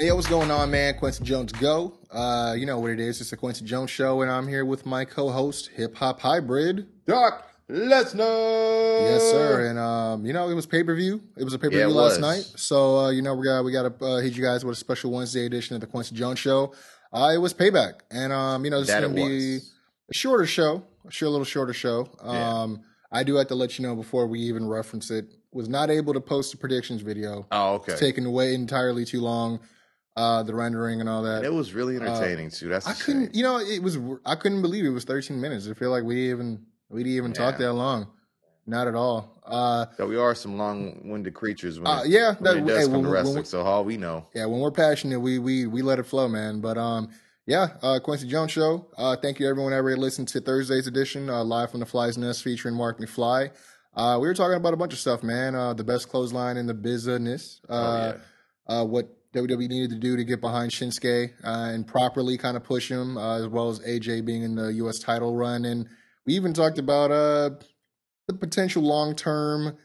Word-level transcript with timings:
Hey, 0.00 0.06
yo, 0.06 0.14
what's 0.14 0.26
going 0.26 0.50
on, 0.50 0.70
man? 0.70 0.94
Kwency 0.94 1.22
Jones 1.22 1.52
Go. 1.52 1.92
Uh, 2.10 2.54
you 2.56 2.64
know 2.64 2.78
what 2.78 2.90
it 2.90 3.00
is. 3.00 3.20
It's 3.20 3.28
the 3.28 3.36
Kwency 3.36 3.64
Jones 3.64 3.90
Show, 3.90 4.22
and 4.22 4.30
I'm 4.30 4.48
here 4.48 4.64
with 4.64 4.86
my 4.86 5.04
co-host, 5.04 5.68
Hip 5.74 5.94
Hop 5.96 6.20
Hybrid. 6.20 6.86
Doc 7.04 7.46
Lesnar. 7.68 9.02
Yes, 9.02 9.30
sir. 9.30 9.68
And 9.68 9.78
um, 9.78 10.24
you 10.24 10.32
know, 10.32 10.48
it 10.48 10.54
was 10.54 10.64
pay 10.64 10.82
per 10.82 10.94
view. 10.94 11.20
It 11.36 11.44
was 11.44 11.52
a 11.52 11.58
pay 11.58 11.66
per 11.66 11.72
view 11.72 11.82
it 11.82 11.88
last 11.88 12.12
was. 12.12 12.18
night. 12.18 12.44
So 12.58 12.96
uh, 12.96 13.10
you 13.10 13.20
know, 13.20 13.34
we 13.34 13.44
got 13.44 13.62
we 13.62 13.72
got 13.72 14.00
to 14.00 14.06
uh, 14.06 14.20
hit 14.22 14.32
you 14.32 14.42
guys 14.42 14.64
with 14.64 14.72
a 14.72 14.80
special 14.80 15.10
Wednesday 15.10 15.44
edition 15.44 15.74
of 15.74 15.82
the 15.82 15.86
Kwency 15.86 16.14
Jones 16.14 16.38
Show. 16.38 16.72
Uh, 17.12 17.32
it 17.34 17.38
was 17.38 17.52
payback, 17.52 18.00
and 18.10 18.32
um, 18.32 18.64
you 18.64 18.70
know, 18.70 18.80
this 18.80 18.88
That 18.88 19.02
is 19.02 19.08
gonna 19.10 19.14
be 19.14 19.54
was. 19.56 19.74
a 20.10 20.14
shorter 20.14 20.46
show, 20.46 20.82
a 21.06 21.10
sure 21.12 21.28
little 21.28 21.44
shorter 21.44 21.74
show. 21.74 22.08
Yeah. 22.24 22.60
Um, 22.62 22.80
I 23.12 23.22
do 23.22 23.34
have 23.34 23.48
to 23.48 23.54
let 23.54 23.78
you 23.78 23.86
know 23.86 23.94
before 23.94 24.26
we 24.26 24.40
even 24.40 24.66
reference 24.66 25.10
it. 25.10 25.26
Was 25.52 25.68
not 25.68 25.90
able 25.90 26.14
to 26.14 26.20
post 26.22 26.54
a 26.54 26.56
predictions 26.56 27.02
video. 27.02 27.46
Oh, 27.52 27.74
okay. 27.74 27.92
It's 27.92 28.00
taken 28.00 28.32
way 28.32 28.54
entirely 28.54 29.04
too 29.04 29.20
long. 29.20 29.60
Uh, 30.16 30.42
the 30.42 30.54
rendering 30.54 31.00
and 31.00 31.08
all 31.08 31.22
that. 31.22 31.44
it 31.44 31.52
was 31.52 31.72
really 31.72 31.96
entertaining 31.96 32.50
too. 32.50 32.68
That's 32.68 32.86
I 32.86 32.92
couldn't, 32.94 33.26
shame. 33.26 33.30
you 33.32 33.42
know, 33.44 33.58
it 33.58 33.80
was. 33.82 33.96
I 34.26 34.34
couldn't 34.34 34.60
believe 34.60 34.84
it 34.84 34.90
was 34.90 35.04
13 35.04 35.40
minutes. 35.40 35.68
I 35.68 35.74
feel 35.74 35.90
like 35.90 36.02
we 36.02 36.30
even 36.30 36.66
we 36.90 37.04
didn't 37.04 37.16
even 37.16 37.32
talk 37.32 37.56
that 37.58 37.72
long. 37.72 38.08
Not 38.66 38.88
at 38.88 38.94
all. 38.94 39.40
Uh, 39.46 39.86
So 39.96 40.06
we 40.06 40.16
are 40.16 40.34
some 40.34 40.56
long-winded 40.58 41.32
creatures 41.34 41.80
when, 41.80 41.86
Uh, 41.90 42.02
yeah, 42.06 42.34
when 42.34 42.44
that- 42.44 42.56
it 42.58 42.66
does 42.66 42.78
hey, 42.78 42.84
come 42.84 42.92
when- 42.92 43.02
to 43.04 43.08
wrestling. 43.08 43.34
when- 43.36 43.44
so 43.44 43.62
all 43.62 43.84
we 43.84 43.96
know, 43.96 44.26
yeah, 44.34 44.44
when 44.46 44.60
we're 44.60 44.70
passionate, 44.70 45.18
we 45.20 45.38
we 45.38 45.66
we 45.66 45.80
let 45.82 45.98
it 45.98 46.04
flow, 46.06 46.28
man. 46.28 46.60
But 46.60 46.76
um, 46.76 47.08
yeah, 47.46 47.68
uh, 47.82 47.98
Kwency 48.04 48.26
Jones 48.26 48.50
show. 48.50 48.86
Uh, 48.98 49.16
thank 49.16 49.38
you 49.40 49.48
everyone 49.48 49.72
ever 49.72 49.96
listened 49.96 50.28
to 50.28 50.40
Thursday's 50.40 50.86
edition, 50.88 51.30
uh, 51.30 51.42
live 51.44 51.70
from 51.70 51.80
the 51.80 51.86
Fly's 51.86 52.18
Nest, 52.18 52.42
featuring 52.42 52.74
Mark 52.74 52.98
McFly. 53.00 53.50
Uh, 53.94 54.18
we 54.20 54.26
were 54.28 54.34
talking 54.34 54.56
about 54.56 54.74
a 54.74 54.76
bunch 54.76 54.92
of 54.92 54.98
stuff, 54.98 55.22
man. 55.22 55.54
Uh, 55.54 55.72
the 55.72 55.84
best 55.84 56.08
clothesline 56.08 56.56
in 56.56 56.66
the 56.66 56.74
business. 56.74 57.60
Uh, 57.68 58.12
uh, 58.68 58.84
what 58.84 59.08
WWE 59.34 59.68
needed 59.68 59.90
to 59.90 59.96
do 59.98 60.16
to 60.16 60.24
get 60.24 60.40
behind 60.40 60.72
Shinsuke 60.72 61.30
uh, 61.44 61.70
and 61.72 61.86
properly 61.86 62.36
kind 62.36 62.56
of 62.56 62.64
push 62.64 62.90
him, 62.90 63.16
uh, 63.16 63.38
as 63.38 63.46
well 63.46 63.68
as 63.70 63.78
AJ 63.80 64.24
being 64.24 64.42
in 64.42 64.56
the 64.56 64.72
U.S. 64.74 64.98
title 64.98 65.36
run. 65.36 65.64
And 65.64 65.86
we 66.26 66.34
even 66.34 66.52
talked 66.52 66.78
about 66.78 67.10
uh, 67.12 67.50
the 68.26 68.34
potential 68.34 68.82
long 68.82 69.14
term 69.14 69.76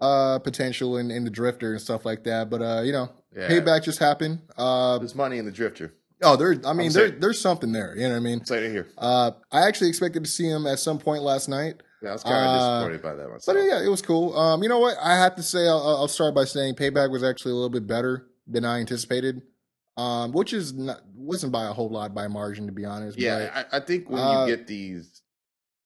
uh, 0.00 0.38
potential 0.40 0.98
in, 0.98 1.10
in 1.10 1.24
the 1.24 1.30
Drifter 1.30 1.72
and 1.72 1.80
stuff 1.80 2.04
like 2.04 2.24
that. 2.24 2.50
But, 2.50 2.62
uh, 2.62 2.82
you 2.82 2.92
know, 2.92 3.10
Yeah. 3.34 3.48
payback 3.48 3.84
just 3.84 3.98
happened. 3.98 4.40
Uh, 4.56 4.98
there's 4.98 5.14
money 5.14 5.38
in 5.38 5.44
the 5.46 5.50
drifter. 5.52 5.94
oh, 6.22 6.36
there, 6.36 6.56
I 6.66 6.72
mean, 6.74 6.92
there, 6.92 7.10
there's 7.10 7.40
something 7.40 7.72
there. 7.72 7.94
You 7.96 8.02
know 8.04 8.10
what 8.10 8.16
I 8.16 8.20
mean? 8.20 8.44
Say 8.44 8.66
it 8.66 8.70
here. 8.70 8.88
Uh, 8.98 9.30
I 9.50 9.66
actually 9.66 9.88
expected 9.88 10.24
to 10.24 10.30
see 10.30 10.48
him 10.48 10.66
at 10.66 10.78
some 10.78 10.98
point 10.98 11.22
last 11.22 11.48
night. 11.48 11.82
Yeah, 12.02 12.10
I 12.10 12.12
was 12.14 12.22
kind 12.22 12.34
of 12.46 12.58
disappointed 12.58 13.02
by 13.02 13.14
that 13.14 13.28
one. 13.30 13.38
But 13.46 13.56
yeah, 13.56 13.82
it 13.84 13.88
was 13.88 14.00
cool. 14.02 14.36
Um, 14.38 14.62
you 14.62 14.68
know 14.70 14.78
what? 14.78 14.96
I 15.02 15.16
have 15.16 15.36
to 15.36 15.42
say, 15.42 15.68
I'll, 15.68 15.86
I'll 15.86 16.08
start 16.08 16.34
by 16.34 16.44
saying 16.44 16.74
Payback 16.76 17.10
was 17.10 17.22
actually 17.22 17.52
a 17.52 17.54
little 17.56 17.68
bit 17.70 17.86
better 17.86 18.26
than 18.50 18.64
I 18.64 18.80
anticipated. 18.80 19.42
Um, 19.96 20.32
which 20.32 20.52
is 20.52 20.72
not 20.72 21.02
wasn't 21.14 21.52
by 21.52 21.64
a 21.64 21.72
whole 21.72 21.90
lot 21.90 22.14
by 22.14 22.26
margin, 22.28 22.66
to 22.66 22.72
be 22.72 22.84
honest. 22.84 23.18
Yeah, 23.18 23.50
but, 23.52 23.74
I, 23.74 23.76
I 23.78 23.80
think 23.80 24.08
when 24.08 24.20
uh, 24.20 24.46
you 24.46 24.56
get 24.56 24.66
these, 24.66 25.20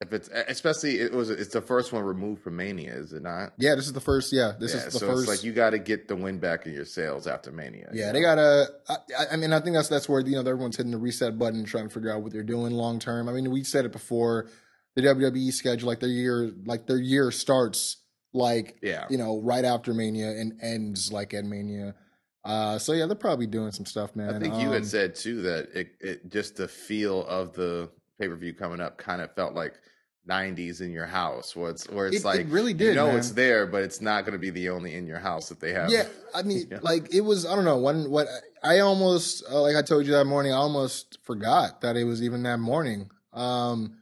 if 0.00 0.12
it's 0.12 0.28
especially 0.28 1.00
it 1.00 1.12
was 1.12 1.30
it's 1.30 1.52
the 1.52 1.62
first 1.62 1.92
one 1.92 2.04
removed 2.04 2.42
from 2.42 2.56
Mania, 2.56 2.94
is 2.94 3.12
it 3.12 3.22
not? 3.22 3.54
yeah, 3.58 3.74
this 3.74 3.86
is 3.86 3.92
the 3.92 4.00
first. 4.00 4.32
Yeah, 4.32 4.52
this 4.60 4.72
yeah, 4.72 4.80
is 4.80 4.92
the 4.92 4.98
so 5.00 5.06
first. 5.06 5.20
it's 5.22 5.28
like 5.28 5.44
you 5.44 5.52
got 5.52 5.70
to 5.70 5.78
get 5.78 6.06
the 6.06 6.14
win 6.14 6.38
back 6.38 6.66
in 6.66 6.74
your 6.74 6.84
sales 6.84 7.26
after 7.26 7.50
Mania. 7.50 7.90
yeah, 7.92 8.12
they 8.12 8.20
gotta. 8.20 8.68
I, 8.88 8.96
I- 9.18 9.26
I 9.32 9.36
mean, 9.36 9.52
I 9.52 9.60
think 9.60 9.74
that's 9.74 9.88
that's 9.88 10.08
where 10.08 10.20
you 10.20 10.32
know 10.32 10.40
everyone's 10.40 10.76
hitting 10.76 10.92
the 10.92 10.98
reset 10.98 11.38
button 11.38 11.64
trying 11.64 11.88
to 11.88 11.94
figure 11.94 12.12
out 12.12 12.22
what 12.22 12.32
they're 12.32 12.44
doing 12.44 12.72
long 12.72 13.00
term. 13.00 13.28
I 13.28 13.32
mean, 13.32 13.50
we 13.50 13.64
said 13.64 13.84
it 13.84 13.92
before. 13.92 14.48
The 14.96 15.02
WWE 15.02 15.52
schedule, 15.52 15.88
like 15.88 15.98
their 15.98 16.08
year, 16.08 16.52
like 16.66 16.86
their 16.86 16.98
year 16.98 17.32
starts 17.32 17.96
like 18.32 18.78
yeah. 18.82 19.06
you 19.10 19.18
know 19.18 19.40
right 19.40 19.64
after 19.64 19.92
Mania 19.94 20.30
and 20.30 20.60
ends 20.62 21.10
like 21.10 21.34
at 21.34 21.44
Mania. 21.44 21.96
Uh, 22.44 22.78
so 22.78 22.92
yeah, 22.92 23.06
they're 23.06 23.14
probably 23.16 23.46
doing 23.46 23.72
some 23.72 23.86
stuff, 23.86 24.14
man. 24.14 24.34
I 24.34 24.38
think 24.38 24.54
you 24.56 24.66
Um, 24.68 24.72
had 24.74 24.86
said 24.86 25.14
too 25.14 25.42
that 25.42 25.68
it, 25.74 25.88
it 26.00 26.28
just 26.28 26.56
the 26.56 26.68
feel 26.68 27.24
of 27.26 27.54
the 27.54 27.88
pay 28.20 28.28
per 28.28 28.36
view 28.36 28.52
coming 28.52 28.80
up 28.80 28.98
kind 28.98 29.22
of 29.22 29.34
felt 29.34 29.54
like 29.54 29.74
'90s 30.28 30.80
in 30.82 30.90
your 30.92 31.06
house, 31.06 31.56
where 31.56 31.70
it's 31.70 31.88
where 31.88 32.06
it's 32.06 32.16
It- 32.16 32.20
it 32.20 32.24
like 32.24 32.46
really 32.50 32.72
you 32.72 32.78
did, 32.78 32.96
know 32.96 33.08
man. 33.08 33.16
it's 33.16 33.30
there, 33.32 33.66
but 33.66 33.82
it's 33.82 34.00
not 34.00 34.24
going 34.24 34.32
to 34.34 34.38
be 34.38 34.50
the 34.50 34.68
only 34.70 34.94
in 34.94 35.06
your 35.06 35.18
house 35.18 35.48
that 35.48 35.60
they 35.60 35.72
have. 35.72 35.90
Yeah, 35.90 36.06
I 36.34 36.42
mean, 36.50 36.70
like 36.82 37.14
it 37.14 37.22
was. 37.22 37.46
I 37.46 37.54
don't 37.54 37.64
know. 37.64 37.78
When 37.78 38.10
what 38.10 38.28
I 38.62 38.80
almost 38.80 39.44
uh, 39.50 39.60
like 39.62 39.76
I 39.76 39.82
told 39.82 40.04
you 40.06 40.12
that 40.12 40.24
morning, 40.26 40.52
I 40.52 40.56
almost 40.56 41.18
forgot 41.22 41.80
that 41.80 41.96
it 41.96 42.04
was 42.04 42.22
even 42.22 42.42
that 42.42 42.58
morning. 42.58 43.10
Um, 43.32 43.98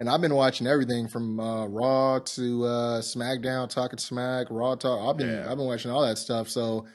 and 0.00 0.08
I've 0.10 0.20
been 0.20 0.34
watching 0.34 0.66
everything 0.66 1.06
from 1.08 1.38
uh, 1.38 1.66
Raw 1.66 2.18
to 2.18 2.64
uh, 2.64 3.00
SmackDown, 3.00 3.68
talking 3.70 3.98
Smack, 3.98 4.48
Raw 4.50 4.74
talk. 4.74 5.08
I've 5.08 5.16
been 5.18 5.28
Yeah. 5.28 5.50
I've 5.50 5.56
been 5.56 5.66
watching 5.66 5.90
all 5.90 6.02
that 6.06 6.18
stuff. 6.18 6.48
So 6.48 6.86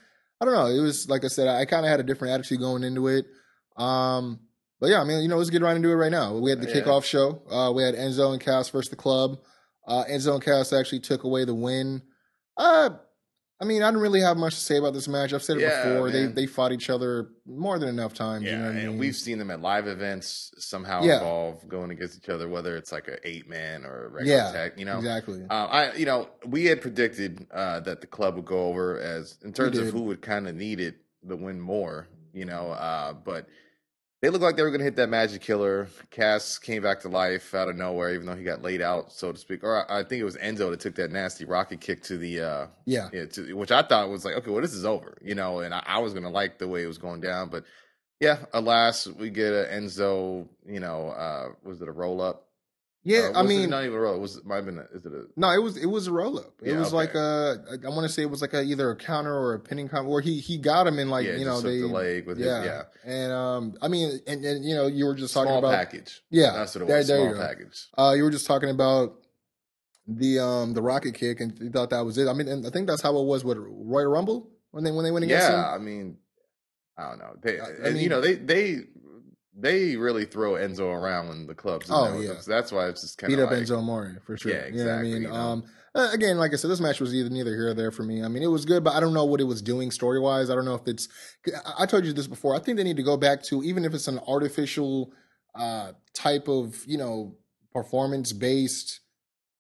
I 0.42 0.46
don't 0.46 0.54
know. 0.54 0.68
It 0.68 0.80
was 0.82 1.10
like 1.10 1.26
I 1.26 1.28
said, 1.28 1.48
I 1.48 1.66
kind 1.66 1.86
of 1.86 1.90
had 1.90 2.00
a 2.00 2.04
different 2.04 2.34
attitude 2.34 2.60
going 2.60 2.84
into 2.84 3.08
it. 3.08 3.26
Um, 3.78 4.40
but 4.80 4.90
yeah, 4.90 5.02
I 5.02 5.04
mean, 5.04 5.22
you 5.22 5.28
know, 5.28 5.38
let's 5.38 5.50
get 5.50 5.62
right 5.62 5.76
into 5.76 5.90
it 5.90 5.96
right 5.96 6.12
now. 6.12 6.38
We 6.38 6.50
had 6.50 6.62
the 6.62 6.70
Yeah. 6.70 6.82
kickoff 6.82 7.04
show. 7.04 7.42
Uh, 7.50 7.72
we 7.74 7.84
had 7.84 7.96
Enzo 7.96 8.32
and 8.32 8.42
Cass 8.42 8.70
versus 8.70 8.90
the 8.90 8.96
club. 8.96 9.40
Uh, 9.88 10.06
Enzo 10.10 10.36
and 10.36 10.44
Cass 10.44 10.72
actually 10.72 11.00
took 11.02 11.24
away 11.24 11.44
the 11.46 11.54
win. 11.56 12.02
Uh, 12.56 12.92
I 13.62 13.66
mean, 13.66 13.84
I 13.84 13.88
didn't 13.88 14.02
really 14.02 14.22
have 14.22 14.38
much 14.38 14.56
to 14.56 14.60
say 14.62 14.78
about 14.78 14.94
this 14.94 15.08
match. 15.10 15.34
I've 15.34 15.44
said 15.44 15.58
it 15.58 15.62
Yeah, 15.62 15.90
before. 15.90 16.12
They 16.12 16.24
man. 16.28 16.34
they 16.34 16.46
fought 16.46 16.72
each 16.72 16.90
other 16.90 17.30
more 17.46 17.78
than 17.78 17.90
enough 17.90 18.14
times. 18.14 18.46
Yeah, 18.46 18.52
you 18.52 18.58
know 18.58 18.64
what 18.68 18.76
I 18.76 18.80
and 18.80 18.90
mean? 18.92 18.98
we've 19.00 19.16
seen 19.16 19.38
them 19.38 19.52
at 19.52 19.60
live 19.62 19.86
events 19.88 20.52
somehow 20.58 21.04
Yeah. 21.04 21.16
involve 21.18 21.68
going 21.68 21.92
against 21.92 22.18
each 22.18 22.30
other, 22.30 22.48
whether 22.48 22.78
it's 22.78 22.92
like 22.94 23.10
a 23.10 23.18
eight 23.28 23.50
man 23.50 23.84
or 23.84 24.06
a 24.06 24.10
regular 24.10 24.38
yeah, 24.38 24.52
tag. 24.54 24.74
You 24.78 24.86
know, 24.86 24.98
exactly. 24.98 25.44
Uh, 25.50 25.54
I 25.66 25.94
you 25.96 26.06
know 26.06 26.30
we 26.46 26.66
had 26.66 26.82
predicted 26.82 27.48
uh, 27.52 27.82
that 27.82 28.00
the 28.00 28.08
club 28.08 28.36
would 28.38 28.46
go 28.46 28.68
over 28.68 28.98
as 29.00 29.38
in 29.44 29.52
terms 29.52 29.78
of 29.78 29.88
who 29.88 30.04
would 30.04 30.22
kind 30.22 30.48
of 30.48 30.56
need 30.56 30.80
it 30.80 30.96
the 31.24 31.36
win 31.36 31.60
more, 31.60 32.08
you 32.32 32.46
know. 32.46 32.72
Uh, 32.72 33.12
but 33.12 33.48
they 34.22 34.30
looked 34.30 34.44
like 34.44 34.58
they 34.58 34.64
were 34.64 34.70
going 34.70 34.80
to 34.80 34.86
hit 34.86 34.98
that 34.98 35.10
magic 35.10 35.42
killer. 35.42 35.88
Cass 36.12 36.58
came 36.58 36.84
back 36.84 37.00
to 37.02 37.10
life 37.10 37.54
out 37.54 37.70
of 37.70 37.78
nowhere, 37.78 38.14
even 38.14 38.26
though 38.26 38.36
he 38.36 38.44
got 38.44 38.62
laid 38.62 38.82
out, 38.82 39.12
so 39.14 39.32
to 39.32 39.38
speak. 39.38 39.64
Or 39.64 39.90
I, 39.90 40.00
I 40.00 40.04
think 40.04 40.20
it 40.20 40.26
was 40.26 40.36
Enzo 40.38 40.70
that 40.72 40.82
took 40.82 40.96
that 40.96 41.12
nasty 41.12 41.46
rocket 41.46 41.80
kick 41.80 42.04
to 42.04 42.18
the 42.18 42.42
uh, 42.42 42.68
yeah, 42.86 43.10
yeah, 43.14 43.26
to, 43.26 43.54
which 43.54 43.72
I 43.72 43.82
thought 43.82 44.10
was 44.10 44.26
like, 44.26 44.36
okay, 44.36 44.52
well, 44.52 44.62
this 44.62 44.74
is 44.74 44.86
over, 44.86 45.18
you 45.22 45.36
know, 45.36 45.60
and 45.60 45.74
I, 45.74 45.84
I 45.86 46.00
was 46.00 46.14
gonna 46.14 46.30
like 46.30 46.58
the 46.58 46.68
way 46.68 46.84
it 46.84 46.88
was 46.88 46.98
going 46.98 47.22
down, 47.22 47.50
but 47.50 47.64
yeah, 48.20 48.40
alas, 48.54 49.08
we 49.08 49.30
get 49.30 49.54
a 49.54 49.70
Enzo, 49.72 50.48
you 50.68 50.82
know, 50.82 51.10
uh, 51.10 51.50
was 51.64 51.82
it 51.82 51.88
a 51.88 51.92
roll 51.92 52.22
up? 52.22 52.49
Yeah. 53.04 53.30
Or 53.30 53.38
I 53.38 53.44
mean, 53.44 53.70
not 53.70 53.84
even 53.84 53.96
a 53.98 54.00
roll. 54.00 54.16
It 54.16 54.20
was 54.20 54.38
it 54.38 54.46
might 54.46 54.58
have 54.58 54.66
been. 54.66 54.78
A, 54.78 54.82
is 54.94 55.06
it 55.06 55.12
a? 55.14 55.26
no, 55.36 55.50
it 55.52 55.62
was 55.64 55.78
it 55.78 55.86
was 55.86 56.08
a 56.08 56.12
roll 56.12 56.38
up. 56.40 56.54
It 56.62 56.72
Yeah, 56.72 56.80
was 56.80 56.88
okay. 56.90 56.96
like 56.96 57.16
a. 57.16 57.64
I 57.86 57.90
want 57.90 58.04
to 58.04 58.10
say 58.10 58.22
it 58.24 58.30
was 58.30 58.42
like 58.42 58.54
a 58.54 58.62
either 58.62 58.90
a 58.92 58.96
counter 58.96 59.34
or 59.34 59.54
a 59.54 59.60
pinning 59.60 59.88
counter 59.90 60.10
where 60.10 60.22
he 60.22 60.40
he 60.40 60.58
got 60.58 60.86
him 60.88 61.00
in 61.00 61.10
like 61.10 61.26
yeah, 61.26 61.36
you 61.36 61.46
know 61.46 61.62
they 61.62 61.80
the 61.80 61.88
leg 61.88 62.26
with 62.28 62.40
yeah. 62.40 62.58
his 62.58 62.66
yeah 62.66 62.82
and 63.06 63.32
um 63.32 63.74
I 63.82 63.88
mean 63.88 64.20
and, 64.28 64.44
and 64.44 64.66
you 64.66 64.76
know 64.76 64.88
you 64.88 65.06
were 65.06 65.16
just 65.16 65.34
talking 65.34 65.48
small 65.50 65.60
about 65.60 65.74
package. 65.74 66.22
Yeah, 66.30 66.52
that's 66.54 66.76
what 66.76 66.82
it 66.84 66.88
there- 66.88 66.98
was. 66.98 67.08
there 67.08 67.20
you 67.24 67.34
small 67.36 67.42
package. 67.48 67.88
uh 67.98 68.14
you 68.18 68.24
were 68.24 68.32
just 68.32 68.46
talking 68.48 68.70
about 68.70 69.16
the 70.08 70.40
um 70.40 70.74
the 70.74 70.82
rocket 70.82 71.14
kick 71.14 71.40
and 71.40 71.58
you 71.60 71.70
thought 71.70 71.92
that 71.92 72.06
was 72.06 72.18
it. 72.18 72.28
I 72.28 72.34
mean 72.34 72.48
and 72.48 72.66
I 72.66 72.70
think 72.70 72.88
that's 72.88 73.02
how 73.02 73.18
it 73.18 73.26
was 73.26 73.44
with 73.44 73.58
Royal 73.60 74.08
Rumble 74.08 74.50
when 74.72 74.84
they 74.84 74.92
when 74.92 75.06
they 75.06 75.12
went 75.12 75.24
against 75.26 75.48
Yeah, 75.50 75.74
him. 75.76 75.82
I 75.82 75.84
mean, 75.84 76.18
I 76.98 77.10
don't 77.10 77.20
know. 77.20 77.36
They, 77.42 77.60
I- 77.60 77.88
and, 77.90 77.98
you 77.98 78.10
know, 78.10 78.20
they 78.22 78.36
they 78.36 78.80
they 79.60 79.96
really 79.96 80.26
throw 80.26 80.54
Enzo 80.54 80.88
around 80.94 81.28
when 81.30 81.48
the 81.48 81.56
clubs. 81.56 81.88
Oh, 81.90 82.20
yeah. 82.20 82.40
so 82.40 82.50
that's 82.52 82.72
why 82.72 82.88
it's 82.88 83.02
just 83.02 83.18
kind 83.18 83.32
of 83.34 83.38
beat 83.38 83.44
of 83.44 83.50
up 83.50 83.56
like, 83.56 83.64
Enzo 83.68 83.78
Amore 83.80 84.22
for 84.26 84.38
sure. 84.38 84.52
Yeah, 84.52 84.68
You 84.68 84.72
know 84.78 84.86
what 84.86 84.92
I 84.92 84.94
exactly, 85.02 85.12
mean, 85.14 85.22
you 85.24 85.28
know. 85.30 85.34
um, 85.36 85.64
uh, 85.96 86.10
again, 86.14 86.38
like 86.38 86.54
I 86.54 86.56
said, 86.56 86.70
this 86.70 86.80
match 86.80 87.00
was 87.02 87.14
either 87.16 87.30
neither 87.30 87.52
here 87.52 87.70
or 87.70 87.74
there 87.74 87.92
for 87.92 88.04
me. 88.04 88.24
I 88.24 88.28
mean, 88.28 88.44
it 88.44 88.48
was 88.48 88.64
good, 88.66 88.84
but 88.84 88.94
I 88.94 89.00
don't 89.00 89.14
know 89.14 89.26
what 89.26 89.42
it 89.42 89.46
was 89.46 89.62
doing 89.62 89.90
story 89.92 90.20
wise. 90.20 90.50
I 90.50 90.56
don't 90.56 90.66
know 90.66 90.76
if 90.76 90.88
it's. 90.88 91.08
I- 91.66 91.84
I 91.84 91.86
told 91.86 92.06
you 92.06 92.14
this 92.14 92.28
before. 92.28 92.56
I 92.56 92.60
think 92.60 92.78
they 92.78 92.84
need 92.84 92.98
to 92.98 93.04
go 93.04 93.18
back 93.18 93.42
to 93.46 93.64
even 93.64 93.84
if 93.86 93.94
it's 93.94 94.08
an 94.08 94.20
artificial 94.28 95.12
uh, 95.56 95.94
type 96.14 96.48
of 96.48 96.76
you 96.86 96.98
know 96.98 97.36
performance 97.74 98.34
based 98.34 99.00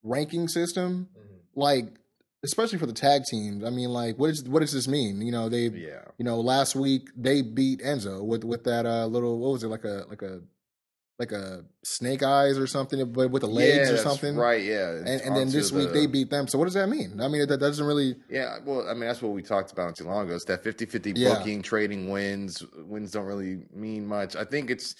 ranking 0.03 0.47
system, 0.47 1.09
Mm-hmm. 1.17 1.59
like 1.59 1.98
especially 2.43 2.77
for 2.79 2.85
the 2.85 2.93
tag 2.93 3.23
teams. 3.29 3.63
I 3.63 3.69
mean, 3.69 3.89
like 3.89 4.17
what 4.17 4.29
is 4.29 4.43
what 4.43 4.59
does 4.61 4.73
this 4.73 4.87
mean? 4.87 5.21
You 5.21 5.31
know, 5.31 5.49
they 5.49 5.67
Yeah, 5.67 6.01
you 6.17 6.25
know 6.25 6.39
last 6.39 6.75
week 6.75 7.09
they 7.15 7.41
beat 7.41 7.81
Enzo 7.81 8.23
with 8.25 8.43
with 8.43 8.63
that 8.65 8.85
uh, 8.85 9.05
little 9.05 9.39
what 9.39 9.51
was 9.53 9.63
it 9.63 9.67
like 9.67 9.83
a 9.83 10.05
like 10.09 10.21
a 10.21 10.41
like 11.19 11.33
a 11.33 11.65
snake 11.83 12.23
eyes 12.23 12.57
or 12.57 12.65
something, 12.65 13.11
but 13.11 13.29
with 13.29 13.41
the 13.41 13.47
legs 13.47 13.89
yeah, 13.89 13.95
or 13.95 13.97
something. 13.97 14.37
right? 14.37 14.63
Yeah, 14.63 14.91
And, 14.91 15.21
and 15.21 15.35
then 15.35 15.49
this 15.51 15.69
week 15.69 15.91
they 15.91 16.05
beat 16.07 16.29
them. 16.29 16.47
So 16.47 16.57
what 16.57 16.63
does 16.63 16.75
that 16.75 16.87
mean? 16.87 17.19
I 17.19 17.27
mean, 17.27 17.45
that 17.45 17.59
doesn't 17.59 17.85
really. 17.85 18.15
Yeah, 18.29 18.59
well, 18.65 18.87
I 18.89 18.93
mean, 18.93 19.01
that's 19.01 19.21
what 19.21 19.33
we 19.33 19.41
talked 19.43 19.73
about 19.73 19.87
not 19.87 19.95
too 19.97 20.05
long 20.05 20.27
ago. 20.27 20.35
It's 20.35 20.45
that 20.45 20.63
50 20.63 20.85
50 20.85 21.13
Yeah. 21.17 21.35
booking, 21.35 21.61
trading 21.61 22.09
wins. 22.09 22.63
Wins 22.85 23.11
don't 23.11 23.25
really 23.25 23.65
mean 23.73 24.07
much. 24.07 24.37
I 24.37 24.45
think 24.45 24.69
it's, 24.69 24.95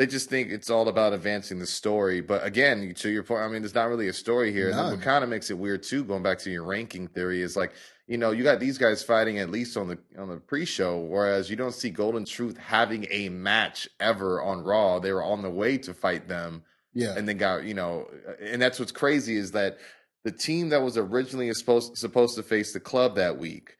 they 0.00 0.06
just 0.06 0.30
think 0.30 0.50
it's 0.50 0.70
all 0.70 0.88
about 0.88 1.12
advancing 1.12 1.58
the 1.58 1.66
story. 1.66 2.22
But 2.22 2.42
again, 2.42 2.94
to 2.94 3.10
your 3.10 3.22
point, 3.22 3.42
I 3.42 3.48
mean, 3.48 3.60
there's 3.60 3.74
not 3.74 3.90
really 3.90 4.08
a 4.08 4.14
story 4.14 4.50
here. 4.50 4.70
And 4.70 4.78
what 4.92 5.02
kind 5.02 5.22
of 5.22 5.28
makes 5.28 5.50
it 5.50 5.58
weird, 5.58 5.82
too, 5.82 6.04
going 6.04 6.22
back 6.22 6.38
to 6.38 6.50
your 6.50 6.64
ranking 6.64 7.06
theory, 7.06 7.42
is 7.42 7.54
like, 7.54 7.74
you 8.06 8.16
know, 8.16 8.30
you 8.30 8.42
got 8.42 8.60
these 8.60 8.78
guys 8.78 9.02
fighting 9.02 9.40
at 9.40 9.50
least 9.50 9.76
on 9.76 9.88
the 9.88 9.98
on 10.18 10.30
the 10.30 10.38
pre-show, 10.38 11.00
whereas 11.00 11.50
you 11.50 11.56
don't 11.56 11.74
see 11.74 11.90
Golden 11.90 12.24
Truth 12.24 12.56
having 12.56 13.06
a 13.10 13.28
match 13.28 13.90
ever 14.00 14.40
on 14.40 14.64
Raw. 14.64 15.00
They 15.00 15.12
were 15.12 15.22
on 15.22 15.42
the 15.42 15.50
way 15.50 15.76
to 15.76 15.92
fight 15.92 16.28
them 16.28 16.62
Yeah. 16.94 17.14
and 17.18 17.28
then 17.28 17.36
got 17.36 17.64
you 17.64 17.74
know 17.74 18.08
and 18.40 18.60
that's 18.62 18.78
what's 18.80 18.92
crazy 18.92 19.36
is 19.36 19.52
that 19.52 19.76
the 20.24 20.32
team 20.32 20.70
that 20.70 20.80
was 20.82 20.96
originally 20.96 21.52
supposed 21.52 21.98
supposed 21.98 22.36
to 22.36 22.42
face 22.42 22.72
the 22.72 22.80
club 22.80 23.16
that 23.16 23.36
week 23.36 23.76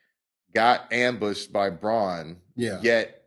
got 0.54 0.92
ambushed 0.92 1.50
by 1.50 1.70
Braun. 1.70 2.36
Yeah. 2.56 2.78
Yet, 2.82 3.19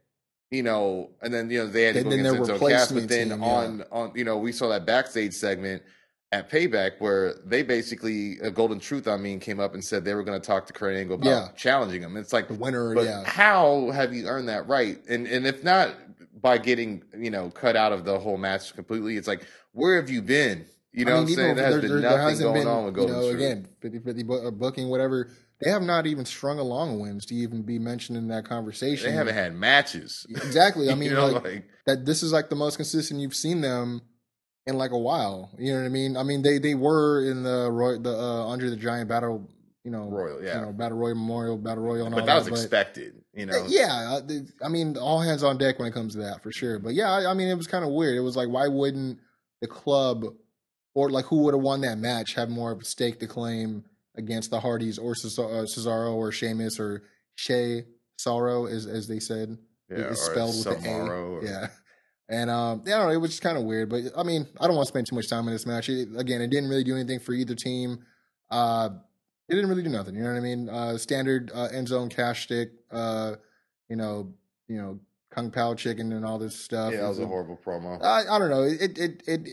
you 0.53 0.61
know, 0.63 1.09
and 1.21 1.33
then 1.33 1.49
you 1.49 1.59
know 1.59 1.67
they 1.67 1.83
had 1.83 1.95
to 1.95 2.03
go 2.03 2.09
then 2.11 2.19
against 2.19 2.51
Enzo 2.51 2.69
Cass, 2.69 2.91
but 2.91 3.07
then 3.07 3.29
team, 3.29 3.41
yeah. 3.41 3.47
on 3.47 3.83
on 3.91 4.11
you 4.15 4.23
know 4.23 4.37
we 4.37 4.51
saw 4.51 4.69
that 4.69 4.85
backstage 4.85 5.33
segment 5.33 5.81
at 6.31 6.49
Payback 6.49 6.93
where 6.99 7.33
they 7.45 7.63
basically 7.63 8.39
uh, 8.41 8.49
Golden 8.49 8.79
Truth 8.79 9.07
I 9.07 9.17
mean 9.17 9.39
came 9.39 9.59
up 9.59 9.73
and 9.73 9.83
said 9.83 10.05
they 10.05 10.13
were 10.13 10.23
going 10.23 10.39
to 10.39 10.45
talk 10.45 10.67
to 10.67 10.73
Kurt 10.73 10.95
Angle 10.95 11.15
about 11.15 11.27
Yeah. 11.27 11.47
challenging 11.55 12.03
him. 12.03 12.17
It's 12.17 12.33
like 12.33 12.47
The 12.47 12.53
winner, 12.53 12.93
but 12.93 13.05
yeah. 13.05 13.23
how 13.25 13.89
have 13.91 14.13
you 14.13 14.27
earned 14.27 14.47
that 14.49 14.67
right? 14.67 14.99
And 15.09 15.25
and 15.25 15.47
if 15.47 15.63
not 15.63 15.95
by 16.39 16.59
getting 16.59 17.03
you 17.17 17.31
know 17.31 17.49
cut 17.49 17.75
out 17.75 17.91
of 17.91 18.05
the 18.05 18.19
whole 18.19 18.37
match 18.37 18.75
completely, 18.75 19.17
it's 19.17 19.27
like 19.27 19.47
where 19.71 19.95
have 19.95 20.09
you 20.09 20.21
been? 20.21 20.65
You 20.91 21.05
know 21.05 21.13
I 21.13 21.15
what 21.15 21.19
I'm 21.21 21.25
mean, 21.25 21.35
saying? 21.35 21.55
There 21.55 21.65
has 21.65 21.73
there, 21.73 21.81
been 21.81 22.01
there, 22.01 22.17
nothing 22.17 22.39
going 22.39 22.53
been, 22.53 22.67
on 22.67 22.85
with 22.85 22.93
you 22.93 22.97
Golden 22.97 23.15
know, 23.15 23.31
Truth. 23.31 23.35
again, 23.35 23.67
50 23.81 23.99
50 23.99 24.47
uh, 24.47 24.51
booking, 24.51 24.89
whatever. 24.89 25.31
They 25.63 25.69
have 25.71 25.81
not 25.81 26.05
even 26.07 26.25
strung 26.25 26.59
along 26.59 26.99
wins 26.99 27.25
to 27.27 27.35
even 27.35 27.61
be 27.63 27.79
mentioned 27.79 28.17
in 28.17 28.27
that 28.29 28.45
conversation. 28.45 29.09
They 29.09 29.15
haven't 29.15 29.35
had 29.35 29.53
matches. 29.55 30.25
Exactly. 30.29 30.89
I 30.91 30.95
mean, 30.95 31.09
you 31.09 31.15
know, 31.15 31.27
like, 31.27 31.43
like 31.43 31.65
that 31.85 32.05
this 32.05 32.23
is 32.23 32.31
like 32.33 32.49
the 32.49 32.55
most 32.55 32.75
consistent 32.75 33.19
you've 33.19 33.35
seen 33.35 33.61
them 33.61 34.01
in 34.65 34.77
like 34.77 34.91
a 34.91 34.97
while. 34.97 35.51
You 35.57 35.73
know 35.73 35.79
what 35.79 35.85
I 35.85 35.89
mean? 35.89 36.17
I 36.17 36.23
mean, 36.23 36.41
they 36.41 36.57
they 36.59 36.75
were 36.75 37.23
in 37.29 37.43
the 37.43 37.69
Roy, 37.71 37.97
the 37.97 38.11
uh, 38.11 38.45
Andre 38.47 38.69
the 38.69 38.75
Giant 38.75 39.09
battle, 39.09 39.49
you 39.83 39.91
know, 39.91 40.09
Royal, 40.09 40.43
yeah. 40.43 40.59
you 40.59 40.65
know, 40.65 40.71
battle 40.73 40.97
royal 40.97 41.15
memorial, 41.15 41.57
battle 41.57 41.83
royal, 41.83 42.05
and 42.05 42.15
but 42.15 42.21
all 42.21 42.27
that 42.27 42.35
was 42.35 42.49
but- 42.49 42.59
expected. 42.59 43.13
You 43.35 43.47
know, 43.47 43.65
yeah, 43.67 44.19
I- 44.29 44.65
I 44.65 44.69
mean, 44.69 44.95
all 44.95 45.19
hands 45.19 45.41
on 45.41 45.57
deck 45.57 45.79
when 45.79 45.87
it 45.87 45.93
comes 45.93 46.13
to 46.13 46.19
that 46.19 46.43
for 46.43 46.51
sure. 46.51 46.77
But 46.77 46.93
yeah, 46.93 47.11
I, 47.11 47.31
I 47.31 47.33
mean, 47.33 47.47
it 47.47 47.55
was 47.57 47.65
kind 47.65 47.83
of 47.83 47.89
weird. 47.89 48.15
It 48.15 48.19
was 48.21 48.35
like, 48.35 48.47
why 48.47 48.67
wouldn't 48.67 49.17
the 49.59 49.67
club 49.67 50.23
or 50.93 51.09
like 51.09 51.25
who 51.25 51.37
would 51.43 51.55
have 51.55 51.63
won 51.63 51.81
that 51.81 51.97
match 51.97 52.35
have 52.35 52.49
more 52.49 52.71
of 52.71 52.81
a 52.81 52.85
stake 52.85 53.19
to 53.21 53.27
claim 53.27 53.85
against 54.15 54.51
the 54.51 54.59
Hardys 54.59 54.97
or 54.99 55.11
uh, 55.11 55.65
Cesaro 55.65 56.13
or 56.15 56.31
Sheamus 56.31 56.79
or 56.79 57.03
Shea 57.35 57.85
Sorrow, 58.17 58.65
as 58.67 58.85
as 58.85 59.07
they 59.07 59.19
said, 59.19 59.57
yeah, 59.89 60.09
it's 60.11 60.21
spelled 60.21 60.55
with 60.55 60.63
the 60.81 60.87
Samaro 60.87 61.09
A. 61.09 61.13
or- 61.39 61.43
Yeah. 61.45 61.67
And 62.29 62.49
um, 62.49 62.83
yeah, 62.85 62.95
I 62.95 62.97
don't 62.99 63.07
know, 63.09 63.13
it 63.13 63.17
was 63.21 63.31
just 63.31 63.43
kind 63.43 63.57
of 63.57 63.63
weird. 63.65 63.89
But 63.89 64.03
I 64.17 64.23
mean, 64.23 64.47
I 64.59 64.65
don't 64.67 64.75
want 64.75 64.85
to 64.87 64.89
spend 64.89 65.07
too 65.07 65.15
much 65.15 65.29
time 65.29 65.45
in 65.47 65.53
this 65.53 65.65
match. 65.65 65.89
It, 65.89 66.07
again, 66.17 66.41
it 66.41 66.47
didn't 66.49 66.69
really 66.69 66.83
do 66.83 66.95
anything 66.95 67.19
for 67.19 67.33
either 67.33 67.53
team. 67.55 67.99
Uh, 68.49 68.89
it 69.49 69.55
didn't 69.55 69.69
really 69.69 69.83
do 69.83 69.89
nothing. 69.89 70.15
You 70.15 70.23
know 70.23 70.29
what 70.31 70.37
I 70.37 70.41
mean? 70.41 70.69
Uh, 70.69 70.97
standard 70.97 71.51
uh, 71.53 71.65
end 71.73 71.89
zone 71.89 72.07
cash 72.09 72.43
stick. 72.43 72.69
Uh, 72.91 73.33
you 73.89 73.97
know, 73.97 74.33
you 74.69 74.77
know, 74.77 74.99
kung 75.31 75.51
pao 75.51 75.73
chicken 75.75 76.13
and 76.13 76.25
all 76.25 76.39
this 76.39 76.55
stuff. 76.57 76.93
yeah, 76.93 77.01
that 77.01 77.09
was 77.09 77.19
a 77.19 77.27
horrible 77.27 77.59
promo. 77.63 78.01
I, 78.01 78.23
I 78.33 78.39
don't 78.39 78.49
know. 78.49 78.63
It 78.63 78.97
it 78.97 79.23
it. 79.27 79.49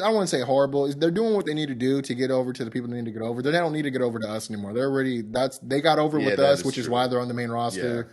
I 0.00 0.08
wouldn't 0.08 0.28
say 0.28 0.40
horrible. 0.42 0.92
They're 0.94 1.10
doing 1.10 1.34
what 1.34 1.44
they 1.46 1.54
need 1.54 1.68
to 1.68 1.74
do 1.74 2.00
to 2.02 2.14
get 2.14 2.30
over 2.30 2.52
to 2.52 2.64
the 2.64 2.70
people 2.70 2.88
they 2.88 2.96
need 2.96 3.04
to 3.06 3.10
get 3.12 3.22
over. 3.22 3.42
They 3.42 3.50
don't 3.52 3.72
need 3.72 3.82
to 3.82 3.90
get 3.90 4.02
over 4.02 4.18
to 4.18 4.28
us 4.28 4.50
anymore. 4.50 4.72
They're 4.72 4.88
already 4.90 5.22
that's 5.22 5.58
they 5.58 5.80
got 5.80 5.98
over 5.98 6.18
Yeah, 6.18 6.26
with 6.26 6.38
us, 6.38 6.60
is 6.60 6.64
which 6.64 6.78
is 6.78 6.88
why 6.88 7.06
they're 7.08 7.20
on 7.20 7.28
the 7.28 7.34
main 7.34 7.50
roster. 7.50 8.10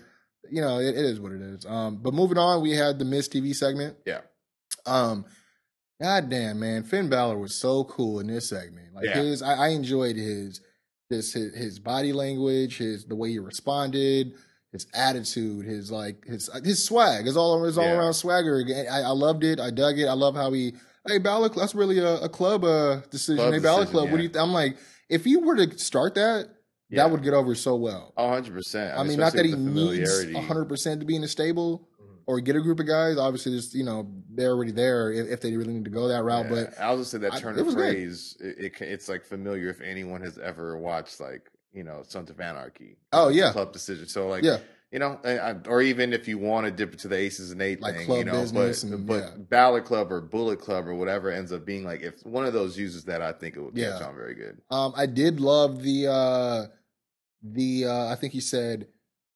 You 0.51 0.61
know, 0.61 0.79
it, 0.79 0.89
it 0.89 1.05
is 1.05 1.19
what 1.19 1.31
it 1.31 1.41
is. 1.41 1.65
Um, 1.65 1.97
but 1.97 2.13
moving 2.13 2.37
on, 2.37 2.61
we 2.61 2.71
had 2.71 2.97
the 2.97 3.05
Miz 3.05 3.29
TV 3.29 3.53
segment. 3.55 3.97
Yeah. 4.05 4.21
Um, 4.85 5.25
God 6.01 6.29
damn, 6.29 6.59
man, 6.59 6.83
Finn 6.83 7.09
Balor 7.09 7.37
was 7.37 7.55
so 7.59 7.83
cool 7.83 8.19
in 8.19 8.27
this 8.27 8.49
segment. 8.49 8.93
Like 8.95 9.05
Yeah. 9.05 9.21
his, 9.21 9.41
I, 9.41 9.53
I 9.53 9.67
enjoyed 9.69 10.15
his, 10.15 10.61
this 11.09 11.33
his, 11.33 11.53
his 11.55 11.79
body 11.79 12.13
language, 12.13 12.77
his 12.77 13.05
the 13.05 13.15
way 13.15 13.29
he 13.31 13.39
responded, 13.39 14.33
his 14.71 14.87
attitude, 14.93 15.65
his 15.65 15.91
like 15.91 16.23
his 16.25 16.49
his 16.63 16.83
swag, 16.85 17.25
his 17.25 17.35
all 17.35 17.61
his 17.63 17.77
all 17.77 17.83
Yeah. 17.85 17.97
around 17.97 18.13
swagger. 18.13 18.63
I, 18.89 19.01
I 19.01 19.09
loved 19.09 19.43
it. 19.43 19.59
I 19.59 19.71
dug 19.71 19.99
it. 19.99 20.05
I 20.07 20.13
love 20.13 20.35
how 20.35 20.51
he. 20.51 20.73
Hey, 21.07 21.17
Balor, 21.17 21.49
that's 21.49 21.73
really 21.75 21.99
a, 21.99 22.21
a 22.21 22.29
club 22.29 22.63
uh, 22.63 23.01
decision. 23.09 23.37
Club 23.37 23.53
hey, 23.53 23.59
decision, 23.59 23.87
Club. 23.87 24.09
What 24.11 24.17
do 24.17 24.23
you? 24.23 24.29
Th-? 24.29 24.41
I'm 24.41 24.51
like, 24.53 24.77
if 25.09 25.25
you 25.25 25.39
were 25.41 25.55
to 25.55 25.77
start 25.79 26.15
that, 26.15 26.49
Yeah. 26.89 27.03
that 27.03 27.11
would 27.11 27.23
get 27.23 27.33
over 27.33 27.55
so 27.55 27.75
well. 27.75 28.13
Oh, 28.17 28.23
100%. 28.27 28.97
I 28.97 29.03
mean, 29.03 29.17
not 29.19 29.33
that 29.33 29.45
he 29.45 29.51
especially 29.51 29.99
with 29.99 30.33
the 30.33 30.33
needs 30.33 30.47
100% 30.49 30.99
to 30.99 31.05
be 31.05 31.15
in 31.15 31.21
the 31.21 31.27
stable 31.27 31.87
Mm-hmm. 32.01 32.13
or 32.27 32.39
get 32.41 32.55
a 32.55 32.61
group 32.61 32.79
of 32.79 32.87
guys. 32.87 33.17
Obviously, 33.17 33.51
just, 33.53 33.73
you 33.75 33.83
know, 33.83 34.09
they're 34.29 34.51
already 34.51 34.71
there 34.71 35.11
if, 35.11 35.27
if 35.29 35.41
they 35.41 35.55
really 35.55 35.73
need 35.73 35.85
to 35.85 35.91
go 35.91 36.07
that 36.09 36.23
route. 36.23 36.45
Yeah, 36.49 36.65
But 36.65 36.79
I 36.79 36.91
was 36.91 37.01
just 37.01 37.11
say 37.11 37.17
that 37.19 37.37
turn 37.39 37.57
it 37.57 37.65
of 37.67 37.73
phrase. 37.73 38.37
It, 38.39 38.57
it, 38.65 38.81
it's 38.81 39.09
like 39.09 39.25
familiar 39.25 39.69
if 39.69 39.81
anyone 39.81 40.21
has 40.21 40.37
ever 40.37 40.77
watched 40.77 41.19
like 41.19 41.49
you 41.73 41.83
know 41.83 42.01
Sons 42.07 42.29
of 42.29 42.39
Anarchy. 42.39 42.97
Oh, 43.13 43.29
yeah. 43.29 43.51
club 43.51 43.73
decision. 43.73 44.07
So 44.07 44.27
like 44.27 44.43
yeah, 44.43 44.57
you 44.91 44.97
know, 44.99 45.19
I- 45.23 45.55
or 45.67 45.81
even 45.81 46.13
if 46.13 46.27
you 46.27 46.37
want 46.39 46.65
to 46.65 46.71
dip 46.71 46.93
into 46.93 47.07
the 47.07 47.15
Aces 47.15 47.51
and 47.51 47.61
Eight 47.61 47.81
Like 47.81 47.95
thing, 47.97 48.05
club 48.07 48.17
you 48.19 48.23
know, 48.25 48.31
business 48.41 48.83
but 48.83 48.91
and- 48.93 49.05
but 49.07 49.23
yeah. 49.23 49.29
Balor 49.37 49.81
Club 49.81 50.11
or 50.11 50.19
Bullet 50.21 50.59
Club 50.59 50.87
or 50.87 50.95
whatever 50.95 51.29
ends 51.31 51.51
up 51.51 51.65
being 51.65 51.83
like 51.83 52.01
if 52.01 52.25
one 52.25 52.45
of 52.45 52.53
those 52.53 52.77
uses 52.77 53.03
that, 53.05 53.21
I 53.21 53.31
think 53.31 53.55
it 53.55 53.61
would 53.61 53.75
catch 53.75 54.01
Yeah. 54.01 54.07
on 54.07 54.15
very 54.15 54.33
good. 54.35 54.61
um, 54.71 54.93
I 54.95 55.05
did 55.05 55.39
love 55.39 55.83
the, 55.83 56.07
uh, 56.07 56.65
the, 57.43 57.85
uh, 57.85 58.07
I 58.07 58.15
think 58.15 58.33
he 58.33 58.41
said, 58.41 58.87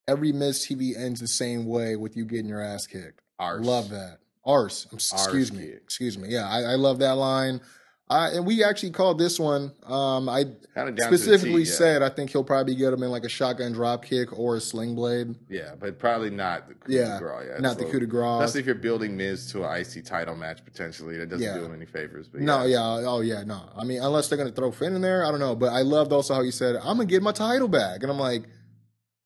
every 0.08 0.32
Miz 0.32 0.66
TV 0.66 0.98
ends 0.98 1.22
the 1.22 1.28
same 1.28 1.66
way 1.66 1.96
with 1.96 2.18
you 2.18 2.26
getting 2.26 2.48
your 2.48 2.62
ass 2.62 2.86
kicked. 2.88 3.22
Arse. 3.40 3.66
Love 3.66 3.90
that. 3.92 4.20
Arse. 4.46 4.88
I'm, 4.92 4.98
excuse 4.98 5.54
me. 5.54 5.68
kick. 5.68 5.82
Excuse 5.84 6.18
me. 6.18 6.30
Yeah, 6.30 6.48
I, 6.50 6.74
I 6.74 6.76
love 6.76 7.00
that 7.00 7.14
line. 7.14 7.62
Uh, 8.10 8.30
and 8.34 8.46
we 8.46 8.64
actually 8.64 8.92
called 8.92 9.18
this 9.18 9.40
one. 9.40 9.72
Um, 9.86 10.28
I 10.30 10.44
Kind 10.76 10.90
of 10.90 10.96
down 10.96 11.12
to 11.12 11.12
the 11.12 11.18
specifically 11.18 11.64
yeah. 11.64 11.72
said 11.72 12.02
I 12.02 12.10
think 12.10 12.32
he'll 12.32 12.44
probably 12.44 12.76
get 12.76 12.92
him 12.94 13.02
in 13.04 13.10
like 13.12 13.24
a 13.24 13.30
shotgun 13.30 13.72
drop 13.74 14.04
kick 14.04 14.38
or 14.38 14.56
a 14.58 14.62
sling 14.62 14.94
blade. 14.96 15.36
yeah, 15.50 15.76
but 15.80 15.98
probably 16.00 16.30
not 16.32 16.68
the 16.68 16.74
coup 16.74 16.92
Yeah, 16.92 17.14
de 17.18 17.20
grace. 17.20 17.48
Yeah, 17.54 17.60
not 17.60 17.78
the 17.78 17.86
coup 17.86 18.00
de 18.00 18.06
grace. 18.06 18.42
Especially 18.44 18.60
if 18.62 18.66
you're 18.66 18.76
building 18.76 19.16
Miz 19.16 19.52
to 19.52 19.64
an 19.64 19.80
IC 19.82 20.04
title 20.04 20.36
match 20.36 20.64
potentially, 20.66 21.18
that 21.18 21.30
doesn't 21.30 21.46
Yeah. 21.46 21.58
do 21.58 21.66
him 21.66 21.74
any 21.74 21.86
favors. 21.86 22.28
But 22.28 22.42
No, 22.42 22.66
yeah, 22.66 22.80
oh 22.84 23.22
yeah, 23.22 23.44
no. 23.44 23.62
I 23.78 23.84
mean, 23.84 24.02
unless 24.02 24.28
they're 24.30 24.38
gonna 24.38 24.52
throw 24.52 24.72
Finn 24.72 24.96
in 24.96 25.02
there, 25.02 25.24
I 25.26 25.32
don't 25.32 25.40
know. 25.40 25.56
But 25.56 25.72
I 25.74 25.82
loved 25.82 26.12
also 26.12 26.34
how 26.34 26.42
he 26.44 26.52
said, 26.52 26.76
"I'm 26.76 26.98
gonna 26.98 27.06
get 27.06 27.22
my 27.24 27.32
title 27.32 27.68
back," 27.68 28.02
and 28.04 28.12
I'm 28.12 28.20
like, 28.20 28.44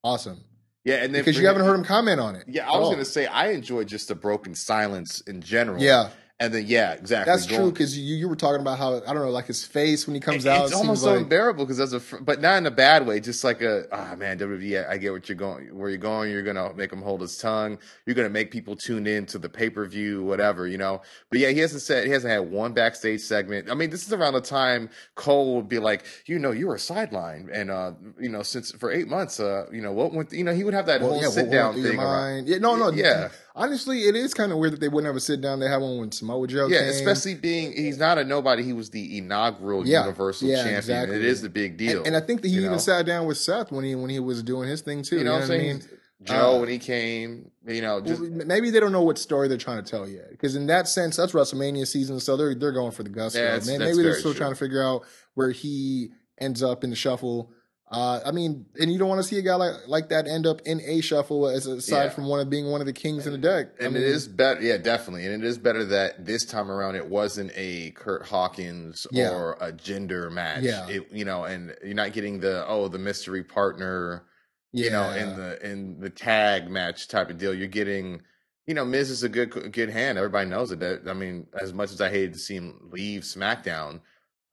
awesome, 0.04 0.38
yeah, 0.84 0.96
and 0.96 1.14
then 1.14 1.22
because 1.22 1.38
you 1.38 1.46
haven't 1.46 1.64
heard 1.64 1.74
him 1.74 1.84
comment 1.84 2.20
on 2.20 2.36
it. 2.36 2.44
Yeah, 2.46 2.66
I 2.68 2.76
was 2.78 2.86
all. 2.86 2.90
gonna 2.92 3.04
say 3.04 3.26
I 3.26 3.48
enjoy 3.48 3.84
just 3.84 4.08
the 4.08 4.14
broken 4.14 4.54
silence 4.54 5.20
in 5.22 5.40
general. 5.40 5.82
Yeah, 5.82 6.10
and 6.40 6.54
then 6.54 6.64
yeah, 6.66 6.92
exactly. 6.92 7.32
that's 7.32 7.46
true. 7.46 7.70
Because 7.72 7.98
you, 7.98 8.14
you 8.14 8.28
were 8.28 8.36
talking 8.36 8.60
about 8.60 8.78
how 8.78 8.96
I 8.98 9.12
don't 9.12 9.16
know, 9.16 9.30
like 9.30 9.46
his 9.46 9.64
face 9.64 10.06
when 10.06 10.14
he 10.14 10.20
comes 10.20 10.44
It- 10.44 10.50
out, 10.50 10.66
it's 10.66 10.74
almost 10.74 11.02
like, 11.04 11.22
unbearable 11.22 11.64
because 11.64 11.80
as 11.80 11.92
a, 11.92 12.00
fr- 12.00 12.18
but 12.18 12.40
not 12.40 12.58
in 12.58 12.66
a 12.66 12.70
bad 12.70 13.06
way. 13.06 13.18
Just 13.18 13.42
like 13.42 13.60
a, 13.60 13.86
ah 13.90 14.14
man, 14.14 14.38
WWE, 14.38 14.88
I 14.88 14.98
get 14.98 15.12
what 15.12 15.28
you're 15.28 15.36
going, 15.36 15.76
where 15.76 15.88
you're 15.88 15.98
going. 15.98 16.30
You're 16.30 16.44
gonna 16.44 16.72
make 16.74 16.92
him 16.92 17.02
hold 17.02 17.22
his 17.22 17.36
tongue. 17.38 17.78
You're 18.06 18.14
gonna 18.14 18.28
make 18.28 18.52
people 18.52 18.76
tune 18.76 19.06
in 19.08 19.26
to 19.26 19.38
the 19.38 19.48
pay 19.48 19.68
per 19.68 19.84
view, 19.86 20.22
whatever, 20.22 20.68
you 20.68 20.78
know. 20.78 21.02
But 21.30 21.40
yeah, 21.40 21.50
he 21.50 21.58
hasn't 21.58 21.82
said 21.82 22.04
he 22.04 22.12
hasn't 22.12 22.32
had 22.32 22.50
one 22.50 22.72
backstage 22.72 23.20
segment. 23.22 23.68
I 23.68 23.74
mean, 23.74 23.90
this 23.90 24.06
is 24.06 24.12
around 24.12 24.34
the 24.34 24.40
time 24.40 24.90
Cole 25.16 25.56
would 25.56 25.68
be 25.68 25.80
like, 25.80 26.04
you 26.26 26.38
know, 26.38 26.52
you 26.52 26.68
were 26.68 26.76
sidelined, 26.76 27.48
and 27.52 27.70
uh, 27.70 27.92
you 28.20 28.28
know, 28.28 28.42
since 28.42 28.70
for 28.70 28.92
eight 28.92 29.08
months, 29.08 29.40
uh, 29.40 29.66
you 29.72 29.82
know, 29.82 29.92
what 29.92 30.12
went, 30.12 30.32
you 30.32 30.44
know, 30.44 30.54
he 30.54 30.62
would 30.62 30.74
have 30.74 30.86
that 30.86 31.00
well, 31.00 31.14
whole 31.14 31.22
yeah, 31.22 31.28
sit 31.28 31.50
down 31.50 31.74
thing. 31.74 31.98
Yeah, 32.46 32.58
no, 32.58 32.76
no, 32.76 32.90
Yeah. 32.90 33.30
Honestly, 33.58 34.02
it 34.02 34.14
is 34.14 34.34
kind 34.34 34.52
of 34.52 34.58
weird 34.58 34.72
that 34.74 34.80
they 34.80 34.88
wouldn't 34.88 35.06
have 35.06 35.16
a 35.16 35.20
sit 35.20 35.40
down. 35.40 35.58
They 35.60 35.68
had 35.68 35.80
one 35.80 35.98
when 35.98 36.12
Samoa 36.12 36.46
Joe. 36.46 36.68
Yeah, 36.68 36.78
came. 36.80 36.88
especially 36.90 37.34
being 37.34 37.72
he's 37.72 37.98
not 37.98 38.16
a 38.18 38.24
nobody. 38.24 38.62
He 38.62 38.72
was 38.72 38.90
the 38.90 39.18
inaugural 39.18 39.86
Yeah, 39.86 40.02
Universal 40.02 40.48
yeah, 40.48 40.56
Champion. 40.56 40.76
exactly. 40.78 41.16
It 41.16 41.24
is 41.24 41.42
the 41.42 41.48
big 41.48 41.76
deal. 41.76 41.98
And, 41.98 42.08
and 42.08 42.16
I 42.16 42.20
think 42.20 42.42
that 42.42 42.48
he 42.48 42.56
even 42.58 42.72
know? 42.72 42.78
sat 42.78 43.04
down 43.04 43.26
with 43.26 43.36
Seth 43.38 43.72
when 43.72 43.84
he 43.84 43.94
when 43.94 44.10
he 44.10 44.20
was 44.20 44.42
doing 44.42 44.68
his 44.68 44.80
thing 44.80 45.02
too. 45.02 45.18
You 45.18 45.24
know 45.24 45.32
what 45.32 45.42
I'm 45.42 45.48
saying? 45.48 45.70
I 45.70 45.72
mean? 45.74 45.82
Joe 46.24 46.56
Uh, 46.56 46.60
when 46.60 46.68
he 46.68 46.78
came, 46.78 47.50
you 47.66 47.80
know, 47.80 48.00
just 48.00 48.20
maybe 48.20 48.70
they 48.70 48.80
don't 48.80 48.90
know 48.92 49.02
what 49.02 49.18
story 49.18 49.46
they're 49.48 49.56
trying 49.56 49.82
to 49.84 49.88
tell 49.88 50.08
yet. 50.08 50.30
Because 50.30 50.56
in 50.56 50.66
that 50.66 50.88
sense, 50.88 51.16
that's 51.16 51.32
WrestleMania 51.32 51.86
season, 51.86 52.18
so 52.20 52.36
they're 52.36 52.54
they're 52.56 52.72
going 52.72 52.90
for 52.92 53.02
the 53.04 53.08
gusto. 53.10 53.38
Man, 53.38 53.44
that's- 53.60 53.66
maybe 53.68 53.80
that's 53.84 53.96
they're 53.98 54.14
still 54.18 54.32
true. 54.32 54.38
trying 54.38 54.52
to 54.52 54.56
figure 54.58 54.82
out 54.82 55.04
where 55.34 55.50
he 55.52 56.10
ends 56.40 56.62
up 56.62 56.82
in 56.84 56.90
the 56.90 56.96
shuffle. 56.96 57.50
Uh, 57.90 58.20
I 58.26 58.32
mean, 58.32 58.66
and 58.78 58.92
you 58.92 58.98
don't 58.98 59.08
want 59.08 59.20
to 59.22 59.26
see 59.26 59.38
a 59.38 59.42
guy 59.42 59.54
like 59.54 59.72
like 59.86 60.08
that 60.10 60.26
end 60.28 60.46
up 60.46 60.60
in 60.66 60.80
a 60.82 61.00
shuffle, 61.00 61.48
as 61.48 61.66
aside 61.66 62.04
Yeah. 62.04 62.08
from 62.10 62.26
one 62.26 62.38
of 62.40 62.50
being 62.50 62.66
one 62.70 62.80
of 62.82 62.86
the 62.86 62.92
kings 62.92 63.26
in 63.26 63.32
the 63.32 63.38
deck. 63.38 63.68
I 63.80 63.84
and 63.86 63.94
mean, 63.94 64.02
it 64.02 64.08
is 64.08 64.28
better. 64.28 64.60
Yeah, 64.60 64.76
definitely, 64.76 65.24
and 65.26 65.42
it 65.42 65.46
is 65.46 65.56
better 65.56 65.84
that 65.86 66.26
this 66.26 66.44
time 66.44 66.70
around 66.70 66.96
it 66.96 67.06
wasn't 67.06 67.50
a 67.54 67.92
Curt 67.92 68.26
Hawkins 68.26 69.06
Yeah. 69.10 69.30
or 69.30 69.56
a 69.60 69.72
gender 69.72 70.28
match. 70.28 70.64
Yeah. 70.64 70.86
it, 70.88 71.06
you 71.10 71.24
know, 71.24 71.44
and 71.44 71.74
you're 71.82 71.94
not 71.94 72.12
getting 72.12 72.40
the 72.40 72.66
oh 72.68 72.88
the 72.88 72.98
mystery 72.98 73.42
partner, 73.42 74.24
you 74.72 74.90
know, 74.90 75.08
in 75.10 75.36
the 75.36 75.66
in 75.66 76.00
the 76.00 76.10
tag 76.10 76.70
match 76.70 77.08
type 77.08 77.30
of 77.30 77.38
deal. 77.38 77.54
You're 77.54 77.68
getting. 77.68 78.20
you 78.66 78.74
know, 78.74 78.84
Miz 78.84 79.08
is 79.08 79.22
a 79.22 79.30
good 79.30 79.72
good 79.72 79.88
hand. 79.88 80.18
Everybody 80.18 80.50
knows 80.50 80.72
it. 80.72 80.80
That 80.80 81.08
I 81.08 81.14
mean, 81.14 81.46
as 81.58 81.72
much 81.72 81.90
as 81.90 82.02
I 82.02 82.10
hated 82.10 82.34
to 82.34 82.38
see 82.38 82.56
him 82.56 82.90
leave 82.92 83.22
SmackDown, 83.22 84.00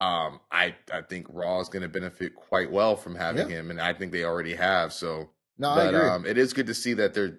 um, 0.00 0.40
I 0.50 0.74
I 0.92 1.02
think 1.02 1.26
Raw 1.30 1.60
is 1.60 1.68
going 1.68 1.82
to 1.82 1.88
benefit 1.88 2.34
quite 2.34 2.70
well 2.70 2.96
from 2.96 3.14
having 3.14 3.48
Yeah. 3.48 3.56
him, 3.56 3.70
and 3.70 3.80
I 3.80 3.92
think 3.92 4.12
they 4.12 4.24
already 4.24 4.54
have. 4.54 4.92
So, 4.92 5.30
No, 5.58 5.68
I 5.70 5.74
but 5.76 5.94
agree. 5.94 6.08
um, 6.08 6.26
it 6.26 6.36
is 6.38 6.52
good 6.52 6.66
to 6.66 6.74
see 6.74 6.94
that 6.94 7.14
they're 7.14 7.38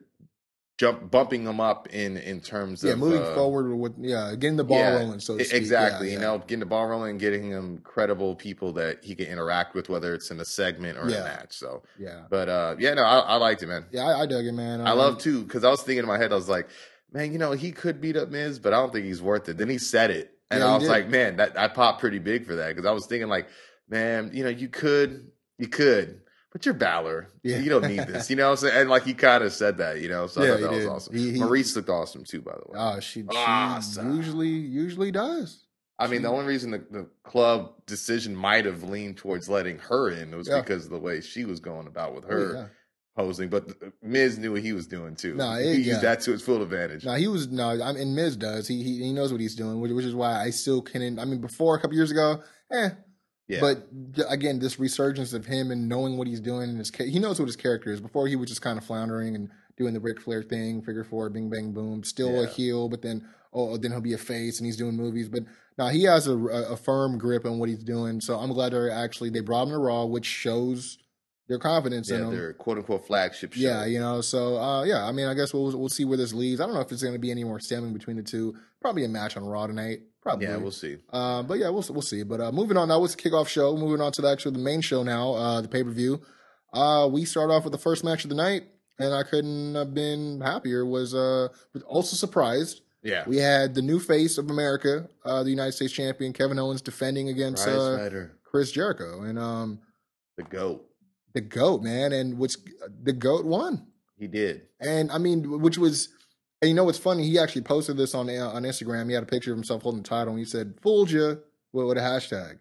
jump 0.78 1.10
bumping 1.10 1.44
them 1.44 1.60
up 1.60 1.88
in 1.92 2.18
in 2.18 2.40
terms 2.40 2.84
yeah, 2.84 2.94
of 2.94 3.00
moving 3.00 3.24
uh, 3.24 3.34
forward 3.34 3.76
with 3.76 3.94
yeah, 4.00 4.36
getting 4.38 4.58
the 4.58 4.64
ball 4.64 4.78
yeah, 4.78 4.98
rolling. 5.00 5.20
So 5.20 5.36
exactly. 5.38 6.10
Yeah, 6.10 6.14
You 6.14 6.20
know, 6.20 6.38
getting 6.38 6.60
the 6.60 6.66
ball 6.68 6.86
rolling, 6.88 7.18
getting 7.18 7.50
him 7.50 7.80
credible 7.80 8.36
people 8.36 8.74
that 8.74 9.04
he 9.04 9.16
can 9.16 9.26
interact 9.26 9.74
with, 9.74 9.90
whether 9.90 10.14
it's 10.14 10.30
in 10.30 10.40
a 10.40 10.46
segment 10.46 10.98
or 11.00 11.02
a 11.02 11.10
match. 11.10 11.54
So, 11.58 11.82
yeah, 11.98 12.24
but 12.30 12.48
uh, 12.50 12.76
yeah, 12.78 12.94
no, 12.94 13.04
I, 13.04 13.20
I 13.20 13.36
liked 13.38 13.64
it, 13.64 13.68
man. 13.68 13.86
yeah. 13.92 14.06
I, 14.06 14.22
I 14.22 14.26
dug 14.28 14.46
it, 14.46 14.52
man. 14.52 14.82
I 14.82 14.92
Um, 14.92 14.98
love 15.00 15.18
too 15.18 15.44
because 15.44 15.64
I 15.64 15.70
was 15.72 15.82
thinking 15.82 16.04
in 16.04 16.08
my 16.08 16.18
head, 16.20 16.32
I 16.32 16.36
was 16.36 16.50
like, 16.50 16.68
man, 17.12 17.32
you 17.32 17.40
know, 17.40 17.54
he 17.54 17.72
could 17.72 18.00
beat 18.00 18.16
up 18.16 18.30
Miz, 18.30 18.60
but 18.60 18.72
I 18.74 18.78
don't 18.78 18.94
think 18.94 19.06
he's 19.06 19.22
worth 19.22 19.50
it. 19.50 19.58
Then 19.58 19.70
he 19.70 19.80
said 19.80 20.12
it, 20.12 20.37
and 20.51 20.60
Yeah, 20.62 20.68
I 20.68 20.74
was 20.75 20.84
did. 20.84 20.89
like, 20.89 21.10
man, 21.10 21.38
that 21.38 21.58
I 21.58 21.68
popped 21.68 22.00
pretty 22.00 22.20
big 22.20 22.46
for 22.46 22.56
that 22.56 22.70
because 22.70 22.86
I 22.86 22.92
was 22.92 23.06
thinking 23.06 23.27
like, 23.30 23.48
man, 23.89 24.32
you 24.34 24.44
know, 24.44 24.50
you 24.50 24.68
could, 24.70 25.32
you 25.58 25.68
could. 25.68 26.22
But 26.54 26.66
you're 26.66 26.74
Balor. 26.74 27.27
Yeah. 27.44 27.60
You 27.60 27.70
don't 27.70 27.88
need 27.88 28.00
this. 28.08 28.30
You 28.30 28.36
know 28.38 28.46
what 28.46 28.51
I'm 28.51 28.58
saying? 28.70 28.82
And 28.82 28.89
like 28.89 29.04
he 29.04 29.13
kind 29.13 29.44
of 29.44 29.51
said 29.54 29.77
that, 29.77 30.00
you 30.01 30.08
know. 30.10 30.27
So 30.27 30.42
I 30.42 30.48
thought 30.48 30.60
that 30.62 30.72
was 30.72 30.80
did. 30.80 30.88
awesome. 30.89 31.16
He- 31.16 31.32
he- 31.34 31.39
Maryse 31.39 31.75
looked 31.75 31.89
awesome 31.89 32.24
too, 32.24 32.42
by 32.42 32.54
the 32.54 32.72
way. 32.72 32.80
Oh, 32.80 33.00
she, 33.00 33.24
she 33.94 34.01
usually 34.01 34.48
usually 34.48 35.12
does. 35.12 35.66
I 36.00 36.08
mean, 36.08 36.22
the 36.22 36.30
She- 36.30 36.34
only 36.34 36.46
reason 36.46 36.72
the, 36.72 36.77
the 36.89 37.10
club 37.24 37.74
decision 37.86 38.36
might 38.36 38.66
have 38.66 38.84
leaned 38.84 39.18
towards 39.18 39.50
letting 39.50 39.80
her 39.80 40.10
in 40.10 40.36
was 40.36 40.48
Yeah. 40.48 40.62
because 40.62 40.86
of 40.86 40.92
the 40.92 41.00
way 41.00 41.22
she 41.22 41.44
was 41.46 41.60
going 41.60 41.88
about 41.88 42.16
with 42.16 42.25
Oh, 42.25 42.30
her 42.30 42.54
yeah. 42.54 42.66
Posing. 43.18 43.50
But 43.50 43.70
Miz 44.02 44.38
knew 44.38 44.54
what 44.54 44.62
he 44.62 44.72
was 44.72 44.88
doing 44.88 45.16
too. 45.16 45.34
Nah, 45.34 45.58
he 45.58 45.74
used 45.74 45.88
yeah. 45.88 46.00
that 46.00 46.22
to 46.22 46.32
his 46.32 46.42
full 46.42 46.62
advantage. 46.62 47.04
No, 47.04 47.16
he 47.16 47.28
was 47.28 47.50
no. 47.50 47.82
I 47.82 47.92
mean, 47.92 48.16
Miz 48.16 48.38
does. 48.38 48.68
He 48.68 48.84
he, 48.84 49.04
he 49.04 49.14
knows 49.14 49.32
what 49.32 49.42
he's 49.42 49.56
doing, 49.56 49.82
which, 49.82 49.92
which 49.92 50.06
is 50.06 50.16
why 50.16 50.42
I 50.42 50.52
still 50.52 50.82
can. 50.82 51.20
I 51.20 51.26
mean, 51.26 51.42
before 51.42 51.76
a 51.76 51.82
couple 51.82 51.96
years 51.96 52.12
ago, 52.12 52.42
eh. 52.72 52.90
yeah. 53.48 53.60
But 53.60 53.88
again, 54.30 54.60
this 54.60 54.80
resurgence 54.80 55.34
of 55.34 55.46
him 55.46 55.72
and 55.72 55.90
knowing 55.90 56.18
what 56.18 56.28
he's 56.28 56.40
doing, 56.40 56.70
and 56.70 56.78
his 56.78 56.92
he 56.96 57.20
knows 57.20 57.40
what 57.40 57.48
his 57.48 57.56
character 57.56 57.92
is. 57.92 58.00
Before 58.00 58.28
he 58.28 58.36
was 58.36 58.50
just 58.50 58.62
kind 58.62 58.78
of 58.78 58.86
floundering 58.86 59.36
and 59.36 59.50
doing 59.76 59.94
the 59.94 60.00
Ric 60.00 60.22
Flair 60.22 60.44
thing, 60.44 60.82
figure 60.82 61.04
four, 61.04 61.30
bing 61.30 61.50
bang 61.50 61.74
boom, 61.74 62.04
still 62.04 62.44
a 62.44 62.48
heel, 62.48 62.88
but 62.88 63.02
then 63.02 63.28
oh, 63.54 63.78
then 63.78 63.92
he'll 63.92 64.02
be 64.02 64.14
a 64.14 64.18
face 64.18 64.60
and 64.60 64.66
he's 64.66 64.78
doing 64.78 64.96
movies. 64.96 65.28
But 65.28 65.44
now 65.78 65.88
he 65.88 66.04
has 66.04 66.28
a, 66.28 66.38
a, 66.38 66.74
a 66.74 66.78
firm 66.78 67.18
grip 67.18 67.46
on 67.46 67.58
what 67.58 67.70
he's 67.70 67.84
doing. 67.84 68.22
So 68.22 68.38
I'm 68.38 68.54
glad 68.54 68.74
they're 68.74 68.92
actually 68.92 69.32
they 69.32 69.40
brought 69.40 69.64
him 69.64 69.70
to 69.70 69.80
Raw, 69.80 70.06
which 70.06 70.26
shows 70.26 71.00
their 71.48 71.60
confidence 71.60 72.12
in 72.12 72.24
yeah, 72.24 72.30
their 72.30 72.54
quote 72.54 72.77
unquote 72.77 73.08
flagship 73.08 73.54
show. 73.54 73.62
Yeah, 73.62 73.86
you 73.86 74.00
know, 74.00 74.22
so 74.22 74.58
uh, 74.58 74.84
yeah, 74.84 75.06
I 75.06 75.12
mean, 75.12 75.27
I 75.27 75.34
guess 75.34 75.54
we'll 75.54 75.77
we'll 75.77 75.89
see 75.89 76.06
where 76.06 76.18
this 76.18 76.34
leads. 76.34 76.60
I 76.60 76.66
don't 76.66 76.75
know 76.75 76.82
if 76.82 76.92
it's 76.92 77.01
going 77.01 77.16
to 77.16 77.20
be 77.20 77.32
any 77.32 77.44
more 77.44 77.60
stemming 77.60 77.94
between 77.94 78.18
the 78.18 78.24
two. 78.24 78.56
Probably 78.82 79.06
a 79.06 79.10
match 79.10 79.38
on 79.38 79.46
Raw 79.46 79.68
tonight. 79.68 80.01
Probably. 80.22 80.46
yeah, 80.46 80.58
we'll 80.58 80.72
see. 80.72 80.98
Uh, 81.10 81.44
but 81.44 81.58
yeah, 81.58 81.70
we'll 81.70 81.86
we'll 81.89 82.01
see. 82.01 82.24
But 82.24 82.42
uh, 82.42 82.51
moving 82.51 82.75
on, 82.75 82.89
that 82.89 83.00
was 83.00 83.16
the 83.16 83.22
kickoff 83.22 83.48
show. 83.48 83.77
Moving 83.77 84.01
on 84.01 84.12
to 84.13 84.22
the 84.22 84.30
actual 84.30 84.51
the 84.51 84.60
main 84.60 84.82
show 84.82 85.04
now, 85.04 85.34
uh, 85.34 85.62
the 85.62 85.68
pay 85.68 85.84
per 85.84 85.92
view. 85.92 86.22
Uh, 86.74 87.08
we 87.12 87.24
start 87.24 87.50
off 87.50 87.63
with 87.63 87.72
the 87.72 87.80
first 87.80 88.04
match 88.04 88.25
of 88.25 88.30
the 88.30 88.36
night, 88.36 88.63
and 89.00 89.13
I 89.13 89.24
couldn't 89.24 89.75
have 89.75 89.94
been 89.94 90.42
happier. 90.42 90.86
Was 90.86 91.16
uh, 91.16 91.48
also 91.86 92.16
surprised. 92.16 92.82
Yeah, 93.04 93.24
We 93.25 93.38
had 93.38 93.74
the 93.74 93.82
new 93.82 94.00
face 94.00 94.38
of 94.38 94.50
America, 94.50 95.08
uh, 95.24 95.44
the 95.44 95.50
United 95.51 95.74
States 95.74 95.94
champion 95.94 96.34
Kevin 96.34 96.60
Owens 96.60 96.82
defending 96.82 97.30
against 97.30 97.66
uh, 97.66 98.10
Chris 98.44 98.72
Jericho, 98.72 99.22
and 99.22 99.39
um, 99.39 99.80
the 100.36 100.44
goat. 100.44 100.87
The 101.34 101.41
goat 101.41 101.81
man, 101.81 102.12
and 102.13 102.38
which 102.38 102.55
the 103.03 103.13
goat 103.13 103.46
won. 103.46 103.86
He 104.17 104.27
did. 104.27 104.63
And 104.79 105.12
I 105.12 105.17
mean, 105.17 105.62
which 105.62 105.77
was, 105.77 106.10
and 106.62 106.69
you 106.69 106.75
know 106.75 106.84
what's 106.84 106.98
funny? 106.98 107.27
He 107.27 107.38
actually 107.38 107.62
posted 107.62 107.98
this 107.98 108.15
on 108.15 108.29
uh, 108.29 108.50
on 108.50 108.63
Instagram. 108.63 109.07
He 109.07 109.13
had 109.13 109.24
a 109.24 109.27
picture 109.27 109.51
of 109.51 109.57
himself 109.57 109.84
holding 109.84 110.01
the 110.01 110.07
title, 110.10 110.29
and 110.34 110.39
he 110.39 110.46
said 110.46 110.75
"fooled 110.81 111.12
you" 111.12 111.39
with, 111.72 111.86
with 111.88 111.98
a 111.98 112.01
hashtag. 112.01 112.60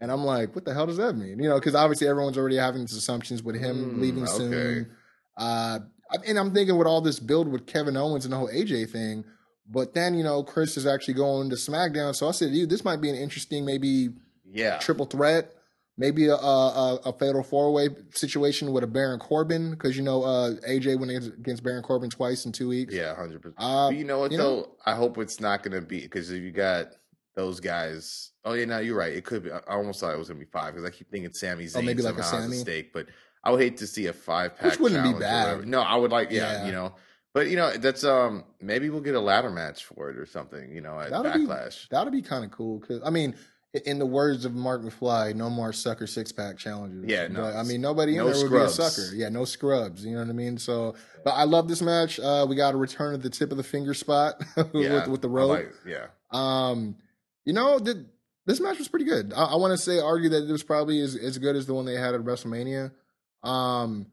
And 0.00 0.12
I'm 0.12 0.24
like, 0.24 0.54
what 0.54 0.64
the 0.66 0.74
hell 0.74 0.86
does 0.86 0.98
that 0.98 1.14
mean? 1.16 1.38
You 1.38 1.48
know, 1.48 1.54
because 1.54 1.74
obviously 1.74 2.06
everyone's 2.06 2.36
already 2.36 2.56
having 2.56 2.82
these 2.82 2.94
assumptions 2.96 3.42
with 3.42 3.56
him 3.56 3.94
Mm, 3.96 4.00
leaving 4.00 4.24
okay. 4.24 4.32
soon. 4.36 4.90
Uh, 5.38 5.78
and 6.26 6.38
I'm 6.38 6.52
thinking 6.52 6.76
with 6.76 6.86
all 6.86 7.00
this 7.00 7.18
build 7.18 7.48
with 7.48 7.66
Kevin 7.66 7.96
Owens 7.96 8.24
and 8.26 8.32
the 8.32 8.36
whole 8.36 8.50
AJ 8.50 8.90
thing, 8.90 9.24
but 9.66 9.94
then 9.94 10.14
you 10.14 10.22
know 10.22 10.42
Chris 10.42 10.76
is 10.76 10.86
actually 10.86 11.14
going 11.14 11.48
to 11.50 11.56
SmackDown. 11.56 12.14
So 12.14 12.28
I 12.28 12.32
said, 12.32 12.52
dude, 12.52 12.68
this 12.68 12.84
might 12.84 13.00
be 13.00 13.08
an 13.08 13.16
interesting, 13.16 13.64
maybe 13.64 14.10
Yeah, 14.44 14.78
triple 14.78 15.06
threat, 15.06 15.54
maybe 15.98 16.26
a 16.26 16.34
a, 16.34 16.96
a 17.06 17.12
fatal 17.12 17.42
four 17.42 17.72
way 17.72 17.88
situation 18.12 18.72
with 18.72 18.84
a 18.84 18.86
Baron 18.86 19.18
Corbin 19.18 19.70
because 19.70 19.96
you 19.96 20.02
know 20.02 20.22
uh, 20.22 20.52
AJ 20.68 20.98
went 20.98 21.12
against, 21.12 21.62
Baron 21.62 21.82
Corbin 21.82 22.10
twice 22.10 22.44
in 22.46 22.52
two 22.52 22.68
weeks. 22.68 22.94
yeah, 22.94 23.14
hundred 23.14 23.42
percent. 23.42 23.56
Uh, 23.58 23.90
you 23.92 24.04
know 24.04 24.18
what 24.20 24.32
you 24.32 24.38
though? 24.38 24.56
know- 24.60 24.68
I 24.84 24.94
hope 24.94 25.18
it's 25.18 25.40
not 25.40 25.62
going 25.62 25.74
to 25.80 25.86
be 25.86 26.00
because 26.00 26.30
if 26.30 26.42
you 26.42 26.50
got 26.52 26.88
those 27.34 27.60
guys. 27.60 28.32
Oh 28.44 28.52
yeah, 28.54 28.64
no, 28.64 28.78
you're 28.78 28.96
right. 28.96 29.12
It 29.12 29.24
could 29.24 29.42
be. 29.44 29.50
I 29.52 29.58
almost 29.68 30.00
thought 30.00 30.14
it 30.14 30.18
was 30.18 30.28
going 30.28 30.38
to 30.40 30.46
be 30.46 30.50
five 30.50 30.74
because 30.74 30.88
I 30.88 30.90
keep 30.90 31.10
thinking 31.10 31.32
Sami 31.32 31.64
Zayn 31.66 31.78
Oh, 31.78 31.82
maybe 31.82 32.02
like 32.02 32.14
a 32.18 32.22
somehow 32.22 32.36
has 32.36 32.44
Sami? 32.44 32.56
a 32.56 32.60
stake, 32.60 32.92
but 32.92 33.06
I 33.44 33.50
would 33.50 33.60
hate 33.60 33.76
to 33.78 33.86
see 33.86 34.06
a 34.06 34.12
five 34.12 34.56
pack. 34.56 34.70
Which 34.72 34.80
wouldn't 34.80 35.02
be 35.04 35.18
bad. 35.18 35.66
No, 35.66 35.80
I 35.80 35.96
would 35.96 36.10
like. 36.12 36.30
Yeah, 36.30 36.52
Yeah. 36.60 36.66
you 36.66 36.72
know. 36.72 36.94
But 37.34 37.48
you 37.50 37.56
know 37.56 37.70
that's 37.76 38.02
um 38.04 38.44
maybe 38.62 38.88
we'll 38.88 39.02
get 39.02 39.14
a 39.14 39.20
ladder 39.20 39.50
match 39.50 39.84
for 39.84 40.08
it 40.10 40.16
or 40.16 40.24
something. 40.24 40.72
You 40.72 40.80
know 40.80 40.98
at 40.98 41.10
That'd 41.10 41.34
be- 41.34 41.40
Backlash. 41.46 41.88
That'd 41.90 42.12
be 42.12 42.22
kind 42.22 42.44
of 42.46 42.50
cool 42.50 42.78
because 42.78 43.02
I 43.04 43.10
mean, 43.10 43.34
in 43.84 43.98
the 43.98 44.06
words 44.06 44.44
of 44.44 44.54
Mark 44.54 44.82
McFly, 44.82 45.34
no 45.34 45.50
more 45.50 45.72
sucker 45.72 46.06
six 46.06 46.32
pack 46.32 46.56
challenges. 46.58 47.04
Yeah, 47.10 47.28
no, 47.28 47.42
But, 47.42 47.56
I 47.56 47.62
mean, 47.62 47.80
nobody 47.80 48.12
in 48.12 48.18
no 48.18 48.30
there 48.32 48.42
would 48.42 48.50
be 48.50 48.56
a 48.64 48.68
sucker. 48.68 49.14
Yeah, 49.14 49.28
no 49.28 49.44
scrubs. 49.44 50.04
You 50.04 50.12
know 50.12 50.20
what 50.20 50.28
I 50.28 50.32
mean? 50.32 50.58
So, 50.58 50.94
but 51.24 51.32
I 51.32 51.44
love 51.44 51.68
this 51.68 51.82
match. 51.82 52.18
Uh, 52.20 52.46
we 52.48 52.56
got 52.56 52.74
a 52.74 52.76
return 52.76 53.14
of 53.14 53.22
the 53.22 53.30
tip 53.30 53.50
of 53.50 53.56
the 53.56 53.62
finger 53.62 53.94
spot 53.94 54.40
with, 54.56 54.74
yeah, 54.74 55.06
with 55.08 55.22
the 55.22 55.28
rope. 55.28 55.50
like- 55.50 55.72
yeah, 55.86 56.06
Um, 56.30 56.96
you 57.44 57.52
know, 57.52 57.78
the, 57.78 58.06
this 58.46 58.60
match 58.60 58.78
was 58.78 58.88
pretty 58.88 59.04
good. 59.06 59.32
I, 59.34 59.44
I 59.44 59.56
want 59.56 59.72
to 59.72 59.78
say, 59.78 59.98
argue 60.00 60.28
that 60.30 60.48
it 60.48 60.52
was 60.52 60.62
probably 60.62 61.00
as, 61.00 61.14
as 61.16 61.38
good 61.38 61.56
as 61.56 61.66
the 61.66 61.74
one 61.74 61.84
they 61.84 61.94
had 61.96 62.14
at 62.14 62.20
WrestleMania. 62.22 62.92
Um, 63.42 64.06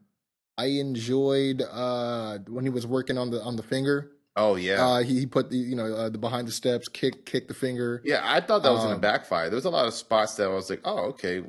I 0.56 0.66
enjoyed 0.66 1.62
uh 1.62 2.38
when 2.48 2.64
he 2.64 2.70
was 2.70 2.86
working 2.86 3.18
on 3.18 3.30
the 3.30 3.42
on 3.42 3.56
the 3.56 3.62
finger. 3.64 4.12
Oh 4.36 4.56
yeah. 4.56 4.84
Uh, 4.86 5.02
he, 5.02 5.20
he 5.20 5.26
put 5.26 5.50
the 5.50 5.56
you 5.56 5.76
know 5.76 5.86
uh, 5.94 6.08
the 6.08 6.18
behind 6.18 6.48
the 6.48 6.52
steps, 6.52 6.88
kick 6.88 7.24
kick 7.26 7.48
the 7.48 7.54
finger. 7.54 8.00
Yeah, 8.04 8.20
I 8.22 8.40
thought 8.40 8.62
that 8.62 8.70
was 8.72 8.80
going 8.80 8.94
Um, 8.94 9.00
to 9.00 9.06
backfire. 9.06 9.48
There 9.48 9.56
was 9.56 9.64
a 9.64 9.70
lot 9.70 9.86
of 9.86 9.94
spots 9.94 10.34
that 10.36 10.44
I 10.44 10.52
was 10.52 10.70
like, 10.70 10.80
"Oh, 10.84 11.06
okay, 11.10 11.42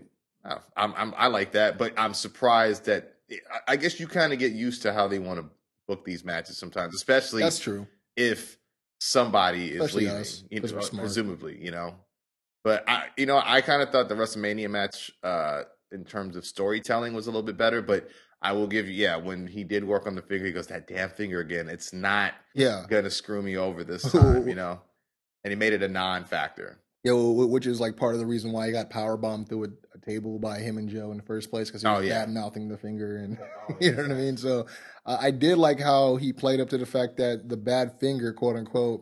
I'm, 0.44 0.94
I'm 0.96 1.14
I 1.18 1.28
like 1.28 1.52
that," 1.54 1.78
but 1.78 1.94
I'm 1.98 2.14
surprised 2.14 2.86
that 2.86 3.16
I- 3.52 3.74
I 3.74 3.76
guess 3.78 4.00
you 4.00 4.08
kind 4.08 4.34
of 4.34 4.40
get 4.40 4.52
used 4.52 4.82
to 4.84 4.94
how 4.94 5.08
they 5.08 5.20
want 5.20 5.40
to 5.40 5.50
book 5.88 6.06
these 6.06 6.24
matches 6.24 6.58
sometimes, 6.58 6.94
especially 6.96 7.42
That's 7.44 7.60
true. 7.60 7.88
if 8.16 8.58
somebody 9.00 9.72
is 9.72 9.82
Especially 9.82 10.06
leaving, 10.06 10.18
us, 10.20 10.44
you 10.50 10.60
know, 10.62 10.82
presumably, 11.00 11.58
you 11.64 11.72
know. 11.72 11.96
But 12.64 12.84
I, 12.90 13.08
you 13.18 13.26
know, 13.28 13.40
I 13.44 13.62
kind 13.62 13.82
of 13.84 13.90
thought 13.92 14.10
the 14.10 14.16
WrestleMania 14.16 14.70
match, 14.70 15.12
uh, 15.24 15.64
in 15.92 16.04
terms 16.04 16.36
of 16.36 16.46
storytelling, 16.46 17.14
was 17.14 17.28
a 17.28 17.30
little 17.30 17.44
bit 17.44 17.58
better. 17.58 17.82
But 17.84 18.10
I 18.46 18.52
will 18.52 18.68
give 18.68 18.88
you, 18.88 18.94
yeah, 18.94 19.16
when 19.18 19.48
he 19.48 19.64
did 19.64 19.84
work 19.84 20.06
on 20.06 20.14
the 20.16 20.22
finger, 20.22 20.46
he 20.46 20.52
goes, 20.52 20.68
"That 20.68 20.88
damn 20.88 21.10
finger 21.10 21.40
again! 21.40 21.68
It's 21.68 21.92
not 21.94 22.34
Yeah, 22.54 22.86
gonna 22.90 23.10
screw 23.10 23.42
me 23.42 23.58
over 23.58 23.84
this 23.84 24.04
time," 24.12 24.48
you 24.48 24.56
know. 24.56 24.80
And 25.44 25.52
he 25.52 25.56
made 25.56 25.74
it 25.74 25.82
a 25.84 25.88
non-factor. 25.88 26.78
yeah, 27.04 27.12
wh- 27.14 27.50
which 27.50 27.66
is 27.68 27.80
like 27.80 27.98
part 27.98 28.14
of 28.14 28.20
the 28.20 28.26
reason 28.26 28.52
why 28.52 28.68
he 28.68 28.72
got 28.72 28.90
power 28.90 29.16
bombed 29.18 29.48
through 29.50 29.64
a, 29.66 29.68
a 29.96 30.00
table 30.06 30.38
by 30.40 30.60
him 30.60 30.78
and 30.78 30.90
Joe 30.90 31.12
in 31.12 31.18
the 31.18 31.24
first 31.24 31.50
place 31.50 31.70
because 31.70 31.82
he 31.84 31.88
was 31.88 32.00
Oh, 32.00 32.02
yeah. 32.02 32.20
bad 32.26 32.30
mouthing 32.30 32.68
the 32.70 32.78
finger, 32.78 33.18
and 33.18 33.38
you 33.82 33.92
know 33.92 34.04
what 34.04 34.12
I 34.12 34.16
mean. 34.16 34.38
So 34.38 34.68
uh, 35.06 35.18
I 35.20 35.32
did 35.32 35.58
like 35.58 35.80
how 35.80 36.16
he 36.18 36.32
played 36.34 36.60
up 36.60 36.70
to 36.70 36.78
the 36.78 36.86
fact 36.86 37.18
that 37.18 37.50
the 37.50 37.58
bad 37.58 38.00
finger, 38.00 38.32
quote 38.34 38.56
unquote, 38.56 39.02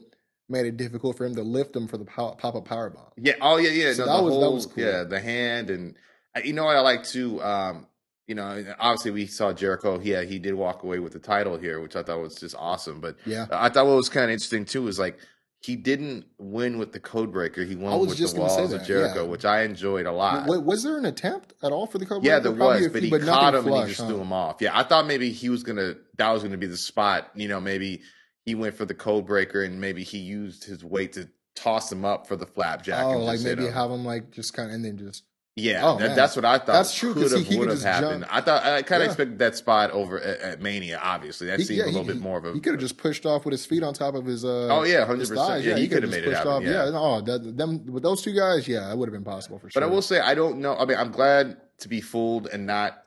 made 0.50 0.66
it 0.66 0.78
difficult 0.78 1.18
for 1.18 1.26
him 1.26 1.36
to 1.36 1.44
lift 1.44 1.76
him 1.76 1.88
for 1.88 1.98
the 1.98 2.06
pow- 2.06 2.36
pop 2.36 2.56
up 2.56 2.66
power 2.66 2.90
bomb. 2.90 3.12
Yeah. 3.18 3.34
Oh, 3.42 3.58
yeah, 3.58 3.70
yeah. 3.72 3.94
So 3.94 4.06
no, 4.06 4.12
that 4.14 4.18
the 4.18 4.24
was- 4.24 4.40
that 4.44 4.52
was 4.52 4.66
cool. 4.68 4.84
Yeah, 4.84 5.04
the 5.04 5.20
hand 5.20 5.70
and 5.70 5.96
uh, 6.36 6.42
you 6.44 6.54
know 6.54 6.66
what 6.66 6.76
I 6.76 6.82
like 6.82 7.04
too. 7.06 7.42
Um, 7.44 7.88
you 8.28 8.36
know, 8.36 8.64
obviously 8.80 9.12
we 9.12 9.26
saw 9.28 9.52
Jericho. 9.54 10.00
Yeah, 10.02 10.22
he 10.24 10.40
did 10.40 10.54
walk 10.54 10.84
away 10.84 11.00
with 11.00 11.14
the 11.14 11.20
title 11.20 11.58
here, 11.58 11.82
which 11.82 11.96
I 11.96 12.04
thought 12.04 12.20
was 12.22 12.36
just 12.36 12.56
awesome. 12.58 13.00
But 13.02 13.18
Yeah. 13.26 13.48
I 13.52 13.70
thought 13.70 13.86
what 13.86 13.96
was 13.96 14.10
kind 14.10 14.26
of 14.26 14.32
interesting 14.32 14.66
too 14.66 14.84
was 14.84 14.98
like 15.00 15.18
he 15.60 15.78
didn't 15.78 16.26
win 16.38 16.78
with 16.78 16.92
the 16.92 17.00
code 17.00 17.32
breaker. 17.32 17.64
He 17.64 17.76
won 17.76 17.94
I 17.94 17.96
was 17.96 18.10
with 18.10 18.18
just 18.18 18.36
the 18.36 18.42
walls 18.42 18.74
of 18.74 18.84
Jericho, 18.86 19.24
yeah. 19.24 19.30
which 19.30 19.46
I 19.46 19.64
enjoyed 19.64 20.06
a 20.06 20.12
lot. 20.12 20.46
W- 20.46 20.62
was 20.62 20.84
there 20.84 20.98
an 20.98 21.06
attempt 21.06 21.54
at 21.64 21.72
all 21.72 21.88
for 21.88 21.98
the 22.00 22.06
Cobra? 22.06 22.28
yeah, 22.28 22.40
there 22.40 22.52
Probably 22.52 22.82
was, 22.82 22.88
but 22.90 23.00
few, 23.02 23.10
he 23.10 23.12
nothing 23.12 23.26
caught 23.28 23.56
him 23.56 23.68
and 23.68 23.76
he 23.78 23.86
just 23.88 24.02
huh? 24.02 24.08
threw 24.08 24.20
him 24.20 24.34
off. 24.34 24.58
Yeah, 24.60 24.78
I 24.78 24.84
thought 24.84 25.08
maybe 25.08 25.32
he 25.32 25.50
was 25.50 25.64
gonna 25.64 25.96
that 26.18 26.30
was 26.32 26.44
gonna 26.44 26.58
be 26.58 26.68
the 26.68 26.78
spot. 26.78 27.30
You 27.36 27.48
know, 27.48 27.62
maybe 27.62 28.02
he 28.46 28.56
went 28.56 28.76
for 28.76 28.84
the 28.86 28.94
code 28.94 29.26
breaker 29.26 29.64
and 29.64 29.80
maybe 29.80 30.04
he 30.04 30.18
used 30.18 30.66
his 30.66 30.84
weight 30.84 31.14
to 31.14 31.30
toss 31.56 31.90
him 31.90 32.04
up 32.04 32.28
for 32.28 32.36
the 32.36 32.46
flapjack. 32.46 33.06
Oh, 33.06 33.12
and 33.12 33.24
like 33.24 33.40
maybe 33.42 33.66
him. 33.66 33.74
have 33.74 33.90
him 33.90 34.04
like 34.04 34.32
just 34.32 34.54
kind 34.54 34.70
of 34.70 34.76
and 34.76 34.84
then 34.84 34.98
just 34.98 35.24
Yeah, 35.56 35.82
Oh, 35.88 36.00
that, 36.00 36.16
that's 36.16 36.36
what 36.36 36.46
I 36.46 36.58
thought. 36.58 36.66
That's 36.66 36.96
true, 36.96 37.14
Could 37.14 37.32
he- 37.32 37.38
have 37.44 37.48
would 37.60 37.68
could 37.68 37.70
have 37.70 37.84
happened. 37.84 38.22
jump. 38.24 38.36
I 38.36 38.42
thought 38.42 38.64
I 38.64 38.82
kind 38.82 39.04
of 39.04 39.06
Yeah. 39.06 39.12
expected 39.12 39.38
that 39.38 39.56
spot 39.56 39.92
over 39.92 40.20
at, 40.20 40.40
at 40.40 40.62
Mania. 40.62 41.00
Obviously, 41.04 41.46
that 41.46 41.60
He- 41.60 41.66
seemed 41.66 41.78
yeah, 41.78 41.84
a 41.86 41.94
little 41.94 42.02
he- 42.02 42.14
bit 42.14 42.22
more 42.22 42.40
of 42.40 42.46
a. 42.46 42.54
He 42.54 42.60
could 42.60 42.74
have 42.74 42.82
just 42.82 42.98
pushed 42.98 43.28
off 43.28 43.46
with 43.46 43.52
his 43.52 43.64
feet 43.64 43.84
on 43.84 43.94
top 43.94 44.16
of 44.16 44.26
his. 44.26 44.44
Uh, 44.44 44.68
Oh, 44.72 44.82
yeah, 44.84 45.06
100%. 45.06 45.36
thighs. 45.38 45.64
Yeah, 45.64 45.76
he 45.78 45.88
could've 45.88 46.10
could've 46.10 46.10
just 46.10 46.12
made 46.12 46.24
it 46.24 46.26
pushed 46.26 46.38
happen, 46.38 46.52
Off. 46.54 46.64
yeah. 46.64 46.90
no, 46.90 47.22
that, 47.22 47.56
them 47.56 47.86
with 47.86 48.02
those 48.02 48.24
two 48.24 48.34
guys, 48.34 48.68
yeah, 48.68 48.88
that 48.88 48.98
would 48.98 49.08
have 49.08 49.14
been 49.14 49.24
possible 49.24 49.60
for 49.60 49.70
sure. 49.70 49.80
But 49.80 49.86
I 49.88 49.90
will 49.92 50.02
say, 50.02 50.20
I 50.20 50.34
don't 50.34 50.58
know. 50.60 50.76
I 50.76 50.86
mean, 50.86 50.98
I'm 50.98 51.12
glad 51.12 51.58
to 51.80 51.88
be 51.88 52.02
fooled 52.02 52.48
and 52.48 52.66
not 52.66 53.04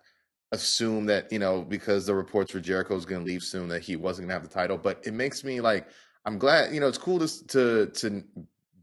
assume 0.53 1.07
that 1.07 1.33
you 1.33 1.41
know 1.41 1.63
because 1.63 2.07
the 2.07 2.15
reports 2.15 2.55
were 2.55 2.61
Jericho's 2.61 3.05
going 3.05 3.21
to 3.23 3.27
leave 3.27 3.43
soon 3.43 3.67
that 3.71 3.83
he 3.83 3.97
wasn't 3.97 4.29
going 4.29 4.39
to 4.39 4.41
have 4.41 4.49
the 4.49 4.55
title. 4.55 4.79
But 4.79 5.01
it 5.05 5.13
makes 5.15 5.43
me 5.43 5.61
like 5.61 5.89
I'm 6.25 6.39
glad 6.39 6.73
you 6.73 6.79
know 6.79 6.87
it's 6.87 6.97
cool 6.99 7.19
to 7.19 7.45
to 7.49 7.87
to 7.87 8.23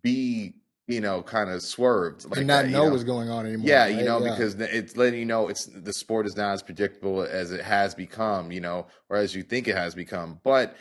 be 0.01 0.55
you 0.87 0.99
know 1.01 1.21
kind 1.21 1.49
of 1.49 1.61
swerved 1.61 2.25
like 2.29 2.39
and 2.39 2.47
not 2.47 2.63
that, 2.65 2.71
know 2.71 2.85
know? 2.85 2.91
what's 2.91 3.03
going 3.03 3.29
on 3.29 3.45
anymore. 3.45 3.67
Yeah, 3.67 3.83
right? 3.83 3.95
you 3.95 4.03
know, 4.03 4.23
Yeah. 4.23 4.31
because 4.31 4.55
it's 4.55 4.97
letting 4.97 5.19
you 5.19 5.25
know 5.25 5.47
it's 5.47 5.65
the 5.65 5.93
sport 5.93 6.25
is 6.25 6.35
not 6.35 6.51
as 6.53 6.61
predictable 6.61 7.21
as 7.23 7.51
it 7.51 7.61
has 7.61 7.95
become, 7.95 8.51
you 8.51 8.61
know, 8.61 8.87
or 9.09 9.17
as 9.17 9.33
you 9.35 9.43
think 9.43 9.67
it 9.67 9.75
has 9.77 9.95
become. 9.95 10.39
But 10.43 10.75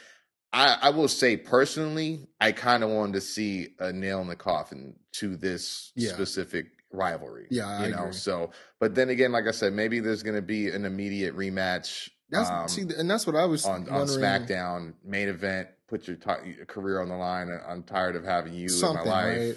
I, 0.53 0.77
I 0.83 0.91
will 0.91 1.09
say 1.09 1.37
personally, 1.37 2.27
I 2.41 2.53
kind 2.53 2.83
of 2.83 2.91
wanted 2.91 3.15
to 3.15 3.21
see 3.23 3.69
a 3.79 3.93
nail 3.93 4.21
in 4.21 4.29
the 4.29 4.37
coffin 4.37 4.97
to 5.13 5.37
this 5.37 5.93
Yeah. 5.97 6.13
specific 6.13 6.67
rivalry. 6.93 7.47
Yeah, 7.51 7.69
I 7.69 7.87
you 7.87 7.93
know. 7.95 8.01
agree. 8.03 8.13
So, 8.13 8.51
but 8.81 8.95
then 8.95 9.09
again, 9.09 9.33
like 9.33 9.47
I 9.47 9.53
said, 9.53 9.73
maybe 9.73 10.01
there's 10.01 10.23
going 10.23 10.37
to 10.37 10.43
be 10.43 10.69
an 10.69 10.85
immediate 10.85 11.35
rematch. 11.35 12.11
that's 12.29 12.51
um, 12.51 12.69
see, 12.69 12.83
and 12.99 13.11
that's 13.11 13.27
what 13.27 13.37
I 13.37 13.45
was 13.47 13.65
on, 13.65 13.89
on. 13.89 14.07
SmackDown 14.09 14.95
main 15.05 15.29
event. 15.29 15.69
Put 15.89 16.07
your 16.09 16.17
ti- 16.17 16.65
career 16.67 17.01
on 17.01 17.09
the 17.09 17.17
line. 17.17 17.49
I'm 17.69 17.83
tired 17.83 18.17
of 18.17 18.25
having 18.25 18.53
you 18.55 18.69
Something, 18.69 19.03
in 19.05 19.09
my 19.09 19.25
life. 19.25 19.39
right? 19.39 19.57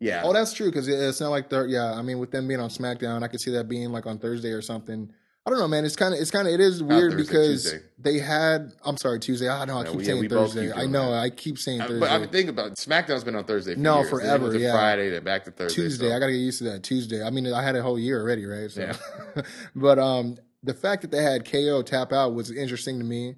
Yeah. 0.00 0.22
Oh, 0.24 0.32
that's 0.32 0.52
true 0.54 0.66
because 0.66 0.88
it's 0.88 1.20
not 1.20 1.28
like 1.28 1.50
they're 1.50 1.66
yeah. 1.66 1.92
I 1.92 2.02
mean, 2.02 2.18
with 2.18 2.30
them 2.30 2.48
being 2.48 2.60
on 2.60 2.70
SmackDown, 2.70 3.22
I 3.22 3.28
could 3.28 3.40
see 3.40 3.50
that 3.52 3.68
being 3.68 3.90
like 3.92 4.06
on 4.06 4.18
Thursday 4.18 4.50
or 4.50 4.62
something. 4.62 5.12
I 5.46 5.50
don't 5.50 5.58
know, 5.58 5.68
man. 5.68 5.84
It's 5.84 5.96
kind 5.96 6.12
of 6.14 6.20
it's 6.20 6.30
kind 6.30 6.46
of 6.48 6.54
it 6.54 6.60
is 6.60 6.82
weird 6.82 7.12
Thursday, 7.12 7.16
because 7.32 7.62
Tuesday. 7.64 7.80
they 7.98 8.18
had. 8.18 8.72
I'm 8.84 8.96
sorry, 8.96 9.18
Tuesday. 9.20 9.48
I 9.48 9.64
know 9.64 9.78
I 9.78 9.84
Yeah, 9.84 9.88
keep 9.90 9.96
we- 9.98 10.04
saying 10.04 10.28
Thursday. 10.28 10.66
keep 10.68 10.76
I 10.76 10.86
know 10.86 11.10
that. 11.12 11.20
I 11.20 11.30
keep 11.30 11.58
saying 11.58 11.80
Thursday. 11.80 12.00
But 12.00 12.10
I 12.10 12.18
mean, 12.18 12.28
thinking 12.28 12.48
about 12.50 12.66
it. 12.72 12.74
SmackDown's 12.74 13.24
been 13.24 13.34
on 13.36 13.44
Thursday 13.44 13.74
for 13.74 13.80
No, 13.80 13.98
years. 13.98 14.10
Forever, 14.10 14.56
yeah. 14.56 14.72
Friday, 14.72 15.10
then 15.10 15.22
back 15.24 15.44
to 15.44 15.50
Thursday. 15.50 15.82
Tuesday. 15.82 16.08
so- 16.08 16.16
I 16.16 16.18
gotta 16.18 16.32
get 16.32 16.38
used 16.38 16.58
to 16.58 16.64
that 16.64 16.82
Tuesday. 16.82 17.22
I 17.22 17.30
mean, 17.30 17.46
I 17.52 17.62
had 17.62 17.76
a 17.76 17.82
whole 17.82 17.98
year 17.98 18.20
already, 18.20 18.44
right? 18.46 18.70
So. 18.70 18.80
Yeah. 18.82 19.42
but 19.76 19.98
um, 19.98 20.36
the 20.62 20.74
fact 20.74 21.02
that 21.02 21.10
they 21.10 21.22
had 21.22 21.50
KO 21.50 21.82
tap 21.82 22.12
out 22.12 22.34
was 22.34 22.50
interesting 22.50 22.98
to 22.98 23.04
me. 23.04 23.36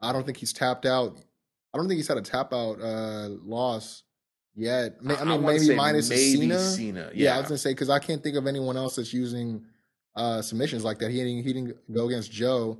I 0.00 0.12
don't 0.12 0.24
think 0.24 0.36
he's 0.38 0.52
tapped 0.52 0.86
out. 0.86 1.16
I 1.72 1.78
don't 1.78 1.88
think 1.88 1.96
he's 1.98 2.08
had 2.08 2.18
a 2.18 2.22
tap 2.22 2.52
out 2.52 2.80
uh, 2.80 3.30
loss 3.44 4.03
Ma- 5.00 5.14
I, 5.14 5.20
I 5.20 5.24
mean, 5.24 5.42
maybe 5.44 5.74
minus 5.74 6.10
maybe 6.10 6.40
Cena. 6.40 6.58
Cena, 6.58 7.10
Yeah, 7.14 7.34
I 7.34 7.38
was 7.38 7.48
gonna 7.48 7.58
say 7.58 7.70
because 7.72 7.90
I 7.90 7.98
can't 7.98 8.22
think 8.22 8.36
of 8.36 8.46
anyone 8.46 8.76
else 8.76 8.96
that's 8.96 9.12
using 9.12 9.64
uh, 10.16 10.42
submissions 10.42 10.84
like 10.84 10.98
that. 11.00 11.10
He 11.10 11.16
didn't. 11.18 11.42
He 11.44 11.52
didn't 11.52 11.76
go 11.92 12.06
against 12.06 12.30
Joe 12.30 12.78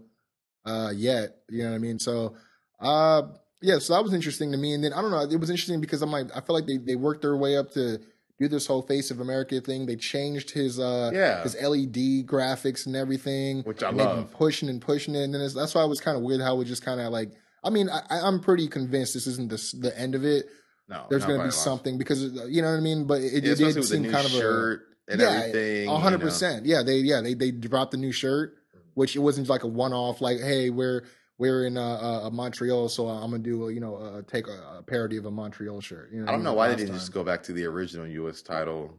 uh, 0.64 0.92
yet. 0.94 1.36
You 1.50 1.64
know 1.64 1.70
what 1.70 1.74
I 1.76 1.78
mean? 1.78 1.98
So, 1.98 2.36
uh, 2.80 3.22
yeah. 3.60 3.78
So 3.78 3.94
that 3.94 4.02
was 4.04 4.14
interesting 4.14 4.52
to 4.52 4.58
me. 4.58 4.72
And 4.74 4.84
then 4.84 4.92
I 4.92 5.02
don't 5.02 5.10
know. 5.10 5.20
It 5.22 5.40
was 5.40 5.50
interesting 5.50 5.80
because 5.80 6.00
I'm 6.02 6.10
like, 6.12 6.26
I 6.36 6.40
feel 6.40 6.54
like 6.54 6.66
they 6.66 6.76
they 6.78 6.96
worked 6.96 7.22
their 7.22 7.36
way 7.36 7.56
up 7.56 7.72
to 7.72 7.98
do 8.38 8.48
this 8.48 8.66
whole 8.66 8.82
face 8.82 9.10
of 9.10 9.20
America 9.20 9.60
thing. 9.60 9.86
They 9.86 9.96
changed 9.96 10.50
his 10.50 10.78
uh 10.78 11.10
Yeah. 11.12 11.42
his 11.42 11.54
LED 11.60 12.26
graphics 12.26 12.86
and 12.86 12.94
everything, 12.96 13.62
Which 13.62 13.82
I 13.82 13.88
and 13.88 13.96
love. 13.98 14.32
pushing 14.32 14.68
and 14.68 14.80
pushing 14.80 15.14
it. 15.14 15.22
And 15.24 15.34
then 15.34 15.40
it's, 15.40 15.54
that's 15.54 15.74
why 15.74 15.82
it 15.84 15.88
was 15.88 16.00
kind 16.00 16.16
of 16.16 16.22
weird 16.22 16.40
how 16.40 16.60
it 16.60 16.64
just 16.66 16.84
kind 16.84 17.00
of 17.00 17.12
like. 17.12 17.32
I 17.64 17.70
mean, 17.70 17.88
I- 17.88 18.20
I'm 18.20 18.40
pretty 18.40 18.68
convinced 18.68 19.14
this 19.14 19.26
isn't 19.26 19.48
the 19.50 19.78
the 19.80 19.98
end 19.98 20.14
of 20.14 20.24
it. 20.24 20.46
No, 20.88 21.06
There's 21.08 21.24
going 21.24 21.38
to 21.38 21.46
be 21.46 21.50
something 21.50 21.98
because 21.98 22.22
you 22.48 22.62
know 22.62 22.70
what 22.70 22.76
I 22.76 22.80
mean. 22.80 23.06
But 23.06 23.22
it, 23.22 23.44
Yeah, 23.44 23.52
it 23.52 23.74
did 23.74 23.84
seem 23.84 24.04
kind 24.04 24.26
of 24.26 24.34
a 24.34 24.38
shirt 24.38 24.82
and 25.08 25.20
yeah, 25.20 25.30
everything. 25.30 25.88
a 25.88 25.98
hundred 25.98 26.20
percent. 26.20 26.66
Yeah, 26.66 26.82
they 26.82 26.98
yeah 26.98 27.20
they 27.20 27.34
they 27.34 27.50
dropped 27.50 27.92
the 27.92 27.96
new 27.96 28.12
shirt, 28.12 28.56
which 28.94 29.16
it 29.16 29.20
wasn't 29.20 29.48
like 29.48 29.64
a 29.64 29.66
one 29.68 29.92
off. 29.92 30.20
Like, 30.20 30.40
hey, 30.40 30.70
we're 30.70 31.04
we're 31.38 31.66
in 31.66 31.76
uh, 31.76 32.22
uh, 32.24 32.30
Montreal, 32.30 32.88
so 32.88 33.08
I'm 33.08 33.30
gonna 33.30 33.42
do 33.42 33.68
a, 33.68 33.72
you 33.72 33.80
know 33.80 33.96
uh, 33.96 34.22
take 34.26 34.46
a, 34.46 34.78
a 34.78 34.82
parody 34.82 35.16
of 35.16 35.26
a 35.26 35.30
Montreal 35.30 35.80
shirt. 35.80 36.10
You 36.12 36.20
know, 36.20 36.28
I 36.28 36.32
don't 36.32 36.42
know 36.42 36.54
why 36.54 36.68
they 36.68 36.76
didn't 36.76 36.94
just 36.94 37.12
go 37.12 37.24
back 37.24 37.42
to 37.44 37.52
the 37.52 37.64
original 37.64 38.06
U.S. 38.06 38.42
title, 38.42 38.96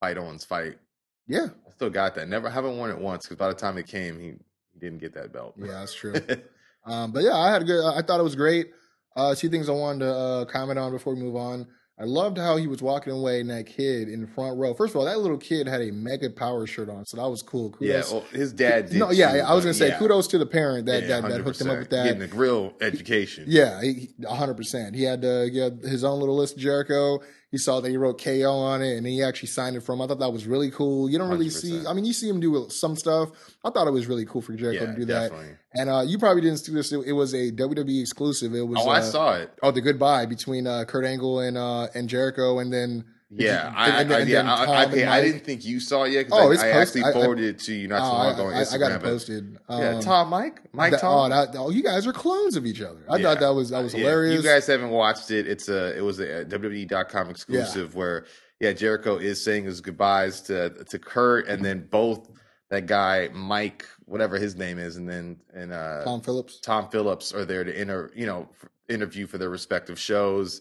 fight 0.00 0.18
Owens 0.18 0.44
fight. 0.44 0.78
Yeah, 1.26 1.46
I 1.66 1.70
still 1.72 1.90
got 1.90 2.14
that. 2.16 2.28
Never 2.28 2.50
haven't 2.50 2.76
won 2.78 2.90
it 2.90 2.98
once 2.98 3.24
because 3.24 3.36
by 3.36 3.48
the 3.48 3.54
time 3.54 3.78
it 3.78 3.86
came, 3.86 4.18
he, 4.18 4.26
he 4.72 4.80
didn't 4.80 4.98
get 4.98 5.14
that 5.14 5.32
belt. 5.32 5.54
yeah, 5.58 5.66
that's 5.68 5.94
true. 5.94 6.14
um, 6.84 7.12
but 7.12 7.22
yeah, 7.22 7.36
I 7.36 7.50
had 7.50 7.62
a 7.62 7.64
good. 7.64 7.84
I 7.84 8.02
thought 8.02 8.20
it 8.20 8.24
was 8.24 8.36
great. 8.36 8.70
Uh, 9.16 9.34
two 9.34 9.48
things 9.48 9.68
I 9.68 9.72
wanted 9.72 10.00
to 10.00 10.14
uh, 10.14 10.44
comment 10.46 10.78
on 10.78 10.92
before 10.92 11.14
we 11.14 11.20
move 11.20 11.36
on. 11.36 11.66
I 11.96 12.04
loved 12.04 12.38
how 12.38 12.56
he 12.56 12.66
was 12.66 12.82
walking 12.82 13.12
away 13.12 13.40
and 13.40 13.48
that 13.50 13.66
kid 13.66 14.08
in 14.08 14.20
the 14.22 14.26
front 14.26 14.58
row. 14.58 14.74
First 14.74 14.94
of 14.94 14.98
all, 14.98 15.04
that 15.04 15.20
little 15.20 15.36
kid 15.36 15.68
had 15.68 15.80
a 15.80 15.92
mega 15.92 16.28
power 16.28 16.66
shirt 16.66 16.88
on, 16.88 17.06
so 17.06 17.18
that 17.18 17.28
was 17.28 17.40
cool. 17.40 17.72
yeah, 17.78 18.02
Kudos. 18.02 18.12
well, 18.12 18.24
his 18.32 18.52
dad 18.52 18.90
did. 18.90 18.98
no, 18.98 19.12
yeah, 19.12 19.32
too, 19.32 19.38
I 19.38 19.54
was 19.54 19.64
gonna 19.64 19.74
say 19.74 19.88
yeah. 19.88 19.98
kudos 19.98 20.26
to 20.28 20.38
the 20.38 20.46
parent 20.46 20.86
that 20.86 21.02
Yeah, 21.02 21.20
that, 21.20 21.30
that 21.30 21.40
hooked 21.42 21.60
him 21.60 21.70
up 21.70 21.78
with 21.78 21.90
that. 21.90 22.04
Getting 22.04 22.28
the 22.28 22.34
real 22.34 22.74
education. 22.80 23.44
Yeah, 23.46 23.80
a 23.80 24.34
hundred 24.34 24.56
percent. 24.56 24.96
He 24.96 25.04
had 25.04 25.24
uh, 25.24 25.42
he 25.42 25.58
had 25.58 25.82
his 25.84 26.02
own 26.02 26.18
little 26.18 26.36
list 26.36 26.56
of 26.56 26.62
Jericho. 26.62 27.20
He 27.54 27.58
saw 27.58 27.78
that 27.78 27.88
he 27.88 27.96
wrote 27.96 28.20
KO 28.20 28.50
on 28.50 28.82
it, 28.82 28.96
and 28.96 29.06
he 29.06 29.22
actually 29.22 29.46
signed 29.46 29.76
it 29.76 29.82
from. 29.82 30.02
I 30.02 30.08
thought 30.08 30.18
that 30.18 30.32
was 30.32 30.44
really 30.44 30.72
cool. 30.72 31.08
You 31.08 31.18
don't 31.18 31.30
really 31.30 31.50
see. 31.50 31.70
100%. 31.70 31.86
I 31.86 31.92
mean, 31.92 32.04
you 32.04 32.12
see 32.12 32.28
him 32.28 32.40
do 32.40 32.66
some 32.68 32.96
stuff. 32.96 33.30
I 33.64 33.70
thought 33.70 33.86
it 33.86 33.92
was 33.92 34.08
really 34.08 34.24
cool 34.24 34.42
for 34.42 34.54
Jericho 34.54 34.86
Yeah, 34.86 34.90
to 34.90 34.96
do 34.98 35.04
that. 35.04 35.30
definitely. 35.30 35.54
And 35.74 35.88
uh, 35.88 36.02
you 36.04 36.18
probably 36.18 36.42
didn't 36.42 36.56
see 36.56 36.72
this. 36.72 36.90
It, 36.90 37.06
it 37.06 37.12
was 37.12 37.32
a 37.32 37.52
WWE 37.52 38.00
exclusive. 38.00 38.56
It 38.56 38.66
was. 38.66 38.80
Oh, 38.80 38.90
uh, 38.90 38.94
I 38.94 39.00
saw 39.02 39.34
it. 39.34 39.52
Oh, 39.62 39.70
the 39.70 39.80
goodbye 39.80 40.26
between 40.26 40.66
uh, 40.66 40.84
Kurt 40.84 41.04
Angle 41.04 41.38
and 41.38 41.56
uh, 41.56 41.86
and 41.94 42.08
Jericho, 42.08 42.58
and 42.58 42.72
then 42.72 43.04
Yeah, 43.36 43.72
I, 43.76 44.02
and 44.02 44.12
I, 44.12 44.20
and 44.20 44.28
yeah, 44.28 44.52
I, 44.54 44.64
I, 44.64 44.82
and 44.84 44.92
okay, 44.92 45.04
I 45.06 45.20
didn't 45.20 45.44
think 45.44 45.64
you 45.64 45.80
saw 45.80 46.04
it 46.04 46.12
yet 46.12 46.26
Oh, 46.30 46.48
because 46.48 46.54
it's 46.54 46.62
I, 46.62 46.68
I 46.68 46.70
actually 46.80 47.12
forwarded 47.12 47.44
it 47.44 47.58
to 47.64 47.74
you 47.74 47.88
not 47.88 47.98
too 47.98 48.04
Oh, 48.04 48.12
long 48.12 48.34
ago 48.34 48.46
on 48.46 48.52
Instagram. 48.54 48.74
I 48.74 48.78
got 48.78 48.92
it 48.92 49.02
posted. 49.02 49.58
Yeah, 49.68 49.76
Um, 49.96 50.00
Tom, 50.00 50.28
Mike, 50.28 50.60
Mike, 50.72 50.92
that- 50.92 51.00
Tom. 51.00 51.32
oh, 51.32 51.34
that, 51.34 51.56
oh, 51.58 51.70
you 51.70 51.82
guys 51.82 52.06
are 52.06 52.12
clones 52.12 52.54
of 52.56 52.64
each 52.64 52.80
other. 52.80 53.00
I 53.10 53.16
Yeah. 53.16 53.22
thought 53.24 53.40
that 53.40 53.48
was 53.54 53.70
that 53.70 53.82
was 53.82 53.92
Yeah, 53.92 54.00
hilarious. 54.00 54.36
You 54.42 54.48
guys 54.48 54.66
haven't 54.66 54.90
watched 54.90 55.30
it. 55.32 55.48
It's 55.48 55.68
a 55.68 55.96
it 55.98 56.02
was 56.02 56.20
a 56.20 56.44
WWE.com 56.44 57.28
exclusive 57.30 57.94
where 57.94 58.26
yeah 58.60 58.72
Jericho 58.72 59.16
is 59.16 59.42
saying 59.42 59.64
his 59.64 59.80
goodbyes 59.80 60.40
to 60.42 60.70
to 60.84 60.98
Kurt 60.98 61.48
and 61.48 61.64
then 61.64 61.88
both 61.90 62.30
that 62.70 62.86
guy 62.86 63.30
Mike 63.34 63.84
whatever 64.06 64.36
his 64.38 64.54
name 64.54 64.78
is 64.78 64.96
and 64.96 65.08
then 65.08 65.36
and 65.52 65.72
uh 65.72 66.04
Tom 66.04 66.20
Phillips. 66.20 66.60
Tom 66.60 66.88
Phillips 66.88 67.34
are 67.34 67.44
there 67.44 67.64
to 67.64 67.80
inter 67.80 68.10
you 68.14 68.26
know 68.26 68.48
interview 68.88 69.26
for 69.26 69.38
their 69.38 69.48
respective 69.50 69.98
shows 69.98 70.60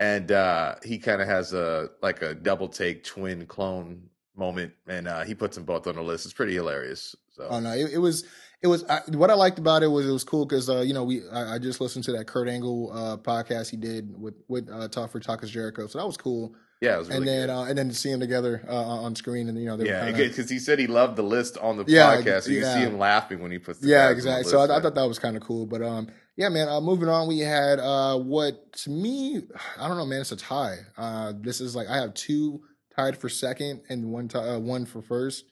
and 0.00 0.30
uh 0.32 0.74
he 0.84 0.98
kind 0.98 1.20
of 1.20 1.28
has 1.28 1.52
a 1.52 1.90
like 2.02 2.22
a 2.22 2.34
double 2.34 2.68
take 2.68 3.04
twin 3.04 3.46
clone 3.46 4.02
moment 4.36 4.72
and 4.86 5.08
uh 5.08 5.24
he 5.24 5.34
puts 5.34 5.56
them 5.56 5.64
both 5.64 5.86
on 5.86 5.96
the 5.96 6.02
list. 6.02 6.24
It's 6.24 6.34
pretty 6.34 6.54
hilarious. 6.54 7.16
So 7.30 7.48
Oh 7.50 7.60
no, 7.60 7.72
it, 7.72 7.92
it 7.94 7.98
was 7.98 8.24
it 8.62 8.66
was 8.66 8.84
I, 8.84 9.00
what 9.12 9.30
I 9.30 9.34
liked 9.34 9.58
about 9.58 9.82
it 9.82 9.88
was 9.88 10.06
it 10.06 10.12
was 10.12 10.24
cool 10.24 10.44
because 10.44 10.68
uh, 10.68 10.80
you 10.80 10.92
know 10.94 11.04
we 11.04 11.22
I, 11.30 11.54
I 11.54 11.58
just 11.58 11.80
listened 11.80 12.04
to 12.06 12.12
that 12.12 12.26
Kurt 12.26 12.48
Angle 12.48 12.90
uh, 12.92 13.16
podcast 13.16 13.70
he 13.70 13.76
did 13.76 14.20
with 14.20 14.34
with 14.48 14.68
uh, 14.70 14.88
Talk 14.88 15.12
for 15.12 15.20
Talkers 15.20 15.50
Jericho, 15.50 15.86
so 15.86 15.98
that 15.98 16.06
was 16.06 16.16
cool. 16.16 16.54
yeah, 16.80 16.96
it 16.96 16.98
was 16.98 17.08
really 17.08 17.18
and 17.18 17.28
then 17.28 17.50
uh, 17.50 17.62
and 17.62 17.78
then 17.78 17.88
to 17.88 17.94
see 17.94 18.10
them 18.10 18.18
together 18.18 18.64
uh, 18.68 18.74
on 18.74 19.14
screen 19.14 19.48
and 19.48 19.56
you 19.58 19.66
know 19.66 19.76
they 19.76 19.86
Yeah, 19.86 20.10
because 20.10 20.50
he 20.50 20.58
said 20.58 20.80
he 20.80 20.88
loved 20.88 21.14
the 21.16 21.22
list 21.22 21.56
on 21.58 21.76
the 21.76 21.84
Yeah, 21.86 22.16
podcast. 22.16 22.42
So 22.44 22.50
you 22.50 22.60
yeah. 22.62 22.74
see 22.74 22.80
him 22.80 22.98
laughing 22.98 23.40
when 23.40 23.52
he 23.52 23.58
puts 23.58 23.78
the 23.78 23.88
yeah 23.88 24.12
guys 24.12 24.26
on 24.26 24.32
the 24.32 24.38
exactly. 24.40 24.50
So 24.50 24.60
I. 24.60 24.78
I 24.78 24.82
thought 24.82 24.94
that 24.96 25.06
was 25.08 25.18
kind 25.20 25.36
of 25.36 25.42
cool. 25.42 25.66
But 25.66 25.82
um 25.82 26.08
yeah 26.38 26.48
man, 26.48 26.68
uh, 26.70 26.80
moving 26.80 27.08
on, 27.10 27.28
we 27.28 27.40
had 27.40 27.78
uh 27.78 28.16
what 28.16 28.72
to 28.84 28.90
me 28.90 29.42
I 29.78 29.86
don't 29.86 29.98
know 29.98 30.06
man, 30.06 30.22
it's 30.22 30.32
a 30.32 30.36
tie. 30.36 30.78
Uh 30.96 31.34
this 31.38 31.60
is 31.60 31.76
like 31.76 31.88
I 31.88 31.96
have 31.96 32.14
two 32.14 32.62
tied 32.96 33.18
for 33.18 33.28
second 33.28 33.82
and 33.90 34.10
one 34.10 34.30
uh, 34.34 34.58
one 34.58 34.86
for 34.86 35.02
first. 35.02 35.44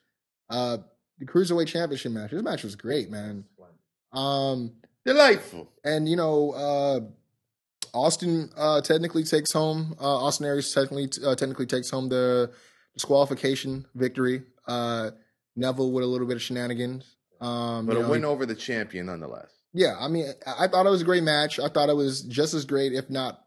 Uh 0.48 0.78
the 1.18 1.26
cruiserweight 1.26 1.66
championship 1.68 2.12
match. 2.12 2.30
This 2.30 2.42
match 2.42 2.62
was 2.62 2.76
great, 2.76 3.10
man. 3.10 3.44
Um. 4.12 4.72
delightful. 5.04 5.70
and 5.84 6.08
you 6.08 6.16
know, 6.16 6.52
uh, 6.52 7.00
Austin 7.94 8.50
uh, 8.56 8.80
technically 8.82 9.24
takes 9.24 9.52
home. 9.52 9.96
Uh, 10.00 10.24
Austin 10.24 10.46
Aries 10.46 10.72
technically 10.72 11.08
uh, 11.24 11.34
technically 11.34 11.66
takes 11.66 11.90
home 11.90 12.08
the 12.08 12.50
disqualification 12.94 13.86
victory. 13.94 14.42
Uh, 14.66 15.10
Neville 15.54 15.90
with 15.92 16.04
a 16.04 16.06
little 16.06 16.26
bit 16.26 16.36
of 16.36 16.42
shenanigans. 16.42 17.16
Um, 17.40 17.86
But 17.86 17.96
a 17.96 18.00
know, 18.00 18.10
win 18.10 18.24
over 18.24 18.44
the 18.46 18.54
champion 18.54 19.06
nonetheless. 19.06 19.50
Yeah, 19.76 19.94
I 20.00 20.08
mean, 20.08 20.26
I 20.46 20.68
thought 20.68 20.86
it 20.86 20.90
was 20.90 21.02
a 21.02 21.04
great 21.04 21.22
match. 21.22 21.60
I 21.60 21.68
thought 21.68 21.90
it 21.90 21.96
was 21.96 22.22
just 22.22 22.54
as 22.54 22.64
great, 22.64 22.94
if 22.94 23.10
not 23.10 23.42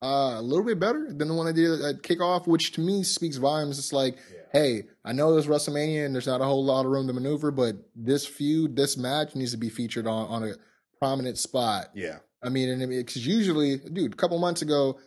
uh, 0.00 0.36
a 0.36 0.42
little 0.42 0.64
bit 0.64 0.78
better 0.78 1.12
than 1.12 1.26
the 1.26 1.34
one 1.34 1.48
I 1.48 1.52
did 1.52 1.80
at 1.80 2.02
kickoff, 2.02 2.46
which 2.46 2.70
to 2.72 2.80
me 2.80 3.02
speaks 3.02 3.36
volumes. 3.36 3.76
It's 3.76 3.92
like, 3.92 4.16
hey, 4.52 4.84
I 5.04 5.12
know 5.12 5.32
there's 5.32 5.48
WrestleMania 5.48 6.06
and 6.06 6.14
there's 6.14 6.28
not 6.28 6.40
a 6.40 6.44
whole 6.44 6.64
lot 6.64 6.86
of 6.86 6.92
room 6.92 7.08
to 7.08 7.12
maneuver, 7.12 7.50
but 7.50 7.76
this 7.96 8.24
feud, 8.24 8.76
this 8.76 8.96
match 8.96 9.34
needs 9.34 9.50
to 9.50 9.56
be 9.56 9.68
featured 9.68 10.06
on, 10.06 10.28
on 10.28 10.44
a 10.44 10.52
prominent 11.00 11.36
spot. 11.36 11.88
Yeah. 11.94 12.18
I 12.44 12.48
mean, 12.48 12.68
and 12.68 12.88
because 12.88 13.26
usually, 13.26 13.78
dude, 13.78 14.12
a 14.12 14.16
couple 14.16 14.38
months 14.38 14.62
ago, 14.62 15.00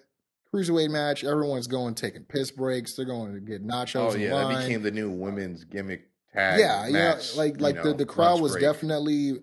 cruiserweight 0.53 0.89
match, 0.89 1.23
everyone's 1.23 1.67
going 1.67 1.95
taking 1.95 2.23
piss 2.23 2.51
breaks. 2.51 2.95
They're 2.95 3.05
going 3.05 3.33
to 3.33 3.39
get 3.39 3.65
nachos. 3.65 3.95
Oh 3.95 4.09
and 4.11 4.21
yeah, 4.21 4.29
that 4.31 4.61
became 4.61 4.81
the 4.81 4.91
new 4.91 5.09
women's 5.09 5.63
gimmick 5.63 6.09
tag. 6.33 6.59
yeah, 6.59 6.87
yeah. 6.87 7.19
Like 7.37 7.61
like 7.61 7.75
know, 7.75 7.83
the 7.83 7.93
the 7.93 8.05
crowd 8.05 8.41
was 8.41 8.53
break. 8.53 8.63
definitely 8.63 9.35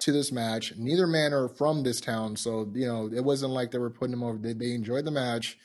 into 0.00 0.12
this 0.12 0.30
match. 0.30 0.72
Neither 0.76 1.06
man 1.06 1.32
are 1.32 1.48
from 1.48 1.82
this 1.82 2.00
town, 2.00 2.36
so 2.36 2.70
you 2.74 2.86
know 2.86 3.10
it 3.12 3.24
wasn't 3.24 3.52
like 3.52 3.70
they 3.70 3.78
were 3.78 3.90
putting 3.90 4.12
them 4.12 4.22
over. 4.22 4.38
They, 4.38 4.52
they 4.52 4.72
enjoyed 4.72 5.04
the 5.04 5.10
match. 5.10 5.58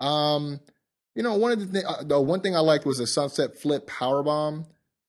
Um, 0.00 0.60
you 1.14 1.22
know, 1.22 1.34
one 1.36 1.52
of 1.52 1.60
the 1.60 1.66
thing, 1.66 1.86
uh, 1.86 2.02
the 2.02 2.20
one 2.20 2.40
thing 2.40 2.56
I 2.56 2.60
liked 2.60 2.86
was 2.86 2.98
a 3.00 3.06
sunset 3.06 3.56
flip 3.58 3.86
power 3.86 4.22
bomb 4.22 4.66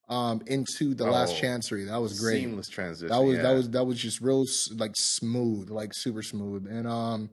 um 0.07 0.43
into 0.45 0.93
the 0.93 1.05
last 1.05 1.33
Oh, 1.35 1.39
chancery. 1.39 1.85
That 1.85 1.97
was 1.99 2.19
great. 2.19 2.41
Seamless 2.41 2.69
transition. 2.69 3.07
That 3.07 3.23
was 3.23 3.37
yeah. 3.37 3.43
that 3.43 3.53
was 3.53 3.69
that 3.71 3.85
was 3.85 3.97
just 3.99 4.21
real 4.21 4.43
s- 4.43 4.69
like 4.75 4.91
smooth, 4.95 5.69
like 5.69 5.93
super 5.93 6.21
smooth. 6.21 6.67
And 6.69 6.85
um, 6.87 7.29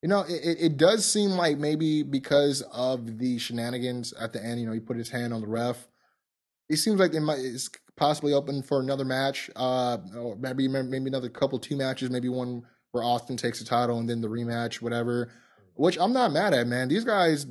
you 0.00 0.08
know, 0.08 0.20
it- 0.28 0.58
it 0.60 0.76
does 0.78 1.04
seem 1.04 1.30
like 1.32 1.58
maybe 1.58 2.02
because 2.02 2.62
of 2.72 3.18
the 3.18 3.38
shenanigans 3.38 4.12
at 4.14 4.32
the 4.32 4.42
end, 4.42 4.60
you 4.60 4.66
know, 4.66 4.72
he 4.72 4.80
put 4.80 4.96
his 4.96 5.10
hand 5.10 5.34
on 5.34 5.40
the 5.42 5.46
ref. 5.48 5.86
It 6.68 6.76
seems 6.76 6.98
like 6.98 7.12
they 7.12 7.18
might 7.20 7.38
it's 7.40 7.68
possibly 7.96 8.32
open 8.32 8.62
for 8.62 8.80
another 8.80 9.04
match. 9.04 9.50
Uh, 9.56 9.98
or 10.16 10.36
maybe 10.36 10.68
maybe 10.68 10.96
another 11.06 11.28
couple 11.28 11.58
two 11.58 11.76
matches, 11.76 12.10
maybe 12.10 12.28
one 12.28 12.62
where 12.92 13.04
Austin 13.04 13.36
takes 13.36 13.58
the 13.58 13.64
title 13.64 13.98
and 13.98 14.08
then 14.08 14.20
the 14.20 14.28
rematch, 14.28 14.80
whatever. 14.80 15.30
Which 15.74 15.98
I'm 15.98 16.12
not 16.12 16.32
mad 16.32 16.54
at, 16.54 16.66
man. 16.68 16.88
These 16.88 17.04
guys 17.04 17.46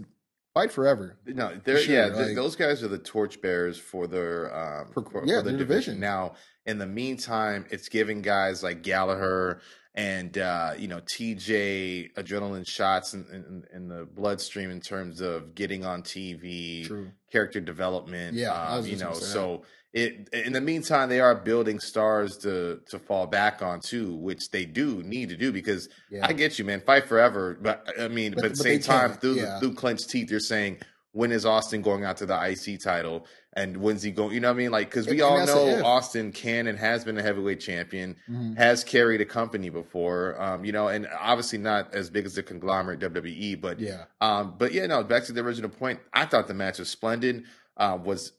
fight 0.54 0.72
forever. 0.72 1.18
No, 1.26 1.52
they're 1.66 1.80
sure, 1.80 1.94
yeah. 1.96 2.06
th- 2.10 2.28
like- 2.28 2.36
those 2.36 2.56
guys 2.56 2.82
are 2.84 2.88
the 2.88 2.98
torchbearers 3.00 3.78
for 3.78 4.08
their 4.08 4.56
um 4.56 4.92
For- 4.94 5.04
for, 5.04 5.26
yeah, 5.26 5.38
for 5.40 5.44
the 5.44 5.50
their 5.50 5.60
division. 5.60 5.96
division. 5.96 6.00
Now, 6.00 6.34
in 6.66 6.78
the 6.78 6.86
meantime, 6.88 7.66
it's 7.72 7.90
giving 7.90 8.22
guys 8.22 8.64
like 8.64 8.82
Gallagher 8.84 9.62
and 9.96 10.36
uh, 10.38 10.74
you 10.78 10.88
know 10.88 11.02
TJ 11.02 12.14
adrenaline 12.16 12.68
shots 12.68 13.14
in, 13.14 13.26
in, 13.32 13.64
in 13.74 13.88
the 13.88 14.06
bloodstream 14.06 14.72
in 14.72 14.82
terms 14.82 15.22
of 15.22 15.56
getting 15.56 15.86
on 15.86 16.02
TV, 16.04 16.88
True. 16.88 17.12
character 17.32 17.60
development. 17.60 18.36
Yeah, 18.38 18.52
um, 18.54 18.86
you 18.86 18.96
know, 18.98 19.06
gonna 19.10 19.16
say 19.16 19.22
that. 19.22 19.26
so. 19.32 19.62
It, 19.96 20.30
in 20.34 20.54
the 20.54 20.62
meantime, 20.62 21.08
they 21.10 21.20
are 21.20 21.36
building 21.36 21.80
stars 21.80 22.38
to 22.40 22.80
to 22.90 22.98
fall 22.98 23.28
back 23.28 23.62
on 23.62 23.80
too, 23.80 24.16
which 24.16 24.50
they 24.50 24.66
do 24.66 25.04
need 25.04 25.30
to 25.30 25.38
do 25.38 25.52
because 25.52 25.88
Yeah. 26.10 26.26
I 26.26 26.34
get 26.34 26.58
you, 26.58 26.66
man. 26.66 26.82
Fight 26.82 27.06
forever, 27.06 27.56
but 27.62 27.88
I 28.02 28.08
mean, 28.08 28.32
But- 28.32 28.38
but, 28.42 28.46
at 28.46 28.52
the 28.54 28.58
but 28.58 28.64
same 28.64 28.80
time, 28.80 29.14
through 29.14 29.36
yeah. 29.36 29.60
through 29.60 29.76
clenched 29.76 30.10
teeth, 30.10 30.32
you're 30.32 30.40
saying 30.40 30.80
when 31.12 31.32
is 31.32 31.46
Austin 31.46 31.84
going 31.84 32.04
out 32.04 32.18
to 32.18 32.26
the 32.26 32.34
IC 32.34 32.80
title 32.84 33.28
and 33.56 33.78
when's 33.78 34.02
he 34.02 34.12
going? 34.12 34.34
You 34.34 34.40
know 34.40 34.50
what 34.50 34.56
I 34.56 34.58
mean? 34.58 34.72
Like 34.72 34.90
because 34.90 35.06
we 35.08 35.14
And- 35.14 35.22
all 35.22 35.38
and 35.38 35.48
know. 35.48 35.86
Austin 35.86 36.32
can 36.32 36.68
and 36.68 36.78
has 36.80 37.04
been 37.06 37.18
a 37.18 37.22
heavyweight 37.22 37.60
champion, 37.60 38.16
Mhm. 38.30 38.58
has 38.58 38.84
carried 38.84 39.22
a 39.22 39.26
company 39.26 39.70
before, 39.70 40.42
um, 40.42 40.66
you 40.66 40.72
know, 40.72 40.88
and 40.88 41.08
obviously 41.20 41.60
not 41.60 41.94
as 41.94 42.10
big 42.10 42.26
as 42.26 42.36
the 42.36 42.44
conglomerate 42.44 43.00
WWE, 43.00 43.56
but 43.56 43.80
Yeah. 43.80 44.06
um, 44.22 44.56
but 44.58 44.74
yeah, 44.74 44.86
no, 44.88 45.04
back 45.04 45.24
to 45.26 45.34
the 45.34 45.42
original 45.42 45.70
point. 45.70 46.00
I 46.14 46.26
thought 46.26 46.48
the 46.48 46.54
match 46.54 46.80
was 46.80 46.90
splendid. 46.90 47.44
Uh, 47.78 47.98
was 48.04 48.34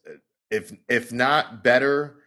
if 0.51 0.71
if 0.87 1.11
not 1.11 1.63
better, 1.63 2.17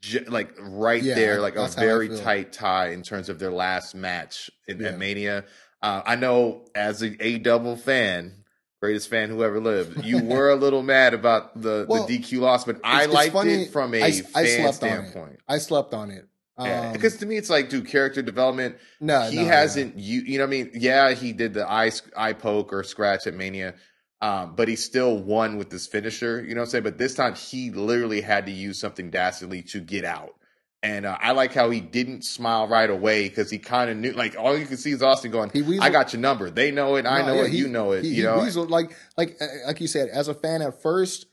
j- 0.00 0.24
like 0.24 0.50
right 0.60 1.02
Yeah, 1.02 1.14
there, 1.14 1.40
like 1.40 1.54
a 1.54 1.60
that's 1.60 1.74
how 1.74 1.82
I 1.82 1.86
very 1.86 2.08
tight 2.08 2.52
tie 2.52 2.88
in 2.88 3.02
terms 3.02 3.28
of 3.28 3.38
their 3.38 3.50
last 3.52 3.94
match 3.94 4.50
in, 4.68 4.80
Yeah. 4.80 4.88
at 4.88 4.98
Mania. 4.98 5.44
Uh, 5.80 6.02
I 6.06 6.14
know 6.16 6.64
as 6.76 7.02
a, 7.02 7.16
a 7.24 7.38
double 7.38 7.76
fan. 7.76 8.41
Greatest 8.82 9.08
fan 9.08 9.28
who 9.28 9.44
ever 9.44 9.60
lived. 9.60 10.04
You 10.04 10.24
were 10.24 10.50
a 10.50 10.56
little 10.56 10.82
mad 10.82 11.14
about 11.14 11.60
the, 11.62 11.86
Well, 11.88 12.04
the 12.04 12.18
DQ 12.18 12.40
loss, 12.40 12.64
but 12.64 12.80
I 12.82 13.04
It's- 13.04 13.04
it's 13.06 13.14
liked 13.14 13.32
funny, 13.32 13.52
it 13.62 13.70
from 13.70 13.94
a 13.94 14.02
I, 14.02 14.06
I 14.06 14.10
fan 14.12 14.22
slept 14.24 14.58
on 14.58 14.64
it. 14.64 14.72
standpoint. 14.74 15.38
I 15.48 15.58
slept 15.58 15.94
on 15.94 16.10
it. 16.10 16.24
Um, 16.58 16.92
Because 16.92 17.16
to 17.18 17.26
me, 17.26 17.36
it's 17.36 17.48
like, 17.48 17.70
dude, 17.70 17.86
character 17.86 18.22
development 18.22 18.76
no, 19.00 19.20
he 19.30 19.36
no, 19.36 19.44
hasn't 19.44 19.96
you 19.98 20.22
you 20.22 20.36
know 20.38 20.44
what 20.44 20.48
I 20.48 20.50
mean 20.50 20.70
yeah 20.74 21.12
he 21.12 21.32
did 21.32 21.54
the 21.54 21.64
eye 21.70 21.92
eye 22.16 22.32
poke 22.34 22.72
or 22.72 22.82
scratch 22.82 23.26
at 23.28 23.34
Mania 23.34 23.74
um, 24.20 24.54
but 24.56 24.66
he 24.68 24.76
still 24.76 25.16
won 25.16 25.56
with 25.58 25.70
this 25.70 25.86
finisher 25.86 26.42
you 26.44 26.54
know 26.54 26.60
what 26.60 26.66
I'm 26.66 26.70
saying 26.70 26.84
but 26.84 26.98
this 26.98 27.14
time 27.14 27.34
he 27.36 27.70
literally 27.70 28.20
had 28.20 28.44
to 28.46 28.52
use 28.52 28.78
something 28.80 29.10
dastardly 29.10 29.62
to 29.70 29.80
get 29.80 30.04
out 30.04 30.34
and 30.82 31.06
uh, 31.06 31.16
I 31.20 31.32
like 31.32 31.52
how 31.54 31.70
he 31.70 31.80
didn't 31.80 32.22
smile 32.22 32.66
right 32.66 32.90
away 32.90 33.28
because 33.28 33.50
he 33.50 33.58
kind 33.58 33.88
of 33.90 33.96
knew 33.96 34.12
like 34.12 34.36
all 34.38 34.56
you 34.56 34.66
can 34.66 34.76
see 34.76 34.90
is 34.92 35.02
Austin 35.02 35.30
going 35.30 35.50
I 35.80 35.90
got 35.90 36.12
your 36.12 36.20
number 36.20 36.50
they 36.50 36.70
know 36.70 36.96
it 36.96 37.06
I 37.06 37.20
No, 37.22 37.26
know 37.28 37.34
yeah, 37.34 37.44
it 37.44 37.50
he- 37.50 37.58
you 37.58 37.68
know 37.68 37.92
it 37.92 38.04
he- 38.04 38.14
you 38.16 38.24
know 38.24 38.38
weaseled, 38.38 38.70
like 38.70 38.96
like 39.16 39.36
uh, 39.40 39.46
like 39.66 39.80
you 39.80 39.86
said, 39.88 40.08
as 40.08 40.28
a 40.28 40.34
fan 40.34 40.62
at 40.62 40.82
first, 40.82 41.26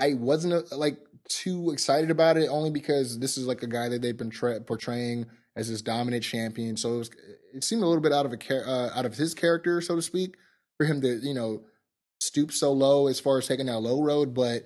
I 0.00 0.14
wasn't 0.14 0.54
uh, 0.54 0.76
like 0.76 0.98
too 1.28 1.70
excited 1.72 2.10
about 2.10 2.36
it, 2.36 2.48
only 2.48 2.70
because 2.70 3.18
this 3.18 3.36
is 3.36 3.46
like 3.46 3.62
a 3.62 3.66
guy 3.66 3.88
that 3.88 4.00
they've 4.02 4.16
been 4.16 4.30
tra- 4.30 4.60
portraying 4.60 5.26
as 5.56 5.68
this 5.68 5.82
dominant 5.82 6.22
champion. 6.22 6.76
So 6.76 6.94
it 6.94 6.98
was 6.98 7.10
it 7.54 7.64
seemed 7.64 7.82
a 7.82 7.86
little 7.86 8.02
bit 8.02 8.12
out 8.12 8.26
of 8.26 8.32
a 8.32 8.54
uh, 8.70 8.90
out 8.94 9.04
of 9.06 9.14
his 9.14 9.34
character, 9.34 9.80
so 9.80 9.96
to 9.96 10.02
speak, 10.02 10.36
for 10.78 10.86
him 10.86 11.00
to 11.02 11.18
you 11.22 11.34
know 11.34 11.62
stoop 12.20 12.50
so 12.52 12.72
low 12.72 13.08
as 13.08 13.20
far 13.20 13.38
as 13.38 13.46
taking 13.46 13.66
that 13.66 13.78
low 13.80 14.02
road. 14.02 14.32
But 14.34 14.62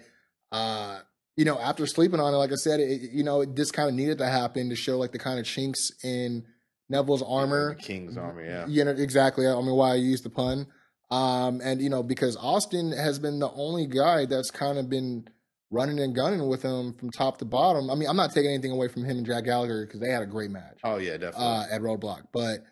uh, 0.52 1.00
you 1.40 1.46
know, 1.46 1.58
after 1.58 1.86
sleeping 1.86 2.20
on 2.20 2.34
it, 2.34 2.36
like 2.36 2.52
I 2.52 2.56
said, 2.56 2.80
it, 2.80 3.12
you 3.12 3.24
know, 3.24 3.40
it 3.40 3.54
just 3.56 3.72
kind 3.72 3.88
of 3.88 3.94
needed 3.94 4.18
to 4.18 4.26
happen 4.26 4.68
to 4.68 4.76
show 4.76 4.98
like 4.98 5.12
the 5.12 5.18
kind 5.18 5.40
of 5.40 5.46
chinks 5.46 5.90
in 6.04 6.44
Neville's 6.90 7.22
armor. 7.22 7.76
King's 7.76 8.18
armor 8.18 8.44
yeah 8.44 8.66
You 8.68 8.84
know, 8.84 8.90
exactly. 8.90 9.46
I 9.46 9.54
mean, 9.54 9.74
why 9.74 9.92
I 9.92 9.94
used 9.94 10.22
the 10.22 10.28
pun. 10.28 10.66
Um, 11.10 11.62
and, 11.64 11.80
you 11.80 11.88
know, 11.88 12.02
because 12.02 12.36
Austin 12.36 12.92
has 12.92 13.18
been 13.18 13.38
the 13.38 13.50
only 13.52 13.86
guy 13.86 14.26
that's 14.26 14.50
kind 14.50 14.76
of 14.76 14.90
been 14.90 15.28
running 15.70 15.98
and 15.98 16.14
gunning 16.14 16.46
with 16.46 16.60
him 16.60 16.92
from 16.92 17.10
top 17.10 17.38
to 17.38 17.46
bottom. 17.46 17.88
I 17.88 17.94
mean, 17.94 18.10
I'm 18.10 18.16
not 18.16 18.34
taking 18.34 18.50
anything 18.50 18.72
away 18.72 18.88
from 18.88 19.06
him 19.06 19.16
and 19.16 19.24
Jack 19.24 19.44
Gallagher 19.44 19.86
because 19.86 20.00
they 20.00 20.10
had 20.10 20.22
a 20.22 20.26
great 20.26 20.50
match 20.50 20.80
oh 20.84 20.98
yeah 20.98 21.12
definitely 21.12 21.46
uh, 21.46 21.64
at 21.72 21.80
Roadblock. 21.80 22.24
But 22.34 22.64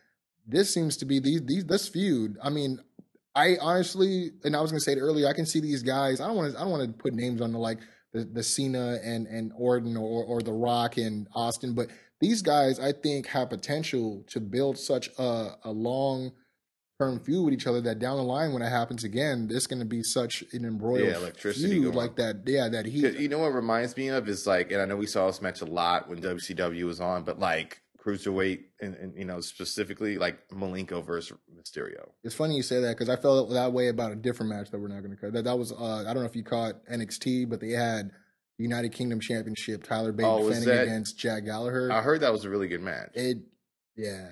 this 0.46 0.74
seems 0.74 0.98
to 0.98 1.06
be 1.06 1.20
these, 1.20 1.40
these 1.46 1.64
this 1.64 1.88
feud. 1.88 2.36
I 2.42 2.50
mean, 2.50 2.80
I 3.34 3.56
honestly, 3.62 4.32
and 4.44 4.54
I 4.54 4.60
was 4.60 4.70
gonna 4.72 4.80
say 4.80 4.92
it 4.92 4.98
earlier, 4.98 5.26
I 5.26 5.32
can 5.32 5.46
see 5.46 5.60
these 5.60 5.82
guys. 5.82 6.20
I 6.20 6.26
don't 6.26 6.36
want 6.36 6.52
to. 6.52 6.58
I 6.58 6.62
don't 6.62 6.70
want 6.70 6.82
to 6.82 6.92
put 6.92 7.14
names 7.14 7.40
on 7.40 7.52
the 7.52 7.58
like 7.58 7.78
the, 8.12 8.24
the 8.24 8.42
Cena 8.42 8.98
and 9.02 9.26
and 9.26 9.52
Orton 9.56 9.96
or 9.96 10.24
or 10.24 10.40
the 10.40 10.52
Rock 10.52 10.96
and 10.96 11.28
Austin, 11.34 11.74
but 11.74 11.88
these 12.20 12.42
guys 12.42 12.80
I 12.80 12.92
think 12.92 13.26
have 13.28 13.50
potential 13.50 14.24
to 14.28 14.40
build 14.40 14.78
such 14.78 15.08
a 15.18 15.50
a 15.64 15.70
long 15.70 16.32
term 17.00 17.20
feud 17.20 17.44
with 17.44 17.54
each 17.54 17.66
other 17.68 17.80
that 17.82 18.00
down 18.00 18.16
the 18.16 18.22
line 18.24 18.52
when 18.52 18.60
it 18.60 18.68
happens 18.70 19.04
again, 19.04 19.46
there's 19.46 19.68
going 19.68 19.78
to 19.78 19.84
be 19.84 20.02
such 20.02 20.42
an 20.52 20.64
embroiled 20.64 21.06
Yeah, 21.06 21.16
electricity 21.16 21.68
feud 21.80 21.94
like 21.94 22.16
that. 22.16 22.42
Yeah, 22.44 22.68
that 22.68 22.86
he. 22.86 23.02
'Cause 23.02 23.14
You 23.14 23.28
know 23.28 23.38
what 23.38 23.54
reminds 23.54 23.96
me 23.96 24.08
of 24.08 24.28
is 24.28 24.48
like, 24.48 24.72
and 24.72 24.82
I 24.82 24.84
know 24.84 24.96
we 24.96 25.06
saw 25.06 25.28
this 25.28 25.40
match 25.40 25.60
a 25.60 25.64
lot 25.64 26.08
when 26.08 26.20
WCW 26.20 26.84
was 26.86 27.00
on, 27.00 27.22
but 27.22 27.38
like 27.38 27.82
cruiserweight 28.08 28.60
and, 28.80 28.94
and 28.94 29.16
you 29.16 29.24
know 29.24 29.40
specifically 29.40 30.18
like 30.18 30.48
Malenko 30.48 31.04
versus 31.04 31.36
Mysterio. 31.54 32.08
It's 32.24 32.34
funny 32.34 32.56
you 32.56 32.62
say 32.62 32.80
that 32.80 32.96
because 32.96 33.08
I 33.08 33.16
felt 33.16 33.50
that 33.50 33.72
way 33.72 33.88
about 33.88 34.12
a 34.12 34.16
different 34.16 34.50
match 34.52 34.70
that 34.70 34.78
we're 34.78 34.88
not 34.88 35.00
going 35.02 35.14
to 35.14 35.16
cut. 35.20 35.32
That 35.32 35.44
that 35.44 35.58
was 35.58 35.72
uh, 35.72 36.04
I 36.08 36.14
don't 36.14 36.22
know 36.22 36.28
if 36.28 36.36
you 36.36 36.44
caught 36.44 36.74
NXT, 36.90 37.48
but 37.48 37.60
they 37.60 37.70
had 37.70 38.10
United 38.58 38.92
Kingdom 38.92 39.20
Championship. 39.20 39.84
Tyler 39.84 40.12
Bate 40.12 40.26
Oh, 40.26 40.48
defending 40.48 40.68
that- 40.74 40.82
against 40.84 41.18
Jack 41.18 41.44
Gallagher. 41.44 41.92
I 41.92 42.00
heard 42.02 42.20
that 42.22 42.32
was 42.32 42.44
a 42.44 42.50
really 42.50 42.68
good 42.68 42.82
match. 42.82 43.10
it, 43.14 43.38
yeah, 43.96 44.28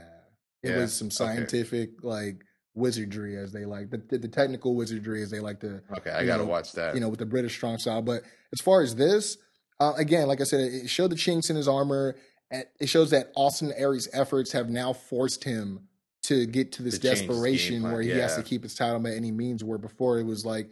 it 0.63 0.71
Yeah, 0.71 0.79
was 0.79 0.95
some 0.95 1.09
okay. 1.09 1.15
scientific 1.17 1.91
like 2.03 2.43
wizardry 2.75 3.37
as 3.39 3.53
they 3.53 3.65
like 3.65 3.91
the, 3.91 3.99
the 4.09 4.19
the 4.19 4.29
technical 4.29 4.75
wizardry 4.77 5.23
as 5.23 5.31
they 5.31 5.41
like 5.41 5.61
to 5.61 5.81
okay, 5.99 6.11
I 6.11 6.25
gotta 6.27 6.45
know, 6.45 6.49
watch 6.51 6.73
that. 6.73 6.95
you 6.95 7.01
know, 7.01 7.09
with 7.09 7.19
the 7.19 7.27
British 7.27 7.55
strong 7.55 7.79
style. 7.79 8.03
But 8.03 8.23
as 8.53 8.61
far 8.63 8.83
as 8.83 8.95
this, 8.97 9.39
uh, 9.81 9.93
again, 9.97 10.27
like 10.29 10.41
I 10.41 10.45
said, 10.45 10.61
it 10.61 10.89
showed 10.89 11.11
the 11.11 11.17
chinks 11.17 11.51
in 11.51 11.57
his 11.57 11.69
armor. 11.69 12.17
It 12.51 12.89
shows 12.89 13.11
that 13.11 13.33
Austin 13.35 13.73
Aries' 13.77 14.09
efforts 14.13 14.53
have 14.53 14.69
now 14.71 14.93
forced 14.93 15.43
him 15.45 15.81
to 16.23 16.47
get 16.47 16.73
to 16.73 16.83
this 16.83 16.95
To 16.99 17.01
change 17.01 17.11
his 17.13 17.21
game 17.21 17.29
desperation 17.29 17.83
where 17.83 18.03
he 18.03 18.11
has 18.11 18.37
to 18.37 18.43
keep 18.43 18.63
his 18.63 18.75
title 18.75 19.01
by 19.01 19.13
any 19.13 19.31
means. 19.31 19.65
Where 19.65 19.79
before 19.79 20.19
it 20.19 20.25
was 20.25 20.45
like 20.45 20.71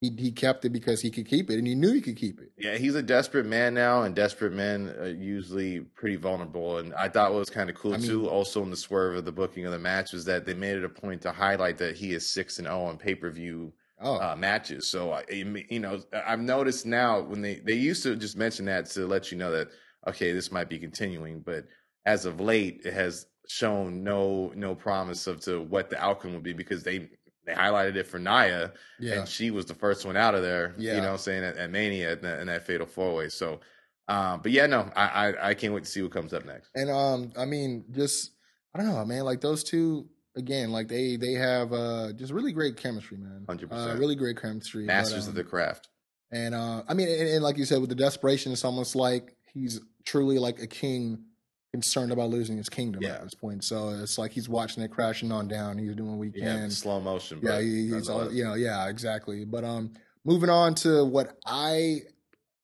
he 0.00 0.10
he 0.18 0.32
kept 0.32 0.64
it 0.64 0.70
because 0.70 1.00
he 1.00 1.10
could 1.10 1.26
keep 1.26 1.50
it 1.50 1.58
and 1.58 1.66
he 1.66 1.74
knew 1.74 1.92
he 1.92 2.00
could 2.00 2.16
keep 2.16 2.40
it. 2.40 2.52
yeah, 2.58 2.76
he's 2.76 2.94
a 2.94 3.02
desperate 3.02 3.46
man 3.46 3.72
now, 3.74 4.02
and 4.02 4.14
desperate 4.14 4.52
men 4.52 4.90
are 4.98 5.08
usually 5.08 5.80
pretty 5.80 6.16
vulnerable. 6.16 6.78
And 6.78 6.92
I 6.94 7.08
thought 7.08 7.32
what 7.32 7.38
was 7.40 7.50
kind 7.50 7.70
of 7.70 7.76
cool 7.76 7.94
I 7.94 7.98
mean- 7.98 8.06
too, 8.06 8.28
also 8.28 8.62
in 8.62 8.70
the 8.70 8.76
swerve 8.76 9.16
of 9.16 9.24
the 9.24 9.32
booking 9.32 9.64
of 9.64 9.72
the 9.72 9.78
match, 9.78 10.12
was 10.12 10.24
that 10.26 10.44
they 10.44 10.54
made 10.54 10.76
it 10.76 10.84
a 10.84 10.88
point 10.90 11.22
to 11.22 11.32
highlight 11.32 11.78
that 11.78 11.96
he 11.96 12.12
is 12.12 12.28
six 12.28 12.58
and 12.58 12.66
zero 12.66 12.84
on 12.84 12.98
pay 12.98 13.14
per 13.14 13.30
view 13.30 13.72
Oh, 14.00 14.16
uh, 14.16 14.34
matches. 14.36 14.88
So 14.88 15.12
I, 15.12 15.24
you 15.30 15.78
know, 15.80 16.00
I've 16.26 16.40
noticed 16.40 16.84
now 16.84 17.20
when 17.20 17.40
they 17.40 17.60
they 17.64 17.74
used 17.74 18.02
to 18.02 18.16
just 18.16 18.36
mention 18.36 18.64
that 18.66 18.86
to 18.90 19.06
let 19.06 19.30
you 19.30 19.38
know 19.38 19.52
that 19.52 19.68
okay, 20.06 20.32
this 20.32 20.52
might 20.52 20.68
be 20.68 20.78
continuing, 20.78 21.40
but 21.40 21.64
as 22.06 22.24
of 22.26 22.40
late, 22.40 22.82
it 22.84 22.92
has 22.92 23.26
shown 23.48 24.02
no 24.02 24.52
no 24.54 24.74
promise 24.74 25.26
of 25.26 25.40
to 25.40 25.60
what 25.60 25.90
the 25.90 26.02
outcome 26.02 26.32
would 26.34 26.42
be 26.42 26.52
because 26.52 26.82
they 26.82 27.10
they 27.46 27.52
highlighted 27.52 27.96
it 27.96 28.06
for 28.06 28.18
Nia 28.18 28.72
yeah. 28.98 29.18
and 29.18 29.28
she 29.28 29.50
was 29.50 29.66
the 29.66 29.74
first 29.74 30.06
one 30.06 30.16
out 30.16 30.34
of 30.34 30.42
there. 30.42 30.74
Yeah. 30.78 30.94
you 30.94 31.00
know, 31.02 31.08
what 31.08 31.12
I'm 31.14 31.18
saying 31.18 31.44
at, 31.44 31.56
at 31.58 31.70
Mania 31.70 32.12
in 32.14 32.22
that, 32.22 32.46
that 32.46 32.66
fatal 32.66 32.86
four 32.86 33.14
way. 33.14 33.28
So, 33.28 33.60
um, 34.08 34.40
but 34.42 34.52
yeah, 34.52 34.66
no, 34.66 34.90
I, 34.96 35.28
I 35.28 35.48
I 35.50 35.54
can't 35.54 35.74
wait 35.74 35.84
to 35.84 35.90
see 35.90 36.02
what 36.02 36.12
comes 36.12 36.32
up 36.32 36.44
next. 36.44 36.70
And 36.74 36.90
um, 36.90 37.32
I 37.36 37.44
mean, 37.44 37.84
just 37.90 38.32
I 38.74 38.78
don't 38.78 38.88
know, 38.88 39.04
man. 39.04 39.24
Like 39.24 39.40
those 39.40 39.62
two 39.62 40.08
again, 40.36 40.72
like 40.72 40.88
they 40.88 41.16
they 41.16 41.32
have 41.32 41.72
uh 41.72 42.12
just 42.12 42.32
really 42.32 42.52
great 42.52 42.76
chemistry, 42.76 43.18
man. 43.18 43.44
100%. 43.46 43.68
Uh, 43.70 43.98
really 43.98 44.16
great 44.16 44.40
chemistry. 44.40 44.86
but, 44.86 44.94
Masters 44.94 45.24
um, 45.24 45.30
of 45.30 45.34
the 45.34 45.44
craft. 45.44 45.88
And 46.32 46.54
uh, 46.54 46.82
I 46.88 46.94
mean, 46.94 47.08
and, 47.08 47.28
and 47.28 47.44
like 47.44 47.56
you 47.56 47.64
said, 47.64 47.80
with 47.80 47.90
the 47.90 47.94
desperation, 47.94 48.52
it's 48.52 48.64
almost 48.64 48.96
like 48.96 49.36
he's 49.54 49.80
truly 50.04 50.38
like 50.38 50.60
a 50.60 50.66
king 50.66 51.24
concerned 51.72 52.12
about 52.12 52.30
losing 52.30 52.56
his 52.56 52.68
kingdom 52.68 53.02
Yeah. 53.02 53.14
at 53.14 53.22
this 53.24 53.34
point. 53.34 53.64
So 53.64 53.88
it's 53.90 54.18
like 54.18 54.30
he's 54.32 54.48
watching 54.48 54.82
it 54.82 54.90
crashing 54.90 55.32
on 55.32 55.48
down. 55.48 55.78
He's 55.78 55.94
doing 55.96 56.18
what 56.18 56.28
he 56.28 56.32
Yeah, 56.40 56.56
can. 56.58 56.70
slow 56.70 57.00
motion. 57.00 57.40
Yeah, 57.42 57.60
he, 57.60 57.88
he's 57.90 58.08
all, 58.08 58.32
you 58.32 58.44
know, 58.44 58.54
yeah, 58.54 58.88
exactly. 58.88 59.44
But 59.44 59.64
um, 59.64 59.92
moving 60.24 60.50
on 60.50 60.74
to 60.76 61.04
what 61.04 61.36
I 61.46 62.02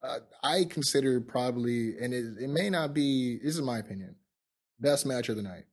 uh, 0.02 0.20
I 0.42 0.64
consider 0.64 1.20
probably, 1.20 1.98
and 1.98 2.14
it, 2.14 2.24
it 2.42 2.48
may 2.48 2.70
not 2.70 2.94
be. 2.94 3.38
This 3.42 3.54
is 3.56 3.62
my 3.62 3.78
opinion. 3.78 4.14
Best 4.78 5.04
match 5.04 5.28
of 5.28 5.36
the 5.36 5.42
night, 5.42 5.64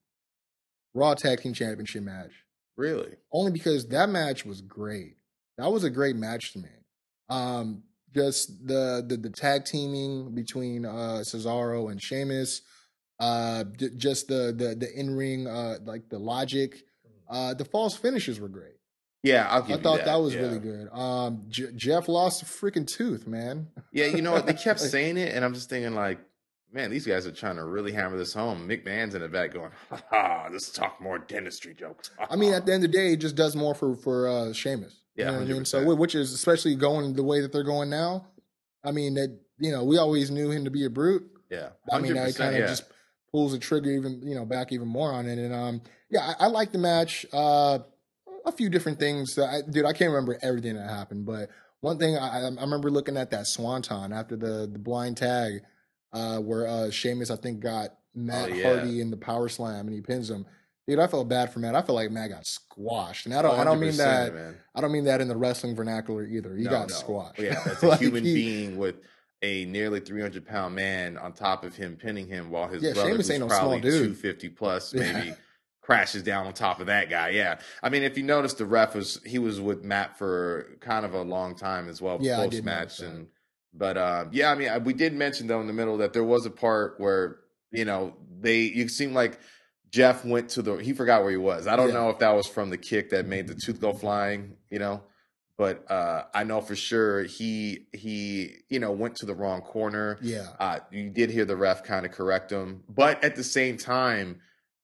Raw 0.93 1.13
Tag 1.13 1.39
Team 1.41 1.53
Championship 1.53 2.03
match 2.03 2.31
Really? 2.75 3.15
only 3.31 3.51
because 3.51 3.87
that 3.89 4.09
match 4.09 4.45
was 4.45 4.59
great. 4.61 5.15
That 5.57 5.71
was 5.71 5.83
a 5.85 5.89
great 5.89 6.15
match 6.17 6.53
to 6.53 6.59
me. 6.59 6.69
Um, 7.29 7.83
just 8.17 8.67
the 8.67 9.05
the, 9.07 9.17
the 9.17 9.29
tag 9.29 9.65
teaming 9.65 10.33
between 10.33 10.85
uh, 10.85 11.21
Cesaro 11.21 11.91
and 11.91 12.01
Sheamus, 12.01 12.61
uh, 13.19 13.63
j- 13.77 13.89
just 13.95 14.27
the 14.27 14.53
the 14.55 14.75
the 14.75 14.99
in 14.99 15.15
ring 15.15 15.47
uh, 15.47 15.77
like 15.85 16.09
the 16.09 16.17
logic, 16.17 16.83
uh, 17.29 17.53
the 17.53 17.65
false 17.65 17.95
finishes 17.95 18.39
were 18.39 18.49
great. 18.49 18.73
Yeah, 19.23 19.47
I 19.49 19.61
thought 19.77 20.05
that, 20.05 20.15
was 20.15 20.33
yeah. 20.33 20.41
really 20.41 20.59
good. 20.59 20.89
Um, 20.93 21.43
J- 21.49 21.71
Jeff 21.75 22.07
lost 22.07 22.43
a 22.43 22.45
freaking 22.45 22.87
tooth, 22.87 23.27
man. 23.27 23.67
Yeah, 23.91 24.05
you 24.05 24.21
know 24.21 24.31
what? 24.31 24.45
They 24.45 24.53
kept 24.53 24.79
saying 24.95 25.17
it, 25.17 25.33
and 25.35 25.43
I'm 25.43 25.53
just 25.53 25.69
thinking 25.69 25.95
like, 25.95 26.19
man, 26.71 26.91
these 26.91 27.05
guys 27.05 27.27
are 27.27 27.31
trying 27.31 27.57
to 27.57 27.65
really 27.65 27.91
hammer 27.91 28.17
this 28.17 28.33
home. 28.33 28.67
McMahon's 28.67 29.15
in 29.15 29.21
the 29.21 29.27
back 29.27 29.53
going, 29.53 29.71
ha 29.89 30.01
ha, 30.09 30.47
let's 30.51 30.71
talk 30.71 31.01
more 31.01 31.17
dentistry 31.19 31.73
jokes. 31.73 32.11
I 32.29 32.35
mean, 32.35 32.53
at 32.53 32.65
the 32.65 32.73
end 32.73 32.85
of 32.85 32.91
the 32.91 32.97
day, 32.97 33.13
it 33.13 33.17
just 33.17 33.35
does 33.35 33.55
more 33.55 33.75
for 33.75 33.95
for 33.95 34.27
uh, 34.27 34.53
Sheamus. 34.53 35.01
You 35.17 35.23
Yeah, 35.25 35.31
know 35.31 35.39
what 35.39 35.49
I 35.49 35.53
mean. 35.53 35.65
So, 35.65 35.95
which 35.95 36.15
is 36.15 36.31
especially 36.33 36.75
going 36.75 37.13
the 37.13 37.23
way 37.23 37.41
that 37.41 37.51
they're 37.51 37.63
going 37.63 37.89
now. 37.89 38.27
I 38.83 38.91
mean, 38.91 39.15
that 39.15 39.37
you 39.59 39.71
know, 39.71 39.83
we 39.83 39.97
always 39.97 40.29
knew 40.31 40.51
him 40.51 40.63
to 40.65 40.71
be 40.71 40.85
a 40.85 40.89
brute. 40.89 41.23
yeah, 41.49 41.69
I 41.91 41.99
mean, 41.99 42.17
I 42.17 42.27
100%, 42.29 42.37
kind 42.37 42.55
of 42.55 42.61
yeah. 42.61 42.67
just 42.67 42.83
pulls 43.31 43.51
the 43.51 43.59
trigger 43.59 43.89
even 43.91 44.21
you 44.23 44.35
know 44.35 44.45
back 44.45 44.71
even 44.71 44.87
more 44.87 45.11
on 45.11 45.25
it. 45.25 45.37
And 45.39 45.53
um, 45.53 45.81
yeah, 46.09 46.33
I, 46.39 46.45
I 46.45 46.47
like 46.47 46.71
the 46.71 46.77
match. 46.77 47.25
Uh, 47.33 47.79
a 48.45 48.51
few 48.51 48.69
different 48.69 48.99
things. 48.99 49.35
That 49.35 49.49
I, 49.49 49.69
dude, 49.69 49.85
I 49.85 49.91
can't 49.93 50.11
remember 50.11 50.37
everything 50.41 50.75
that 50.75 50.89
happened, 50.89 51.25
but 51.25 51.49
one 51.81 51.97
thing 51.97 52.17
I, 52.17 52.45
I 52.45 52.61
remember 52.61 52.89
looking 52.89 53.17
at 53.17 53.31
that 53.31 53.47
Swanton 53.47 54.13
after 54.13 54.35
the 54.37 54.69
the 54.71 54.79
blind 54.79 55.17
tag, 55.17 55.61
uh, 56.13 56.37
where 56.39 56.67
uh 56.67 56.89
Sheamus 56.91 57.29
I 57.31 57.35
think 57.35 57.59
got 57.59 57.89
Matt 58.15 58.49
Oh, 58.51 58.53
yeah. 58.53 58.75
Hardy 58.75 59.01
in 59.01 59.11
the 59.11 59.17
power 59.17 59.49
slam 59.49 59.87
and 59.87 59.93
he 59.93 60.01
pins 60.01 60.29
him. 60.29 60.45
Dude, 60.87 60.99
I 60.99 61.07
felt 61.07 61.27
bad 61.27 61.51
for 61.51 61.59
Matt. 61.59 61.75
I 61.75 61.81
feel 61.81 61.95
like 61.95 62.11
Matt 62.11 62.29
got 62.29 62.45
squashed, 62.45 63.25
and 63.25 63.35
I 63.35 63.41
don't. 63.41 63.59
I 63.59 63.65
don't 63.65 63.79
mean 63.79 63.97
that. 63.97 64.33
man. 64.33 64.55
I 64.73 64.79
don't 64.79 64.93
mean 64.93 65.03
that 65.03 65.19
in 65.19 65.27
the 65.27 65.35
wrestling 65.35 65.75
vernacular 65.75 66.25
either. 66.25 66.55
He 66.55 66.63
No, 66.63 66.69
got 66.69 66.89
no. 66.89 66.95
squashed. 66.95 67.39
Yeah, 67.39 67.61
that's 67.65 67.83
a 67.83 67.87
Like, 67.87 67.99
human 67.99 68.23
he- 68.23 68.33
being 68.33 68.77
with 68.77 68.95
a 69.41 69.65
nearly 69.65 69.99
300 69.99 70.45
pound 70.45 70.75
man 70.75 71.17
on 71.17 71.33
top 71.33 71.65
of 71.65 71.75
him, 71.75 71.97
pinning 71.97 72.25
him 72.27 72.49
while 72.49 72.69
his 72.69 72.81
Yeah, 72.81 72.93
brother, 72.93 73.09
Sheamus 73.11 73.27
who's 73.27 73.39
no 73.39 73.47
probably 73.47 73.81
dude. 73.81 73.91
250 74.15 74.49
plus, 74.49 74.93
Yeah. 74.95 75.11
maybe 75.11 75.33
crashes 75.81 76.23
down 76.23 76.47
on 76.47 76.53
top 76.53 76.79
of 76.79 76.87
that 76.87 77.09
guy. 77.09 77.29
Yeah, 77.29 77.59
I 77.83 77.89
mean, 77.89 78.03
if 78.03 78.17
you 78.17 78.23
notice, 78.23 78.53
the 78.53 78.65
ref 78.65 78.95
was 78.95 79.19
he 79.25 79.39
was 79.39 79.59
with 79.59 79.83
Matt 79.83 80.17
for 80.17 80.77
kind 80.79 81.05
of 81.05 81.13
a 81.13 81.21
long 81.21 81.53
time 81.55 81.89
as 81.89 82.01
well, 82.01 82.17
Yeah, 82.21 82.37
post 82.37 82.63
match, 82.63 82.99
and 83.01 83.27
but 83.73 83.97
um, 83.97 84.29
yeah, 84.31 84.51
I 84.51 84.55
mean, 84.55 84.69
I- 84.69 84.77
we 84.77 84.93
did 84.93 85.13
mention 85.13 85.47
though 85.47 85.59
in 85.59 85.67
the 85.67 85.73
middle 85.73 85.97
that 85.97 86.13
there 86.13 86.23
was 86.23 86.45
a 86.45 86.49
part 86.49 86.95
where 86.97 87.39
you 87.71 87.83
know 87.83 88.13
they 88.39 88.61
you 88.61 88.87
seem 88.87 89.13
like. 89.13 89.37
Jeff 89.91 90.25
went 90.25 90.49
to 90.49 90.61
the. 90.61 90.75
He 90.77 90.93
forgot 90.93 91.21
where 91.21 91.31
he 91.31 91.37
was. 91.37 91.67
I 91.67 91.75
don't 91.75 91.89
Yeah. 91.89 91.93
know 91.95 92.09
if 92.09 92.19
that 92.19 92.31
was 92.35 92.45
from 92.47 92.69
the 92.69 92.77
kick 92.77 93.09
that 93.11 93.25
made 93.25 93.47
the 93.47 93.55
tooth 93.55 93.79
go 93.79 93.93
flying. 93.93 94.57
You 94.69 94.79
know, 94.79 95.03
but 95.57 95.89
uh, 95.89 96.23
I 96.33 96.43
know 96.43 96.61
for 96.61 96.75
sure 96.75 97.23
he 97.23 97.87
he 97.93 98.55
you 98.69 98.79
know 98.79 98.91
went 98.91 99.15
to 99.17 99.25
the 99.25 99.33
wrong 99.35 99.61
corner. 99.61 100.17
Yeah. 100.21 100.47
Uh, 100.59 100.79
you 100.91 101.09
did 101.09 101.29
hear 101.29 101.45
the 101.45 101.55
ref 101.55 101.83
kind 101.83 102.05
of 102.05 102.11
correct 102.11 102.51
him, 102.51 102.83
but 102.89 103.23
at 103.23 103.35
the 103.35 103.43
same 103.43 103.77
time, 103.77 104.41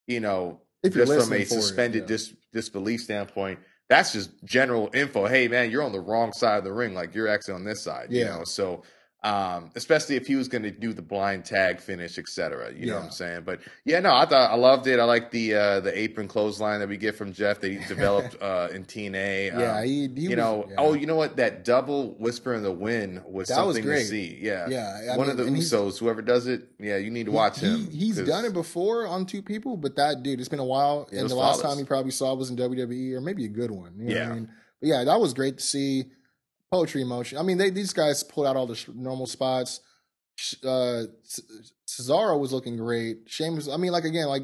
you 0.08 0.20
know, 0.20 0.62
If 0.84 0.96
you're 0.96 1.06
just 1.06 1.28
from 1.28 1.34
a 1.34 1.38
for 1.38 1.42
it, 1.56 1.62
suspended 1.62 2.02
yeah. 2.04 2.08
dis- 2.08 2.34
disbelief 2.54 3.02
standpoint, 3.02 3.60
that's 3.90 4.14
just 4.14 4.32
general 4.46 4.90
info. 4.94 5.28
Hey, 5.28 5.48
man, 5.50 5.70
you're 5.70 5.84
on 5.84 5.92
the 5.92 6.00
wrong 6.00 6.32
side 6.34 6.60
of 6.60 6.64
the 6.64 6.72
ring. 6.74 6.94
Like 6.94 7.14
you're 7.14 7.28
actually 7.28 7.56
on 7.56 7.66
this 7.66 7.82
side. 7.82 8.08
You 8.12 8.22
Yeah. 8.22 8.38
know, 8.38 8.44
so. 8.46 8.84
Um, 9.26 9.70
especially 9.76 10.18
if 10.18 10.28
he 10.28 10.36
was 10.36 10.50
going 10.50 10.64
to 10.64 10.72
do 10.72 10.92
the 10.92 11.02
blind 11.02 11.46
tag 11.46 11.80
finish, 11.80 12.18
etc. 12.18 12.74
You 12.74 12.88
know 12.88 12.96
what 12.96 13.04
I'm 13.06 13.12
saying? 13.12 13.44
But 13.46 13.62
yeah, 13.86 14.02
no, 14.02 14.14
I 14.14 14.26
thought 14.26 14.52
I 14.52 14.56
loved 14.56 14.86
it. 14.88 15.00
I 15.00 15.06
like 15.06 15.32
the 15.32 15.54
uh, 15.56 15.80
the 15.80 15.98
apron 15.98 16.28
clothesline 16.28 16.82
that 16.82 16.90
we 16.90 16.98
get 16.98 17.16
from 17.16 17.32
Jeff 17.32 17.62
that 17.62 17.72
he 17.72 17.78
developed 17.88 18.36
uh, 18.42 18.68
in 18.74 18.84
TNA. 18.84 19.58
Yeah, 19.58 19.78
Um, 19.78 19.84
he, 19.86 19.92
he 20.14 20.22
you 20.24 20.30
was- 20.32 20.38
know, 20.38 20.66
yeah. 20.68 20.76
oh, 20.78 20.94
you 20.94 21.06
know 21.08 21.16
what? 21.16 21.38
That 21.38 21.64
double 21.64 22.16
whisper 22.20 22.54
in 22.54 22.64
the 22.64 22.72
wind 22.74 23.24
was 23.26 23.48
That 23.48 23.66
was 23.66 23.78
something 23.78 23.90
to 23.90 24.04
see. 24.04 24.38
Yeah, 24.42 24.68
Yeah, 24.68 25.14
I 25.14 25.18
one 25.18 25.28
mean, 25.30 25.40
of 25.40 25.46
the 25.46 25.52
Usos, 25.52 25.98
whoever 26.00 26.22
does 26.22 26.46
it, 26.48 26.68
yeah, 26.78 26.98
you 26.98 27.10
need 27.10 27.28
to 27.28 27.32
watch 27.32 27.62
he, 27.62 27.68
him. 27.68 27.90
He's 27.92 28.18
'cause- 28.18 28.28
done 28.28 28.44
it 28.44 28.52
before 28.52 29.08
on 29.08 29.26
two 29.26 29.42
people, 29.42 29.78
but 29.78 29.96
that 29.96 30.22
dude, 30.22 30.42
it's 30.42 30.50
been 30.50 30.60
a 30.60 30.66
while, 30.66 31.08
and 31.14 31.24
was 31.24 31.32
the 31.32 31.38
last 31.38 31.62
time 31.62 31.78
he 31.78 31.86
probably 31.86 32.12
saw 32.12 32.34
was 32.36 32.50
in 32.50 32.58
WWE 32.58 33.14
or 33.14 33.22
maybe 33.22 33.46
a 33.46 33.48
good 33.48 33.72
one. 33.72 33.94
You 34.00 34.10
know 34.10 34.16
Yeah. 34.16 34.30
I 34.30 34.34
mean? 34.34 34.50
But 34.82 34.90
yeah, 34.90 35.04
that 35.06 35.22
was 35.22 35.34
great 35.34 35.60
to 35.60 35.64
see. 35.64 36.08
Poetry 36.74 37.02
Emotion. 37.04 37.38
I 37.38 37.44
mean, 37.44 37.58
they 37.60 37.70
these 37.70 37.94
guys 37.94 38.24
pulled 38.24 38.48
out 38.48 38.56
all 38.56 38.66
the 38.68 38.76
sh- 38.76 38.90
normal 38.94 39.28
spots. 39.28 39.80
Uh, 40.66 41.04
Cesaro 41.88 42.40
was 42.40 42.52
looking 42.52 42.78
great. 42.78 43.20
Sheamus. 43.28 43.70
I 43.70 43.78
mean, 43.78 43.92
like 43.92 44.04
again, 44.06 44.28
like 44.28 44.44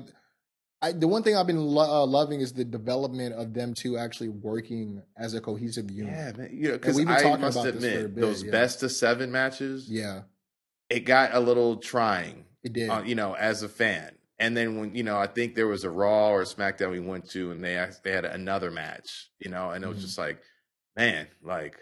I, 0.82 0.92
the 0.92 1.08
one 1.08 1.24
thing 1.24 1.36
I've 1.36 1.48
been 1.48 1.60
lo- 1.66 2.04
uh, 2.04 2.06
loving 2.06 2.40
is 2.42 2.54
the 2.54 2.64
development 2.64 3.34
of 3.34 3.54
them 3.54 3.74
two 3.74 3.98
actually 3.98 4.30
working 4.30 5.02
as 5.18 5.34
a 5.34 5.42
cohesive 5.42 5.90
unit. 5.90 6.14
Yeah, 6.14 6.32
man. 6.38 6.50
You 6.54 6.68
know, 6.68 6.74
because 6.74 6.96
we've 6.96 7.08
been 7.08 7.16
I 7.16 7.22
talking 7.24 7.42
must 7.42 7.58
about 7.58 7.74
this 7.74 7.84
for 7.84 7.90
a 7.90 7.94
admit, 7.96 8.16
bit, 8.16 8.22
those 8.22 8.44
yeah. 8.44 8.52
best 8.52 8.84
of 8.84 8.92
seven 8.92 9.32
matches, 9.32 9.90
Yeah, 9.90 10.22
it 10.90 11.02
got 11.02 11.34
a 11.34 11.40
little 11.40 11.78
trying. 11.78 12.46
it 12.64 12.74
did. 12.74 12.90
uh, 12.90 13.02
you 13.04 13.16
know, 13.16 13.34
as 13.36 13.64
a 13.64 13.70
fan. 13.70 14.12
And 14.38 14.56
then 14.56 14.80
when 14.80 14.96
you 14.96 15.04
know, 15.04 15.18
I 15.18 15.28
think 15.28 15.56
there 15.56 15.68
was 15.68 15.84
a 15.84 15.90
Raw 15.90 16.30
or 16.30 16.44
a 16.44 16.46
SmackDown 16.46 16.92
we 16.92 17.00
went 17.02 17.30
to, 17.32 17.52
and 17.52 17.64
they 17.64 17.90
they 18.04 18.12
had 18.12 18.24
another 18.26 18.70
match, 18.72 19.30
you 19.40 19.50
know, 19.50 19.72
and 19.72 19.84
it 19.84 19.88
was 19.88 19.98
Mhm. 19.98 20.02
just 20.02 20.18
like, 20.18 20.40
man, 20.96 21.28
like, 21.44 21.76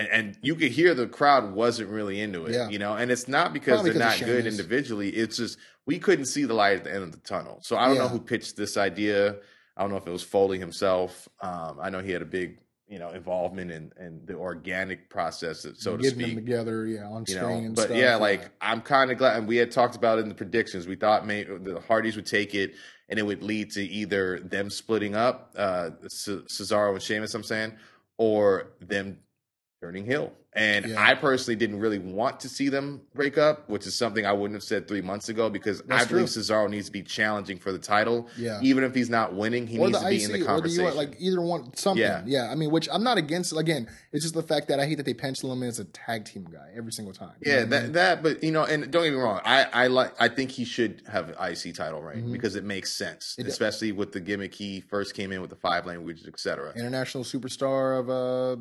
and, 0.00 0.08
and 0.08 0.38
you 0.42 0.54
could 0.54 0.72
hear 0.72 0.94
the 0.94 1.06
crowd 1.06 1.52
wasn't 1.52 1.90
really 1.90 2.20
into 2.20 2.46
it, 2.46 2.54
Yeah. 2.54 2.68
you 2.68 2.78
know, 2.78 2.94
and 2.94 3.10
it's 3.10 3.28
not 3.28 3.52
because 3.52 3.74
Probably 3.74 3.90
they're 3.92 4.00
not 4.08 4.18
good 4.18 4.46
individually. 4.46 5.10
It's 5.10 5.36
just 5.36 5.58
we 5.86 5.98
couldn't 5.98 6.26
see 6.26 6.44
the 6.44 6.54
light 6.54 6.76
at 6.78 6.84
the 6.84 6.92
end 6.94 7.02
of 7.04 7.12
the 7.12 7.18
tunnel. 7.18 7.58
So 7.62 7.76
I 7.76 7.86
don't 7.88 7.98
know 7.98 8.08
who 8.08 8.20
pitched 8.20 8.56
this 8.56 8.76
idea. 8.76 9.36
I 9.76 9.82
don't 9.82 9.90
know 9.90 9.96
if 9.96 10.06
it 10.06 10.10
was 10.10 10.22
Foley 10.22 10.58
himself. 10.58 11.28
Um, 11.40 11.78
I 11.80 11.90
know 11.90 12.00
he 12.00 12.10
had 12.12 12.22
a 12.22 12.26
big, 12.26 12.58
you 12.88 12.98
know, 12.98 13.10
involvement 13.10 13.70
in, 13.70 13.92
in 13.98 14.20
the 14.26 14.34
organic 14.34 15.08
process, 15.08 15.64
so 15.78 15.96
to 15.96 16.02
Getting 16.02 16.18
speak 16.20 16.34
them 16.34 16.44
together, 16.44 16.86
yeah, 16.86 17.06
on 17.06 17.24
you 17.26 17.34
screen 17.34 17.48
know. 17.48 17.66
and 17.66 17.76
But 17.76 17.84
stuff. 17.86 17.96
yeah, 17.96 18.16
like 18.16 18.50
I'm 18.60 18.80
kind 18.82 19.10
of 19.10 19.18
glad. 19.18 19.38
And 19.38 19.46
we 19.48 19.56
had 19.56 19.70
talked 19.70 19.96
about 19.96 20.18
it 20.18 20.22
in 20.22 20.28
the 20.28 20.34
predictions. 20.34 20.86
We 20.86 20.96
thought 20.96 21.26
may, 21.26 21.44
the 21.44 21.80
Hardys 21.86 22.16
would 22.16 22.26
take 22.26 22.54
it, 22.54 22.74
and 23.08 23.18
it 23.18 23.22
would 23.22 23.42
lead 23.42 23.70
to 23.72 23.82
either 23.82 24.40
them 24.40 24.70
splitting 24.70 25.14
up, 25.14 25.52
uh, 25.56 25.90
Ce- 26.08 26.44
Cesaro 26.48 26.92
and 26.92 27.02
Sheamus. 27.02 27.34
I'm 27.34 27.42
saying, 27.44 27.72
or 28.18 28.72
them 28.80 29.18
turning 29.80 30.04
heel. 30.04 30.32
And 30.52 30.84
Yeah. 30.84 31.00
I 31.00 31.14
personally 31.14 31.54
didn't 31.54 31.78
really 31.78 32.00
want 32.00 32.40
to 32.40 32.48
see 32.48 32.68
them 32.68 33.02
break 33.14 33.38
up, 33.38 33.68
which 33.70 33.86
is 33.86 33.94
something 33.94 34.26
I 34.26 34.32
wouldn't 34.32 34.56
have 34.56 34.64
said 34.64 34.88
three 34.88 35.00
months 35.00 35.28
ago 35.28 35.48
because 35.48 35.80
That's 35.82 36.04
I 36.04 36.08
believe. 36.08 36.26
Cesaro 36.26 36.68
needs 36.68 36.86
to 36.86 36.92
be 36.92 37.02
challenging 37.02 37.56
for 37.56 37.70
the 37.72 37.78
title. 37.78 38.28
Yeah. 38.36 38.58
even 38.62 38.82
if 38.84 38.92
he's 38.94 39.08
not 39.08 39.32
winning, 39.32 39.66
he 39.68 39.78
or 39.78 39.86
needs 39.86 40.00
to 40.00 40.08
be 40.08 40.24
in 40.24 40.32
the 40.32 40.34
IC 40.34 40.34
or 40.34 40.38
the 40.40 40.44
conversation. 40.46 40.84
US, 40.86 40.94
like 40.96 41.16
either 41.20 41.40
one, 41.40 41.74
something. 41.76 42.02
Yeah. 42.02 42.22
Yeah. 42.26 42.50
I 42.50 42.56
mean, 42.56 42.70
which 42.72 42.88
I'm 42.92 43.04
not 43.04 43.16
against. 43.16 43.56
Again, 43.56 43.88
it's 44.12 44.24
just 44.24 44.34
the 44.34 44.42
fact 44.42 44.66
that 44.68 44.80
I 44.80 44.86
hate 44.86 44.96
that 44.96 45.06
they 45.06 45.14
pencil 45.14 45.52
him 45.52 45.62
in 45.62 45.68
as 45.68 45.78
a 45.78 45.84
tag 45.84 46.24
team 46.24 46.44
guy 46.50 46.72
every 46.76 46.92
single 46.92 47.14
time. 47.14 47.32
Yeah, 47.40 47.52
what 47.52 47.58
I 47.58 47.60
mean? 47.62 47.70
that 47.70 47.92
that, 47.92 48.22
but 48.24 48.42
you 48.44 48.50
know, 48.50 48.64
and 48.64 48.90
don't 48.90 49.04
get 49.04 49.12
me 49.12 49.18
wrong, 49.18 49.40
I 49.44 49.64
I 49.72 49.86
like 49.86 50.12
I 50.20 50.28
think 50.28 50.50
he 50.50 50.64
should 50.64 51.02
have 51.08 51.28
an 51.30 51.36
IC 51.40 51.72
title 51.74 52.02
reign 52.02 52.24
Mhm. 52.24 52.32
because 52.32 52.56
it 52.56 52.64
makes 52.64 52.92
sense, 52.92 53.36
It 53.38 53.44
does. 53.44 53.52
especially 53.52 53.92
with 53.92 54.10
the 54.12 54.20
gimmick 54.20 54.52
he 54.54 54.80
first 54.80 55.14
came 55.14 55.30
in 55.30 55.40
with 55.40 55.50
the 55.50 55.56
five 55.56 55.86
languages, 55.86 56.26
etc. 56.26 56.72
international 56.74 57.22
superstar 57.24 57.98
of 58.00 58.10
uh, 58.10 58.60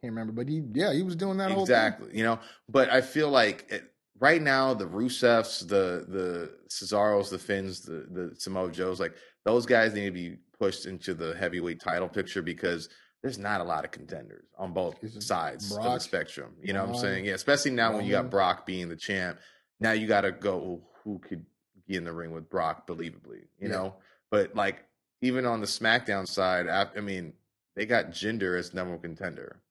can't 0.00 0.12
remember, 0.12 0.32
but 0.32 0.48
he, 0.48 0.62
yeah, 0.72 0.92
he 0.92 1.02
was 1.02 1.16
doing 1.16 1.36
that 1.38 1.50
whole 1.50 1.66
thing. 1.66 1.74
Exactly, 1.74 2.10
you 2.16 2.24
know. 2.24 2.38
But 2.68 2.90
I 2.90 3.00
feel 3.00 3.30
like 3.30 3.66
it, 3.70 3.92
right 4.20 4.40
now 4.40 4.74
the 4.74 4.86
Rusevs, 4.86 5.66
the 5.68 6.04
the 6.08 6.50
Cesaros, 6.68 7.30
the 7.30 7.38
Finns, 7.38 7.80
the 7.80 8.06
the 8.10 8.34
Samoa 8.36 8.70
Joes, 8.70 9.00
like 9.00 9.14
those 9.44 9.66
guys 9.66 9.94
need 9.94 10.06
to 10.06 10.10
be 10.10 10.36
pushed 10.58 10.86
into 10.86 11.14
the 11.14 11.34
heavyweight 11.36 11.80
title 11.80 12.08
picture 12.08 12.42
because. 12.42 12.88
There's 13.20 13.36
not 13.36 13.60
a 13.60 13.64
lot 13.64 13.84
of 13.84 13.90
contenders 13.90 14.44
on 14.56 14.72
both 14.72 14.94
sides 15.20 15.72
of 15.76 15.82
the 15.82 15.98
spectrum. 15.98 16.54
You 16.62 16.72
know 16.72 16.84
what 16.86 16.94
I'm 16.94 17.00
saying? 17.00 17.24
Yeah, 17.24 17.32
especially 17.32 17.72
now 17.72 17.92
when 17.96 18.04
you 18.04 18.12
got 18.12 18.30
Brock 18.30 18.64
being 18.64 18.88
the 18.88 18.94
champ. 18.94 19.40
Now 19.80 19.90
you 19.90 20.06
got 20.06 20.20
to 20.20 20.30
go 20.30 20.56
well, 20.56 20.80
who 21.02 21.18
could 21.18 21.44
be 21.88 21.96
in 21.96 22.04
the 22.04 22.12
ring 22.12 22.30
with 22.30 22.48
Brock 22.48 22.86
believably, 22.86 23.40
you 23.58 23.62
Yeah. 23.62 23.68
know? 23.70 23.94
But 24.30 24.54
like 24.54 24.84
even 25.20 25.46
on 25.46 25.60
the 25.60 25.66
SmackDown 25.66 26.28
side, 26.28 26.68
I, 26.68 26.86
I 26.96 27.00
mean, 27.00 27.32
they 27.74 27.86
got 27.86 28.10
Jinder 28.12 28.56
as 28.56 28.72
number 28.72 28.92
one 28.92 29.02
contender. 29.02 29.62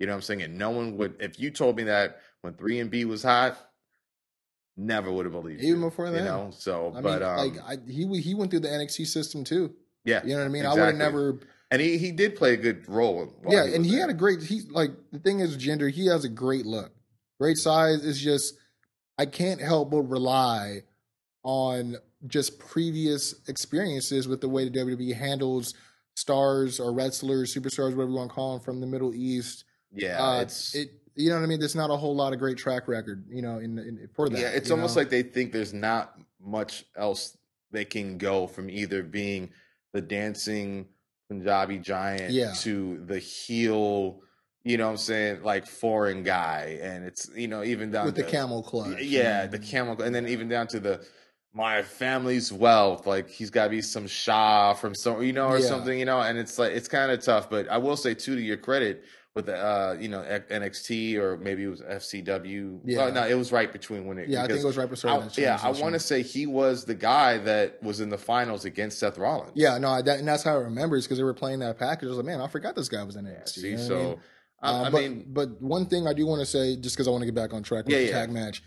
You 0.00 0.06
know 0.06 0.12
what 0.12 0.16
I'm 0.16 0.22
saying? 0.22 0.42
And 0.42 0.58
no 0.58 0.70
one 0.70 0.96
would 0.96 1.14
if 1.20 1.38
you 1.38 1.50
told 1.50 1.76
me 1.76 1.84
that 1.84 2.20
when 2.40 2.54
3MB 2.54 3.04
was 3.04 3.22
hot, 3.22 3.56
never 4.76 5.12
would 5.12 5.26
have 5.26 5.32
believed 5.32 5.60
it. 5.62 5.66
Even 5.66 5.80
you, 5.80 5.86
before 5.86 6.10
that, 6.10 6.18
you 6.18 6.24
know? 6.24 6.50
So, 6.52 6.92
I 6.96 7.00
but 7.00 7.20
mean, 7.20 7.28
um 7.28 7.36
like 7.36 7.52
I, 7.64 7.76
he 7.90 8.20
he 8.20 8.34
went 8.34 8.50
through 8.50 8.60
the 8.60 8.68
NXT 8.68 9.06
system 9.06 9.44
too. 9.44 9.74
yeah. 10.04 10.22
You 10.24 10.30
know 10.30 10.38
what 10.38 10.46
I 10.46 10.48
mean? 10.48 10.66
I 10.66 10.70
would 10.74 10.80
have 10.80 10.94
never. 10.96 11.38
And 11.70 11.80
he 11.80 11.98
he 11.98 12.10
did 12.10 12.34
play 12.34 12.54
a 12.54 12.56
good 12.56 12.88
role. 12.88 13.32
yeah, 13.48 13.64
was 13.64 13.74
and 13.74 13.84
he 13.84 13.92
there. 13.92 14.00
had 14.00 14.10
a 14.10 14.14
great. 14.14 14.42
He 14.42 14.62
like 14.70 14.90
the 15.12 15.18
thing 15.20 15.38
is, 15.40 15.56
Jinder. 15.56 15.90
He 15.90 16.06
has 16.06 16.24
a 16.24 16.28
great 16.28 16.66
look, 16.66 16.90
great 17.38 17.58
size. 17.58 18.04
It's 18.04 18.18
just 18.18 18.54
I 19.18 19.26
can't 19.26 19.60
help 19.60 19.90
but 19.90 20.02
rely 20.02 20.80
on 21.44 21.96
just 22.26 22.58
previous 22.58 23.34
experiences 23.48 24.26
with 24.26 24.40
the 24.40 24.48
way 24.48 24.68
the 24.68 24.78
WWE 24.78 25.14
handles 25.14 25.74
stars 26.16 26.80
or 26.80 26.92
wrestlers, 26.92 27.54
superstars, 27.54 27.94
whatever 27.94 28.08
you 28.10 28.16
want 28.16 28.30
to 28.30 28.34
call 28.34 28.54
them, 28.54 28.64
from 28.64 28.80
the 28.80 28.86
Middle 28.86 29.14
East. 29.14 29.64
Yeah, 29.92 30.22
uh, 30.22 30.40
it's 30.42 30.74
it. 30.74 30.90
You 31.16 31.30
know 31.30 31.36
what 31.36 31.42
I 31.42 31.46
mean? 31.46 31.58
There's 31.58 31.74
not 31.74 31.90
a 31.90 31.96
whole 31.96 32.14
lot 32.14 32.32
of 32.32 32.38
great 32.38 32.56
track 32.56 32.88
record, 32.88 33.24
you 33.28 33.42
know, 33.42 33.58
in, 33.58 33.78
in 33.78 34.08
for 34.14 34.28
that. 34.28 34.38
Yeah, 34.38 34.48
it's 34.48 34.70
almost 34.70 34.96
know? 34.96 35.02
like 35.02 35.10
they 35.10 35.22
think 35.22 35.52
there's 35.52 35.74
not 35.74 36.18
much 36.40 36.84
else 36.96 37.36
they 37.72 37.84
can 37.84 38.16
go 38.16 38.46
from 38.46 38.70
either 38.70 39.02
being 39.02 39.50
the 39.92 40.00
dancing 40.00 40.86
Punjabi 41.28 41.78
giant 41.78 42.32
Yeah. 42.32 42.52
to 42.60 43.04
the 43.06 43.18
heel, 43.18 44.20
you 44.64 44.76
know 44.76 44.86
what 44.86 44.92
I'm 44.92 44.96
saying, 44.96 45.42
like 45.42 45.66
foreign 45.66 46.22
guy. 46.22 46.78
And 46.82 47.04
it's, 47.04 47.28
you 47.36 47.48
know, 47.48 47.62
even 47.64 47.90
down 47.90 48.06
with 48.06 48.16
the 48.16 48.24
camel 48.24 48.62
clutch. 48.62 49.00
Yeah, 49.02 49.46
the 49.46 49.58
camel, 49.58 50.00
and 50.02 50.14
then 50.14 50.26
even 50.26 50.48
down 50.48 50.68
to 50.68 50.80
the 50.80 51.04
my 51.52 51.82
family's 51.82 52.52
wealth. 52.52 53.06
Like 53.06 53.28
he's 53.28 53.50
got 53.50 53.64
to 53.64 53.70
be 53.70 53.82
some 53.82 54.06
Shah 54.06 54.74
from 54.74 54.94
some, 54.94 55.22
you 55.22 55.32
know, 55.32 55.48
or 55.48 55.58
Yeah. 55.58 55.66
something, 55.66 55.98
you 55.98 56.04
know. 56.04 56.20
And 56.20 56.38
it's 56.38 56.58
like 56.58 56.72
it's 56.72 56.88
kind 56.88 57.10
of 57.10 57.22
tough. 57.22 57.50
But 57.50 57.68
I 57.68 57.78
will 57.78 57.96
say 57.96 58.14
too, 58.14 58.36
to 58.36 58.40
your 58.42 58.56
credit, 58.56 59.04
with 59.34 59.46
the 59.46 59.56
uh, 59.56 59.96
you 60.00 60.08
know 60.08 60.22
NXT 60.50 61.16
or 61.16 61.36
maybe 61.36 61.62
it 61.64 61.68
was 61.68 61.80
FCW. 61.82 62.80
Yeah. 62.84 63.04
Oh, 63.04 63.10
no, 63.10 63.26
it 63.26 63.34
was 63.34 63.52
right 63.52 63.72
between 63.72 64.06
when 64.06 64.18
it. 64.18 64.28
Yeah, 64.28 64.42
I 64.42 64.46
think 64.48 64.60
it 64.60 64.66
was 64.66 64.76
right 64.76 64.90
before 64.90 65.10
I- 65.10 65.28
yeah, 65.36 65.58
I 65.62 65.70
want 65.70 65.94
to 65.94 66.00
say 66.00 66.22
he 66.22 66.46
was 66.46 66.84
the 66.84 66.94
guy 66.94 67.38
that 67.38 67.82
was 67.82 68.00
in 68.00 68.08
the 68.08 68.18
finals 68.18 68.64
against 68.64 68.98
Seth 68.98 69.18
Rollins. 69.18 69.52
Yeah, 69.54 69.78
no, 69.78 70.02
that, 70.02 70.18
and 70.18 70.26
that's 70.26 70.42
how 70.42 70.52
I 70.54 70.62
remember 70.62 70.96
is 70.96 71.04
because 71.04 71.18
they 71.18 71.24
were 71.24 71.34
playing 71.34 71.60
that 71.60 71.78
package. 71.78 72.06
I 72.06 72.08
was 72.08 72.16
like, 72.16 72.26
man, 72.26 72.40
I 72.40 72.48
forgot 72.48 72.74
this 72.74 72.88
guy 72.88 73.02
was 73.04 73.16
in 73.16 73.24
NXT. 73.24 73.48
See, 73.48 73.70
you 73.70 73.76
know 73.76 73.82
so 73.86 73.96
I 73.96 74.02
mean? 74.02 74.18
Uh, 74.62 74.82
I 74.86 74.90
but, 74.90 75.00
mean, 75.00 75.26
but 75.28 75.62
one 75.62 75.86
thing 75.86 76.06
I 76.06 76.12
do 76.12 76.26
want 76.26 76.40
to 76.40 76.46
say, 76.46 76.76
just 76.76 76.96
because 76.96 77.06
I 77.06 77.10
want 77.12 77.22
to 77.22 77.26
get 77.26 77.34
back 77.34 77.54
on 77.54 77.62
track 77.62 77.86
with 77.86 77.94
Yeah, 77.94 78.00
the 78.00 78.06
yeah. 78.06 78.12
tag 78.12 78.30
match, 78.30 78.62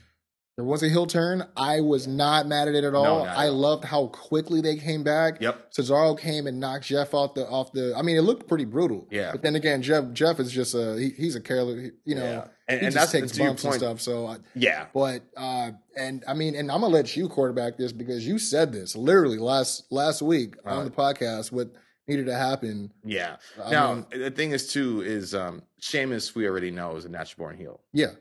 there 0.55 0.65
was 0.65 0.83
a 0.83 0.89
heel 0.89 1.07
turn. 1.07 1.47
I 1.57 1.81
was 1.81 2.07
not 2.07 2.45
mad 2.47 2.67
at 2.67 2.75
it 2.75 2.83
at 2.83 2.93
No, 2.93 3.03
all. 3.03 3.25
at 3.25 3.35
I 3.37 3.47
all. 3.47 3.53
loved 3.53 3.85
how 3.85 4.07
quickly 4.07 4.61
they 4.61 4.75
came 4.77 5.03
back. 5.03 5.41
Yep. 5.41 5.71
Cesaro 5.73 6.19
came 6.19 6.45
and 6.45 6.59
knocked 6.59 6.85
Jeff 6.85 7.13
off 7.13 7.33
the 7.33 7.47
off 7.47 7.71
the. 7.71 7.95
I 7.97 8.01
mean, 8.03 8.17
it 8.17 8.21
looked 8.21 8.47
pretty 8.47 8.65
brutal. 8.65 9.07
Yeah. 9.09 9.31
But 9.31 9.41
then 9.41 9.55
again, 9.55 9.81
Jeff 9.81 10.11
Jeff 10.13 10.39
is 10.39 10.51
just 10.51 10.75
a 10.75 10.95
he, 10.99 11.09
he's 11.09 11.35
a 11.35 11.41
careless. 11.41 11.91
You 12.05 12.15
know, 12.15 12.23
Yeah. 12.23 12.47
And- 12.67 12.79
he 12.79 12.85
and 12.85 12.95
just 12.95 13.11
takes 13.11 13.37
bumps 13.37 13.63
and 13.65 13.73
stuff. 13.73 13.99
So. 13.99 14.27
I, 14.27 14.37
yeah, 14.55 14.85
but 14.93 15.23
uh 15.35 15.71
and 15.97 16.23
I 16.27 16.33
mean, 16.33 16.55
and 16.55 16.71
I'm 16.71 16.81
gonna 16.81 16.93
let 16.93 17.15
you 17.17 17.27
quarterback 17.29 17.77
this 17.77 17.91
because 17.91 18.25
you 18.27 18.37
said 18.39 18.71
this 18.71 18.95
literally 18.95 19.37
last 19.39 19.91
last 19.91 20.21
week 20.21 20.55
on 20.65 20.85
the 20.85 20.91
podcast. 20.91 21.51
What 21.51 21.71
needed 22.07 22.27
to 22.27 22.35
happen? 22.35 22.91
yeah. 23.03 23.37
I 23.63 23.71
now 23.71 23.93
mean- 23.95 24.05
the 24.21 24.29
thing 24.31 24.51
is 24.51 24.67
too 24.71 25.01
is 25.01 25.33
um 25.33 25.63
Sheamus 25.81 26.35
we 26.35 26.47
already 26.47 26.69
know 26.71 26.95
is 26.95 27.05
a 27.05 27.09
natural 27.09 27.45
born 27.47 27.57
heel. 27.57 27.81
Yeah, 27.91 28.11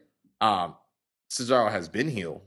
Um, 0.40 0.74
Cesaro 1.32 1.70
has 1.70 1.88
been 1.88 2.08
heel, 2.08 2.42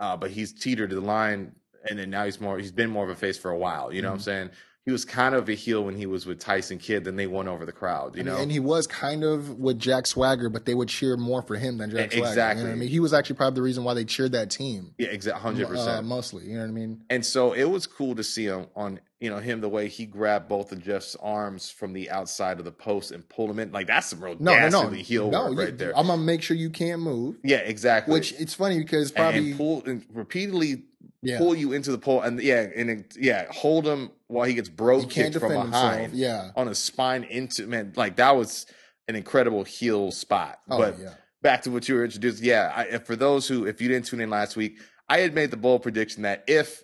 uh, 0.00 0.16
but 0.16 0.30
he's 0.30 0.52
teetered 0.52 0.90
the 0.90 1.00
line, 1.00 1.52
and 1.90 1.98
then 1.98 2.10
now 2.10 2.24
he's 2.24 2.40
more. 2.40 2.58
He's 2.58 2.72
been 2.72 2.90
more 2.90 3.04
of 3.04 3.10
a 3.10 3.14
face 3.14 3.36
for 3.38 3.50
a 3.50 3.58
while. 3.58 3.92
You 3.92 4.00
know 4.02 4.08
what 4.08 4.14
I'm 4.14 4.18
Mm-hmm. 4.20 4.24
saying? 4.24 4.50
He 4.84 4.90
was 4.90 5.04
kind 5.04 5.34
of 5.36 5.48
a 5.48 5.54
heel 5.54 5.84
when 5.84 5.94
he 5.96 6.06
was 6.06 6.26
with 6.26 6.40
Tyson 6.40 6.78
Kidd. 6.78 7.04
Then 7.04 7.14
they 7.14 7.28
won 7.28 7.46
over 7.46 7.64
the 7.64 7.70
crowd. 7.72 8.16
You 8.16 8.20
and, 8.22 8.28
know, 8.28 8.36
and 8.36 8.50
he 8.50 8.58
was 8.58 8.88
kind 8.88 9.22
of 9.22 9.58
with 9.60 9.78
Jack 9.78 10.08
Swagger, 10.08 10.48
but 10.48 10.64
they 10.64 10.74
would 10.74 10.88
cheer 10.88 11.16
more 11.16 11.40
for 11.40 11.54
him 11.56 11.78
than 11.78 11.90
Jack 11.90 12.12
E- 12.12 12.16
Swagger. 12.16 12.16
You 12.16 12.22
know 12.22 12.28
exactly. 12.30 12.64
what 12.64 12.72
I 12.72 12.74
mean, 12.74 12.88
he 12.88 12.98
was 12.98 13.12
actually 13.14 13.36
probably 13.36 13.54
the 13.54 13.62
reason 13.62 13.84
why 13.84 13.94
they 13.94 14.04
cheered 14.04 14.32
that 14.32 14.50
team. 14.50 14.94
yeah, 14.98 15.08
exactly, 15.08 15.40
hundred 15.40 15.66
Uh, 15.66 15.70
percent. 15.70 16.06
mostly, 16.06 16.46
you 16.46 16.54
know 16.54 16.62
what 16.62 16.68
I 16.68 16.72
mean? 16.72 17.04
And 17.10 17.24
so 17.24 17.52
it 17.52 17.64
was 17.64 17.86
cool 17.86 18.16
to 18.16 18.24
see 18.24 18.46
him 18.46 18.66
on, 18.74 18.98
you 19.20 19.30
know, 19.30 19.38
him 19.38 19.60
the 19.60 19.68
way 19.68 19.86
he 19.86 20.04
grabbed 20.04 20.48
both 20.48 20.72
of 20.72 20.82
Jeff's 20.82 21.14
arms 21.22 21.70
from 21.70 21.92
the 21.92 22.10
outside 22.10 22.58
of 22.58 22.64
the 22.64 22.72
post 22.72 23.12
and 23.12 23.28
pulled 23.28 23.50
him 23.50 23.60
in. 23.60 23.70
Like 23.70 23.86
that's 23.86 24.08
some 24.08 24.22
real 24.24 24.34
No, 24.40 24.68
no, 24.68 24.68
no, 24.68 24.90
heel 24.90 25.30
no. 25.30 25.44
work 25.44 25.52
you- 25.52 25.58
right 25.60 25.78
there. 25.78 25.96
I'm 25.96 26.08
gonna 26.08 26.20
make 26.20 26.42
sure 26.42 26.56
you 26.56 26.70
can't 26.70 27.00
move. 27.00 27.36
yeah, 27.44 27.58
exactly. 27.58 28.12
Which 28.12 28.32
it's 28.32 28.54
funny 28.54 28.78
because 28.78 29.10
and, 29.10 29.16
probably 29.16 29.50
and 29.50 29.56
pull 29.56 29.82
and 29.86 30.04
repeatedly 30.12 30.82
yeah, 31.22 31.38
pull 31.38 31.54
you 31.54 31.72
into 31.72 31.90
the 31.92 31.98
pole 31.98 32.20
and 32.20 32.40
yeah, 32.42 32.66
and 32.74 33.04
yeah, 33.16 33.46
hold 33.50 33.86
him 33.86 34.10
while 34.26 34.46
he 34.46 34.54
gets 34.54 34.68
broke 34.68 35.04
he 35.04 35.08
kicked 35.08 35.38
from 35.38 35.48
behind 35.48 36.12
himself. 36.12 36.12
Yeah. 36.14 36.50
on 36.56 36.66
his 36.66 36.78
spine 36.78 37.24
into 37.24 37.66
man. 37.66 37.92
Like 37.96 38.16
that 38.16 38.36
was 38.36 38.66
an 39.08 39.14
incredible 39.14 39.64
heel 39.64 40.10
spot. 40.10 40.58
Oh 40.68 40.78
but 40.78 40.98
yeah. 40.98 41.14
back 41.40 41.62
to 41.62 41.70
what 41.70 41.88
you 41.88 41.94
were 41.94 42.04
introduced. 42.04 42.42
Yeah, 42.42 42.72
I, 42.74 42.98
for 42.98 43.14
those 43.14 43.46
who, 43.46 43.66
if 43.66 43.80
you 43.80 43.88
didn't 43.88 44.06
tune 44.06 44.20
in 44.20 44.30
last 44.30 44.56
week, 44.56 44.78
I 45.08 45.18
had 45.18 45.34
made 45.34 45.50
the 45.50 45.56
bold 45.56 45.82
prediction 45.82 46.22
that 46.22 46.44
if 46.48 46.82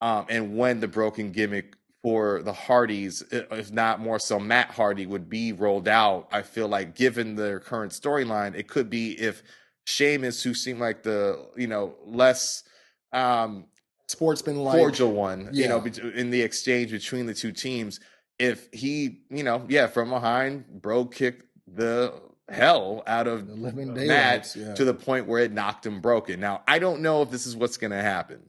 um, 0.00 0.26
and 0.28 0.56
when 0.56 0.80
the 0.80 0.88
broken 0.88 1.32
gimmick 1.32 1.76
for 2.02 2.42
the 2.42 2.52
Hardys, 2.52 3.22
if 3.30 3.72
not 3.72 4.00
more 4.00 4.18
so, 4.18 4.40
Matt 4.40 4.72
Hardy 4.72 5.06
would 5.06 5.28
be 5.28 5.52
rolled 5.52 5.86
out. 5.86 6.28
I 6.32 6.42
feel 6.42 6.66
like, 6.66 6.96
given 6.96 7.36
their 7.36 7.60
current 7.60 7.92
storyline, 7.92 8.56
it 8.56 8.66
could 8.66 8.90
be 8.90 9.12
if 9.12 9.42
Sheamus, 9.84 10.42
who 10.42 10.54
seemed 10.54 10.80
like 10.80 11.04
the 11.04 11.46
you 11.56 11.68
know 11.68 11.94
less 12.04 12.64
um, 13.12 13.66
Sportsman 14.12 14.62
like 14.62 14.78
cordial 14.78 15.12
one, 15.12 15.48
you 15.52 15.68
know, 15.68 15.84
in 16.14 16.30
the 16.30 16.42
exchange 16.42 16.90
between 16.90 17.26
the 17.26 17.34
two 17.34 17.52
teams. 17.52 17.98
If 18.38 18.68
he, 18.72 19.22
you 19.30 19.42
know, 19.42 19.64
yeah, 19.68 19.86
from 19.86 20.10
behind, 20.10 20.66
brogue 20.66 21.14
kicked 21.14 21.44
the 21.66 22.12
hell 22.48 23.02
out 23.06 23.26
of 23.26 23.48
Matt 23.48 24.54
yeah. 24.54 24.74
to 24.74 24.84
the 24.84 24.94
point 24.94 25.26
where 25.26 25.42
it 25.42 25.52
knocked 25.52 25.86
him 25.86 26.00
broken. 26.00 26.40
Now, 26.40 26.62
I 26.68 26.78
don't 26.78 27.00
know 27.00 27.22
if 27.22 27.30
this 27.30 27.46
is 27.46 27.56
what's 27.56 27.76
going 27.76 27.92
to 27.92 28.02
happen, 28.02 28.40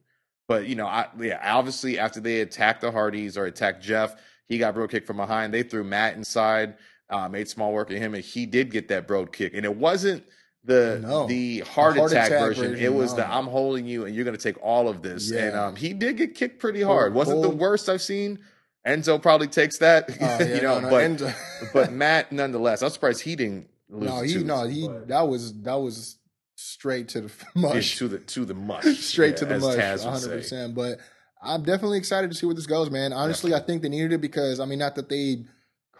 but 0.47 0.67
you 0.67 0.75
know, 0.75 0.87
I 0.87 1.07
yeah, 1.19 1.39
obviously 1.43 1.99
after 1.99 2.19
they 2.19 2.41
attacked 2.41 2.81
the 2.81 2.91
Hardys 2.91 3.37
or 3.37 3.45
attacked 3.45 3.83
Jeff, 3.83 4.15
he 4.47 4.57
got 4.57 4.73
brogue 4.73 4.91
kicked 4.91 5.07
from 5.07 5.17
behind. 5.17 5.53
They 5.53 5.63
threw 5.63 5.83
Matt 5.83 6.15
inside, 6.15 6.75
uh, 7.09 7.29
made 7.29 7.47
small 7.47 7.71
work 7.71 7.89
of 7.91 7.97
him, 7.97 8.13
and 8.13 8.23
he 8.23 8.45
did 8.45 8.71
get 8.71 8.89
that 8.89 9.07
brogue 9.07 9.31
kick, 9.31 9.53
and 9.53 9.65
it 9.65 9.75
wasn't. 9.75 10.23
The 10.65 10.99
No. 11.01 11.27
the 11.27 11.59
heart, 11.59 11.95
The 11.95 11.99
heart 12.01 12.11
attack, 12.13 12.27
attack 12.27 12.39
version. 12.39 12.63
version, 12.71 12.85
It 12.85 12.93
was 12.93 13.11
no. 13.11 13.17
the 13.17 13.27
I'm 13.27 13.47
holding 13.47 13.85
you 13.85 14.05
and 14.05 14.15
you're 14.15 14.23
gonna 14.25 14.37
take 14.37 14.61
all 14.63 14.87
of 14.87 15.01
this. 15.01 15.31
And 15.31 15.55
um 15.55 15.75
he 15.75 15.93
did 15.93 16.17
get 16.17 16.35
kicked 16.35 16.59
pretty 16.59 16.81
hard. 16.81 17.13
Wasn't 17.13 17.41
the 17.41 17.49
worst 17.49 17.89
I've 17.89 18.01
seen. 18.01 18.39
Enzo 18.87 19.21
probably 19.21 19.47
takes 19.47 19.77
that. 19.79 20.09
Oh, 20.21 20.23
yeah, 20.39 20.55
you 20.55 20.61
know, 20.61 20.79
no, 20.79 20.89
but 20.89 21.35
but 21.73 21.91
Matt 21.93 22.31
nonetheless, 22.31 22.81
I'm 22.81 22.89
surprised 22.91 23.21
he 23.21 23.35
didn't 23.35 23.67
lose. 23.89 24.09
no, 24.09 24.21
he 24.21 24.43
no 24.43 24.67
he 24.67 24.87
but- 24.87 25.07
that 25.09 25.27
was 25.27 25.53
that 25.63 25.75
was 25.75 26.17
straight 26.55 27.09
to 27.09 27.21
the 27.21 27.31
Yeah, 27.55 27.61
mush. 27.61 27.97
to 27.97 28.07
the 28.07 28.19
to 28.19 28.45
the 28.45 28.53
mush, 28.53 28.99
straight 28.99 29.31
yeah, 29.31 29.35
to 29.39 29.45
the 29.45 29.59
mush, 29.59 29.75
Taz 29.75 29.99
would 30.05 30.11
one 30.11 30.19
say. 30.19 30.27
hundred 30.27 30.37
percent. 30.41 30.75
But 30.75 30.99
I'm 31.41 31.63
definitely 31.63 31.97
excited 31.97 32.31
to 32.31 32.37
see 32.37 32.45
where 32.45 32.55
this 32.55 32.67
goes, 32.67 32.89
man. 32.89 33.11
Honestly, 33.11 33.53
I 33.53 33.59
think 33.59 33.81
they 33.81 33.89
needed 33.89 34.13
it 34.13 34.21
because 34.21 34.61
I 34.61 34.65
mean, 34.65 34.79
not 34.79 34.95
that 34.95 35.09
they 35.09 35.43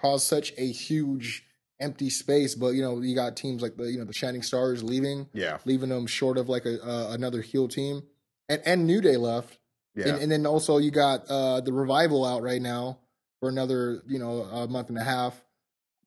caused 0.01 0.25
such 0.25 0.53
a 0.57 0.65
huge 0.71 1.43
empty 1.83 2.09
space, 2.09 2.55
but 2.55 2.69
you 2.69 2.81
know, 2.81 3.01
you 3.01 3.13
got 3.15 3.35
teams 3.37 3.61
like 3.61 3.75
the 3.77 3.91
you 3.91 3.99
know 3.99 4.05
the 4.05 4.13
Shining 4.13 4.41
Stars 4.41 4.81
leaving, 4.83 5.27
Yeah, 5.33 5.57
leaving 5.65 5.89
them 5.89 6.07
short 6.07 6.37
of 6.37 6.49
like 6.49 6.65
a 6.65 6.81
uh, 6.81 7.11
another 7.13 7.41
heel 7.41 7.67
team, 7.67 8.03
and 8.49 8.61
and 8.65 8.87
New 8.87 9.01
Day 9.01 9.17
left, 9.17 9.59
yeah, 9.95 10.07
and, 10.09 10.21
and 10.23 10.31
then 10.31 10.45
also 10.45 10.77
you 10.77 10.89
got 10.91 11.25
uh 11.29 11.61
the 11.61 11.73
revival 11.73 12.25
out 12.25 12.41
right 12.41 12.61
now 12.61 12.99
for 13.39 13.49
another 13.49 14.01
you 14.07 14.17
know 14.19 14.41
a 14.43 14.67
month 14.67 14.89
and 14.89 14.97
a 14.97 15.03
half. 15.03 15.39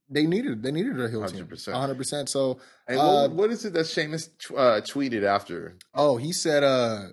They 0.09 0.25
needed 0.25 0.63
they 0.63 0.71
needed 0.71 1.01
a 1.01 1.09
heel 1.09 1.27
team, 1.27 1.47
100%. 1.47 1.73
one 1.73 1.81
hundred 1.81 1.99
percent. 1.99 2.29
So 2.29 2.59
And 2.87 2.99
uh, 3.01 3.29
what, 3.29 3.31
what 3.33 3.51
is 3.51 3.65
it 3.65 3.73
that 3.75 3.87
Sheamus 3.89 4.29
tw- 4.39 4.53
uh, 4.53 4.81
tweeted 4.81 5.25
after? 5.25 5.77
Oh, 5.95 6.17
he 6.17 6.33
said 6.33 6.63
uh 6.63 7.09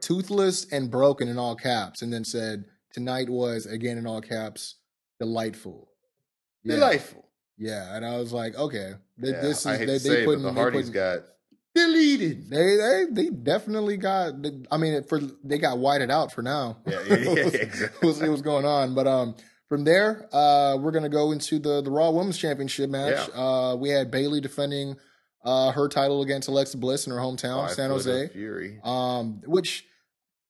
toothless 0.00 0.66
and 0.72 0.90
broken 0.90 1.28
in 1.28 1.38
all 1.38 1.54
caps, 1.54 2.02
and 2.02 2.12
then 2.12 2.24
said 2.24 2.64
tonight 2.92 3.28
was 3.30 3.64
again 3.66 3.96
in 3.96 4.06
all 4.06 4.20
caps 4.20 4.74
delightful. 5.20 5.88
Yeah, 6.64 6.76
Delightful. 6.76 7.21
Yeah, 7.62 7.94
and 7.96 8.04
I 8.04 8.16
was 8.18 8.32
like, 8.32 8.56
okay, 8.56 8.94
th- 9.22 9.34
Yeah, 9.34 9.40
this 9.40 9.60
is 9.60 9.66
I 9.66 9.76
hate 9.78 9.86
they, 9.86 9.98
to 9.98 10.02
they 10.08 10.14
say, 10.16 10.24
putting 10.24 10.42
but 10.42 10.48
the 10.50 10.54
they 10.54 10.60
Hardys 10.60 10.90
got 10.90 11.18
deleted. 11.74 12.50
they 12.50 12.76
they 12.76 13.04
they 13.10 13.30
definitely 13.30 13.96
got. 13.96 14.34
I 14.70 14.76
mean, 14.76 15.02
for 15.04 15.20
they 15.44 15.58
got 15.58 15.78
whited 15.78 16.10
out 16.10 16.32
for 16.32 16.42
now. 16.42 16.78
Yeah, 16.86 17.00
yeah, 17.06 17.14
yeah, 17.16 17.24
we'll 17.26 17.38
exactly. 17.54 18.12
see 18.14 18.28
what's 18.28 18.42
going 18.42 18.64
on, 18.64 18.94
but 18.94 19.06
um. 19.06 19.34
From 19.68 19.84
there, 19.84 20.28
uh, 20.34 20.76
we're 20.78 20.90
gonna 20.90 21.08
go 21.08 21.32
into 21.32 21.58
the 21.58 21.80
the 21.80 21.90
Raw 21.90 22.10
Women's 22.10 22.36
Championship 22.36 22.90
match. 22.90 23.30
Uh, 23.34 23.74
we 23.80 23.88
had 23.88 24.10
Bayley 24.10 24.38
defending 24.42 24.96
uh, 25.46 25.72
her 25.72 25.88
title 25.88 26.20
against 26.20 26.46
Alexa 26.48 26.76
Bliss 26.76 27.06
in 27.06 27.12
her 27.14 27.18
hometown, 27.18 27.68
Five 27.68 27.70
San 27.76 27.88
Jose. 27.88 28.28
Fury. 28.34 28.78
um, 28.84 29.40
which 29.46 29.86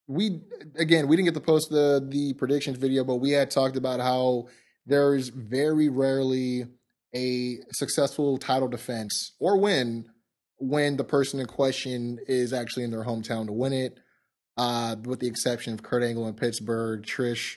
we 0.08 0.40
again 0.74 1.06
we 1.06 1.14
didn't 1.14 1.26
get 1.26 1.34
to 1.34 1.40
post 1.40 1.70
the 1.70 2.04
the 2.04 2.32
predictions 2.32 2.78
video, 2.78 3.04
but 3.04 3.18
we 3.18 3.30
had 3.30 3.48
talked 3.52 3.76
about 3.76 4.00
how 4.00 4.48
there's 4.86 5.28
very 5.28 5.88
rarely 5.88 6.66
a 7.14 7.58
successful 7.72 8.38
title 8.38 8.68
defense 8.68 9.32
or 9.38 9.58
win 9.58 10.06
when 10.58 10.96
the 10.96 11.04
person 11.04 11.40
in 11.40 11.46
question 11.46 12.18
is 12.26 12.52
actually 12.52 12.84
in 12.84 12.90
their 12.90 13.04
hometown 13.04 13.46
to 13.46 13.52
win 13.52 13.72
it. 13.72 13.98
Uh, 14.58 14.96
with 15.04 15.18
the 15.20 15.26
exception 15.26 15.72
of 15.72 15.82
Kurt 15.82 16.02
Angle 16.02 16.28
in 16.28 16.34
Pittsburgh, 16.34 17.02
Trish. 17.02 17.56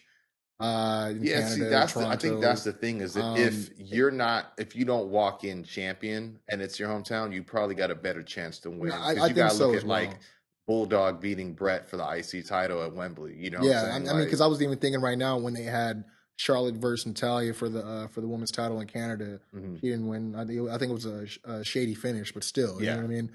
Uh, 0.61 1.11
Yeah, 1.19 1.41
Canada, 1.41 1.49
see, 1.55 1.61
that's 1.63 1.93
the, 1.93 2.07
I 2.07 2.15
think 2.15 2.39
that's 2.41 2.63
the 2.63 2.71
thing 2.71 3.01
is 3.01 3.15
that 3.15 3.23
Um, 3.23 3.37
if 3.37 3.69
you're 3.77 4.11
not, 4.11 4.53
if 4.57 4.77
you 4.77 4.85
don't 4.85 5.09
walk 5.09 5.43
in 5.43 5.65
champion 5.65 6.39
and 6.47 6.61
it's 6.61 6.79
your 6.79 6.87
hometown, 6.87 7.33
you 7.33 7.43
probably 7.43 7.75
got 7.75 7.91
a 7.91 7.95
better 7.95 8.23
chance 8.23 8.59
to 8.59 8.71
win. 8.71 8.93
I- 8.93 9.07
I 9.07 9.11
you 9.11 9.21
think 9.25 9.35
gotta 9.35 9.55
so 9.55 9.67
look 9.71 9.81
at 9.81 9.83
like 9.85 10.09
well. 10.11 10.19
Bulldog 10.67 11.19
beating 11.19 11.53
Brett 11.53 11.89
for 11.89 11.97
the 11.97 12.03
IC 12.09 12.43
title 12.47 12.81
at 12.81 12.93
Wembley. 12.93 13.35
You 13.35 13.49
know, 13.49 13.59
yeah, 13.61 13.81
I, 13.93 13.99
saying? 13.99 14.05
Mean, 14.17 14.23
because 14.23 14.39
I 14.39 14.47
was 14.47 14.61
even 14.61 14.77
thinking 14.77 15.01
right 15.01 15.17
now 15.17 15.37
when 15.37 15.53
they 15.53 15.63
had 15.63 16.05
Charlotte 16.37 16.75
versus 16.75 17.05
Natalya 17.05 17.53
for 17.53 17.69
the 17.69 17.79
uh, 17.85 18.07
for 18.07 18.21
the 18.21 18.27
women's 18.27 18.51
title 18.51 18.79
in 18.81 18.87
Canada, 18.87 19.39
Mhm. 19.55 19.79
she 19.79 19.87
didn't 19.89 20.07
win. 20.07 20.35
I 20.35 20.45
think, 20.45 20.69
I 20.69 20.77
think 20.77 20.89
it 20.91 20.93
was 20.93 21.05
a, 21.05 21.25
sh- 21.27 21.39
a 21.45 21.63
shady 21.63 21.93
finish, 21.93 22.33
but 22.33 22.43
still, 22.43 22.79
you 22.79 22.87
Yeah. 22.87 22.95
know 22.95 23.01
what 23.01 23.05
I 23.05 23.13
mean. 23.15 23.31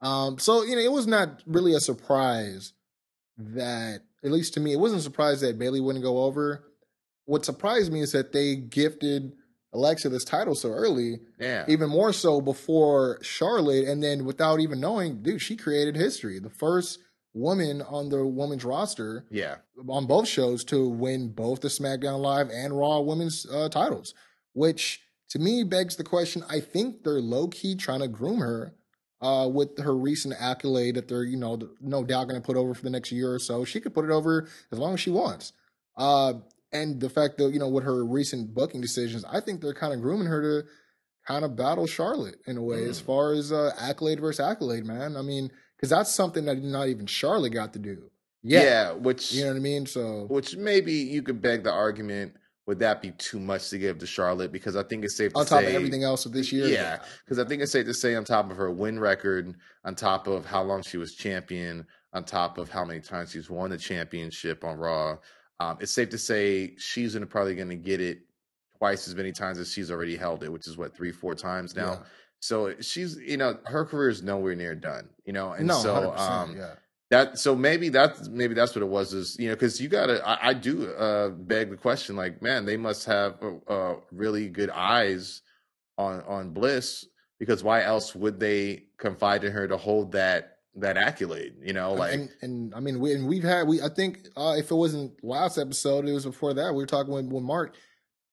Um, 0.00 0.38
so 0.38 0.62
you 0.62 0.76
know, 0.76 0.82
it 0.82 0.92
was 0.92 1.06
not 1.06 1.42
really 1.46 1.74
a 1.74 1.80
surprise 1.80 2.72
that, 3.36 4.02
at 4.22 4.30
least 4.30 4.54
to 4.54 4.60
me, 4.60 4.72
it 4.72 4.78
wasn't 4.78 5.00
a 5.00 5.04
surprise 5.04 5.40
that 5.40 5.58
Bayley 5.58 5.80
wouldn't 5.80 6.04
go 6.04 6.24
over. 6.24 6.64
What 7.24 7.44
surprised 7.44 7.92
me 7.92 8.00
is 8.02 8.12
that 8.12 8.32
they 8.32 8.54
gifted 8.54 9.32
Alexa 9.72 10.08
this 10.10 10.24
title 10.24 10.54
so 10.54 10.70
early, 10.70 11.20
yeah, 11.40 11.64
even 11.66 11.88
more 11.90 12.12
so 12.12 12.40
before 12.40 13.18
Charlotte, 13.22 13.88
and 13.88 14.02
then 14.02 14.24
without 14.24 14.60
even 14.60 14.78
knowing, 14.78 15.22
dude, 15.22 15.42
she 15.42 15.56
created 15.56 15.96
history. 15.96 16.38
The 16.38 16.50
first 16.50 17.00
woman 17.34 17.82
on 17.82 18.08
the 18.08 18.24
women's 18.24 18.64
roster 18.64 19.26
yeah, 19.30 19.56
on 19.88 20.06
both 20.06 20.28
shows 20.28 20.64
to 20.64 20.88
win 20.88 21.28
both 21.28 21.60
the 21.60 21.68
SmackDown 21.68 22.20
Live 22.20 22.48
and 22.48 22.76
Raw 22.78 23.00
women's 23.00 23.44
uh, 23.46 23.68
titles, 23.68 24.14
which 24.52 25.02
to 25.30 25.38
me 25.38 25.64
begs 25.64 25.96
the 25.96 26.04
question. 26.04 26.44
I 26.48 26.60
think 26.60 27.02
they're 27.02 27.20
low 27.20 27.48
key 27.48 27.74
trying 27.74 28.00
to 28.00 28.08
groom 28.08 28.38
her 28.38 28.74
uh, 29.20 29.48
with 29.48 29.78
her 29.78 29.96
recent 29.96 30.34
accolade 30.38 30.94
that 30.94 31.08
they're 31.08 31.24
you 31.24 31.36
know 31.36 31.58
no 31.80 32.04
doubt 32.04 32.28
going 32.28 32.40
to 32.40 32.46
put 32.46 32.56
over 32.56 32.72
for 32.72 32.82
the 32.82 32.90
next 32.90 33.10
year 33.10 33.34
or 33.34 33.38
so. 33.38 33.64
She 33.64 33.80
could 33.80 33.94
put 33.94 34.04
it 34.04 34.10
over 34.10 34.48
as 34.70 34.78
long 34.78 34.94
as 34.94 35.00
she 35.00 35.10
wants. 35.10 35.52
Uh, 35.96 36.34
and 36.72 37.00
the 37.00 37.10
fact 37.10 37.38
that 37.38 37.52
you 37.52 37.58
know 37.58 37.68
with 37.68 37.84
her 37.84 38.04
recent 38.04 38.54
booking 38.54 38.80
decisions, 38.80 39.24
I 39.24 39.40
think 39.40 39.60
they're 39.60 39.74
kind 39.74 39.92
of 39.92 40.00
grooming 40.00 40.28
her 40.28 40.62
to 40.62 40.68
kind 41.26 41.44
of 41.44 41.56
battle 41.56 41.86
Charlotte 41.86 42.36
in 42.46 42.58
a 42.58 42.62
way 42.62 42.84
as 42.84 43.00
far 43.00 43.32
as 43.32 43.50
uh, 43.50 43.72
accolade 43.78 44.20
versus 44.20 44.44
accolade, 44.44 44.84
man. 44.84 45.16
I 45.16 45.22
mean, 45.22 45.50
because 45.76 45.90
that's 45.90 46.10
something 46.10 46.44
that 46.46 46.62
not 46.62 46.88
even 46.88 47.06
Charlotte 47.06 47.50
got 47.50 47.72
to 47.74 47.78
do. 47.78 48.10
Yeah, 48.42 48.62
Yeah, 48.62 48.92
which 48.92 49.32
you 49.32 49.42
know 49.42 49.50
what 49.50 49.56
I 49.56 49.60
mean. 49.60 49.86
So 49.86 50.26
which 50.28 50.56
maybe 50.56 50.92
you 50.92 51.22
could 51.22 51.40
beg 51.40 51.64
the 51.64 51.72
argument 51.72 52.34
would 52.66 52.78
that 52.78 53.02
be 53.02 53.10
too 53.12 53.38
much 53.38 53.68
to 53.70 53.78
give 53.78 53.98
to 53.98 54.06
Charlotte 54.06 54.50
because 54.50 54.74
I 54.74 54.82
think 54.82 55.04
it's 55.04 55.16
safe 55.16 55.32
to 55.32 55.40
on 55.40 55.46
top 55.46 55.60
say 55.60 55.68
of 55.68 55.74
everything 55.74 56.02
else 56.02 56.24
of 56.24 56.32
this 56.32 56.50
year, 56.50 56.66
Yeah, 56.66 56.98
because 57.24 57.38
I 57.38 57.44
think 57.44 57.62
it's 57.62 57.72
safe 57.72 57.86
to 57.86 57.94
say 57.94 58.14
on 58.14 58.24
top 58.24 58.50
of 58.50 58.56
her 58.56 58.70
win 58.70 58.98
record, 58.98 59.54
on 59.84 59.94
top 59.94 60.26
of 60.26 60.46
how 60.46 60.62
long 60.62 60.82
she 60.82 60.96
was 60.96 61.14
champion, 61.14 61.86
on 62.14 62.24
top 62.24 62.56
of 62.56 62.70
how 62.70 62.84
many 62.84 63.00
times 63.00 63.32
she's 63.32 63.50
won 63.50 63.70
the 63.70 63.76
championship 63.76 64.64
on 64.64 64.78
Raw, 64.78 65.18
um, 65.60 65.76
it's 65.80 65.92
safe 65.92 66.08
to 66.10 66.18
say 66.18 66.74
she's 66.78 67.16
probably 67.28 67.54
going 67.54 67.68
to 67.68 67.76
get 67.76 68.00
it 68.00 68.20
twice 68.78 69.08
as 69.08 69.14
many 69.14 69.32
times 69.32 69.58
as 69.58 69.70
she's 69.70 69.90
already 69.90 70.16
held 70.16 70.42
it, 70.42 70.50
which 70.50 70.66
is 70.66 70.76
what 70.76 70.96
three, 70.96 71.12
four 71.12 71.34
times 71.34 71.76
now. 71.76 71.92
Yeah. 71.92 71.98
So 72.44 72.74
she's, 72.78 73.16
you 73.16 73.38
know, 73.38 73.58
her 73.64 73.86
career 73.86 74.10
is 74.10 74.22
nowhere 74.22 74.54
near 74.54 74.74
done, 74.74 75.08
you 75.24 75.32
know, 75.32 75.52
and 75.52 75.66
no, 75.66 75.78
so 75.78 76.12
um, 76.14 76.54
yeah. 76.54 76.74
that 77.08 77.38
so 77.38 77.56
maybe 77.56 77.88
that's 77.88 78.28
maybe 78.28 78.52
that's 78.52 78.74
what 78.74 78.82
it 78.82 78.88
was 78.88 79.14
is 79.14 79.38
you 79.38 79.48
know 79.48 79.54
because 79.54 79.80
you 79.80 79.88
gotta 79.88 80.22
I, 80.28 80.50
I 80.50 80.52
do 80.52 80.92
uh 80.92 81.30
beg 81.30 81.70
the 81.70 81.78
question 81.78 82.16
like 82.16 82.42
man 82.42 82.66
they 82.66 82.76
must 82.76 83.06
have 83.06 83.36
uh, 83.42 83.72
uh 83.72 83.96
really 84.12 84.50
good 84.50 84.68
eyes 84.68 85.40
on 85.96 86.20
on 86.28 86.50
bliss 86.50 87.06
because 87.38 87.64
why 87.64 87.82
else 87.82 88.14
would 88.14 88.38
they 88.38 88.88
confide 88.98 89.44
in 89.44 89.52
her 89.52 89.66
to 89.66 89.78
hold 89.78 90.12
that 90.12 90.58
that 90.76 90.98
accolade 90.98 91.54
you 91.62 91.72
know 91.72 91.94
like 91.94 92.12
and, 92.12 92.28
and 92.42 92.74
I 92.74 92.80
mean, 92.80 93.00
we 93.00 93.14
and 93.14 93.26
we've 93.26 93.42
had 93.42 93.66
we. 93.66 93.80
I 93.80 93.88
think 93.88 94.28
uh, 94.36 94.54
if 94.58 94.70
it 94.70 94.74
wasn't 94.74 95.24
last 95.24 95.56
episode, 95.56 96.06
it 96.06 96.12
was 96.12 96.26
before 96.26 96.52
that. 96.52 96.74
We 96.74 96.82
were 96.82 96.86
talking 96.86 97.14
with, 97.14 97.26
with 97.26 97.42
Mark 97.42 97.74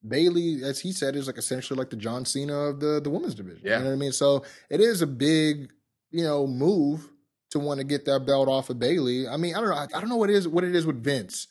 Bayley, 0.08 0.64
as 0.64 0.80
he 0.80 0.92
said, 0.92 1.16
is 1.16 1.28
like 1.28 1.38
essentially 1.38 1.78
like 1.78 1.90
the 1.90 1.96
John 1.96 2.26
Cena 2.26 2.54
of 2.54 2.80
the 2.80 3.00
the 3.02 3.10
women's 3.10 3.36
division. 3.36 3.62
Yeah. 3.64 3.78
you 3.78 3.84
know 3.84 3.90
what 3.90 3.96
I 3.96 4.00
mean. 4.00 4.12
So 4.12 4.44
it 4.70 4.82
is 4.82 5.02
a 5.02 5.08
big, 5.08 5.72
you 6.10 6.24
know, 6.24 6.48
move 6.48 7.08
to 7.52 7.60
want 7.60 7.80
to 7.80 7.84
get 7.84 8.06
that 8.06 8.26
belt 8.26 8.48
off 8.48 8.70
of 8.70 8.80
Bayley. 8.80 9.28
I 9.28 9.38
mean, 9.38 9.56
I 9.56 9.60
don't 9.60 9.70
know. 9.70 9.76
I, 9.76 9.88
I 9.94 10.00
don't 10.00 10.10
know 10.10 10.16
what 10.18 10.30
it 10.30 10.36
is. 10.36 10.48
What 10.48 10.64
it 10.64 10.76
is 10.76 10.86
with 10.86 11.04
Vince. 11.04 11.48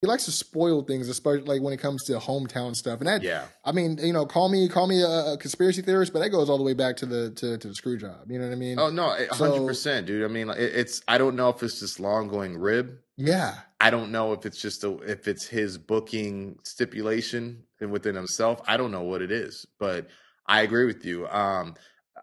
He 0.00 0.06
likes 0.06 0.24
to 0.24 0.32
spoil 0.32 0.80
things, 0.80 1.10
especially 1.10 1.42
like 1.42 1.60
when 1.60 1.74
it 1.74 1.76
comes 1.76 2.04
to 2.04 2.14
hometown 2.14 2.74
stuff. 2.74 3.00
And 3.00 3.06
that, 3.06 3.22
yeah 3.22 3.44
I 3.66 3.72
mean, 3.72 3.98
you 4.00 4.14
know, 4.14 4.24
call 4.24 4.48
me 4.48 4.66
call 4.66 4.86
me 4.86 5.02
a, 5.02 5.32
a 5.34 5.36
conspiracy 5.36 5.82
theorist, 5.82 6.14
but 6.14 6.20
that 6.20 6.30
goes 6.30 6.48
all 6.48 6.56
the 6.56 6.64
way 6.64 6.72
back 6.72 6.96
to 6.98 7.06
the 7.06 7.32
to, 7.32 7.58
to 7.58 7.68
the 7.68 7.74
screw 7.74 7.98
job. 7.98 8.30
You 8.30 8.38
know 8.38 8.46
what 8.46 8.52
I 8.52 8.56
mean? 8.56 8.78
oh 8.78 8.88
no 8.88 9.14
hundred 9.30 9.66
percent 9.66 10.06
dude 10.06 10.24
I 10.24 10.28
mean 10.28 10.48
it, 10.48 10.56
it's 10.58 11.02
I 11.06 11.18
don't 11.18 11.36
know 11.36 11.50
if 11.50 11.62
it's 11.62 11.80
this 11.80 12.00
long 12.00 12.28
going 12.28 12.56
rib 12.56 12.96
yeah. 13.20 13.54
I 13.80 13.90
don't 13.90 14.10
know 14.10 14.32
if 14.32 14.46
it's 14.46 14.60
just 14.60 14.84
a, 14.84 14.98
if 15.02 15.28
it's 15.28 15.46
his 15.46 15.78
booking 15.78 16.58
stipulation 16.64 17.64
within 17.80 18.14
himself. 18.14 18.60
I 18.66 18.76
don't 18.76 18.90
know 18.90 19.02
what 19.02 19.22
it 19.22 19.30
is, 19.30 19.66
but 19.78 20.08
I 20.46 20.62
agree 20.62 20.86
with 20.86 21.04
you. 21.04 21.28
Um, 21.28 21.74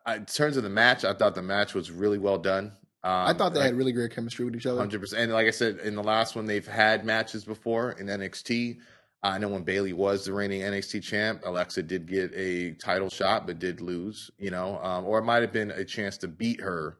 in 0.07 0.25
terms 0.25 0.57
of 0.57 0.63
the 0.63 0.69
match, 0.69 1.05
I 1.05 1.13
thought 1.13 1.35
the 1.35 1.41
match 1.41 1.73
was 1.73 1.91
really 1.91 2.17
well 2.17 2.37
done. 2.37 2.73
Um, 3.03 3.27
I 3.27 3.33
thought 3.33 3.53
they 3.53 3.61
had 3.61 3.75
really 3.75 3.91
great 3.91 4.13
chemistry 4.13 4.45
with 4.45 4.55
each 4.55 4.65
other. 4.65 4.79
hundred 4.79 4.99
percent. 4.99 5.23
And 5.23 5.33
like 5.33 5.47
I 5.47 5.51
said, 5.51 5.77
in 5.79 5.95
the 5.95 6.03
last 6.03 6.35
one, 6.35 6.45
they've 6.45 6.67
had 6.67 7.05
matches 7.05 7.45
before 7.45 7.91
in 7.91 8.07
NXT. 8.07 8.79
I 9.23 9.37
know 9.37 9.49
when 9.49 9.63
Bayley 9.63 9.93
was 9.93 10.25
the 10.25 10.33
reigning 10.33 10.61
NXT 10.61 11.03
champ, 11.03 11.41
Alexa 11.45 11.83
did 11.83 12.07
get 12.07 12.31
a 12.35 12.73
title 12.73 13.09
shot, 13.09 13.47
but 13.47 13.59
did 13.59 13.81
lose. 13.81 14.31
You 14.37 14.51
know, 14.51 14.79
um, 14.81 15.05
or 15.05 15.19
it 15.19 15.23
might 15.23 15.41
have 15.41 15.53
been 15.53 15.71
a 15.71 15.85
chance 15.85 16.17
to 16.17 16.27
beat 16.27 16.61
her 16.61 16.97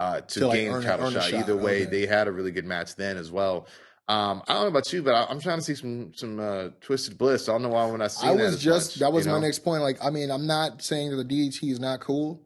uh, 0.00 0.20
to, 0.22 0.40
To, 0.40 0.46
like, 0.48 0.58
gain 0.58 0.72
a 0.72 0.82
title 0.82 1.06
a 1.08 1.12
shot. 1.12 1.24
shot, 1.24 1.40
Either 1.40 1.56
way, 1.56 1.82
okay. 1.82 1.90
they 1.90 2.06
had 2.06 2.26
a 2.26 2.32
really 2.32 2.50
good 2.50 2.64
match 2.64 2.96
then 2.96 3.16
as 3.16 3.30
well. 3.30 3.66
Um, 4.08 4.42
I 4.48 4.54
don't 4.54 4.62
know 4.62 4.68
about 4.68 4.92
you, 4.92 5.02
but 5.04 5.14
I, 5.14 5.26
I'm 5.30 5.38
trying 5.38 5.58
to 5.58 5.62
see 5.62 5.76
some 5.76 6.12
some 6.14 6.40
uh, 6.40 6.70
twisted 6.80 7.16
bliss. 7.16 7.48
I 7.48 7.52
don't 7.52 7.62
know 7.62 7.68
why 7.68 7.86
when 7.86 8.02
I 8.02 8.08
see 8.08 8.26
I 8.26 8.34
that 8.34 8.42
was 8.42 8.54
as 8.54 8.62
just 8.62 8.96
much, 8.96 9.00
that 9.00 9.12
was 9.12 9.26
my 9.26 9.34
know? 9.34 9.40
next 9.40 9.60
point. 9.60 9.82
Like, 9.82 10.04
I 10.04 10.10
mean, 10.10 10.32
I'm 10.32 10.48
not 10.48 10.82
saying 10.82 11.10
that 11.10 11.16
the 11.16 11.24
DDT 11.24 11.70
is 11.70 11.78
not 11.78 12.00
cool, 12.00 12.42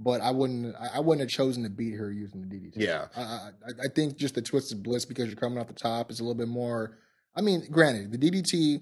but 0.00 0.20
I 0.20 0.32
wouldn't 0.32 0.74
I 0.74 0.96
I 0.96 1.00
wouldn't 1.00 1.20
have 1.20 1.30
chosen 1.30 1.62
to 1.62 1.70
beat 1.70 1.92
her 1.94 2.10
using 2.10 2.40
the 2.40 2.48
DDT. 2.48 2.72
Yeah. 2.74 3.06
I, 3.16 3.20
I, 3.20 3.50
I 3.84 3.88
think 3.94 4.16
just 4.16 4.34
the 4.34 4.42
twisted 4.42 4.82
bliss 4.82 5.04
because 5.04 5.26
you're 5.26 5.36
coming 5.36 5.58
off 5.58 5.68
the 5.68 5.74
top 5.74 6.10
is 6.10 6.18
a 6.18 6.24
little 6.24 6.34
bit 6.34 6.48
more. 6.48 6.98
I 7.36 7.40
mean, 7.40 7.64
granted, 7.70 8.10
the 8.10 8.18
DDT, 8.18 8.80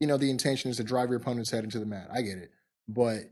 you 0.00 0.06
know, 0.08 0.16
the 0.16 0.30
intention 0.30 0.72
is 0.72 0.78
to 0.78 0.82
drive 0.82 1.08
your 1.10 1.18
opponent's 1.18 1.52
head 1.52 1.62
into 1.62 1.78
the 1.78 1.86
mat. 1.86 2.08
I 2.12 2.22
get 2.22 2.38
it, 2.38 2.50
but 2.88 3.30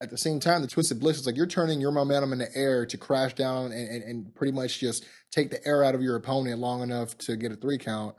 at 0.00 0.10
the 0.10 0.18
same 0.18 0.38
time, 0.38 0.62
the 0.62 0.68
twisted 0.68 1.00
bliss 1.00 1.18
is 1.18 1.26
like 1.26 1.36
you're 1.36 1.46
turning 1.46 1.80
your 1.80 1.90
momentum 1.90 2.32
in 2.32 2.38
the 2.38 2.48
air 2.56 2.86
to 2.86 2.96
crash 2.96 3.34
down 3.34 3.72
and, 3.72 3.88
and, 3.88 4.02
and 4.04 4.34
pretty 4.34 4.52
much 4.52 4.78
just 4.78 5.04
take 5.30 5.50
the 5.50 5.66
air 5.66 5.82
out 5.82 5.94
of 5.94 6.02
your 6.02 6.16
opponent 6.16 6.58
long 6.60 6.82
enough 6.82 7.16
to 7.18 7.36
get 7.36 7.50
a 7.52 7.56
three 7.56 7.78
count. 7.78 8.14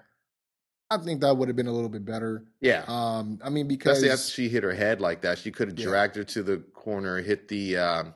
I 0.91 0.97
think 0.97 1.21
that 1.21 1.37
would 1.37 1.47
have 1.47 1.55
been 1.55 1.67
a 1.67 1.71
little 1.71 1.89
bit 1.89 2.03
better. 2.03 2.45
Yeah, 2.61 2.83
Um, 2.87 3.39
I 3.43 3.49
mean, 3.49 3.67
because 3.67 3.97
especially 3.99 4.11
after 4.11 4.31
she 4.31 4.49
hit 4.49 4.63
her 4.63 4.73
head 4.73 4.99
like 4.99 5.21
that, 5.21 5.37
she 5.37 5.51
could 5.51 5.69
have 5.69 5.79
Yeah. 5.79 5.85
dragged 5.85 6.15
her 6.15 6.23
to 6.23 6.43
the 6.43 6.57
corner, 6.73 7.21
hit 7.21 7.47
the 7.47 7.77
um, 7.77 8.15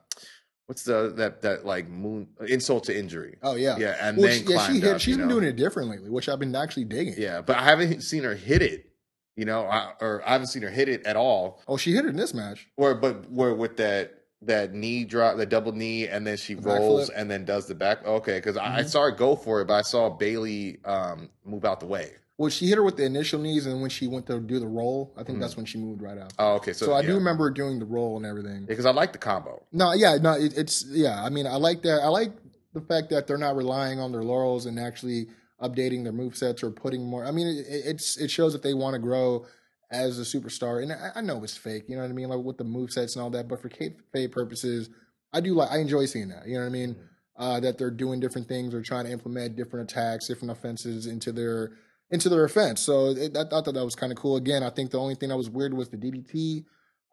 what's 0.66 0.84
the 0.84 1.14
that 1.18 1.42
that 1.44 1.66
like 1.66 1.88
moon 1.88 2.28
insult 2.48 2.86
to 2.86 2.98
injury. 2.98 3.38
oh 3.44 3.56
yeah, 3.56 3.78
Yeah, 3.78 3.96
and 4.02 4.18
Well, 4.18 4.28
then 4.28 4.46
she, 4.46 4.52
yeah, 4.52 4.68
she 4.68 4.80
hit. 4.80 4.90
up, 4.96 5.00
she's 5.00 5.18
been 5.18 5.28
know? 5.28 5.36
doing 5.36 5.46
it 5.48 5.56
differently, 5.56 6.00
which 6.10 6.28
I've 6.28 6.40
been 6.40 6.56
actually 6.56 6.86
digging. 6.86 7.14
Yeah, 7.18 7.42
but 7.42 7.58
I 7.58 7.64
haven't 7.64 8.02
seen 8.02 8.24
her 8.24 8.34
hit 8.36 8.62
it. 8.64 8.90
You 9.36 9.46
know, 9.46 9.64
I, 9.66 9.94
or 10.00 10.22
I 10.26 10.34
haven't 10.34 10.48
seen 10.48 10.62
her 10.62 10.70
hit 10.70 10.90
it 10.90 11.06
at 11.06 11.16
all. 11.16 11.62
Oh, 11.68 11.76
she 11.78 11.92
hit 11.94 12.06
it 12.06 12.10
in 12.10 12.16
this 12.18 12.34
match. 12.34 12.68
Or 12.78 12.94
but 12.94 13.30
where 13.32 13.54
with 13.56 13.78
that 13.78 14.20
that 14.44 14.74
knee 14.74 15.06
drop, 15.06 15.38
the 15.38 15.46
double 15.46 15.72
knee, 15.72 16.08
and 16.08 16.28
then 16.28 16.38
she 16.38 16.54
The 16.54 16.62
rolls 16.62 17.10
and 17.10 17.32
then 17.32 17.46
does 17.46 17.66
the 17.68 17.74
back. 17.76 18.06
Okay, 18.06 18.38
because 18.38 18.58
I, 18.58 18.80
I 18.80 18.82
Mhm. 18.84 18.90
saw 18.90 19.04
her 19.04 19.12
go 19.12 19.36
for 19.36 19.62
it, 19.62 19.66
but 19.68 19.76
I 19.76 19.82
saw 19.82 20.10
Bayley 20.10 20.80
um, 20.86 21.30
move 21.46 21.64
out 21.66 21.80
the 21.80 21.86
way. 21.88 22.12
Well, 22.38 22.50
she 22.50 22.68
hit 22.68 22.76
her 22.76 22.84
with 22.84 22.98
the 22.98 23.06
initial 23.06 23.40
knees, 23.40 23.66
and 23.66 23.80
when 23.82 23.90
she 23.90 24.06
went 24.08 24.26
to 24.28 24.40
do 24.40 24.60
the 24.60 24.68
roll, 24.68 25.14
I 25.16 25.24
think 25.24 25.38
Mhm. 25.38 25.42
that's 25.42 25.56
when 25.56 25.66
she 25.66 25.78
moved 25.78 26.02
right 26.02 26.18
out. 26.18 26.34
Oh, 26.40 26.56
okay. 26.56 26.74
So, 26.74 26.88
so 26.88 26.94
I 26.94 27.00
yeah. 27.02 27.08
do 27.08 27.14
remember 27.16 27.50
doing 27.52 27.80
the 27.80 27.86
roll 27.86 28.18
and 28.18 28.26
everything. 28.26 28.66
because 28.66 28.86
I 28.86 28.92
like 28.92 29.14
the 29.14 29.20
combo. 29.20 29.64
No, 29.72 29.94
yeah, 29.94 30.18
no, 30.18 30.34
it, 30.34 30.56
it's 30.58 30.86
yeah. 30.90 31.24
I 31.24 31.30
mean, 31.30 31.48
I 31.48 31.56
like 31.56 31.82
that. 31.84 32.02
I 32.04 32.08
like 32.10 32.32
the 32.74 32.82
fact 32.82 33.10
that 33.12 33.28
they're 33.28 33.38
not 33.38 33.56
relying 33.56 34.00
on 34.00 34.12
their 34.12 34.24
laurels 34.24 34.66
and 34.66 34.78
actually 34.80 35.28
updating 35.64 36.04
their 36.04 36.12
move 36.14 36.36
sets 36.36 36.62
or 36.64 36.70
putting 36.72 37.04
more. 37.06 37.26
I 37.26 37.32
mean, 37.32 37.48
it, 37.48 37.66
it's 37.68 38.18
it 38.18 38.30
shows 38.30 38.54
that 38.54 38.62
they 38.64 38.74
want 38.74 38.94
to 38.96 39.00
grow 39.00 39.46
as 39.92 40.20
a 40.20 40.24
superstar. 40.24 40.82
And 40.84 40.92
I, 40.92 41.12
I 41.16 41.22
know 41.22 41.44
it's 41.44 41.56
fake, 41.56 41.84
you 41.88 41.96
know 41.96 42.02
what 42.02 42.10
I 42.10 42.14
mean, 42.14 42.30
like 42.30 42.40
with 42.44 42.58
the 42.58 42.64
move 42.64 42.92
sets 42.92 43.16
and 43.16 43.24
all 43.24 43.30
that. 43.32 43.48
But 43.48 43.62
for 43.62 43.70
kayfabe 43.70 44.32
purposes, 44.32 44.90
I 45.32 45.40
do 45.40 45.54
like. 45.54 45.72
I 45.72 45.78
enjoy 45.80 46.06
seeing 46.06 46.30
that. 46.30 46.48
You 46.48 46.56
know 46.56 46.62
what 46.62 46.66
I 46.68 46.70
mean? 46.70 46.96
Uh, 47.36 47.60
that 47.60 47.78
they're 47.80 47.90
doing 47.92 48.20
different 48.20 48.48
things 48.48 48.74
or 48.76 48.82
trying 48.84 49.06
to 49.06 49.12
implement 49.12 49.56
different 49.56 49.90
attacks, 49.92 50.28
different 50.28 50.52
offenses 50.52 51.08
into 51.08 51.32
their 51.32 51.72
into 52.12 52.30
their 52.30 52.44
offense. 52.44 52.82
So 52.82 53.08
it, 53.08 53.36
I 53.36 53.46
thought 53.46 53.66
that 53.66 53.74
that 53.74 53.86
was 53.86 53.96
kind 53.96 54.12
of 54.12 54.18
cool. 54.20 54.36
Again, 54.36 54.62
I 54.64 54.70
think 54.70 54.92
the 54.92 55.00
only 55.00 55.16
thing 55.16 55.30
that 55.30 55.38
was 55.38 55.50
weird 55.50 55.74
was 55.74 55.90
the 55.90 55.98
DDT. 55.98 56.66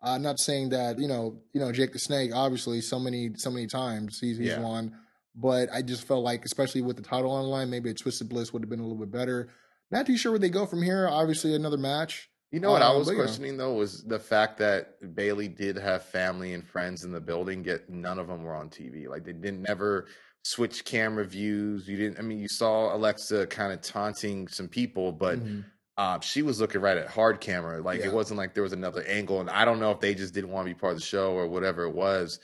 Uh, 0.03 0.17
not 0.19 0.39
saying 0.39 0.71
that 0.71 0.99
you 0.99 1.09
know, 1.09 1.39
you 1.53 1.61
know, 1.61 1.71
Jake 1.73 1.93
the 1.93 1.99
Snake. 1.99 2.31
Obviously, 2.35 2.81
so 2.81 2.99
many, 2.99 3.31
so 3.37 3.51
many 3.51 3.67
times 3.67 4.19
he's 4.21 4.39
he's 4.39 4.49
Yeah. 4.49 4.61
won, 4.61 4.95
but 5.35 5.69
I 5.73 5.83
just 5.83 6.05
felt 6.07 6.25
like, 6.25 6.45
especially 6.45 6.83
with 6.83 6.97
the 6.97 7.03
title 7.03 7.31
on 7.31 7.43
the 7.45 7.49
line, 7.49 7.71
maybe 7.71 7.91
a 7.91 7.95
Twisted 7.95 8.29
Bliss 8.29 8.53
would 8.53 8.63
have 8.63 8.71
been 8.71 8.81
a 8.81 8.87
little 8.87 8.99
bit 8.99 9.11
better. 9.11 9.49
Not 9.91 10.07
too 10.07 10.17
sure 10.17 10.33
where 10.33 10.39
they 10.39 10.51
go 10.51 10.67
from 10.67 10.83
here. 10.83 11.09
Obviously, 11.09 11.55
another 11.55 11.77
match. 11.79 12.29
You 12.53 12.59
know 12.61 12.73
what 12.73 12.83
I 12.83 12.89
Um, 12.89 12.99
was 12.99 13.07
but, 13.07 13.13
you 13.13 13.19
know. 13.19 13.25
questioning 13.25 13.57
though 13.57 13.75
was 13.75 14.03
the 14.03 14.19
fact 14.19 14.59
that 14.59 15.15
Bayley 15.15 15.47
did 15.47 15.77
have 15.77 16.05
family 16.05 16.53
and 16.53 16.67
friends 16.67 17.05
in 17.05 17.13
the 17.13 17.21
building, 17.21 17.65
yet 17.65 17.89
none 17.89 18.19
of 18.19 18.27
them 18.27 18.43
were 18.43 18.55
on 18.55 18.69
TV. 18.71 19.09
Like 19.09 19.25
they 19.25 19.33
didn't 19.33 19.63
never 19.63 20.07
switch 20.43 20.85
camera 20.85 21.25
views. 21.25 21.87
You 21.87 21.97
didn't. 21.97 22.19
I 22.19 22.23
mean, 22.23 22.41
you 22.41 22.49
saw 22.49 22.95
Alexa 22.95 23.47
kind 23.49 23.73
of 23.73 23.83
taunting 23.83 24.49
some 24.49 24.67
people, 24.69 25.13
but 25.13 25.39
Mhm. 25.39 25.65
uh, 25.97 26.19
she 26.21 26.43
was 26.43 26.61
looking 26.61 26.81
right 26.81 26.97
at 26.97 27.07
hard 27.09 27.41
camera. 27.41 27.81
Like 27.83 28.01
Yeah. 28.01 28.07
it 28.07 28.13
wasn't 28.13 28.39
like 28.39 28.55
there 28.55 28.63
was 28.65 28.73
another 28.73 29.03
angle. 29.05 29.39
And 29.41 29.49
I 29.51 29.65
don't 29.65 29.79
know 29.79 29.93
if 29.93 30.01
they 30.01 30.15
just 30.17 30.35
didn't 30.35 30.51
want 30.51 30.67
to 30.67 30.75
be 30.75 30.79
part 30.79 30.95
of 30.95 30.99
the 30.99 31.05
show 31.05 31.33
or 31.35 31.47
whatever 31.47 31.85
it 31.85 31.95
was. 31.95 32.41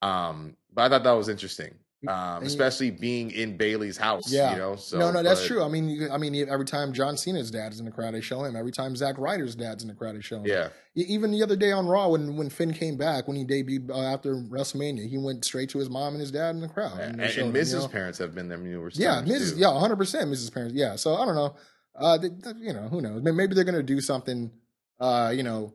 Um, 0.00 0.56
but 0.72 0.82
I 0.84 0.88
thought 0.88 1.04
that 1.04 1.10
was 1.12 1.28
interesting, 1.28 1.74
um, 2.08 2.38
And 2.38 2.46
especially 2.46 2.90
being 2.90 3.30
in 3.30 3.58
Bayley's 3.58 3.96
house. 3.98 4.32
Yeah. 4.32 4.52
you 4.52 4.58
know. 4.58 4.76
So 4.76 4.98
no, 4.98 5.10
no, 5.12 5.22
that's 5.22 5.40
but- 5.40 5.46
true. 5.48 5.62
I 5.62 5.68
mean, 5.68 5.88
you, 5.90 6.10
I 6.10 6.16
mean, 6.16 6.34
every 6.48 6.64
time 6.64 6.92
John 6.94 7.16
Cena's 7.16 7.50
dad's 7.50 7.78
in 7.78 7.84
the 7.84 7.90
crowd, 7.90 8.14
they 8.14 8.20
show 8.22 8.42
him. 8.44 8.56
Every 8.56 8.72
time 8.72 8.96
Zack 8.96 9.18
Ryder's 9.18 9.54
dad's 9.54 9.82
in 9.82 9.88
the 9.88 9.94
crowd, 9.94 10.16
they 10.16 10.20
show 10.22 10.38
him. 10.38 10.46
Yeah, 10.46 10.68
Even 10.94 11.30
the 11.30 11.42
other 11.42 11.56
day 11.56 11.72
on 11.72 11.86
Raw, 11.86 12.08
when 12.08 12.36
when 12.36 12.48
Finn 12.48 12.72
came 12.72 12.96
back, 12.96 13.28
when 13.28 13.36
he 13.36 13.44
debuted 13.44 13.90
uh, 13.90 13.98
after 14.00 14.34
WrestleMania, 14.36 15.08
he 15.08 15.18
went 15.18 15.44
straight 15.44 15.68
to 15.70 15.78
his 15.78 15.90
mom 15.90 16.14
and 16.14 16.20
his 16.20 16.30
dad 16.30 16.54
in 16.54 16.60
the 16.60 16.68
crowd. 16.68 16.98
and, 16.98 17.20
they 17.20 17.24
and, 17.24 17.32
him, 17.32 17.52
Mrs. 17.52 17.72
you 17.72 17.78
know? 17.80 17.88
parents 17.88 18.18
have 18.18 18.34
been 18.34 18.48
there 18.48 18.56
numerous 18.58 18.98
Yeah, 18.98 19.16
times. 19.16 19.30
Mrs. 19.30 19.50
too. 19.54 19.60
Yeah, 19.60 19.78
hundred 19.78 19.96
percent, 19.96 20.30
Mrs. 20.30 20.52
Parents. 20.54 20.74
Yeah, 20.74 20.96
so 20.96 21.14
I 21.16 21.26
don't 21.26 21.34
know. 21.34 21.54
Uh, 21.94 22.16
th- 22.18 22.32
th- 22.42 22.56
you 22.60 22.72
know, 22.72 22.88
who 22.88 23.02
knows? 23.02 23.20
Maybe 23.22 23.54
they're 23.54 23.64
gonna 23.64 23.82
do 23.82 24.00
something. 24.00 24.50
Uh, 24.98 25.32
you 25.34 25.42
know, 25.42 25.74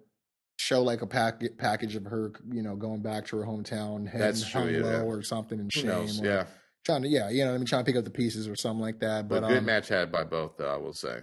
show 0.57 0.81
like 0.81 1.01
a 1.01 1.07
packet 1.07 1.57
package 1.57 1.95
of 1.95 2.05
her, 2.05 2.31
you 2.51 2.61
know, 2.61 2.75
going 2.75 3.01
back 3.01 3.25
to 3.27 3.37
her 3.37 3.43
hometown, 3.45 4.07
head 4.07 4.21
That's 4.21 4.51
hung 4.51 4.69
yeah. 4.69 4.81
low 4.81 5.03
or 5.05 5.21
something 5.21 5.59
in 5.59 5.69
shame. 5.69 5.87
knows? 5.87 6.21
or 6.21 6.25
Yeah. 6.25 6.45
trying 6.85 7.01
to, 7.01 7.07
yeah, 7.07 7.29
you 7.29 7.43
know, 7.43 7.53
I 7.53 7.57
mean, 7.57 7.65
trying 7.65 7.83
to 7.83 7.85
pick 7.91 7.97
up 7.97 8.05
the 8.05 8.11
pieces 8.11 8.47
or 8.47 8.55
something 8.55 8.81
like 8.81 8.99
that. 8.99 9.27
But 9.27 9.41
But, 9.41 9.49
good 9.49 9.57
um, 9.59 9.65
match 9.65 9.89
had 9.89 10.11
by 10.11 10.23
both, 10.23 10.57
though, 10.57 10.73
I 10.73 10.77
will 10.77 10.93
say. 10.93 11.19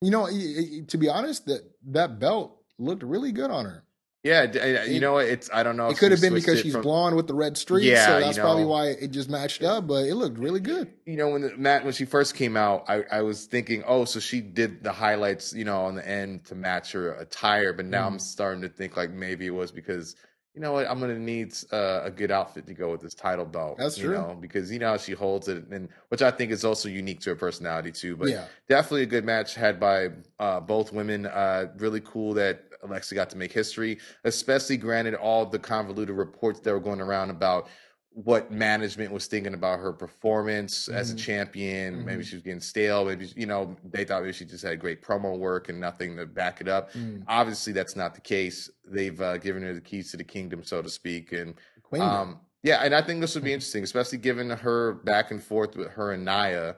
You 0.00 0.10
know, 0.10 0.26
to 0.28 0.96
be 0.98 1.08
honest, 1.08 1.46
that 1.46 1.62
that 1.88 2.18
belt 2.20 2.56
looked 2.78 3.02
really 3.02 3.32
good 3.32 3.50
on 3.50 3.64
her. 3.64 3.84
Yeah, 4.28 4.84
you 4.84 5.00
know, 5.00 5.18
it's 5.18 5.48
I 5.52 5.62
don't 5.62 5.76
know. 5.76 5.88
It 5.88 5.92
if 5.92 5.98
could 5.98 6.12
have 6.12 6.20
been 6.20 6.34
because 6.34 6.60
she's 6.60 6.72
from- 6.72 6.82
blonde 6.82 7.16
with 7.16 7.26
the 7.26 7.34
red 7.34 7.56
streaks, 7.56 7.86
Yeah, 7.86 8.06
so 8.06 8.18
you 8.18 8.24
that's 8.24 8.38
probably 8.38 8.64
why 8.64 8.88
it 8.88 9.10
just 9.10 9.30
matched 9.30 9.62
up. 9.62 9.86
But 9.86 10.06
it 10.06 10.14
looked 10.14 10.38
really 10.38 10.60
good. 10.60 10.92
you 11.06 11.16
know 11.16 11.30
when 11.30 11.42
the, 11.42 11.56
Matt 11.56 11.84
when 11.84 11.92
she 11.94 12.04
first 12.04 12.34
came 12.34 12.56
out, 12.56 12.84
I, 12.88 13.02
I 13.10 13.22
was 13.22 13.46
thinking, 13.46 13.82
oh, 13.86 14.04
so 14.04 14.20
she 14.20 14.40
did 14.40 14.82
the 14.84 14.92
highlights, 14.92 15.52
you 15.54 15.64
know, 15.64 15.82
on 15.86 15.94
the 15.96 16.06
end 16.08 16.44
to 16.46 16.54
match 16.54 16.92
her 16.92 17.12
attire. 17.12 17.72
But 17.72 17.86
now 17.86 18.04
Mm. 18.04 18.12
I'm 18.12 18.18
starting 18.18 18.62
to 18.62 18.68
think 18.68 18.96
like 18.96 19.10
maybe 19.10 19.46
it 19.46 19.50
was 19.54 19.70
because 19.72 20.14
you 20.54 20.60
know 20.60 20.72
what, 20.72 20.90
I'm 20.90 20.98
gonna 20.98 21.18
need 21.18 21.54
uh, 21.72 22.00
a 22.04 22.10
good 22.10 22.30
outfit 22.30 22.66
to 22.66 22.74
go 22.74 22.90
with 22.90 23.00
this 23.00 23.14
title 23.14 23.44
belt. 23.44 23.78
That's 23.78 23.96
you 23.98 24.06
true. 24.06 24.14
know, 24.14 24.36
because 24.40 24.72
you 24.72 24.78
know 24.78 24.88
how 24.90 24.96
she 24.96 25.12
holds 25.12 25.48
it, 25.48 25.68
and 25.68 25.88
which 26.08 26.22
I 26.22 26.30
think 26.30 26.50
is 26.50 26.64
also 26.64 26.88
unique 26.88 27.20
to 27.20 27.30
her 27.30 27.36
personality 27.36 27.92
too. 27.92 28.16
But 28.16 28.28
Yeah. 28.30 28.46
definitely 28.68 29.02
a 29.02 29.06
good 29.06 29.24
match 29.24 29.54
had 29.54 29.78
by 29.78 30.10
uh, 30.38 30.60
both 30.60 30.92
women. 30.92 31.26
Uh, 31.26 31.72
really 31.76 32.00
cool 32.00 32.34
that 32.34 32.64
Alexa 32.82 33.14
got 33.14 33.30
to 33.30 33.36
make 33.36 33.52
history, 33.52 33.98
especially 34.24 34.76
granted 34.76 35.14
all 35.14 35.46
the 35.46 35.58
convoluted 35.58 36.16
reports 36.16 36.60
that 36.60 36.72
were 36.72 36.80
going 36.80 37.00
around 37.00 37.30
about 37.30 37.68
what 38.10 38.50
management 38.50 39.12
was 39.12 39.26
thinking 39.26 39.54
about 39.54 39.78
her 39.78 39.92
performance 39.92 40.88
as 40.88 41.12
a 41.12 41.14
Mhm. 41.14 41.18
champion. 41.18 42.04
Maybe 42.04 42.22
Mhm. 42.22 42.26
she 42.26 42.36
was 42.36 42.42
getting 42.42 42.60
stale. 42.60 43.04
Maybe 43.04 43.26
you 43.36 43.46
know 43.46 43.76
they 43.84 44.04
thought 44.04 44.22
maybe 44.22 44.32
she 44.32 44.44
just 44.44 44.64
had 44.64 44.80
great 44.80 45.02
promo 45.02 45.38
work 45.38 45.68
and 45.68 45.78
nothing 45.78 46.16
to 46.16 46.26
back 46.26 46.60
it 46.60 46.68
up. 46.68 46.92
Mm. 46.94 47.22
Obviously, 47.28 47.72
that's 47.72 47.94
not 47.96 48.14
the 48.14 48.20
case. 48.20 48.70
They've 48.84 49.20
uh, 49.20 49.36
given 49.38 49.62
her 49.62 49.74
the 49.74 49.80
keys 49.80 50.10
to 50.12 50.16
the 50.16 50.24
kingdom, 50.24 50.64
so 50.64 50.82
to 50.82 50.90
speak, 50.90 51.32
and 51.32 51.54
Queen. 51.82 52.02
um, 52.02 52.40
yeah, 52.62 52.82
and 52.82 52.94
I 52.94 53.02
think 53.02 53.20
this 53.20 53.34
would 53.34 53.44
be 53.44 53.52
interesting, 53.52 53.84
especially 53.84 54.18
given 54.18 54.50
her 54.50 54.94
back 54.94 55.30
and 55.30 55.42
forth 55.42 55.76
with 55.76 55.88
her 55.88 56.12
and 56.12 56.24
Nia, 56.24 56.76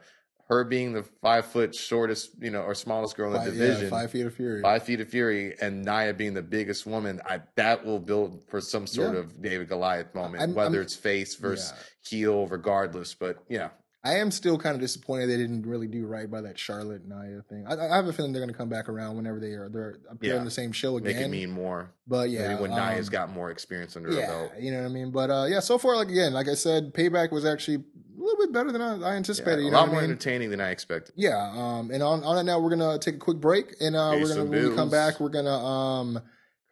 her 0.50 0.64
being 0.64 0.92
the 0.92 1.04
five 1.22 1.46
foot 1.46 1.74
shortest, 1.74 2.30
you 2.42 2.50
know, 2.50 2.62
or 2.62 2.74
smallest 2.74 3.16
girl 3.16 3.28
in 3.28 3.32
the 3.34 3.38
five, 3.38 3.52
division, 3.52 3.84
yeah, 3.84 3.88
five 3.90 4.10
feet 4.10 4.26
of 4.26 4.34
fury. 4.34 4.60
five 4.60 4.82
feet 4.82 5.00
of 5.00 5.08
fury, 5.08 5.54
and 5.62 5.84
Nia 5.84 6.12
being 6.12 6.34
the 6.34 6.42
biggest 6.42 6.86
woman. 6.86 7.20
I 7.24 7.40
that 7.54 7.86
will 7.86 8.00
build 8.00 8.42
for 8.48 8.60
some 8.60 8.86
sort 8.86 9.14
Yeah. 9.14 9.20
of 9.20 9.40
David 9.40 9.68
Goliath 9.68 10.12
moment, 10.14 10.40
I'm- 10.42 10.54
whether 10.54 10.78
I'm- 10.78 10.82
it's 10.82 10.96
face 10.96 11.36
versus 11.36 11.72
Yeah. 11.72 11.82
heel, 12.18 12.46
regardless. 12.48 13.14
But 13.14 13.36
yeah, 13.48 13.68
I 14.02 14.16
am 14.16 14.30
still 14.32 14.58
kind 14.58 14.74
of 14.74 14.80
disappointed 14.80 15.26
they 15.28 15.36
didn't 15.36 15.66
really 15.66 15.86
do 15.86 16.04
right 16.06 16.28
by 16.28 16.40
that 16.40 16.58
Charlotte 16.58 17.02
Nia 17.06 17.42
thing. 17.48 17.64
I, 17.68 17.74
I 17.76 17.94
have 17.96 18.08
a 18.08 18.12
feeling 18.12 18.32
they're 18.32 18.40
going 18.42 18.52
to 18.52 18.56
come 18.58 18.68
back 18.70 18.88
around 18.88 19.16
whenever 19.16 19.38
they 19.38 19.52
are 19.52 19.68
they're 19.68 19.98
appearing 20.10 20.38
Yeah. 20.38 20.44
the 20.44 20.50
same 20.50 20.72
show 20.72 20.94
make 20.94 21.04
again. 21.14 21.22
it 21.24 21.28
mean 21.28 21.50
more. 21.50 21.92
but 22.08 22.28
yeah, 22.30 22.48
Maybe 22.48 22.62
when 22.62 22.70
Nia's 22.72 23.06
um, 23.06 23.12
got 23.12 23.30
more 23.30 23.52
experience 23.52 23.94
under 23.96 24.10
her 24.10 24.16
belt. 24.20 24.52
you 24.58 24.72
know 24.72 24.78
what 24.82 24.86
I 24.86 24.92
mean. 24.92 25.12
But 25.12 25.30
uh, 25.30 25.46
yeah, 25.48 25.60
so 25.60 25.78
far, 25.78 25.94
like 25.96 26.08
again, 26.08 26.32
like 26.32 26.48
I 26.48 26.54
said, 26.54 26.92
Payback 26.92 27.30
was 27.30 27.44
actually 27.44 27.84
a 28.20 28.22
little 28.22 28.38
bit 28.46 28.52
better 28.52 28.70
than 28.72 28.82
I, 28.82 28.94
I 28.94 28.98
Yeah, 28.98 29.06
anticipated. 29.16 29.60
a 29.60 29.64
you 29.64 29.70
know 29.70 29.78
lot 29.78 29.88
more 29.88 29.98
I 29.98 30.02
mean? 30.02 30.10
entertaining 30.10 30.50
than 30.50 30.60
I 30.60 30.70
expected. 30.70 31.14
Yeah, 31.16 31.50
um, 31.54 31.90
and 31.90 32.02
on 32.02 32.22
on 32.24 32.36
that 32.36 32.44
now, 32.44 32.60
we're 32.60 32.70
gonna 32.70 32.98
take 32.98 33.14
a 33.16 33.18
quick 33.18 33.38
break, 33.38 33.74
and 33.80 33.96
uh, 33.96 34.12
Pay 34.12 34.22
we're 34.22 34.28
gonna 34.28 34.44
when 34.44 34.70
we 34.70 34.76
come 34.76 34.90
back, 34.90 35.20
we're 35.20 35.28
gonna 35.30 35.50
um 35.56 36.20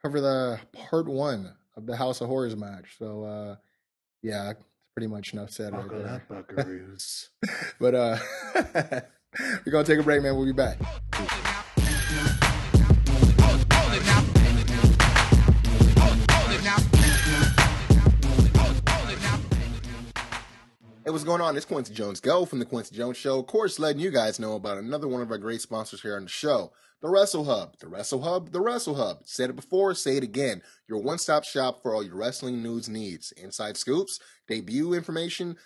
cover 0.03 0.21
the 0.21 0.61
part 0.73 1.07
one 1.09 1.53
of 1.77 1.87
the 1.87 1.97
House 1.97 2.21
of 2.21 2.29
Horrors 2.29 2.55
match. 2.57 2.97
So 2.99 3.25
uh, 3.25 3.57
yeah, 4.23 4.51
it's 4.51 4.63
pretty 4.95 5.07
much 5.09 5.33
enough 5.33 5.51
said 5.51 5.73
right 5.75 5.89
there. 5.91 6.23
buckaroos. 6.31 7.29
But 7.81 7.95
uh, 7.95 8.19
we're 9.65 9.73
gonna 9.73 9.85
take 9.85 10.01
a 10.01 10.03
break, 10.03 10.23
man. 10.23 10.37
We'll 10.37 10.47
be 10.47 10.53
back. 10.53 10.79
Hey, 21.09 21.13
what's 21.13 21.25
going 21.25 21.41
on? 21.41 21.57
It's 21.57 21.65
Kwency 21.65 21.95
Jones 21.95 22.21
Go 22.21 22.45
from 22.45 22.59
the 22.59 22.67
Kwency 22.67 22.93
Jones 22.93 23.17
Show. 23.17 23.39
Of 23.39 23.47
course, 23.47 23.79
letting 23.79 24.03
you 24.03 24.11
guys 24.11 24.39
know 24.39 24.57
about 24.57 24.77
another 24.77 25.09
one 25.09 25.23
of 25.23 25.31
our 25.31 25.39
great 25.39 25.63
sponsors 25.63 26.03
here 26.03 26.17
on 26.17 26.25
the 26.25 26.29
show, 26.29 26.71
the 27.01 27.09
Wrestle 27.09 27.47
Hub. 27.47 27.79
The 27.79 27.89
Wrestle 27.89 28.21
Hub, 28.21 28.53
the 28.53 28.61
Wrestle 28.61 28.97
Hub. 28.97 29.21
Said 29.25 29.49
it 29.49 29.57
before, 29.57 29.95
say 29.95 30.19
it 30.19 30.23
again. 30.23 30.61
Your 30.87 30.99
one-stop 30.99 31.45
shop 31.45 31.81
for 31.81 31.95
all 31.95 32.03
your 32.03 32.17
wrestling 32.17 32.63
news 32.63 32.91
needs. 32.91 33.33
Inside 33.43 33.79
scoops, 33.79 34.21
debut 34.49 34.93
information, 34.93 35.57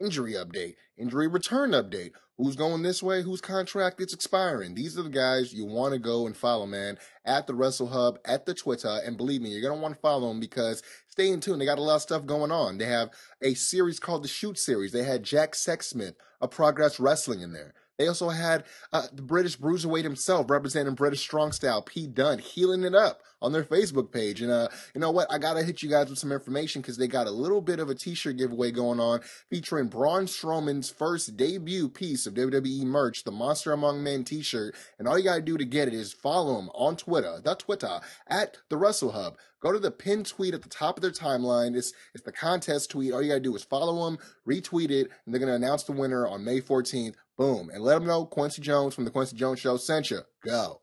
injury 0.00 0.34
update, 0.34 0.76
injury 0.96 1.26
return 1.26 1.72
update. 1.72 2.12
Who's 2.38 2.54
going 2.54 2.82
this 2.82 3.02
way? 3.02 3.22
Whose 3.22 3.40
contract 3.40 4.00
is 4.00 4.12
expiring? 4.12 4.74
These 4.74 4.96
are 4.96 5.02
the 5.02 5.10
guys 5.10 5.52
you 5.52 5.66
want 5.66 5.94
to 5.94 5.98
go 5.98 6.26
and 6.26 6.36
follow, 6.36 6.66
man, 6.66 6.96
at 7.24 7.48
the 7.48 7.54
Wrestle 7.54 7.88
Hub, 7.88 8.20
at 8.24 8.46
the 8.46 8.54
Twitter. 8.54 9.00
And 9.04 9.16
believe 9.16 9.42
me, 9.42 9.50
you're 9.50 9.62
going 9.62 9.76
to 9.76 9.82
want 9.82 9.94
to 9.94 10.00
follow 10.00 10.28
them 10.28 10.38
because 10.38 10.82
stay 11.12 11.28
in 11.28 11.40
tune. 11.40 11.58
They 11.58 11.66
got 11.66 11.78
a 11.78 11.82
lot 11.82 11.96
of 11.96 12.02
stuff 12.02 12.24
going 12.24 12.50
on. 12.50 12.78
They 12.78 12.86
have 12.86 13.10
a 13.42 13.52
series 13.52 14.00
called 14.00 14.24
the 14.24 14.28
Shoot 14.28 14.58
Series. 14.58 14.92
They 14.92 15.04
had 15.04 15.22
Jack 15.22 15.52
Sexsmith 15.52 16.14
of 16.40 16.50
Progress 16.50 16.98
Wrestling 16.98 17.42
in 17.42 17.52
there. 17.52 17.74
They 17.98 18.08
also 18.08 18.30
had 18.30 18.64
uh, 18.94 19.06
the 19.12 19.20
British 19.20 19.58
Bruiserweight 19.58 20.04
himself 20.04 20.50
representing 20.50 20.94
British 20.94 21.20
Strong 21.20 21.52
Style, 21.52 21.82
Pete 21.82 22.14
Dunne, 22.14 22.38
healing 22.38 22.82
it 22.82 22.94
up 22.94 23.20
on 23.42 23.52
their 23.52 23.64
Facebook 23.64 24.10
page. 24.10 24.40
And 24.40 24.50
uh, 24.50 24.68
you 24.94 25.00
know 25.00 25.10
what? 25.10 25.30
I 25.30 25.38
gotta 25.38 25.62
hit 25.62 25.82
you 25.82 25.90
guys 25.90 26.08
with 26.08 26.18
some 26.18 26.32
information 26.32 26.80
because 26.80 26.96
they 26.96 27.08
got 27.08 27.26
a 27.26 27.30
little 27.30 27.60
bit 27.60 27.80
of 27.80 27.90
a 27.90 27.94
T-shirt 27.94 28.38
giveaway 28.38 28.70
going 28.70 29.00
on 29.00 29.20
featuring 29.50 29.88
Braun 29.88 30.26
Strowman's 30.26 30.88
first 30.88 31.36
debut 31.36 31.88
piece 31.88 32.26
of 32.26 32.34
WWE 32.34 32.84
merch, 32.84 33.24
the 33.24 33.32
Monster 33.32 33.72
Among 33.72 34.02
Men 34.02 34.24
T-shirt. 34.24 34.74
And 34.98 35.06
all 35.06 35.18
you 35.18 35.24
gotta 35.24 35.42
do 35.42 35.58
to 35.58 35.64
get 35.64 35.88
it 35.88 35.94
is 35.94 36.12
follow 36.12 36.56
them 36.56 36.70
on 36.74 36.96
Twitter, 36.96 37.40
the 37.42 37.54
Twitter 37.54 38.00
at 38.28 38.58
the 38.68 38.76
Wrestle 38.76 39.12
Hub. 39.12 39.36
Go 39.60 39.72
to 39.72 39.78
the 39.78 39.90
pinned 39.90 40.26
tweet 40.26 40.54
at 40.54 40.62
the 40.62 40.68
top 40.68 40.96
of 40.96 41.02
their 41.02 41.12
timeline. 41.12 41.76
It's 41.76 41.92
it's 42.14 42.24
the 42.24 42.32
contest 42.32 42.90
tweet. 42.90 43.12
All 43.12 43.22
you 43.22 43.28
gotta 43.28 43.40
do 43.40 43.54
is 43.56 43.64
follow 43.64 44.04
them, 44.04 44.18
retweet 44.48 44.90
it, 44.90 45.10
and 45.24 45.34
they're 45.34 45.40
gonna 45.40 45.54
announce 45.54 45.84
the 45.84 45.92
winner 45.92 46.26
on 46.26 46.44
May 46.44 46.60
14th. 46.60 47.14
Boom, 47.38 47.70
and 47.70 47.82
let 47.82 47.94
them 47.94 48.06
know 48.06 48.26
Kwency 48.26 48.60
Jones 48.60 48.94
from 48.94 49.04
the 49.04 49.10
Kwency 49.10 49.34
Jones 49.34 49.58
Show 49.58 49.76
sent 49.76 50.10
you. 50.10 50.20
Go. 50.44 50.81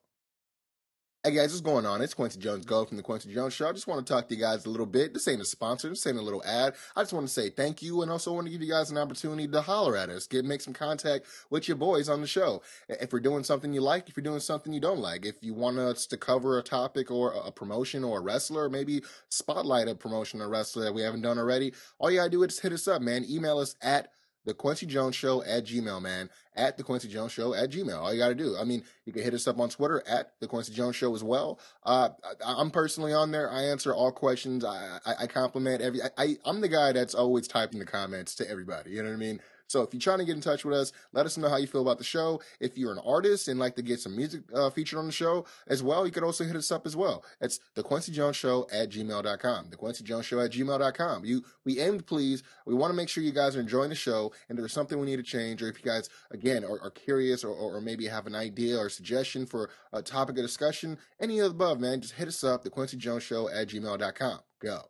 Hey 1.21 1.31
guys, 1.31 1.51
what's 1.51 1.59
going 1.59 1.85
on? 1.85 2.01
It's 2.01 2.13
Kwency 2.13 2.39
Jones 2.39 2.63
Go 2.63 2.85
from 2.85 2.95
the 2.95 3.03
Kwency 3.03 3.33
Jones 3.33 3.53
Show. 3.53 3.67
I 3.67 3.73
just 3.73 3.87
want 3.87 4.07
to 4.07 4.13
talk 4.13 4.29
to 4.29 4.35
you 4.35 4.39
guys 4.39 4.65
a 4.65 4.69
little 4.69 4.85
bit. 4.85 5.13
This 5.13 5.27
ain't 5.27 5.41
a 5.41 5.45
sponsor. 5.45 5.89
This 5.89 6.07
ain't 6.07 6.15
a 6.15 6.21
little 6.21 6.41
ad. 6.45 6.75
I 6.95 7.01
just 7.01 7.11
want 7.11 7.27
to 7.27 7.33
say 7.33 7.49
thank 7.49 7.81
you 7.81 8.01
and 8.01 8.09
also 8.09 8.31
want 8.31 8.47
to 8.47 8.51
give 8.51 8.61
you 8.61 8.69
guys 8.69 8.89
an 8.89 8.97
opportunity 8.97 9.45
to 9.45 9.61
holler 9.61 9.97
at 9.97 10.09
us, 10.09 10.27
get 10.27 10.45
make 10.45 10.61
some 10.61 10.73
contact 10.73 11.25
with 11.49 11.67
your 11.67 11.75
boys 11.75 12.07
on 12.07 12.21
the 12.21 12.27
show. 12.27 12.61
If 12.87 13.11
we're 13.11 13.19
doing 13.19 13.43
something 13.43 13.73
you 13.73 13.81
like, 13.81 14.07
if 14.07 14.15
you're 14.15 14.23
doing 14.23 14.39
something 14.39 14.71
you 14.71 14.79
don't 14.79 15.01
like, 15.01 15.25
if 15.25 15.43
you 15.43 15.53
want 15.53 15.77
us 15.77 16.05
to 16.05 16.15
cover 16.15 16.57
a 16.57 16.63
topic 16.63 17.11
or 17.11 17.33
a 17.33 17.51
promotion 17.51 18.05
or 18.05 18.19
a 18.19 18.21
wrestler, 18.21 18.69
maybe 18.69 19.03
spotlight 19.27 19.89
a 19.89 19.95
promotion 19.95 20.41
or 20.41 20.47
wrestler 20.47 20.85
that 20.85 20.93
we 20.93 21.01
haven't 21.01 21.23
done 21.23 21.37
already, 21.37 21.73
all 21.97 22.09
you 22.09 22.19
gotta 22.19 22.29
do 22.29 22.43
is 22.43 22.61
hit 22.61 22.71
us 22.71 22.87
up, 22.87 23.01
man. 23.01 23.25
Email 23.29 23.57
us 23.57 23.75
at 23.81 24.13
the 24.45 24.53
Kwency 24.53 24.87
Jones 24.87 25.15
Show 25.15 25.43
at 25.43 25.65
Gmail, 25.65 26.01
man. 26.01 26.29
At 26.55 26.77
the 26.77 26.83
Kwency 26.83 27.09
Jones 27.09 27.31
Show 27.31 27.53
at 27.53 27.69
Gmail. 27.69 27.97
All 27.97 28.13
you 28.13 28.19
got 28.19 28.29
to 28.29 28.35
do. 28.35 28.57
I 28.57 28.63
mean, 28.63 28.83
you 29.05 29.13
can 29.13 29.23
hit 29.23 29.33
us 29.33 29.47
up 29.47 29.59
on 29.59 29.69
Twitter 29.69 30.03
at 30.07 30.33
the 30.39 30.47
Kwency 30.47 30.73
Jones 30.73 30.95
Show 30.95 31.13
as 31.15 31.23
well. 31.23 31.59
Uh, 31.83 32.09
I, 32.45 32.55
I'm 32.57 32.71
personally 32.71 33.13
on 33.13 33.31
there. 33.31 33.49
I 33.49 33.63
answer 33.63 33.93
all 33.93 34.11
questions. 34.11 34.65
I, 34.65 34.99
I, 35.05 35.13
I 35.21 35.27
compliment 35.27 35.81
every. 35.81 36.01
I, 36.01 36.09
I, 36.17 36.37
I'm 36.45 36.61
the 36.61 36.67
guy 36.67 36.91
that's 36.91 37.15
always 37.15 37.47
typing 37.47 37.79
the 37.79 37.85
comments 37.85 38.35
to 38.35 38.49
everybody. 38.49 38.91
You 38.91 39.03
know 39.03 39.09
what 39.09 39.15
I 39.15 39.19
mean? 39.19 39.41
So 39.69 39.83
if 39.83 39.93
you're 39.93 40.01
trying 40.01 40.17
to 40.17 40.25
get 40.25 40.35
in 40.35 40.41
touch 40.41 40.65
with 40.65 40.75
us, 40.75 40.91
let 41.13 41.27
us 41.27 41.37
know 41.37 41.47
how 41.47 41.57
you 41.57 41.67
feel 41.67 41.83
about 41.83 41.99
the 41.99 42.03
show. 42.03 42.41
If 42.59 42.75
you're 42.75 42.91
an 42.91 43.01
artist 43.05 43.47
and 43.47 43.59
like 43.59 43.75
to 43.75 43.83
get 43.83 43.99
some 43.99 44.17
music 44.17 44.41
uh, 44.53 44.71
featured 44.71 44.97
on 44.97 45.05
the 45.05 45.11
show 45.11 45.45
as 45.67 45.83
well, 45.83 46.07
you 46.07 46.11
can 46.11 46.23
also 46.23 46.43
hit 46.43 46.55
us 46.55 46.71
up 46.71 46.87
as 46.87 46.95
well. 46.95 47.23
It's 47.39 47.59
the 47.75 47.83
Kwency 47.83 48.11
Jones 48.11 48.35
Show 48.35 48.67
at 48.73 48.89
gmail.com. 48.89 49.69
The 49.69 49.77
Kwency 49.77 50.03
Jones 50.03 50.25
Show 50.25 50.39
at 50.39 50.51
gmail.com. 50.51 51.23
You, 51.23 51.43
we 51.65 51.79
aim 51.79 51.99
to 51.99 52.03
please. 52.03 52.41
We 52.65 52.73
want 52.73 52.91
to 52.91 52.95
make 52.95 53.09
sure 53.09 53.23
you 53.23 53.31
guys 53.31 53.55
are 53.55 53.59
enjoying 53.61 53.89
the 53.89 53.95
show 53.95 54.33
and 54.49 54.57
there's 54.57 54.73
something 54.73 54.99
we 54.99 55.05
need 55.05 55.17
to 55.17 55.23
change, 55.23 55.61
or 55.61 55.67
if 55.67 55.77
you 55.77 55.85
guys, 55.85 56.09
again, 56.31 56.63
are, 56.63 56.81
are 56.81 56.91
curious 56.91 57.43
or, 57.43 57.53
or, 57.53 57.75
or 57.75 57.81
maybe 57.81 58.07
have 58.07 58.25
an 58.25 58.35
idea 58.35 58.75
or 58.75 58.89
suggestion 58.89 59.45
for 59.45 59.69
a 59.93 60.01
topic 60.01 60.35
of 60.37 60.43
discussion, 60.43 60.97
any 61.19 61.37
of 61.37 61.45
the 61.45 61.51
above, 61.51 61.79
man, 61.79 62.01
just 62.01 62.13
hit 62.13 62.27
us 62.27 62.43
up, 62.43 62.63
the 62.63 62.71
Kwency 62.71 62.97
Jones 62.97 63.21
Show 63.21 63.47
at 63.49 63.67
gmail.com. 63.67 64.39
Go. 64.61 64.89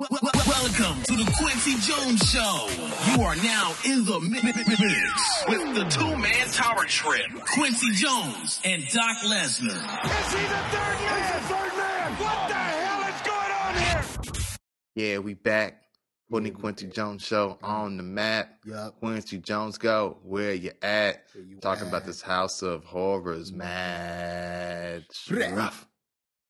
Wel- 0.00 0.08
wel- 0.22 0.32
Welcome 0.46 1.02
to 1.04 1.12
the 1.16 1.30
Kwency 1.38 1.76
Jones 1.86 2.22
Show. 2.30 2.68
You 3.12 3.22
are 3.22 3.36
now 3.36 3.74
in 3.84 4.04
the 4.06 4.18
mi- 4.20 4.40
mi- 4.42 4.52
mi- 4.52 4.64
mix 4.66 5.44
with 5.46 5.74
the 5.74 5.84
two-man 5.90 6.48
tower 6.48 6.84
trip, 6.86 7.26
Kwency 7.54 7.92
Jones 7.94 8.60
and 8.64 8.82
Doc 8.88 9.18
Lesnar. 9.24 9.76
Is 9.76 10.32
he 10.32 10.40
the 10.40 10.62
third 10.72 10.98
man? 11.04 11.32
the 11.32 11.48
third 11.48 11.76
man. 11.76 12.12
What 12.16 12.48
the 12.48 12.54
hell 12.54 13.14
is 13.14 13.20
going 13.22 13.52
on 13.52 13.74
here? 13.74 14.44
Yeah, 14.94 15.18
we 15.18 15.34
back. 15.34 15.82
Putting 16.30 16.54
Kwency 16.54 16.90
Jones 16.92 17.22
show 17.22 17.58
on 17.62 17.96
the 17.98 18.02
map. 18.02 18.48
Yup. 18.64 19.00
Kwency 19.02 19.42
Jones 19.42 19.76
go. 19.76 20.16
Where 20.22 20.54
you 20.54 20.70
at? 20.80 21.24
Where 21.34 21.44
you 21.44 21.56
Talking 21.58 21.88
about 21.88 22.06
this 22.06 22.22
House 22.22 22.62
of 22.62 22.84
Horrors 22.84 23.52
match. 23.52 25.28
Rough. 25.30 25.86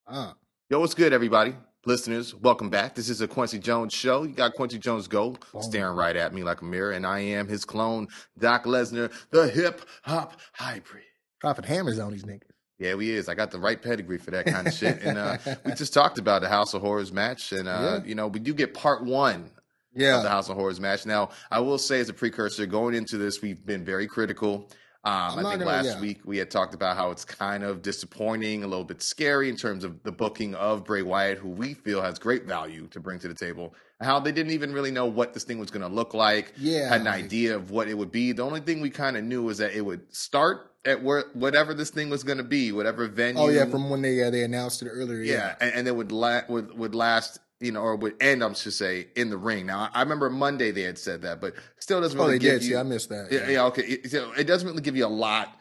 Uh, 0.07 0.33
Yo, 0.69 0.79
what's 0.79 0.95
good, 0.95 1.13
everybody? 1.13 1.55
Listeners, 1.87 2.35
welcome 2.35 2.69
back. 2.69 2.95
This 2.95 3.09
is 3.09 3.23
a 3.23 3.29
Kwency 3.29 3.59
Jones 3.59 3.95
show. 3.95 4.25
You 4.25 4.35
got 4.35 4.55
Kwency 4.55 4.79
Jones 4.79 5.09
Go 5.09 5.37
staring 5.61 5.97
right 5.97 6.15
at 6.15 6.35
me 6.35 6.43
like 6.43 6.61
a 6.61 6.65
mirror, 6.67 6.91
and 6.93 7.07
I 7.07 7.21
am 7.21 7.49
his 7.49 7.65
clone, 7.65 8.09
Doc 8.39 8.65
Lesnar, 8.65 9.11
the 9.31 9.49
hip 9.49 9.81
hop 10.03 10.39
hybrid. 10.53 11.05
dropping 11.41 11.65
hammers 11.65 11.99
on 11.99 12.13
these 12.13 12.25
niggas. 12.25 12.43
Yeah, 12.79 12.95
we 12.97 13.11
is. 13.11 13.31
I 13.31 13.35
got 13.35 13.51
the 13.51 13.59
right 13.59 13.81
pedigree 13.81 14.19
for 14.19 14.31
that 14.31 14.45
kind 14.47 14.67
of 14.67 14.75
shit. 14.75 15.01
And 15.03 15.17
uh, 15.17 15.39
we 15.65 15.73
just 15.73 15.95
talked 15.95 16.19
about 16.19 16.43
the 16.43 16.49
House 16.51 16.75
of 16.75 16.83
Horrors 16.83 17.13
match, 17.13 17.53
and 17.53 17.67
uh, 17.67 18.01
Yeah. 18.03 18.05
you 18.09 18.15
know 18.15 18.27
we 18.29 18.41
do 18.41 18.53
get 18.53 18.75
part 18.75 19.03
one 19.03 19.45
of 19.45 20.23
the 20.23 20.29
House 20.29 20.51
of 20.51 20.57
Horrors 20.57 20.81
match. 20.81 21.07
Now, 21.07 21.31
I 21.51 21.61
will 21.61 21.79
say 21.79 22.01
as 22.01 22.11
a 22.11 22.15
precursor, 22.15 22.67
going 22.67 22.95
into 22.95 23.17
this, 23.17 23.41
we've 23.41 23.65
been 23.65 23.87
very 23.87 24.07
critical 24.07 24.69
Um, 25.03 25.13
I 25.13 25.29
think 25.37 25.45
gonna- 25.45 25.65
last 25.65 25.87
yeah. 25.87 26.01
week 26.01 26.21
we 26.27 26.37
had 26.37 26.51
talked 26.51 26.75
about 26.75 26.95
how 26.97 27.11
it's 27.11 27.25
kind 27.25 27.65
of 27.65 27.81
disappointing, 27.81 28.63
a 28.65 28.67
little 28.67 28.85
bit 28.85 29.03
scary 29.03 29.49
in 29.49 29.57
terms 29.57 29.83
of 29.83 30.03
the 30.03 30.13
booking 30.13 30.55
of 30.55 30.85
Bray 30.85 31.01
Wyatt, 31.03 31.39
who 31.39 31.49
we 31.49 31.73
feel 31.73 32.03
has 32.03 32.19
great 32.19 32.45
value 32.45 32.87
to 32.89 33.01
bring 33.01 33.19
to 33.21 33.29
the 33.29 33.35
table. 33.35 33.75
How 34.03 34.21
they 34.21 34.33
didn't 34.33 34.53
even 34.53 34.73
really 34.73 34.91
know 34.91 35.07
what 35.07 35.33
this 35.35 35.45
thing 35.45 35.59
was 35.59 35.71
going 35.71 35.83
to 35.83 35.89
look 35.89 36.13
like. 36.15 36.53
Yeah, 36.59 36.89
had 36.89 37.01
an 37.03 37.07
idea 37.07 37.57
of 37.57 37.71
what 37.71 37.89
it 37.89 37.95
would 37.97 38.13
be. 38.13 38.33
The 38.33 38.43
only 38.43 38.61
thing 38.61 38.81
we 38.81 38.91
kind 38.91 39.17
of 39.17 39.25
knew 39.25 39.43
was 39.43 39.59
that 39.59 39.73
it 39.75 39.81
would 39.83 40.15
start 40.15 40.71
at 40.87 41.03
where 41.03 41.25
whatever 41.35 41.75
this 41.75 41.91
thing 41.91 42.09
was 42.11 42.23
going 42.23 42.39
to 42.39 42.45
be, 42.45 42.73
whatever 42.73 43.07
venue. 43.09 43.41
Oh 43.43 43.49
yeah, 43.49 43.67
from 43.67 43.89
when 43.91 44.01
they 44.03 44.23
uh, 44.23 44.31
they 44.31 44.43
announced 44.43 44.81
it 44.83 44.89
earlier. 44.89 45.23
yeah, 45.23 45.35
Yeah, 45.35 45.55
and, 45.61 45.75
and 45.75 45.89
it 45.89 45.97
would 45.97 46.13
la- 46.13 46.43
would 46.49 46.77
would 46.79 46.95
last. 46.95 47.39
You 47.61 47.73
know, 47.73 47.81
or 47.83 47.95
would 47.97 48.15
end. 48.23 48.43
I'm 48.43 48.55
should 48.55 48.73
say 48.73 49.09
in 49.17 49.29
the 49.29 49.37
ring. 49.37 49.67
Now, 49.67 49.91
I 49.93 50.01
remember 50.01 50.31
Monday 50.31 50.71
they 50.71 50.81
had 50.83 50.97
said 50.99 51.21
that, 51.23 51.41
but 51.43 51.55
still 51.79 52.01
doesn't 52.01 52.19
Oh, 52.19 52.25
really 52.25 52.39
they 52.39 52.45
give 52.45 52.53
did. 52.61 52.63
you. 52.63 52.71
See, 52.71 52.77
I 52.77 52.83
missed 52.83 53.11
that. 53.11 53.29
Yeah, 53.31 53.51
yeah, 53.51 53.65
okay. 53.67 53.83
It, 53.83 54.11
so 54.11 54.33
it 54.33 54.45
doesn't 54.45 54.67
really 54.67 54.81
give 54.81 54.97
you 54.97 55.05
a 55.05 55.09
lot 55.09 55.55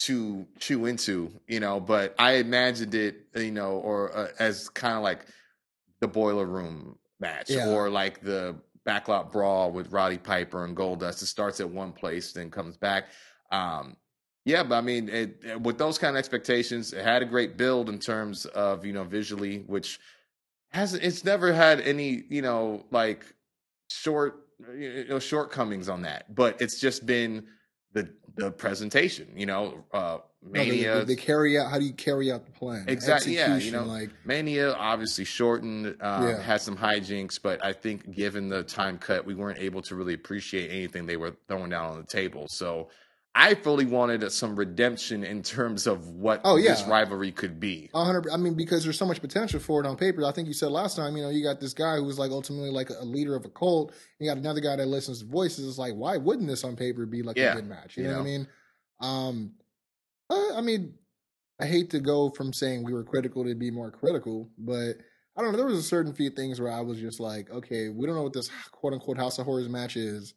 to 0.00 0.46
chew 0.58 0.84
into, 0.84 1.30
you 1.46 1.58
know. 1.60 1.80
But 1.80 2.14
I 2.18 2.32
imagined 2.34 2.94
it, 2.94 3.26
you 3.34 3.50
know, 3.50 3.72
or 3.78 4.14
uh, 4.16 4.28
as 4.38 4.68
kind 4.68 4.96
of 4.96 5.02
like 5.02 5.24
the 6.00 6.08
boiler 6.08 6.44
room 6.44 6.98
match, 7.18 7.48
Yeah. 7.48 7.70
or 7.70 7.88
like 7.88 8.20
the 8.20 8.54
backlot 8.86 9.32
brawl 9.32 9.72
with 9.72 9.90
Roddy 9.90 10.18
Piper 10.18 10.64
and 10.66 10.76
Goldust. 10.76 11.22
It 11.22 11.26
starts 11.26 11.60
at 11.60 11.68
one 11.70 11.92
place, 11.92 12.32
then 12.32 12.50
comes 12.50 12.76
back. 12.76 13.06
Um, 13.50 13.96
yeah, 14.44 14.62
but 14.62 14.76
I 14.76 14.80
mean, 14.82 15.08
it, 15.08 15.60
with 15.62 15.78
those 15.78 15.98
kind 15.98 16.14
of 16.14 16.18
expectations, 16.18 16.92
it 16.92 17.02
had 17.04 17.22
a 17.22 17.26
great 17.26 17.56
build 17.56 17.88
in 17.88 17.98
terms 17.98 18.44
of 18.46 18.84
you 18.84 18.92
know 18.92 19.04
visually, 19.04 19.60
which 19.66 19.98
hasn't. 20.70 21.02
It's 21.02 21.24
never 21.24 21.52
had 21.52 21.80
any, 21.80 22.24
you 22.28 22.42
know, 22.42 22.84
like 22.90 23.24
short 23.90 24.44
you 24.76 25.06
know 25.08 25.20
shortcomings 25.20 25.88
on 25.88 26.02
that 26.02 26.34
but 26.34 26.60
it's 26.60 26.80
just 26.80 27.06
been 27.06 27.46
the 27.92 28.12
the 28.36 28.50
presentation 28.50 29.28
you 29.36 29.46
know 29.46 29.84
uh 29.94 30.18
No, 30.42 30.50
they- 30.52 30.58
mania 30.68 30.98
they, 30.98 31.14
they 31.14 31.16
carry 31.16 31.56
out. 31.56 31.70
How 31.70 31.78
do 31.78 31.84
you 31.84 31.92
carry 31.92 32.32
out 32.32 32.44
the 32.44 32.50
plan? 32.50 32.84
Exactly, 32.88 33.36
yeah, 33.36 33.56
you 33.56 33.70
know, 33.70 33.84
like 33.84 34.10
mania 34.24 34.74
obviously 34.74 35.24
shortened 35.24 35.96
um, 36.02 36.28
Yeah. 36.28 36.42
had 36.42 36.60
some 36.60 36.76
hijinks 36.76 37.40
but 37.40 37.64
i 37.64 37.72
think 37.72 38.10
given 38.10 38.48
the 38.48 38.64
time 38.64 38.98
cut 38.98 39.24
we 39.24 39.34
weren't 39.36 39.60
able 39.60 39.80
to 39.82 39.94
really 39.94 40.14
appreciate 40.14 40.70
anything 40.70 41.06
they 41.06 41.16
were 41.16 41.36
throwing 41.46 41.70
down 41.70 41.92
on 41.92 41.96
the 42.00 42.06
table 42.06 42.46
so 42.48 42.90
i 43.34 43.54
fully 43.54 43.84
wanted 43.86 44.30
some 44.32 44.56
redemption 44.56 45.22
in 45.24 45.42
terms 45.42 45.86
of 45.86 46.08
what 46.08 46.40
Oh, 46.44 46.56
yeah. 46.56 46.70
this 46.72 46.82
rivalry 46.86 47.30
could 47.30 47.60
be 47.60 47.88
hundred. 47.94 48.28
I 48.30 48.36
mean, 48.36 48.54
because 48.54 48.82
there's 48.84 48.98
so 48.98 49.06
much 49.06 49.20
potential 49.20 49.60
for 49.60 49.80
it 49.82 49.86
on 49.86 49.96
paper. 49.96 50.24
I 50.24 50.32
think 50.32 50.48
you 50.48 50.54
said 50.54 50.70
last 50.70 50.96
time. 50.96 51.16
You 51.16 51.22
know, 51.22 51.28
you 51.30 51.42
got 51.44 51.60
this 51.60 51.74
guy 51.74 51.96
who's 51.98 52.18
like 52.18 52.30
ultimately 52.30 52.70
like 52.70 52.90
a 52.90 53.04
leader 53.04 53.36
of 53.36 53.44
a 53.44 53.48
cult. 53.50 53.92
You 54.18 54.28
got 54.28 54.38
another 54.38 54.60
guy 54.60 54.76
that 54.76 54.86
listens 54.86 55.20
to 55.20 55.26
voices. 55.26 55.68
It's 55.68 55.78
like, 55.78 55.94
why 55.94 56.16
wouldn't 56.16 56.48
this 56.48 56.64
on 56.64 56.74
paper 56.74 57.06
be 57.06 57.22
like 57.22 57.36
Yeah, 57.36 57.52
a 57.52 57.56
good 57.56 57.66
match? 57.68 57.96
You, 57.96 58.04
you 58.04 58.08
know, 58.08 58.16
what 58.16 58.22
I 58.22 58.24
mean? 58.24 58.48
Um, 59.00 59.52
uh, 60.30 60.56
I 60.56 60.60
mean, 60.60 60.94
I 61.60 61.66
hate 61.66 61.90
to 61.90 62.00
go 62.00 62.30
from 62.30 62.52
saying 62.52 62.82
we 62.84 62.92
were 62.92 63.04
critical 63.04 63.44
to 63.44 63.54
be 63.54 63.70
more 63.70 63.90
critical, 63.90 64.50
but 64.58 64.94
I 65.36 65.42
don't 65.42 65.52
know. 65.52 65.58
There 65.58 65.66
was 65.66 65.78
a 65.78 65.82
certain 65.82 66.12
few 66.12 66.30
things 66.30 66.60
where 66.60 66.72
I 66.72 66.80
was 66.80 66.98
just 66.98 67.20
like, 67.20 67.50
okay, 67.50 67.88
we 67.88 68.06
don't 68.06 68.16
know 68.16 68.22
what 68.22 68.32
this 68.32 68.50
quote 68.72 68.92
unquote 68.94 69.16
House 69.16 69.38
of 69.38 69.46
Horrors 69.46 69.68
match 69.68 69.96
is, 69.96 70.34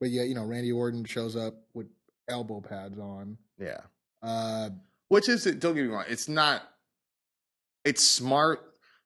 but 0.00 0.10
yeah, 0.10 0.22
you 0.22 0.34
know, 0.34 0.44
Randy 0.44 0.72
Orton 0.72 1.04
shows 1.04 1.36
up 1.36 1.54
with 1.74 1.86
elbow 2.28 2.60
pads 2.60 2.98
on. 2.98 3.36
yeah 3.58 3.80
Uh, 4.22 4.70
Which 5.08 5.28
is 5.28 5.44
don't 5.44 5.74
get 5.74 5.82
me 5.84 5.88
wrong, 5.88 6.04
it's 6.08 6.28
not 6.28 6.62
it's 7.84 8.04
smart 8.06 8.60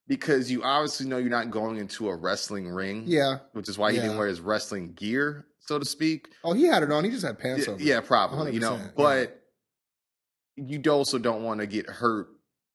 because 0.09 0.51
you 0.51 0.63
obviously 0.65 1.07
know 1.07 1.19
you're 1.19 1.31
not 1.31 1.51
going 1.51 1.77
into 1.79 2.09
a 2.09 2.15
wrestling 2.17 2.69
ring. 2.69 3.05
yeah. 3.07 3.39
Which 3.53 3.69
is 3.69 3.79
why 3.79 3.93
he 3.93 3.97
Yeah. 3.97 4.03
didn't 4.05 4.19
wear 4.19 4.27
his 4.27 4.41
wrestling 4.41 4.93
gear, 4.95 5.47
so 5.61 5.79
to 5.79 5.85
speak. 5.85 6.29
Oh, 6.43 6.53
he 6.53 6.65
had 6.65 6.83
it 6.83 6.91
on. 6.91 7.05
He 7.05 7.11
just 7.11 7.25
had 7.25 7.39
pants 7.39 7.67
Yeah, 7.67 7.73
over. 7.75 7.83
yeah, 7.83 8.01
probably. 8.01 8.53
You 8.53 8.61
know, 8.61 8.73
100%, 8.77 8.95
but 8.97 9.43
you 10.57 10.83
also 10.91 11.19
don't 11.19 11.45
want 11.45 11.61
to 11.61 11.67
get 11.67 11.87
hurt 11.87 12.29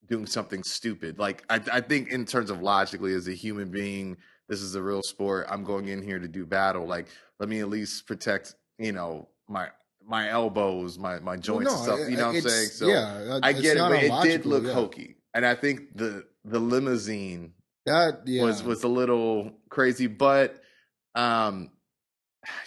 doing 0.07 0.25
something 0.25 0.63
stupid. 0.63 1.19
Like 1.19 1.43
I, 1.49 1.59
I 1.71 1.81
think 1.81 2.09
in 2.11 2.25
terms 2.25 2.49
of 2.49 2.61
logically, 2.61 3.13
as 3.13 3.27
a 3.27 3.33
human 3.33 3.69
being, 3.69 4.17
this 4.47 4.61
is 4.61 4.75
a 4.75 4.81
real 4.81 5.01
sport. 5.03 5.47
I'm 5.49 5.63
going 5.65 5.89
in 5.89 6.01
here 6.01 6.19
to 6.19 6.27
do 6.29 6.45
battle. 6.45 6.85
Like, 6.87 7.07
let 7.39 7.49
me 7.49 7.59
at 7.59 7.67
least 7.69 8.07
protect, 8.07 8.55
you 8.79 8.93
know, 8.93 9.27
my 9.49 9.67
my 10.07 10.29
elbows, 10.29 10.97
my 10.97 11.19
my 11.19 11.31
Well, 11.33 11.39
joints 11.39 11.73
and 11.73 11.83
stuff. 11.83 11.99
You 12.09 12.17
know 12.17 12.27
what 12.27 12.35
I'm 12.35 12.41
saying? 12.41 12.69
So 12.69 12.87
yeah, 12.87 13.39
I 13.43 13.53
get 13.53 13.77
it, 13.77 13.79
but 13.79 14.03
it 14.03 14.23
did 14.23 14.45
look 14.45 14.63
yeah. 14.63 14.73
hokey, 14.73 15.15
and 15.33 15.45
I 15.45 15.55
think 15.55 15.95
the 15.97 16.25
the 16.45 16.59
limousine 16.59 17.53
That 17.85 18.21
yeah. 18.25 18.43
was 18.43 18.63
was 18.63 18.83
a 18.83 18.87
little 18.87 19.51
crazy, 19.69 20.07
but 20.07 20.61
um, 21.15 21.71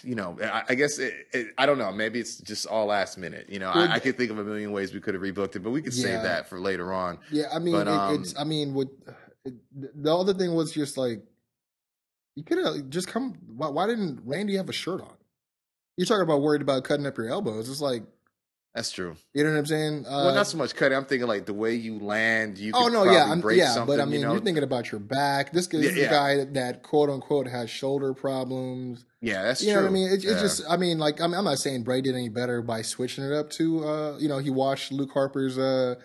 you 0.03 0.13
know, 0.15 0.37
I, 0.41 0.63
I 0.69 0.75
guess 0.75 0.99
it, 0.99 1.13
it, 1.33 1.47
I 1.57 1.65
don't 1.65 1.77
know. 1.79 1.91
Maybe 1.91 2.19
it's 2.19 2.37
just 2.37 2.67
all 2.67 2.85
last 2.87 3.17
minute. 3.17 3.47
You 3.49 3.59
know, 3.59 3.71
Well, 3.73 3.89
I, 3.89 3.95
I 3.95 3.99
could 3.99 4.17
think 4.17 4.29
of 4.29 4.37
a 4.37 4.43
million 4.43 4.71
ways 4.71 4.93
we 4.93 4.99
could 4.99 5.13
have 5.15 5.23
rebooked 5.23 5.55
it, 5.55 5.59
but 5.63 5.71
we 5.71 5.81
could 5.81 5.93
Yeah. 5.95 6.03
save 6.03 6.23
that 6.23 6.47
for 6.49 6.59
later 6.59 6.93
on. 6.93 7.17
yeah. 7.31 7.45
I 7.51 7.57
mean, 7.59 7.73
but, 7.73 7.87
it, 7.87 8.19
it's. 8.19 8.35
um, 8.35 8.41
I 8.41 8.43
mean, 8.43 8.73
with 8.75 8.89
it, 9.45 9.53
the 9.73 10.15
other 10.15 10.33
thing 10.35 10.53
was 10.53 10.71
just 10.71 10.97
like 10.97 11.23
you 12.35 12.43
could 12.43 12.59
have 12.63 12.89
just 12.89 13.07
come. 13.07 13.33
Why, 13.47 13.69
why 13.69 13.87
didn't 13.87 14.21
Randy 14.25 14.55
have 14.57 14.69
a 14.69 14.73
shirt 14.73 15.01
on? 15.01 15.13
You're 15.97 16.07
talking 16.07 16.23
about 16.23 16.41
worried 16.41 16.61
about 16.61 16.83
cutting 16.83 17.05
up 17.05 17.17
your 17.17 17.29
elbows. 17.29 17.69
It's 17.69 17.81
like 17.81 18.03
That's 18.73 18.91
true. 18.91 19.15
you 19.33 19.43
know 19.43 19.51
what 19.51 19.57
I'm 19.59 19.65
saying. 19.65 20.05
Uh, 20.07 20.23
well, 20.25 20.35
not 20.35 20.47
so 20.47 20.57
much 20.57 20.73
cutting. 20.75 20.97
I'm 20.97 21.05
thinking 21.05 21.27
like 21.27 21.45
the 21.45 21.53
way 21.53 21.75
you 21.75 21.99
land. 21.99 22.57
You 22.57 22.71
Oh 22.73 22.87
no, 22.87 23.03
yeah, 23.03 23.25
I'm, 23.31 23.43
yeah, 23.51 23.83
but 23.85 23.99
I 23.99 24.05
mean, 24.05 24.21
you 24.21 24.25
know? 24.25 24.35
are 24.35 24.39
thinking 24.39 24.63
about 24.63 24.91
your 24.91 24.99
back. 24.99 25.51
This, 25.51 25.67
this 25.67 25.83
Yeah, 25.83 25.89
is 25.91 25.97
a 25.97 26.01
yeah. 26.01 26.09
guy 26.09 26.45
that, 26.53 26.81
quote 26.83 27.09
unquote 27.09 27.47
has 27.47 27.69
shoulder 27.69 28.13
problems. 28.13 29.05
yeah, 29.21 29.43
that's 29.43 29.59
true. 29.59 29.67
you 29.69 29.73
true. 29.73 29.81
know 29.81 29.87
what 29.87 29.91
I 29.91 29.93
mean? 29.93 30.07
It, 30.11 30.25
it's 30.25 30.41
just, 30.41 30.63
I 30.69 30.77
mean, 30.77 30.97
like, 30.97 31.19
I'm, 31.19 31.33
I'm 31.33 31.43
not 31.43 31.59
saying 31.59 31.83
Bray 31.83 32.01
did 32.01 32.15
any 32.15 32.29
better 32.29 32.61
by 32.61 32.81
switching 32.81 33.25
it 33.25 33.33
up 33.33 33.49
to, 33.51 33.85
uh, 33.85 34.17
you 34.17 34.29
know, 34.29 34.37
he 34.37 34.49
watched 34.49 34.91
Luke 34.91 35.11
Harper's, 35.13 35.57
uh, 35.57 35.95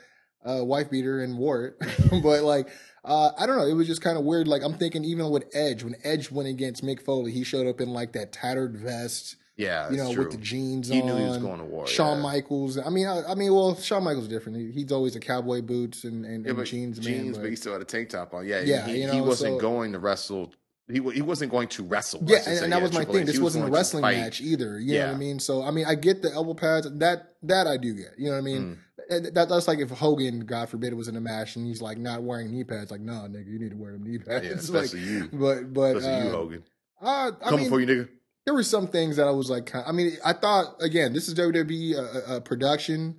uh, 0.45 0.65
wife 0.65 0.91
beater 0.91 1.21
and 1.23 1.39
wore 1.39 1.65
it. 1.67 1.75
but 2.23 2.43
like, 2.43 2.69
uh, 3.05 3.31
I 3.39 3.47
don't 3.47 3.57
know. 3.57 3.67
It 3.67 3.75
was 3.75 3.87
just 3.87 4.01
kind 4.03 4.19
of 4.19 4.25
weird. 4.25 4.49
Like, 4.49 4.63
I'm 4.63 4.75
thinking 4.75 5.05
even 5.05 5.31
with 5.31 5.45
Edge, 5.55 5.85
when 5.85 5.95
Edge 6.03 6.31
went 6.33 6.49
against 6.49 6.85
Mick 6.85 7.01
Foley, 7.03 7.31
he 7.33 7.45
showed 7.45 7.67
up 7.69 7.81
in 7.81 7.91
like 7.93 8.13
that 8.13 8.33
tattered 8.33 8.77
vest, 8.77 9.37
yeah, 9.57 9.91
you 9.91 9.97
know, 9.97 10.13
true. 10.13 10.25
with 10.25 10.33
the 10.33 10.39
jeans 10.39 10.89
He 10.89 11.01
on. 11.01 11.07
knew 11.07 11.17
he 11.17 11.25
was 11.25 11.39
going 11.39 11.59
to 11.59 11.65
war. 11.65 11.87
Shawn 11.87 12.19
yeah. 12.19 12.23
Michaels. 12.23 12.79
I 12.79 12.91
mean, 12.91 13.07
I, 13.07 13.23
I 13.25 13.35
mean, 13.35 13.53
well, 13.55 13.75
Shawn 13.77 14.05
Michaels 14.05 14.25
is 14.25 14.31
different. 14.31 14.59
He, 14.59 14.71
he's 14.83 14.93
always 14.93 15.17
a 15.17 15.21
cowboy 15.21 15.63
boots 15.63 16.05
and, 16.05 16.25
and, 16.25 16.45
Yeah, 16.45 16.51
and 16.51 16.59
but 16.59 16.67
jeans, 16.67 16.99
man. 16.99 17.07
jeans, 17.07 17.37
but- 17.37 17.43
but 17.43 17.51
he 17.51 17.57
still 17.57 17.73
had 17.73 17.83
a 17.83 17.87
tank 17.87 18.11
top 18.11 18.35
on. 18.35 18.47
Yeah, 18.47 18.61
Yeah, 18.61 18.87
he, 18.87 19.03
you 19.03 19.11
he 19.11 19.21
wasn't 19.21 19.55
so- 19.55 19.61
going 19.61 19.93
to 19.93 19.99
wrestle. 19.99 20.53
He 20.89 21.01
he 21.13 21.21
wasn't 21.21 21.51
going 21.51 21.67
to 21.67 21.83
wrestle. 21.83 22.23
Yeah, 22.25 22.39
and, 22.47 22.59
and 22.65 22.73
that 22.73 22.77
Yeah, 22.77 22.83
was 22.85 22.93
my 22.93 22.99
Triple 22.99 23.15
thing. 23.15 23.23
H. 23.23 23.27
This 23.27 23.35
He 23.37 23.43
was 23.43 23.57
wasn't 23.57 23.69
a 23.69 23.73
wrestling 23.73 24.03
match 24.03 24.41
either. 24.41 24.79
You 24.79 25.01
know 25.01 25.07
what 25.07 25.15
I 25.17 25.19
mean? 25.19 25.41
So 25.41 25.65
I 25.65 25.73
mean, 25.73 25.85
I 25.85 25.97
get 25.97 26.23
the 26.23 26.33
elbow 26.33 26.55
pads. 26.55 26.87
That 26.99 27.35
that 27.43 27.67
I 27.67 27.77
do 27.77 27.93
get. 27.93 28.13
You 28.17 28.27
know 28.27 28.33
what 28.33 28.39
I 28.39 28.41
mean? 28.43 28.79
Mm. 29.11 29.35
That, 29.35 29.49
that's 29.49 29.67
like 29.67 29.81
if 29.81 29.91
Hogan, 29.91 30.41
God 30.47 30.69
forbid, 30.69 30.95
was 30.95 31.09
in 31.09 31.17
a 31.17 31.21
match 31.21 31.57
and 31.57 31.67
he's 31.67 31.83
like 31.83 31.99
not 31.99 32.23
wearing 32.23 32.53
knee 32.53 32.63
pads. 32.63 32.93
Like, 32.93 33.01
nah, 33.01 33.27
nigga, 33.27 33.47
you 33.49 33.59
need 33.59 33.71
to 33.71 33.77
wear 33.77 33.93
them 33.95 34.05
knee 34.05 34.19
pads. 34.25 34.45
Yeah, 34.47 34.53
It's 34.53 34.69
like, 34.71 34.85
especially 34.85 35.09
you. 35.13 35.29
but 35.33 35.73
but 35.73 35.97
Especially 35.97 36.29
you, 36.29 36.33
uh, 36.33 36.37
Hogan. 36.37 36.63
uh, 37.03 37.31
I 37.41 37.45
Coming 37.51 37.61
mean, 37.63 37.69
for 37.69 37.81
you, 37.81 37.87
nigga. 37.87 38.09
There 38.47 38.55
were 38.55 38.63
some 38.63 38.87
things 38.87 39.17
that 39.17 39.27
I 39.29 39.33
was 39.33 39.51
like, 39.51 39.75
I 39.75 39.93
mean, 39.93 40.13
I 40.25 40.33
thought 40.33 40.77
again, 40.81 41.13
this 41.13 41.29
is 41.29 41.35
WWE 41.35 41.97
a, 42.31 42.37
a, 42.37 42.41
production, 42.41 43.17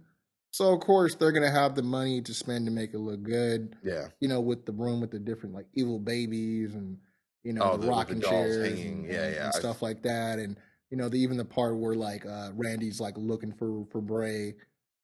so 0.52 0.74
of 0.74 0.80
course 0.80 1.16
they're 1.16 1.32
gonna 1.34 1.52
have 1.52 1.76
the 1.76 1.84
money 1.84 2.22
to 2.22 2.34
spend 2.34 2.66
to 2.66 2.72
make 2.72 2.94
it 2.94 3.00
look 3.00 3.22
good. 3.24 3.76
Yeah. 3.84 4.08
You 4.20 4.30
know, 4.30 4.40
with 4.40 4.66
the 4.66 4.72
room 4.72 5.02
with 5.02 5.12
the 5.12 5.20
different 5.20 5.54
like 5.54 5.68
evil 5.74 6.00
babies 6.00 6.74
and 6.74 6.98
you 7.44 7.54
know 7.54 7.62
Oh, 7.64 7.72
the, 7.72 7.72
the- 7.72 7.78
with 7.78 7.86
the 7.86 7.92
rocking 7.92 8.22
chairs 8.22 8.56
and, 8.72 9.06
Yeah, 9.06 9.24
and- 9.24 9.36
yeah. 9.36 9.46
and 9.46 9.54
stuff 9.54 9.82
like 9.82 10.02
that, 10.04 10.40
and 10.40 10.58
you 10.90 10.98
know 10.98 11.10
the 11.10 11.18
even 11.20 11.38
the 11.38 11.46
part 11.46 11.76
where 11.78 11.94
like 11.96 12.26
uh 12.26 12.50
Randy's 12.56 13.00
like 13.02 13.16
looking 13.18 13.52
for 13.52 13.86
for 13.92 14.02
Bray. 14.02 14.56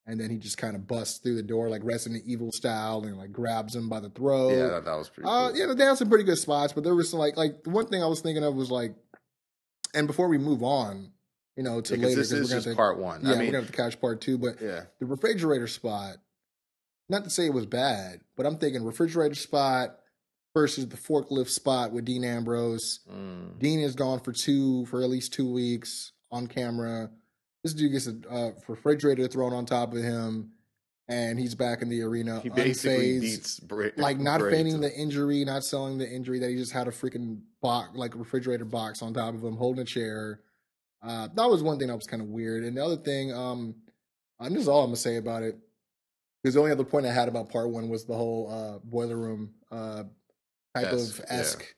And 0.05 0.19
then 0.19 0.29
he 0.29 0.35
just 0.37 0.57
kind 0.57 0.75
of 0.75 0.85
busts 0.85 1.19
through 1.19 1.37
the 1.37 1.43
door 1.43 1.69
like 1.69 1.81
Resident 1.81 2.23
Evil 2.27 2.49
style 2.51 3.03
and 3.05 3.17
like 3.17 3.31
grabs 3.31 3.73
him 3.73 3.87
by 3.87 4.01
the 4.01 4.09
throat. 4.09 4.49
yeah, 4.49 4.67
that, 4.67 4.83
that 4.83 4.95
was 4.97 5.07
pretty 5.07 5.29
Uh, 5.29 5.47
cool. 5.47 5.57
yeah, 5.57 5.73
they 5.73 5.85
had 5.85 5.97
some 5.97 6.09
pretty 6.09 6.25
good 6.25 6.37
spots, 6.37 6.73
but 6.73 6.83
there 6.83 6.93
was 6.93 7.09
some 7.09 7.19
like 7.19 7.37
like 7.37 7.55
one 7.63 7.85
thing 7.87 8.03
I 8.03 8.07
was 8.07 8.19
thinking 8.19 8.43
of 8.43 8.53
was 8.53 8.69
like, 8.69 8.95
and 9.93 10.07
before 10.07 10.27
we 10.27 10.37
move 10.37 10.63
on, 10.63 11.11
you 11.55 11.63
know, 11.63 11.81
to 11.81 11.93
Because 11.93 12.09
later 12.09 12.21
this 12.21 12.31
we're 12.31 12.57
is 12.57 12.65
just 12.65 12.77
part 12.77 12.97
one. 12.97 13.21
yeah, 13.23 13.33
I 13.33 13.37
we're 13.37 13.45
gonna 13.45 13.57
have 13.59 13.67
to 13.67 13.73
catch 13.73 13.99
part 14.01 14.21
two. 14.21 14.37
But 14.37 14.61
yeah. 14.61 14.83
the 14.99 15.05
refrigerator 15.05 15.67
spot, 15.67 16.17
not 17.09 17.23
to 17.23 17.29
say 17.29 17.45
it 17.45 17.53
was 17.53 17.65
bad, 17.65 18.21
but 18.35 18.45
I'm 18.45 18.57
thinking 18.57 18.83
refrigerator 18.83 19.35
spot 19.35 19.99
versus 20.53 20.87
the 20.87 20.97
forklift 20.97 21.49
spot 21.49 21.91
with 21.91 22.05
Dean 22.05 22.23
Ambrose. 22.23 22.99
Mm. 23.11 23.59
Dean 23.59 23.79
is 23.79 23.95
gone 23.95 24.19
for 24.19 24.31
two 24.31 24.85
for 24.85 25.01
at 25.01 25.09
least 25.09 25.33
two 25.33 25.51
weeks 25.51 26.11
on 26.31 26.47
camera. 26.47 27.09
This 27.63 27.73
dude 27.73 27.91
gets 27.91 28.07
a 28.07 28.15
uh, 28.29 28.51
refrigerator 28.67 29.27
thrown 29.27 29.53
on 29.53 29.65
top 29.65 29.93
of 29.93 30.03
him, 30.03 30.51
and 31.07 31.39
he's 31.39 31.55
back 31.55 31.81
in 31.81 31.89
the 31.89 32.01
arena. 32.01 32.39
He 32.41 32.49
basically 32.49 33.19
unfazed 33.19 33.21
beats 33.21 33.59
Bray, 33.59 33.91
like 33.97 34.19
not 34.19 34.39
Bray 34.39 34.51
feigning 34.51 34.81
the 34.81 34.93
injury, 34.93 35.43
not 35.43 35.63
selling 35.63 35.97
the 35.97 36.09
injury 36.09 36.39
that 36.39 36.49
he 36.49 36.55
just 36.55 36.71
had 36.71 36.87
a 36.87 36.91
freaking 36.91 37.41
box, 37.61 37.89
like 37.95 38.15
refrigerator 38.15 38.65
box 38.65 39.01
on 39.01 39.13
top 39.13 39.35
of 39.35 39.43
him, 39.43 39.55
holding 39.55 39.81
a 39.81 39.85
chair. 39.85 40.39
Uh, 41.01 41.27
that 41.33 41.49
was 41.49 41.61
one 41.61 41.77
thing 41.77 41.89
that 41.89 41.95
was 41.95 42.07
kind 42.07 42.21
of 42.21 42.29
weird. 42.29 42.63
And 42.63 42.77
the 42.77 42.85
other 42.85 42.97
thing, 42.97 43.33
um, 43.33 43.75
and 44.39 44.55
this 44.55 44.63
is 44.63 44.67
all 44.67 44.81
I'm 44.81 44.87
gonna 44.87 44.95
say 44.95 45.17
about 45.17 45.43
it, 45.43 45.57
because 46.41 46.55
the 46.55 46.61
only 46.61 46.71
other 46.71 46.85
point 46.85 47.05
I 47.05 47.13
had 47.13 47.27
about 47.27 47.49
part 47.49 47.69
one 47.69 47.89
was 47.89 48.05
the 48.05 48.15
whole 48.15 48.49
uh, 48.49 48.79
boiler 48.83 49.17
room 49.17 49.53
uh, 49.71 50.03
type 50.75 50.87
Esque, 50.87 51.19
of 51.19 51.25
yeah. 51.27 51.39
esque 51.39 51.75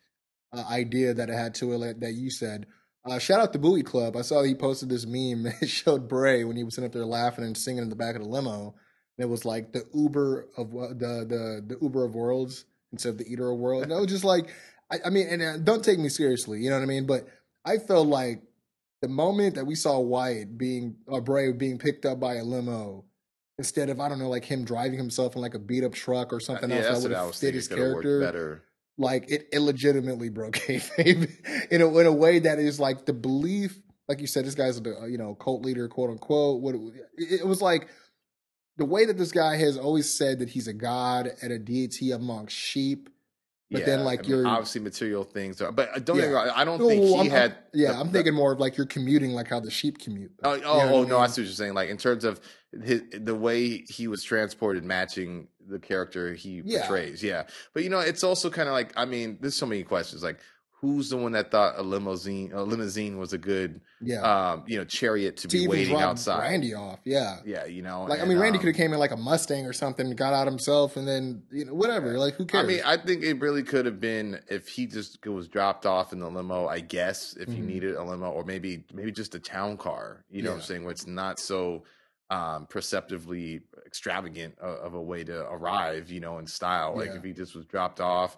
uh, 0.54 0.64
idea 0.70 1.14
that 1.16 1.30
it 1.30 1.34
had 1.34 1.56
to 1.56 1.74
it 1.82 2.00
that 2.02 2.14
you 2.14 2.30
said. 2.30 2.68
Uh, 3.08 3.20
shout 3.20 3.40
out 3.40 3.54
to 3.54 3.60
Balor 3.60 3.84
Club. 3.84 4.16
I 4.16 4.22
saw 4.22 4.42
he 4.42 4.56
posted 4.56 4.90
this 4.90 5.06
meme. 5.06 5.52
It 5.62 5.70
showed 5.70 6.08
Bray 6.08 6.44
when 6.44 6.58
he 6.58 6.64
was 6.64 6.76
sitting 6.76 6.88
up 6.88 6.94
there 6.94 7.06
laughing 7.06 7.44
and 7.44 7.56
singing 7.56 7.84
in 7.84 7.90
the 7.90 7.96
back 7.96 8.16
of 8.16 8.22
the 8.22 8.28
limo. 8.28 8.76
It 9.18 9.30
was 9.30 9.46
like 9.46 9.72
the 9.72 9.84
Uber 9.94 10.48
of 10.58 10.72
the 10.72 11.26
the 11.28 11.64
the 11.68 11.78
Uber 11.82 12.04
of 12.06 12.16
worlds 12.16 12.66
instead 12.92 13.10
of 13.10 13.18
the 13.18 13.32
Eater 13.32 13.50
of 13.52 13.58
worlds. 13.58 13.84
And 13.90 14.00
was 14.00 14.08
just 14.08 14.24
like, 14.24 14.50
I, 14.92 14.98
I 15.06 15.10
mean, 15.10 15.28
and 15.30 15.42
uh, 15.42 15.58
don't 15.58 15.84
take 15.84 16.00
me 16.00 16.10
seriously, 16.10 16.60
you 16.62 16.70
know 16.70 16.78
what 16.78 16.84
I 16.84 16.88
mean? 16.88 17.06
But 17.06 17.28
I 17.66 17.78
felt 17.78 18.08
like 18.08 18.42
the 19.02 19.08
moment 19.08 19.56
that 19.56 19.66
we 19.66 19.76
saw 19.76 20.00
Wyatt 20.00 20.58
being 20.58 20.96
or 21.08 21.22
Bray 21.22 21.52
being 21.52 21.78
picked 21.78 22.06
up 22.06 22.20
by 22.20 22.36
a 22.36 22.44
limo 22.44 23.06
instead 23.58 23.90
of 23.90 24.00
I 24.00 24.10
don't 24.10 24.20
know, 24.20 24.30
like 24.30 24.46
him 24.46 24.66
driving 24.66 24.98
himself 24.98 25.36
in 25.36 25.42
like 25.42 25.54
a 25.54 25.60
beat 25.60 25.84
up 25.84 25.94
truck 25.94 26.34
or 26.34 26.40
something 26.40 26.70
yeah, 26.70 26.78
else 26.78 27.04
that 27.04 27.10
would 27.10 27.18
have 27.18 27.36
fit 27.36 27.54
his 27.54 27.68
Could 27.68 27.78
have 27.78 27.88
worked 27.88 28.04
character 28.04 28.20
better. 28.20 28.64
like 28.98 29.30
it 29.32 29.48
illegitimately 29.54 30.30
broke 30.30 30.54
kayfabe 30.56 31.30
in 31.72 31.82
a 31.82 31.98
in 32.00 32.06
a 32.06 32.12
way 32.12 32.40
that 32.40 32.60
is 32.60 32.80
like 32.80 33.06
the 33.06 33.14
belief, 33.14 33.80
like 34.08 34.20
you 34.20 34.28
said, 34.28 34.46
this 34.46 34.56
guy's 34.56 34.78
a 34.80 35.08
you 35.10 35.18
know 35.18 35.36
cult 35.36 35.64
leader, 35.66 35.88
quote 35.88 36.10
unquote. 36.10 36.62
What 36.62 36.76
it, 36.76 37.42
it 37.42 37.48
was 37.48 37.62
like 37.62 37.88
the 38.78 38.86
way 38.86 39.06
that 39.06 39.18
this 39.18 39.32
guy 39.32 39.56
has 39.58 39.78
always 39.78 40.12
said 40.12 40.40
that 40.40 40.50
he's 40.50 40.68
a 40.68 40.74
god 40.74 41.30
and 41.42 41.52
a 41.52 41.60
deity 41.60 42.12
amongst 42.12 42.56
sheep. 42.56 43.10
But 43.72 43.84
then, 43.86 44.04
like, 44.06 44.20
I 44.20 44.22
mean, 44.22 44.32
you're- 44.32 44.46
obviously 44.46 44.80
material 44.82 45.24
things, 45.24 45.60
are, 45.60 45.72
but 45.72 45.90
uh, 45.90 46.00
don't 46.00 46.18
get 46.18 46.28
me 46.28 46.32
Yeah. 46.32 46.36
wrong. 46.46 46.52
I 46.56 46.64
don't 46.64 46.80
No, 46.80 46.88
think 46.88 47.04
he 47.04 47.16
I'm- 47.16 47.30
had. 47.30 47.58
yeah, 47.74 47.94
the- 47.94 48.00
I'm 48.00 48.10
thinking 48.12 48.34
more 48.34 48.54
of 48.54 48.60
like 48.60 48.78
you're 48.78 48.86
commuting 48.86 49.32
like 49.32 49.48
how 49.48 49.60
the 49.60 49.72
sheep 49.72 49.98
commute. 49.98 50.32
Oh, 50.44 50.54
You 50.54 50.62
know 50.62 50.68
oh, 50.70 50.76
what 50.78 50.86
oh 50.94 51.04
I 51.06 51.08
no, 51.10 51.18
I 51.20 51.28
see 51.28 51.42
what 51.42 51.48
you're 51.48 51.56
saying. 51.56 51.74
Like 51.74 51.90
in 51.90 51.98
terms 51.98 52.24
of 52.24 52.40
his, 52.84 53.02
the 53.12 53.34
way 53.36 53.80
he 53.90 54.08
was 54.08 54.24
transported, 54.24 54.84
matching 54.86 55.48
the 55.68 55.80
character 55.80 56.34
he 56.36 56.62
Yeah. 56.64 56.82
portrays. 56.88 57.24
Yeah, 57.24 57.48
but 57.74 57.84
you 57.84 57.90
know, 57.90 58.00
it's 58.00 58.24
also 58.24 58.50
kind 58.52 58.70
of 58.70 58.74
like 58.74 58.94
I 58.96 59.06
mean, 59.06 59.40
there's 59.42 59.56
so 59.56 59.66
many 59.66 59.84
questions. 59.84 60.22
Like, 60.24 60.40
who's 60.86 61.10
the 61.10 61.18
one 61.18 61.32
that 61.34 61.52
thought 61.52 61.74
a 61.78 61.82
limousine, 61.82 62.52
a 62.54 62.64
limousine 62.64 63.18
was 63.18 63.34
a 63.34 63.38
good, 63.38 63.82
Yeah, 64.02 64.22
um, 64.22 64.64
you 64.68 64.78
know, 64.78 64.86
chariot 64.86 65.38
to 65.38 65.48
to 65.48 65.58
be 65.58 65.68
waiting 65.68 65.90
drop 65.96 66.12
outside? 66.12 66.40
Randy 66.40 66.74
off. 66.74 67.00
Yeah, 67.04 67.38
Yeah, 67.46 67.66
you 67.66 67.82
know, 67.82 68.04
like 68.04 68.22
I 68.22 68.26
mean, 68.26 68.38
Randy 68.38 68.58
um, 68.60 68.62
could 68.64 68.68
have 68.68 68.76
came 68.78 68.94
in 68.94 69.00
like 69.00 69.12
a 69.12 69.18
Mustang 69.18 69.66
or 69.66 69.74
something, 69.74 70.10
got 70.16 70.34
out 70.34 70.48
himself, 70.48 70.96
and 70.98 71.08
then 71.08 71.44
you 71.52 71.66
know 71.66 71.74
whatever. 71.74 72.18
Like 72.18 72.36
who 72.36 72.46
cares? 72.46 72.64
I 72.64 72.68
mean, 72.68 72.82
I 72.86 72.98
think 72.98 73.24
it 73.24 73.40
really 73.42 73.64
could 73.64 73.86
have 73.86 74.00
been 74.00 74.40
if 74.50 74.68
he 74.68 74.86
just 74.86 75.26
was 75.26 75.48
dropped 75.48 75.86
off 75.86 76.14
in 76.14 76.20
the 76.20 76.30
limo. 76.30 76.68
I 76.68 76.80
guess 76.80 77.36
if 77.36 77.50
he 77.50 77.60
Mhm. 77.60 77.66
needed 77.66 77.96
a 77.96 78.04
limo, 78.04 78.30
or 78.30 78.44
maybe 78.44 78.86
maybe 78.94 79.12
just 79.12 79.34
a 79.36 79.40
town 79.40 79.78
car. 79.78 80.24
You 80.30 80.44
know 80.44 80.52
what 80.52 80.58
I'm 80.58 80.62
saying? 80.64 80.84
Where 80.84 80.92
it's 80.92 81.08
not 81.08 81.40
so 81.40 81.84
um 82.32 82.66
perceptively 82.68 83.62
extravagant 83.86 84.58
of, 84.60 84.78
of 84.78 84.94
a 84.96 85.02
way 85.02 85.24
to 85.24 85.42
arrive. 85.50 86.10
You 86.12 86.20
know, 86.20 86.38
in 86.40 86.48
style. 86.48 86.96
Like 86.96 87.12
Yeah. 87.12 87.18
if 87.18 87.24
he 87.24 87.34
just 87.34 87.56
was 87.56 87.66
dropped 87.66 88.00
off. 88.00 88.38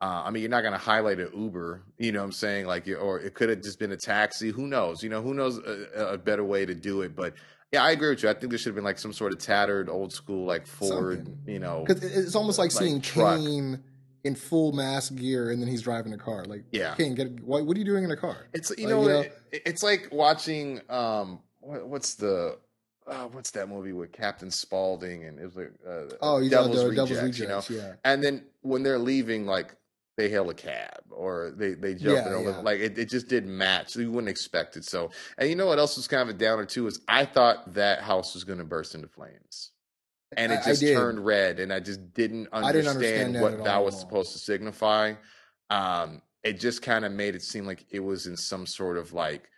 Uh, 0.00 0.22
I 0.26 0.30
mean, 0.30 0.42
you're 0.42 0.50
not 0.50 0.60
going 0.60 0.72
to 0.74 0.78
highlight 0.78 1.18
an 1.18 1.30
Uber, 1.36 1.82
you 1.98 2.12
know 2.12 2.20
what 2.20 2.26
I'm 2.26 2.32
saying? 2.32 2.66
Like, 2.66 2.86
or 3.00 3.18
it 3.18 3.34
could 3.34 3.48
have 3.48 3.62
just 3.62 3.80
been 3.80 3.90
a 3.90 3.96
taxi. 3.96 4.50
Who 4.50 4.68
knows? 4.68 5.02
You 5.02 5.08
know, 5.10 5.20
who 5.20 5.34
knows 5.34 5.58
a, 5.58 6.12
a 6.12 6.18
better 6.18 6.44
way 6.44 6.64
to 6.64 6.74
do 6.74 7.02
it? 7.02 7.16
But 7.16 7.34
yeah, 7.72 7.82
I 7.82 7.90
agree 7.90 8.10
with 8.10 8.22
you. 8.22 8.28
I 8.28 8.34
think 8.34 8.50
there 8.50 8.58
should 8.58 8.68
have 8.70 8.74
been 8.76 8.84
like 8.84 8.98
some 8.98 9.12
sort 9.12 9.32
of 9.32 9.38
tattered, 9.40 9.88
old 9.88 10.12
school, 10.12 10.46
like 10.46 10.66
Ford, 10.68 11.26
Something. 11.26 11.38
you 11.46 11.58
know, 11.58 11.84
Because 11.86 12.04
it's 12.04 12.36
almost 12.36 12.58
like, 12.60 12.72
like 12.72 12.80
seeing 12.80 13.00
truck. 13.00 13.40
Kane 13.40 13.82
in 14.24 14.34
full 14.34 14.72
mask 14.72 15.14
gear 15.16 15.50
and 15.50 15.60
then 15.60 15.68
he's 15.68 15.82
driving 15.82 16.12
a 16.12 16.18
car. 16.18 16.44
Like, 16.44 16.62
Yeah. 16.72 16.94
Kane, 16.94 17.14
get 17.14 17.40
what, 17.42 17.66
what 17.66 17.76
are 17.76 17.80
you 17.80 17.84
doing 17.86 18.04
in 18.04 18.10
a 18.10 18.16
car? 18.16 18.36
It's 18.52 18.70
you 18.78 18.84
Like, 18.86 18.88
know, 18.90 19.02
you 19.02 19.08
know- 19.08 19.20
it- 19.20 19.62
it's 19.66 19.82
like 19.82 20.08
watching 20.12 20.80
um 20.90 21.40
what, 21.60 21.88
what's 21.88 22.14
the 22.14 22.58
uh, 23.06 23.24
what's 23.32 23.50
that 23.52 23.68
movie 23.68 23.92
with 23.94 24.12
Captain 24.12 24.50
Spaulding 24.50 25.24
and 25.24 25.38
it 25.40 25.44
was 25.46 25.56
like 25.56 25.72
uh, 25.88 26.14
Oh, 26.20 26.40
he's 26.40 26.50
Devil's, 26.50 26.84
Rejects, 26.84 27.10
Devil's 27.10 27.38
you 27.40 27.46
know, 27.48 27.62
yeah. 27.70 27.94
and 28.04 28.22
then 28.22 28.44
when 28.60 28.82
they're 28.82 28.98
leaving, 28.98 29.46
like 29.46 29.74
they 30.18 30.28
hail 30.28 30.50
a 30.50 30.54
cab 30.54 31.00
or 31.10 31.52
they 31.56 31.74
they 31.74 31.94
jump 31.94 32.26
Yeah, 32.26 32.36
in 32.38 32.44
yeah. 32.44 32.58
like 32.60 32.80
it, 32.80 32.98
it 32.98 33.08
just 33.08 33.28
didn't 33.28 33.56
match. 33.56 33.90
So 33.92 34.00
you 34.00 34.10
wouldn't 34.10 34.28
expect 34.28 34.76
it. 34.76 34.84
So 34.84 35.10
and 35.38 35.48
you 35.48 35.56
know 35.56 35.66
what 35.66 35.78
else 35.78 35.96
was 35.96 36.08
kind 36.08 36.28
of 36.28 36.34
a 36.34 36.38
downer 36.38 36.66
too 36.66 36.86
is 36.88 37.00
I 37.08 37.24
thought 37.24 37.74
that 37.74 38.02
house 38.02 38.34
was 38.34 38.44
going 38.44 38.58
to 38.58 38.64
burst 38.64 38.94
into 38.94 39.08
flames. 39.08 39.70
And 40.36 40.52
it 40.52 40.60
just 40.64 40.82
turned 40.82 41.24
red, 41.24 41.58
and 41.58 41.72
I 41.72 41.80
just 41.80 42.12
didn't 42.12 42.48
understand, 42.52 42.74
didn't 42.74 42.88
understand 42.88 43.34
that 43.36 43.42
what 43.42 43.52
at 43.54 43.64
that 43.64 43.76
all. 43.76 43.84
was 43.86 43.98
supposed 43.98 44.32
to 44.32 44.38
signify 44.38 45.14
um 45.70 46.22
it 46.42 46.60
just 46.60 46.82
kind 46.82 47.04
of 47.04 47.12
made 47.12 47.34
it 47.34 47.42
seem 47.42 47.66
like 47.66 47.84
it 47.90 48.00
was 48.00 48.26
in 48.26 48.36
some 48.36 48.66
sort 48.66 48.96
of 48.96 49.12
like 49.12 49.48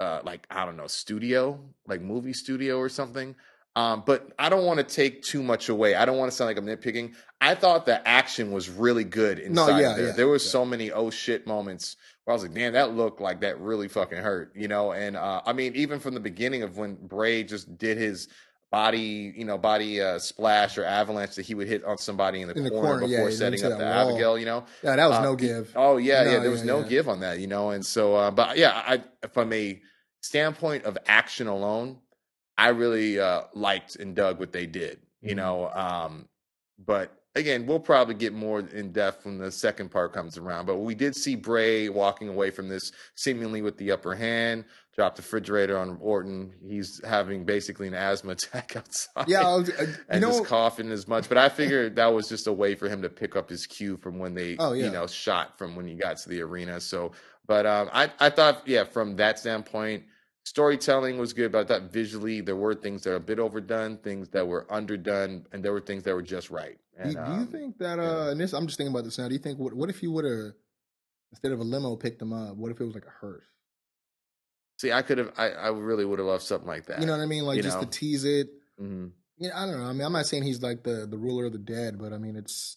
uh 0.00 0.20
like 0.24 0.46
i 0.50 0.64
don't 0.64 0.76
know 0.76 0.86
studio 0.86 1.58
like 1.86 2.00
movie 2.00 2.32
studio 2.32 2.78
or 2.78 2.88
something 2.88 3.34
um 3.78 4.02
but 4.04 4.32
i 4.38 4.48
don't 4.48 4.64
want 4.64 4.78
to 4.78 4.84
take 4.84 5.22
too 5.22 5.42
much 5.42 5.68
away 5.68 5.94
i 5.94 6.04
don't 6.04 6.18
want 6.18 6.30
to 6.30 6.36
sound 6.36 6.48
like 6.48 6.58
i'm 6.58 6.66
nitpicking 6.66 7.14
i 7.40 7.54
thought 7.54 7.86
the 7.86 8.06
action 8.06 8.50
was 8.52 8.68
really 8.68 9.04
good 9.04 9.38
inside 9.38 9.80
yeah, 9.80 9.94
there 9.94 10.06
yeah, 10.06 10.12
there 10.12 10.28
was 10.28 10.44
yeah. 10.44 10.50
so 10.50 10.64
many 10.64 10.90
oh 10.90 11.10
shit 11.10 11.46
moments 11.46 11.96
where 12.24 12.32
i 12.32 12.34
was 12.34 12.42
like 12.42 12.54
damn 12.54 12.72
that 12.72 12.94
looked 12.94 13.20
like 13.20 13.40
that 13.40 13.58
really 13.60 13.88
fucking 13.88 14.18
hurt 14.18 14.52
you 14.56 14.68
know 14.68 14.92
and 14.92 15.16
uh 15.16 15.40
i 15.46 15.52
mean 15.52 15.74
even 15.74 16.00
from 16.00 16.14
the 16.14 16.20
beginning 16.20 16.62
of 16.62 16.76
when 16.76 16.94
bray 16.94 17.42
just 17.44 17.78
did 17.78 17.96
his 17.96 18.28
body 18.70 19.32
you 19.34 19.44
know 19.46 19.56
body 19.56 20.00
uh 20.00 20.18
splash 20.18 20.76
or 20.76 20.84
avalanche 20.84 21.34
that 21.36 21.46
he 21.46 21.54
would 21.54 21.66
hit 21.66 21.82
on 21.84 21.96
somebody 21.96 22.42
in 22.42 22.48
the, 22.48 22.54
In 22.54 22.64
the 22.64 22.70
corner, 22.70 23.06
before 23.06 23.30
setting 23.30 23.64
up 23.64 23.78
the 23.78 23.84
wall. 23.84 24.10
abigail 24.10 24.38
you 24.38 24.44
know 24.44 24.64
Yeah, 24.82 24.96
that 24.96 25.06
was 25.08 25.16
uh, 25.16 25.22
no 25.22 25.36
give. 25.36 25.72
Oh 25.74 25.96
yeah, 25.96 26.24
No, 26.24 26.30
yeah. 26.32 26.38
There 26.40 26.50
was 26.50 26.64
no 26.64 26.82
give 26.82 27.08
on 27.08 27.20
that, 27.20 27.38
you 27.40 27.46
know. 27.46 27.70
And 27.70 27.84
so, 27.84 28.14
uh, 28.14 28.30
but 28.30 28.58
yeah, 28.58 28.82
I 28.86 29.02
from 29.28 29.52
a 29.54 29.80
standpoint 30.20 30.84
of 30.84 30.98
action 31.06 31.46
alone, 31.46 31.98
I 32.58 32.68
really 32.68 33.18
uh, 33.20 33.42
liked 33.54 33.96
and 33.96 34.14
dug 34.14 34.38
what 34.40 34.52
they 34.52 34.66
did, 34.66 34.98
you 35.22 35.32
Mhm. 35.34 35.36
know. 35.36 35.70
Um, 35.70 36.28
but 36.84 37.12
again, 37.34 37.66
we'll 37.66 37.78
probably 37.80 38.14
get 38.14 38.32
more 38.32 38.60
in 38.60 38.92
depth 38.92 39.24
when 39.24 39.38
the 39.38 39.50
second 39.52 39.90
part 39.90 40.12
comes 40.12 40.36
around. 40.36 40.66
But 40.66 40.76
we 40.78 40.94
did 40.96 41.14
see 41.14 41.36
Bray 41.36 41.88
walking 41.88 42.28
away 42.28 42.50
from 42.50 42.68
this 42.68 42.90
seemingly 43.14 43.62
with 43.62 43.76
the 43.78 43.92
upper 43.92 44.14
hand. 44.14 44.64
Dropped 44.96 45.14
the 45.16 45.22
refrigerator 45.22 45.78
on 45.78 45.96
Orton. 46.00 46.52
He's 46.60 47.00
having 47.04 47.44
basically 47.44 47.86
an 47.86 47.94
asthma 47.94 48.32
attack 48.32 48.74
outside 48.74 49.28
Yeah, 49.28 49.44
was, 49.54 49.70
uh, 49.70 49.82
you 49.82 49.94
and 50.08 50.20
know, 50.22 50.30
just 50.30 50.46
coughing 50.46 50.90
as 50.90 51.06
much. 51.06 51.28
But 51.28 51.38
I 51.38 51.48
figured 51.48 51.94
that 51.94 52.06
was 52.08 52.28
just 52.28 52.48
a 52.48 52.52
way 52.52 52.74
for 52.74 52.88
him 52.88 53.02
to 53.02 53.08
pick 53.08 53.36
up 53.36 53.48
his 53.48 53.64
cue 53.66 53.96
from 53.96 54.18
when 54.18 54.34
they, 54.34 54.56
Oh, 54.58 54.72
yeah. 54.72 54.86
you 54.86 54.90
know, 54.90 55.06
shot 55.06 55.56
from 55.56 55.76
when 55.76 55.86
he 55.86 55.94
got 55.94 56.16
to 56.18 56.28
the 56.28 56.40
arena. 56.42 56.80
So, 56.80 57.12
but 57.46 57.64
um, 57.64 57.88
I, 57.92 58.10
I 58.18 58.28
thought, 58.30 58.66
yeah, 58.66 58.82
from 58.82 59.14
that 59.16 59.38
standpoint, 59.38 60.02
storytelling 60.48 61.18
was 61.18 61.32
good. 61.32 61.52
But 61.52 61.60
I 61.60 61.64
thought 61.64 61.92
visually 61.92 62.40
there 62.40 62.56
were 62.56 62.74
things 62.74 63.02
that 63.02 63.12
are 63.12 63.16
a 63.16 63.20
bit 63.20 63.38
overdone, 63.38 63.98
things 63.98 64.28
that 64.30 64.46
were 64.46 64.66
underdone, 64.72 65.46
and 65.52 65.62
there 65.62 65.72
were 65.72 65.80
things 65.80 66.02
that 66.04 66.14
were 66.14 66.22
just 66.22 66.50
right. 66.50 66.78
do, 66.96 67.02
And, 67.02 67.12
do 67.12 67.18
you 67.18 67.24
um, 67.26 67.46
think 67.48 67.78
that? 67.78 67.98
Uh, 67.98 68.30
and 68.30 68.40
this, 68.40 68.52
I'm 68.52 68.66
just 68.66 68.78
thinking 68.78 68.94
about 68.94 69.04
this 69.04 69.18
now. 69.18 69.28
Do 69.28 69.34
you 69.34 69.40
think 69.40 69.58
what? 69.58 69.74
What 69.74 69.90
if 69.90 70.02
you 70.02 70.10
would 70.12 70.24
have 70.24 70.54
instead 71.30 71.52
of 71.52 71.60
a 71.60 71.64
limo 71.64 71.96
picked 71.96 72.18
them 72.18 72.32
up? 72.32 72.56
What 72.56 72.70
if 72.70 72.80
it 72.80 72.84
was 72.84 72.94
like 72.94 73.06
a 73.06 73.20
hearse? 73.20 73.44
See, 74.78 74.92
I 74.92 75.02
could 75.02 75.18
have, 75.18 75.32
I, 75.36 75.48
I 75.50 75.68
really 75.70 76.04
would 76.04 76.20
have 76.20 76.28
loved 76.28 76.44
something 76.44 76.68
like 76.68 76.86
that. 76.86 77.00
You 77.00 77.06
know 77.06 77.16
what 77.16 77.22
I 77.22 77.26
mean? 77.26 77.44
Like 77.44 77.56
you 77.56 77.62
just 77.62 77.78
know? 77.78 77.84
to 77.84 77.90
tease 77.90 78.24
it. 78.24 78.48
Mhm. 78.80 79.10
Yeah, 79.38 79.50
I 79.54 79.66
don't 79.66 79.78
know. 79.78 79.86
I 79.86 79.92
mean, 79.92 80.02
I'm 80.02 80.12
not 80.12 80.26
saying 80.26 80.44
he's 80.44 80.62
like 80.62 80.82
the 80.82 81.06
the 81.08 81.18
ruler 81.18 81.46
of 81.46 81.52
the 81.52 81.58
dead, 81.58 81.98
but 81.98 82.12
I 82.12 82.18
mean, 82.18 82.36
it's 82.36 82.76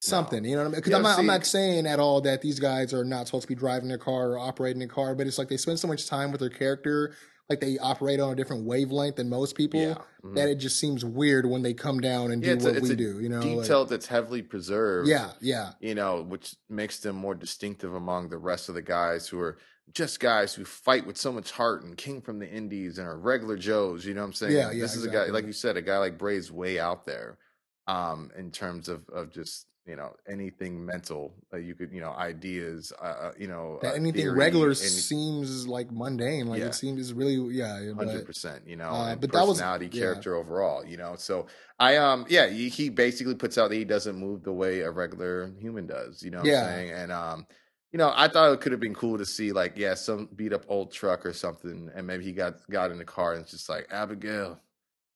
something. 0.00 0.44
You 0.44 0.52
know 0.52 0.58
what 0.62 0.68
I 0.68 0.70
mean? 0.70 0.74
Because 0.76 0.90
Yeah, 0.90 0.96
I'm 0.98 1.02
not, 1.02 1.18
I'm 1.18 1.26
not 1.26 1.46
saying 1.46 1.86
at 1.86 1.98
all 1.98 2.20
that 2.22 2.40
these 2.40 2.58
guys 2.60 2.92
are 2.94 3.04
not 3.04 3.26
supposed 3.26 3.42
to 3.42 3.48
be 3.48 3.54
driving 3.54 3.88
their 3.88 3.98
car 3.98 4.30
or 4.32 4.38
operating 4.38 4.82
a 4.82 4.88
car, 4.88 5.14
but 5.14 5.26
it's 5.26 5.38
like 5.38 5.48
they 5.48 5.56
spend 5.56 5.78
so 5.78 5.88
much 5.88 6.06
time 6.06 6.30
with 6.30 6.40
their 6.40 6.50
character, 6.50 7.14
like 7.48 7.60
they 7.60 7.78
operate 7.78 8.20
on 8.20 8.32
a 8.32 8.36
different 8.36 8.64
wavelength 8.64 9.16
than 9.16 9.28
most 9.28 9.56
people. 9.56 9.80
Yeah. 9.80 9.94
Mhm. 10.24 10.34
That 10.36 10.48
it 10.48 10.56
just 10.56 10.78
seems 10.78 11.04
weird 11.04 11.46
when 11.46 11.62
they 11.62 11.74
come 11.74 12.00
down 12.00 12.30
and 12.30 12.42
Yeah, 12.42 12.50
do 12.52 12.56
it's 12.56 12.64
a- 12.66 12.72
what 12.74 12.82
we 12.82 12.94
do. 12.94 13.20
You 13.20 13.28
know, 13.28 13.40
like- 13.40 13.62
Detail 13.62 13.84
that's 13.86 14.06
heavily 14.06 14.42
preserved. 14.42 15.08
yeah, 15.08 15.32
yeah, 15.40 15.72
you 15.80 15.94
know, 15.94 16.22
which 16.22 16.54
makes 16.68 17.00
them 17.00 17.16
more 17.16 17.34
distinctive 17.34 17.94
among 17.94 18.28
the 18.28 18.38
rest 18.38 18.68
of 18.68 18.74
the 18.74 18.82
guys 18.82 19.28
who 19.28 19.40
are 19.40 19.56
just 19.94 20.20
guys 20.20 20.52
who 20.54 20.66
fight 20.66 21.06
with 21.06 21.16
so 21.16 21.32
much 21.32 21.50
heart 21.50 21.82
and 21.82 21.96
came 21.96 22.20
from 22.20 22.38
the 22.38 22.46
indies 22.48 22.98
and 22.98 23.08
are 23.08 23.16
regular 23.18 23.56
Joes. 23.56 24.04
You 24.04 24.12
know 24.12 24.20
what 24.20 24.26
I'm 24.26 24.32
saying? 24.34 24.52
Yeah, 24.52 24.70
yeah, 24.70 24.82
This 24.82 24.94
is 24.94 25.04
a 25.04 25.08
guy, 25.08 25.24
like 25.26 25.46
you 25.46 25.54
said, 25.54 25.78
a 25.78 25.82
guy 25.82 25.96
like 25.98 26.18
Bray's 26.18 26.52
way 26.52 26.78
out 26.78 27.06
there, 27.06 27.38
um, 27.86 28.30
in 28.36 28.50
terms 28.50 28.88
of 28.90 29.08
of 29.08 29.30
just 29.30 29.66
you 29.88 29.96
know 29.96 30.12
anything 30.28 30.84
mental 30.84 31.32
that 31.50 31.62
you 31.62 31.74
could 31.74 31.90
you 31.92 32.00
know 32.00 32.12
ideas, 32.12 32.92
uh, 33.00 33.04
uh, 33.04 33.32
you 33.38 33.48
know, 33.48 33.80
uh, 33.82 33.88
anything 33.88 34.22
theory, 34.22 34.36
regular 34.38 34.66
any- 34.68 34.74
seems 34.74 35.66
like 35.66 35.90
mundane. 35.90 36.46
Like 36.46 36.60
Yeah. 36.60 36.66
it 36.66 36.74
seems 36.74 37.12
really, 37.12 37.36
yeah. 37.56 37.72
hundred 37.94 38.18
But 38.18 38.26
percent, 38.26 38.66
you 38.66 38.76
know, 38.76 38.90
uh, 38.90 39.16
but 39.16 39.32
that 39.32 39.46
was- 39.46 39.56
personality, 39.58 39.86
yeah. 39.92 40.00
character 40.02 40.34
overall, 40.36 40.84
you 40.84 40.96
know. 40.98 41.14
So 41.16 41.46
I 41.78 41.96
um 41.96 42.26
yeah, 42.28 42.48
he, 42.48 42.68
he 42.68 42.90
basically 42.90 43.34
puts 43.34 43.56
out 43.58 43.70
that 43.70 43.76
he 43.76 43.84
doesn't 43.84 44.16
move 44.16 44.42
the 44.44 44.52
way 44.52 44.80
a 44.80 44.90
regular 44.90 45.50
human 45.58 45.86
does, 45.86 46.22
you 46.22 46.30
know 46.30 46.38
what 46.38 46.46
Yeah. 46.46 46.62
I'm 46.64 46.68
saying? 46.68 46.90
And 46.92 47.12
um 47.12 47.46
you 47.90 47.96
know, 47.98 48.12
I 48.14 48.28
thought 48.28 48.52
it 48.52 48.60
could 48.60 48.72
have 48.72 48.82
been 48.82 48.94
cool 48.94 49.16
to 49.16 49.24
see 49.24 49.50
like 49.52 49.72
yeah, 49.78 49.94
some 49.94 50.28
beat 50.36 50.52
up 50.52 50.64
old 50.68 50.92
truck 50.92 51.24
or 51.24 51.32
something 51.32 51.90
and 51.94 52.06
maybe 52.06 52.24
he 52.24 52.32
got 52.32 52.54
got 52.68 52.90
in 52.90 52.98
the 52.98 53.04
car 53.04 53.32
and 53.32 53.40
it's 53.42 53.50
just 53.52 53.68
like 53.70 53.86
Abigail, 53.90 54.60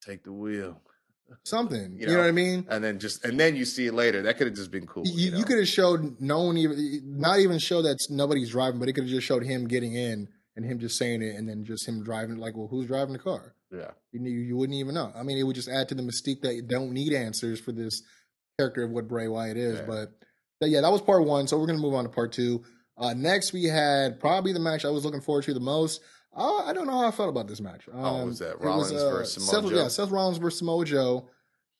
take 0.01 0.25
the 0.25 0.33
wheel. 0.33 0.81
Something, 1.45 1.93
You 1.93 2.01
you 2.01 2.07
know, 2.07 2.13
know, 2.15 2.19
what 2.21 2.29
I 2.29 2.33
mean? 2.33 2.67
And 2.69 2.83
then 2.85 2.99
just 2.99 3.25
and 3.25 3.39
then 3.39 3.57
you 3.57 3.65
see 3.65 3.87
it 3.87 3.95
later. 3.95 4.23
That 4.23 4.37
could 4.39 4.47
have 4.47 4.57
just 4.57 4.71
been 4.71 4.87
cool. 4.87 5.05
You, 5.07 5.31
You, 5.31 5.39
you, 5.39 5.45
could 5.45 5.59
have 5.59 5.69
showed 5.69 6.21
no 6.21 6.43
one 6.43 6.57
even, 6.57 7.03
not 7.19 7.39
even 7.41 7.59
show 7.59 7.83
that 7.83 7.99
nobody's 8.11 8.51
driving, 8.51 8.79
but 8.81 8.89
it 8.89 8.93
could 8.95 9.05
have 9.05 9.11
just 9.11 9.27
showed 9.27 9.45
him 9.45 9.67
getting 9.67 9.95
in 9.95 10.29
and 10.57 10.65
him 10.65 10.79
just 10.79 10.99
saying 10.99 11.23
it, 11.23 11.35
and 11.35 11.49
then 11.49 11.65
just 11.65 11.89
him 11.89 12.03
driving. 12.05 12.37
Like, 12.37 12.57
well, 12.57 12.69
who's 12.69 12.87
driving 12.87 13.15
the 13.15 13.19
car? 13.19 13.55
yeah. 13.71 13.93
You 14.13 14.21
knew, 14.21 14.31
you 14.31 14.57
wouldn't 14.57 14.79
even 14.79 14.95
know. 14.95 15.11
I 15.17 15.23
mean, 15.23 15.39
it 15.39 15.45
would 15.45 15.57
just 15.57 15.69
add 15.69 15.89
to 15.89 15.95
the 15.95 16.03
mystique 16.03 16.43
that 16.43 16.55
you 16.55 16.63
don't 16.63 16.93
need 16.93 17.15
answers 17.15 17.59
for 17.59 17.73
this 17.73 18.03
character 18.59 18.83
of 18.83 18.91
what 18.91 19.09
Bray 19.09 19.29
Wyatt 19.29 19.57
is. 19.57 19.79
Yeah. 19.79 19.87
But, 19.87 20.13
but 20.61 20.69
yeah, 20.69 20.83
that 20.83 20.93
was 20.93 21.01
part 21.01 21.25
one. 21.25 21.49
So 21.49 21.59
we're 21.59 21.67
gonna 21.67 21.79
move 21.79 21.95
on 21.95 22.05
to 22.05 22.11
part 22.11 22.33
two. 22.33 22.63
Uh, 22.99 23.15
next, 23.15 23.55
we 23.55 23.65
had 23.65 24.21
probably 24.21 24.53
the 24.53 24.61
match 24.61 24.85
I 24.85 24.91
was 24.91 25.05
looking 25.07 25.23
forward 25.23 25.45
to 25.45 25.55
the 25.55 25.61
most. 25.61 26.03
Uh, 26.35 26.65
I 26.65 26.73
don't 26.73 26.87
know 26.87 26.99
how 26.99 27.09
I 27.09 27.11
felt 27.11 27.29
about 27.29 27.47
this 27.47 27.61
match. 27.61 27.89
Um, 27.93 28.05
Oh, 28.05 28.27
was 28.27 28.39
that 28.39 28.53
it 28.53 28.63
uh, 28.63 28.65
Rollins 28.67 28.91
versus 28.93 29.45
Samoa 29.47 29.63
Seth, 29.63 29.71
Joe? 29.71 29.77
Yeah, 29.83 29.89
Seth 29.89 30.11
Rollins 30.11 30.39
versus 30.39 30.59
Samoa 30.59 30.85
Joe. 30.85 31.29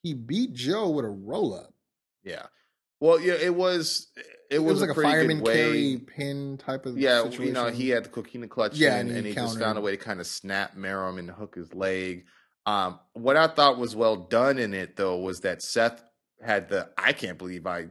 He 0.03 0.13
beat 0.13 0.53
Joe 0.53 0.89
with 0.89 1.05
a 1.05 1.09
roll 1.09 1.55
up. 1.55 1.73
Yeah. 2.23 2.45
Well, 2.99 3.19
yeah, 3.19 3.33
it 3.33 3.53
was. 3.53 4.07
It, 4.15 4.25
It 4.51 4.59
was, 4.59 4.73
was, 4.73 4.81
like 4.81 4.91
a, 4.91 4.93
pretty 4.93 5.11
fireman 5.11 5.43
carry 5.43 5.97
pin 5.97 6.57
type 6.57 6.85
of 6.85 6.97
Yeah, 6.97 7.23
situation. 7.23 7.45
you 7.45 7.51
know, 7.51 7.69
he 7.69 7.89
had 7.89 8.05
the 8.05 8.09
coquina 8.09 8.47
clutch 8.47 8.77
Yeah, 8.77 8.99
in, 8.99 9.07
and 9.07 9.17
and 9.17 9.25
he 9.25 9.31
he, 9.31 9.35
just 9.35 9.59
found 9.59 9.77
a 9.77 9.81
way 9.81 9.91
to 9.91 9.97
kind 9.97 10.19
of 10.19 10.27
snap 10.27 10.75
marrow 10.75 11.09
him 11.09 11.17
and 11.17 11.29
hook 11.29 11.55
his 11.55 11.73
leg. 11.73 12.25
Um, 12.65 12.99
what 13.13 13.35
I 13.35 13.47
thought 13.47 13.77
was 13.77 13.95
well 13.95 14.15
done 14.15 14.57
in 14.57 14.73
it 14.73 14.95
though 14.95 15.17
was 15.17 15.41
that 15.41 15.61
Seth 15.61 16.03
had 16.41 16.69
the 16.69 16.89
I 16.97 17.11
can't 17.13 17.37
believe 17.37 17.65
I 17.67 17.87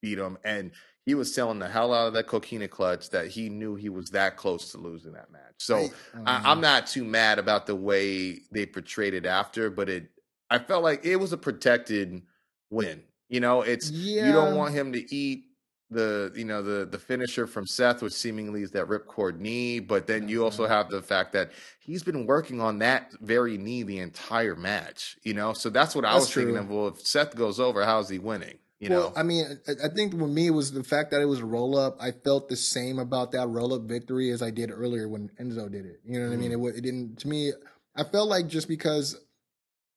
beat 0.00 0.18
him, 0.18 0.38
and 0.44 0.72
he 1.08 1.14
was 1.14 1.34
selling 1.34 1.58
the 1.58 1.66
hell 1.66 1.94
out 1.94 2.08
of 2.08 2.12
that 2.12 2.26
coquina 2.26 2.68
clutch 2.68 3.08
that 3.08 3.28
he 3.28 3.48
knew 3.48 3.74
he 3.74 3.88
was 3.88 4.10
that 4.10 4.36
close 4.36 4.72
to 4.72 4.76
losing 4.76 5.12
that 5.12 5.32
match. 5.32 5.54
So 5.56 5.76
I- 5.78 5.90
I, 6.26 6.36
um, 6.36 6.42
I'm 6.44 6.60
not 6.60 6.86
too 6.86 7.02
mad 7.02 7.38
about 7.38 7.64
the 7.64 7.74
way 7.74 8.40
they 8.52 8.66
portrayed 8.66 9.14
it 9.14 9.24
after, 9.24 9.70
but 9.70 9.88
it 9.88 10.10
I 10.50 10.58
felt 10.58 10.82
like 10.84 11.06
it 11.06 11.16
was 11.16 11.32
a 11.32 11.38
protected 11.38 12.20
win. 12.68 13.04
You 13.30 13.40
know, 13.40 13.62
it's 13.62 13.90
you 14.26 14.32
don't 14.32 14.54
want 14.54 14.74
him 14.74 14.92
to 14.92 15.14
eat 15.14 15.44
the 15.88 16.30
you 16.36 16.44
know 16.44 16.62
the 16.62 16.84
the 16.84 16.98
finisher 16.98 17.46
from 17.46 17.66
Seth, 17.66 18.02
which 18.02 18.12
seemingly 18.12 18.60
is 18.62 18.72
that 18.72 18.88
ripcord 18.88 19.38
knee, 19.38 19.80
but 19.80 20.06
then 20.06 20.28
you 20.28 20.44
also 20.44 20.66
have 20.66 20.90
the 20.90 21.00
fact 21.00 21.32
that 21.32 21.52
he's 21.80 22.02
been 22.02 22.26
working 22.26 22.60
on 22.60 22.80
that 22.80 23.12
very 23.22 23.56
knee 23.56 23.82
the 23.82 24.00
entire 24.00 24.56
match. 24.56 25.16
You 25.22 25.32
know, 25.32 25.54
so 25.54 25.70
that's 25.70 25.94
what 25.94 26.04
I 26.04 26.12
That's 26.12 26.26
was 26.26 26.34
thinking 26.34 26.58
of. 26.58 26.68
Well, 26.68 26.88
if 26.88 27.00
Seth 27.00 27.34
goes 27.34 27.58
over, 27.58 27.86
how's 27.86 28.10
he 28.10 28.18
winning? 28.18 28.58
You 28.80 28.90
well, 28.90 29.10
know, 29.10 29.12
I 29.16 29.24
mean, 29.24 29.58
I, 29.66 29.88
think 29.88 30.12
with 30.12 30.30
me 30.30 30.46
it 30.46 30.50
was 30.50 30.70
the 30.70 30.84
fact 30.84 31.10
that 31.10 31.20
it 31.20 31.24
was 31.24 31.40
a 31.40 31.44
roll 31.44 31.76
up. 31.76 31.96
I 32.00 32.12
felt 32.12 32.48
the 32.48 32.54
same 32.54 33.00
about 33.00 33.32
that 33.32 33.48
roll 33.48 33.74
up 33.74 33.82
victory 33.82 34.30
as 34.30 34.40
I 34.40 34.50
did 34.50 34.70
earlier 34.70 35.08
when 35.08 35.30
Enzo 35.40 35.70
did 35.70 35.84
it. 35.84 36.00
You 36.04 36.20
know 36.20 36.28
what 36.28 36.34
I 36.34 36.36
mean? 36.36 36.52
It, 36.52 36.76
it 36.76 36.82
didn't 36.82 37.18
to 37.20 37.28
me. 37.28 37.52
I 37.96 38.04
felt 38.04 38.28
like 38.28 38.46
just 38.46 38.68
because 38.68 39.16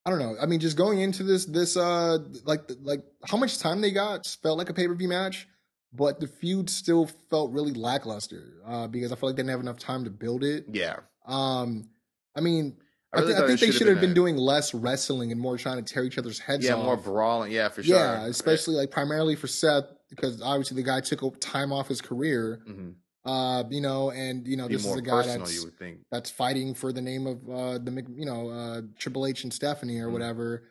I 0.05 0.09
don't 0.09 0.17
know. 0.17 0.35
I 0.41 0.47
mean, 0.47 0.59
just 0.59 0.77
going 0.77 0.99
into 0.99 1.21
this, 1.21 1.45
this 1.45 1.77
uh, 1.77 2.17
like 2.45 2.71
like 2.81 3.03
how 3.23 3.37
much 3.37 3.59
time 3.59 3.81
they 3.81 3.91
got 3.91 4.25
felt 4.41 4.57
like 4.57 4.69
a 4.69 4.73
pay 4.73 4.87
per 4.87 4.95
view 4.95 5.07
match, 5.07 5.47
but 5.93 6.19
the 6.19 6.27
feud 6.27 6.67
still 6.69 7.07
felt 7.29 7.51
really 7.51 7.73
lackluster 7.73 8.63
uh, 8.65 8.87
because 8.87 9.11
I 9.11 9.15
felt 9.15 9.29
like 9.29 9.35
they 9.35 9.43
didn't 9.43 9.51
have 9.51 9.59
enough 9.59 9.77
time 9.77 10.05
to 10.05 10.09
build 10.09 10.43
it. 10.43 10.65
yeah. 10.71 10.97
Um, 11.27 11.89
I 12.35 12.41
mean, 12.41 12.77
I, 13.13 13.19
really 13.19 13.33
thi- 13.33 13.43
I 13.43 13.47
think 13.47 13.59
they 13.59 13.71
should 13.71 13.87
have 13.87 13.99
been 13.99 14.11
a- 14.11 14.15
doing 14.15 14.37
less 14.37 14.73
wrestling 14.73 15.31
and 15.31 15.39
more 15.41 15.57
trying 15.57 15.83
to 15.83 15.93
tear 15.93 16.03
each 16.03 16.17
other's 16.17 16.39
heads 16.39 16.63
yeah 16.65 16.73
off. 16.75 16.85
more 16.85 16.97
brawling. 16.97 17.51
Yeah, 17.51 17.69
for 17.69 17.83
sure. 17.83 17.95
Yeah, 17.97 18.25
especially 18.25 18.75
like 18.75 18.89
primarily 18.91 19.35
for 19.35 19.47
Seth 19.47 19.85
because 20.09 20.41
obviously 20.41 20.75
the 20.77 20.83
guy 20.83 21.01
took 21.01 21.39
time 21.41 21.71
off 21.73 21.87
his 21.87 22.01
career. 22.01 22.61
Mhm. 22.69 22.95
Uh, 23.23 23.63
you 23.69 23.81
know, 23.81 24.09
and 24.11 24.47
you 24.47 24.57
know 24.57 24.67
Be 24.67 24.75
this 24.75 24.85
is 24.85 24.95
a 24.95 25.01
guy 25.01 25.11
personal, 25.11 25.39
that's 25.39 25.53
you 25.55 25.65
would 25.65 25.77
think. 25.77 25.99
that's 26.11 26.29
fighting 26.31 26.73
for 26.73 26.91
the 26.91 27.01
name 27.01 27.27
of 27.27 27.37
uh 27.49 27.77
the 27.77 28.03
you 28.15 28.25
know 28.25 28.49
uh 28.49 28.81
Triple 28.97 29.27
H 29.27 29.43
and 29.43 29.53
Stephanie 29.53 29.99
or 29.99 30.07
Mhm. 30.07 30.13
whatever. 30.13 30.63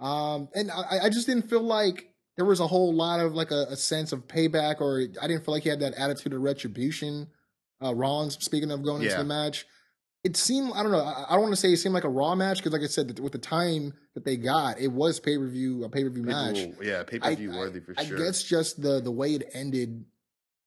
Um, 0.00 0.48
and 0.54 0.70
I, 0.70 1.04
I 1.04 1.08
just 1.10 1.26
didn't 1.26 1.48
feel 1.48 1.62
like 1.62 2.08
there 2.36 2.44
was 2.46 2.58
a 2.60 2.66
whole 2.66 2.92
lot 2.92 3.20
of 3.20 3.34
like 3.34 3.50
a, 3.52 3.66
a 3.70 3.76
sense 3.76 4.10
of 4.12 4.26
payback, 4.26 4.80
or 4.80 5.00
I 5.20 5.28
didn't 5.28 5.44
feel 5.44 5.54
like 5.54 5.62
he 5.62 5.68
had 5.68 5.80
that 5.80 5.94
attitude 5.94 6.32
of 6.32 6.40
retribution. 6.40 7.28
Uh, 7.84 7.94
Rollins, 7.94 8.36
speaking 8.42 8.70
of 8.70 8.82
going 8.82 9.02
into 9.02 9.16
the 9.16 9.24
match, 9.24 9.66
it 10.24 10.36
seemed 10.36 10.72
I 10.74 10.82
don't 10.82 10.92
know. 10.92 11.04
I, 11.04 11.26
I 11.28 11.32
don't 11.32 11.42
want 11.42 11.52
to 11.54 11.60
say 11.60 11.72
it 11.72 11.78
seemed 11.78 11.94
like 11.94 12.04
a 12.04 12.08
Raw 12.08 12.34
match 12.34 12.58
because, 12.58 12.72
like 12.72 12.82
I 12.82 12.86
said, 12.86 13.18
with 13.18 13.32
the 13.32 13.38
time 13.38 13.94
that 14.14 14.24
they 14.24 14.36
got, 14.36 14.78
it 14.80 14.88
was 14.92 15.18
pay 15.18 15.36
per 15.36 15.48
view 15.48 15.84
a 15.84 15.88
pay 15.88 16.04
per 16.04 16.10
view 16.10 16.22
match. 16.22 16.58
Yeah, 16.80 17.02
pay 17.02 17.18
per 17.18 17.34
view 17.34 17.50
worthy 17.50 17.80
for 17.80 17.94
I 17.98 18.04
sure. 18.04 18.18
guess 18.18 18.42
just 18.42 18.80
the 18.80 19.00
the 19.00 19.10
way 19.10 19.34
it 19.34 19.50
ended. 19.52 20.04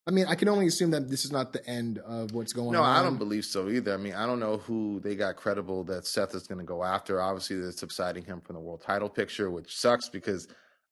I 0.08 0.12
mean, 0.12 0.28
I 0.28 0.36
can 0.36 0.50
only 0.50 0.68
assume 0.68 0.92
that 0.92 1.10
this 1.10 1.26
is 1.26 1.32
not 1.32 1.52
the 1.52 1.68
end 1.68 1.98
of 1.98 2.32
what's 2.32 2.54
going 2.54 2.74
No, 2.74 2.84
on. 2.84 2.94
No 2.94 3.00
I 3.00 3.04
don't 3.04 3.18
believe 3.18 3.44
so 3.44 3.70
either. 3.70 3.92
I 3.92 3.98
mean, 3.98 4.14
I 4.14 4.28
don't 4.28 4.40
know 4.40 4.58
who 4.58 5.00
they 5.00 5.16
got 5.16 5.36
credible 5.36 5.84
that 5.86 6.06
Seth 6.06 6.36
is 6.36 6.46
going 6.46 6.60
to 6.60 6.64
go 6.64 6.84
after. 6.84 7.20
Obviously, 7.20 7.60
they're 7.60 7.72
subsiding 7.72 8.24
him 8.24 8.40
from 8.42 8.54
the 8.56 8.60
world 8.60 8.84
title 8.86 9.10
picture, 9.10 9.50
which 9.50 9.76
sucks 9.76 10.08
because 10.08 10.48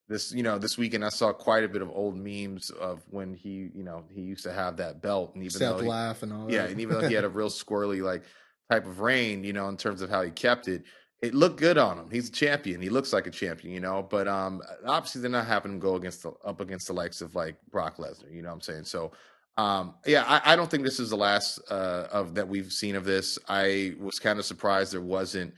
this, 0.09 0.31
you 0.33 0.41
know, 0.41 0.57
this 0.57 0.79
weekend 0.79 1.05
I 1.05 1.09
saw 1.09 1.31
quite 1.31 1.63
a 1.63 1.67
bit 1.67 1.83
of 1.83 1.91
old 1.91 2.17
memes 2.17 2.71
of 2.71 3.03
when 3.11 3.35
he, 3.35 3.69
you 3.75 3.83
know, 3.83 4.03
he 4.11 4.21
used 4.21 4.43
to 4.45 4.51
have 4.51 4.77
that 4.77 5.03
belt, 5.03 5.35
and 5.35 5.43
even 5.43 5.51
Seth 5.59 5.77
though 5.77 5.83
he, 5.83 5.87
laugh 5.87 6.23
and 6.23 6.33
all. 6.33 6.51
yeah, 6.51 6.63
that. 6.63 6.71
and 6.71 6.81
even 6.81 6.97
though 6.99 7.07
he 7.07 7.13
had 7.13 7.23
a 7.23 7.29
real 7.29 7.49
squirrely 7.49 8.01
like 8.01 8.23
type 8.69 8.85
of 8.85 8.99
reign, 8.99 9.43
you 9.43 9.53
know, 9.53 9.67
in 9.69 9.77
terms 9.77 10.01
of 10.01 10.09
how 10.09 10.21
he 10.21 10.31
kept 10.31 10.67
it, 10.67 10.83
it 11.21 11.33
looked 11.33 11.57
good 11.57 11.77
on 11.77 11.97
him. 11.97 12.09
He's 12.11 12.27
a 12.29 12.31
champion. 12.31 12.81
He 12.81 12.89
looks 12.89 13.13
like 13.13 13.27
a 13.27 13.31
champion, 13.31 13.73
you 13.73 13.79
know. 13.79 14.05
But 14.09 14.27
um, 14.27 14.61
obviously, 14.85 15.21
they're 15.21 15.31
not 15.31 15.47
having 15.47 15.73
him 15.73 15.79
go 15.79 15.95
against 15.95 16.23
the, 16.23 16.31
up 16.43 16.59
against 16.59 16.87
the 16.87 16.93
likes 16.93 17.21
of 17.21 17.33
like 17.33 17.55
Brock 17.71 17.97
Lesnar. 17.97 18.33
You 18.33 18.41
know 18.41 18.49
what 18.49 18.55
I'm 18.55 18.61
saying? 18.61 18.83
So, 18.83 19.11
um, 19.55 19.95
yeah, 20.05 20.25
I, 20.27 20.53
I 20.53 20.55
don't 20.57 20.69
think 20.69 20.83
this 20.83 20.99
is 20.99 21.11
the 21.11 21.15
last 21.15 21.59
uh, 21.71 22.07
of 22.11 22.35
that 22.35 22.47
we've 22.47 22.71
seen 22.71 22.95
of 22.95 23.05
this. 23.05 23.39
I 23.47 23.93
was 23.99 24.19
kind 24.19 24.37
of 24.37 24.45
surprised 24.45 24.91
there 24.93 25.01
wasn't 25.01 25.53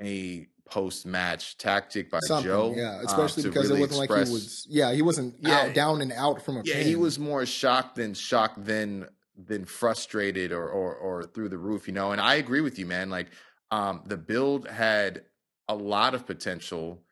a 0.00 0.46
post 0.66 1.06
match 1.06 1.58
tactic 1.58 2.10
by 2.10 2.18
Something, 2.26 2.44
Joe. 2.46 2.74
yeah, 2.76 2.98
um, 2.98 3.06
especially 3.06 3.42
because 3.44 3.68
really 3.68 3.80
it 3.80 3.88
wasn't 3.88 4.10
like 4.10 4.26
he 4.26 4.32
was. 4.32 4.66
Yeah, 4.68 4.92
he 4.92 5.02
wasn't 5.02 5.34
Yeah. 5.40 5.62
out, 5.62 5.74
down 5.74 6.02
and 6.02 6.12
out 6.12 6.44
from 6.44 6.58
a. 6.58 6.62
yeah, 6.64 6.76
he 6.76 6.94
was 6.96 7.18
more 7.18 7.44
shocked 7.46 7.96
than 7.96 8.14
shocked 8.14 8.64
than 8.64 9.08
than 9.36 9.64
frustrated 9.64 10.52
or 10.52 10.68
or 10.68 10.94
or 10.94 11.22
through 11.24 11.48
the 11.48 11.58
roof, 11.58 11.86
you 11.88 11.94
know. 11.94 12.12
And 12.12 12.20
I 12.20 12.34
agree 12.36 12.60
with 12.60 12.78
you, 12.78 12.86
man. 12.86 13.10
Like 13.10 13.28
um 13.70 14.02
the 14.06 14.16
build 14.16 14.68
had 14.68 15.22
a 15.68 15.74
lot 15.74 16.14
of 16.14 16.26
potential, 16.26 17.02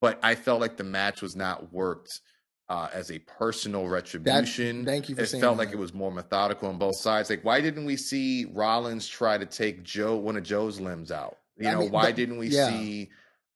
but 0.00 0.18
I 0.22 0.34
felt 0.34 0.60
like 0.60 0.76
the 0.76 0.84
match 0.84 1.20
was 1.22 1.34
not 1.36 1.72
worked 1.72 2.20
uh, 2.68 2.88
as 2.92 3.10
a 3.10 3.18
personal 3.20 3.88
retribution. 3.88 4.84
thank 4.84 5.08
you 5.08 5.14
for 5.16 5.22
it 5.22 5.28
felt 5.30 5.56
like 5.56 5.72
it 5.72 5.78
was 5.78 5.94
more 5.94 6.12
methodical 6.12 6.68
on 6.68 6.76
both 6.78 6.96
sides. 6.96 7.30
Like, 7.30 7.42
why 7.42 7.60
didn't 7.62 7.86
we 7.86 7.96
see 7.96 8.44
Rollins 8.52 9.08
try 9.08 9.38
to 9.38 9.46
take 9.46 9.82
Joe 9.82 10.16
one 10.16 10.36
of 10.36 10.42
Joe's 10.42 10.78
limbs 10.78 11.10
out? 11.10 11.38
You 11.56 11.68
I 11.68 11.72
know, 11.72 11.80
mean, 11.80 11.90
why 11.90 12.02
but- 12.08 12.16
didn't 12.16 12.36
we 12.38 12.48
yeah. 12.48 12.68
see 12.68 13.08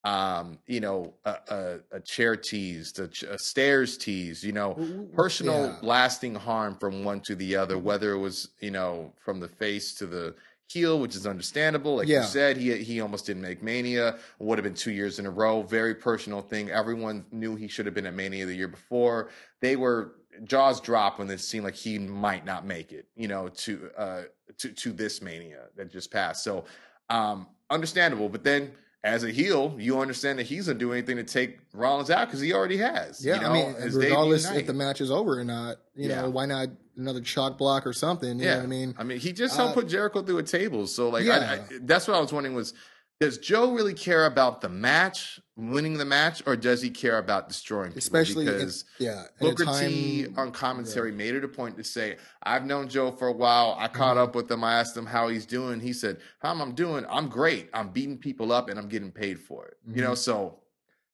um, 0.03 0.59
you 0.67 0.79
know, 0.81 1.13
a, 1.25 1.35
a, 1.49 1.79
a 1.93 1.99
chair 2.01 2.35
teased, 2.35 2.99
a, 2.99 3.09
a 3.31 3.37
stairs 3.39 3.97
teased, 3.97 4.43
you 4.43 4.51
know, 4.51 4.77
personal 5.15 5.67
Yeah. 5.67 5.75
lasting 5.81 6.35
harm 6.35 6.75
from 6.77 7.03
one 7.05 7.21
to 7.21 7.35
the 7.35 7.55
other, 7.55 7.77
whether 7.77 8.11
it 8.11 8.17
was, 8.19 8.49
you 8.59 8.71
know, 8.71 9.13
from 9.23 9.39
the 9.39 9.47
face 9.47 9.93
to 9.95 10.05
the 10.05 10.35
heel, 10.67 10.99
which 10.99 11.15
is 11.15 11.25
understandable. 11.25 11.95
Like 11.97 12.07
Yeah. 12.07 12.21
you 12.21 12.27
said, 12.27 12.57
he 12.57 12.75
he 12.83 12.99
almost 12.99 13.25
didn't 13.27 13.43
make 13.43 13.63
Mania. 13.63 14.17
Would 14.39 14.57
have 14.57 14.63
been 14.63 14.73
two 14.73 14.91
years 14.91 15.19
in 15.19 15.25
a 15.25 15.29
row. 15.31 15.61
Very 15.61 15.95
personal 15.95 16.41
thing. 16.41 16.69
Everyone 16.69 17.25
knew 17.31 17.55
he 17.55 17.67
should 17.69 17.85
have 17.85 17.95
been 17.95 18.05
at 18.07 18.13
Mania 18.13 18.45
the 18.45 18.55
year 18.55 18.67
before. 18.67 19.29
They 19.61 19.75
were 19.77 20.15
jaws 20.45 20.81
dropped 20.81 21.19
when 21.19 21.29
it 21.29 21.39
seemed 21.39 21.63
like 21.63 21.75
he 21.75 21.99
might 21.99 22.43
not 22.43 22.65
make 22.65 22.91
it. 22.91 23.07
You 23.15 23.27
know, 23.29 23.47
to 23.49 23.89
uh 23.97 24.21
to 24.57 24.71
to 24.73 24.91
this 24.91 25.21
Mania 25.21 25.65
that 25.77 25.89
just 25.91 26.11
passed. 26.11 26.43
So 26.43 26.65
um 27.09 27.47
understandable. 27.69 28.27
But 28.27 28.43
then. 28.43 28.73
As 29.05 29.25
a 29.25 29.31
heel, 29.31 29.75
you 29.77 29.99
understand 29.99 30.39
that 30.39 30.45
he's 30.45 30.67
gonna 30.67 30.79
do 30.79 30.93
anything 30.93 31.17
to 31.17 31.25
take 31.25 31.59
Rollins 31.73 32.09
out 32.09 32.27
because 32.27 32.39
he 32.39 32.53
already 32.53 32.77
has. 32.77 33.23
Yeah, 33.25 33.35
you 33.35 33.41
know, 33.41 33.49
I 33.49 33.53
mean, 33.53 33.75
regardless 33.93 34.49
if 34.49 34.65
the 34.65 34.73
match 34.73 35.01
is 35.01 35.11
over 35.11 35.37
or 35.37 35.43
not, 35.43 35.77
you 35.93 36.07
Yeah. 36.07 36.21
know, 36.21 36.29
why 36.29 36.45
not 36.45 36.69
another 36.95 37.19
chalk 37.19 37.57
block 37.57 37.85
or 37.85 37.91
something? 37.91 38.39
You 38.39 38.45
know 38.45 38.55
what 38.57 38.63
I 38.63 38.67
mean? 38.67 38.95
I 38.97 39.03
mean, 39.03 39.19
he 39.19 39.33
just 39.33 39.55
Uh, 39.55 39.63
helped 39.63 39.73
put 39.75 39.87
Jericho 39.89 40.21
through 40.21 40.37
a 40.37 40.43
table. 40.43 40.87
So, 40.87 41.09
like, 41.09 41.23
I, 41.23 41.25
Yeah. 41.27 41.51
I, 41.69 41.79
that's 41.81 42.07
what 42.07 42.15
I 42.15 42.21
was 42.21 42.31
wondering 42.31 42.55
was, 42.55 42.73
does 43.19 43.37
Joe 43.39 43.73
really 43.73 43.93
care 43.93 44.25
about 44.25 44.61
the 44.61 44.69
match, 44.69 45.41
winning 45.55 45.97
the 45.97 46.05
match, 46.05 46.41
or 46.47 46.55
does 46.55 46.81
he 46.81 46.89
care 46.89 47.17
about 47.19 47.47
destroying 47.47 47.89
people? 47.89 47.99
Especially, 47.99 48.47
in- 48.47 48.53
because 48.53 48.85
yeah, 48.99 49.23
at 49.25 49.39
Booker 49.39 49.65
time, 49.65 49.89
T 49.89 50.27
on 50.35 50.51
commentary 50.51 51.11
made 51.11 51.35
it 51.35 51.43
a 51.43 51.47
point 51.47 51.77
to 51.77 51.83
say, 51.83 52.17
"I've 52.41 52.65
known 52.65 52.89
Joe 52.89 53.11
for 53.11 53.27
a 53.27 53.31
while. 53.33 53.75
I 53.77 53.87
caught 53.87 54.17
Mm-hmm. 54.17 54.23
up 54.23 54.35
with 54.35 54.49
him. 54.49 54.63
I 54.63 54.79
asked 54.79 54.97
him 54.97 55.05
how 55.05 55.27
he's 55.27 55.45
doing. 55.45 55.79
He 55.79 55.93
said, 55.93 56.17
"How 56.39 56.53
I'm 56.53 56.73
doing? 56.73 57.05
I'm 57.09 57.27
great. 57.29 57.69
I'm 57.73 57.89
beating 57.89 58.17
people 58.17 58.51
up, 58.51 58.69
and 58.69 58.79
I'm 58.79 58.87
getting 58.89 59.11
paid 59.11 59.39
for 59.39 59.65
it." 59.67 59.77
You 59.85 59.93
Mm-hmm. 59.93 60.01
know, 60.03 60.15
so 60.15 60.59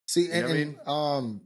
See, 0.08 0.32
and, 0.32 0.46
I 0.48 0.50
and, 0.56 0.80
um, 0.88 1.42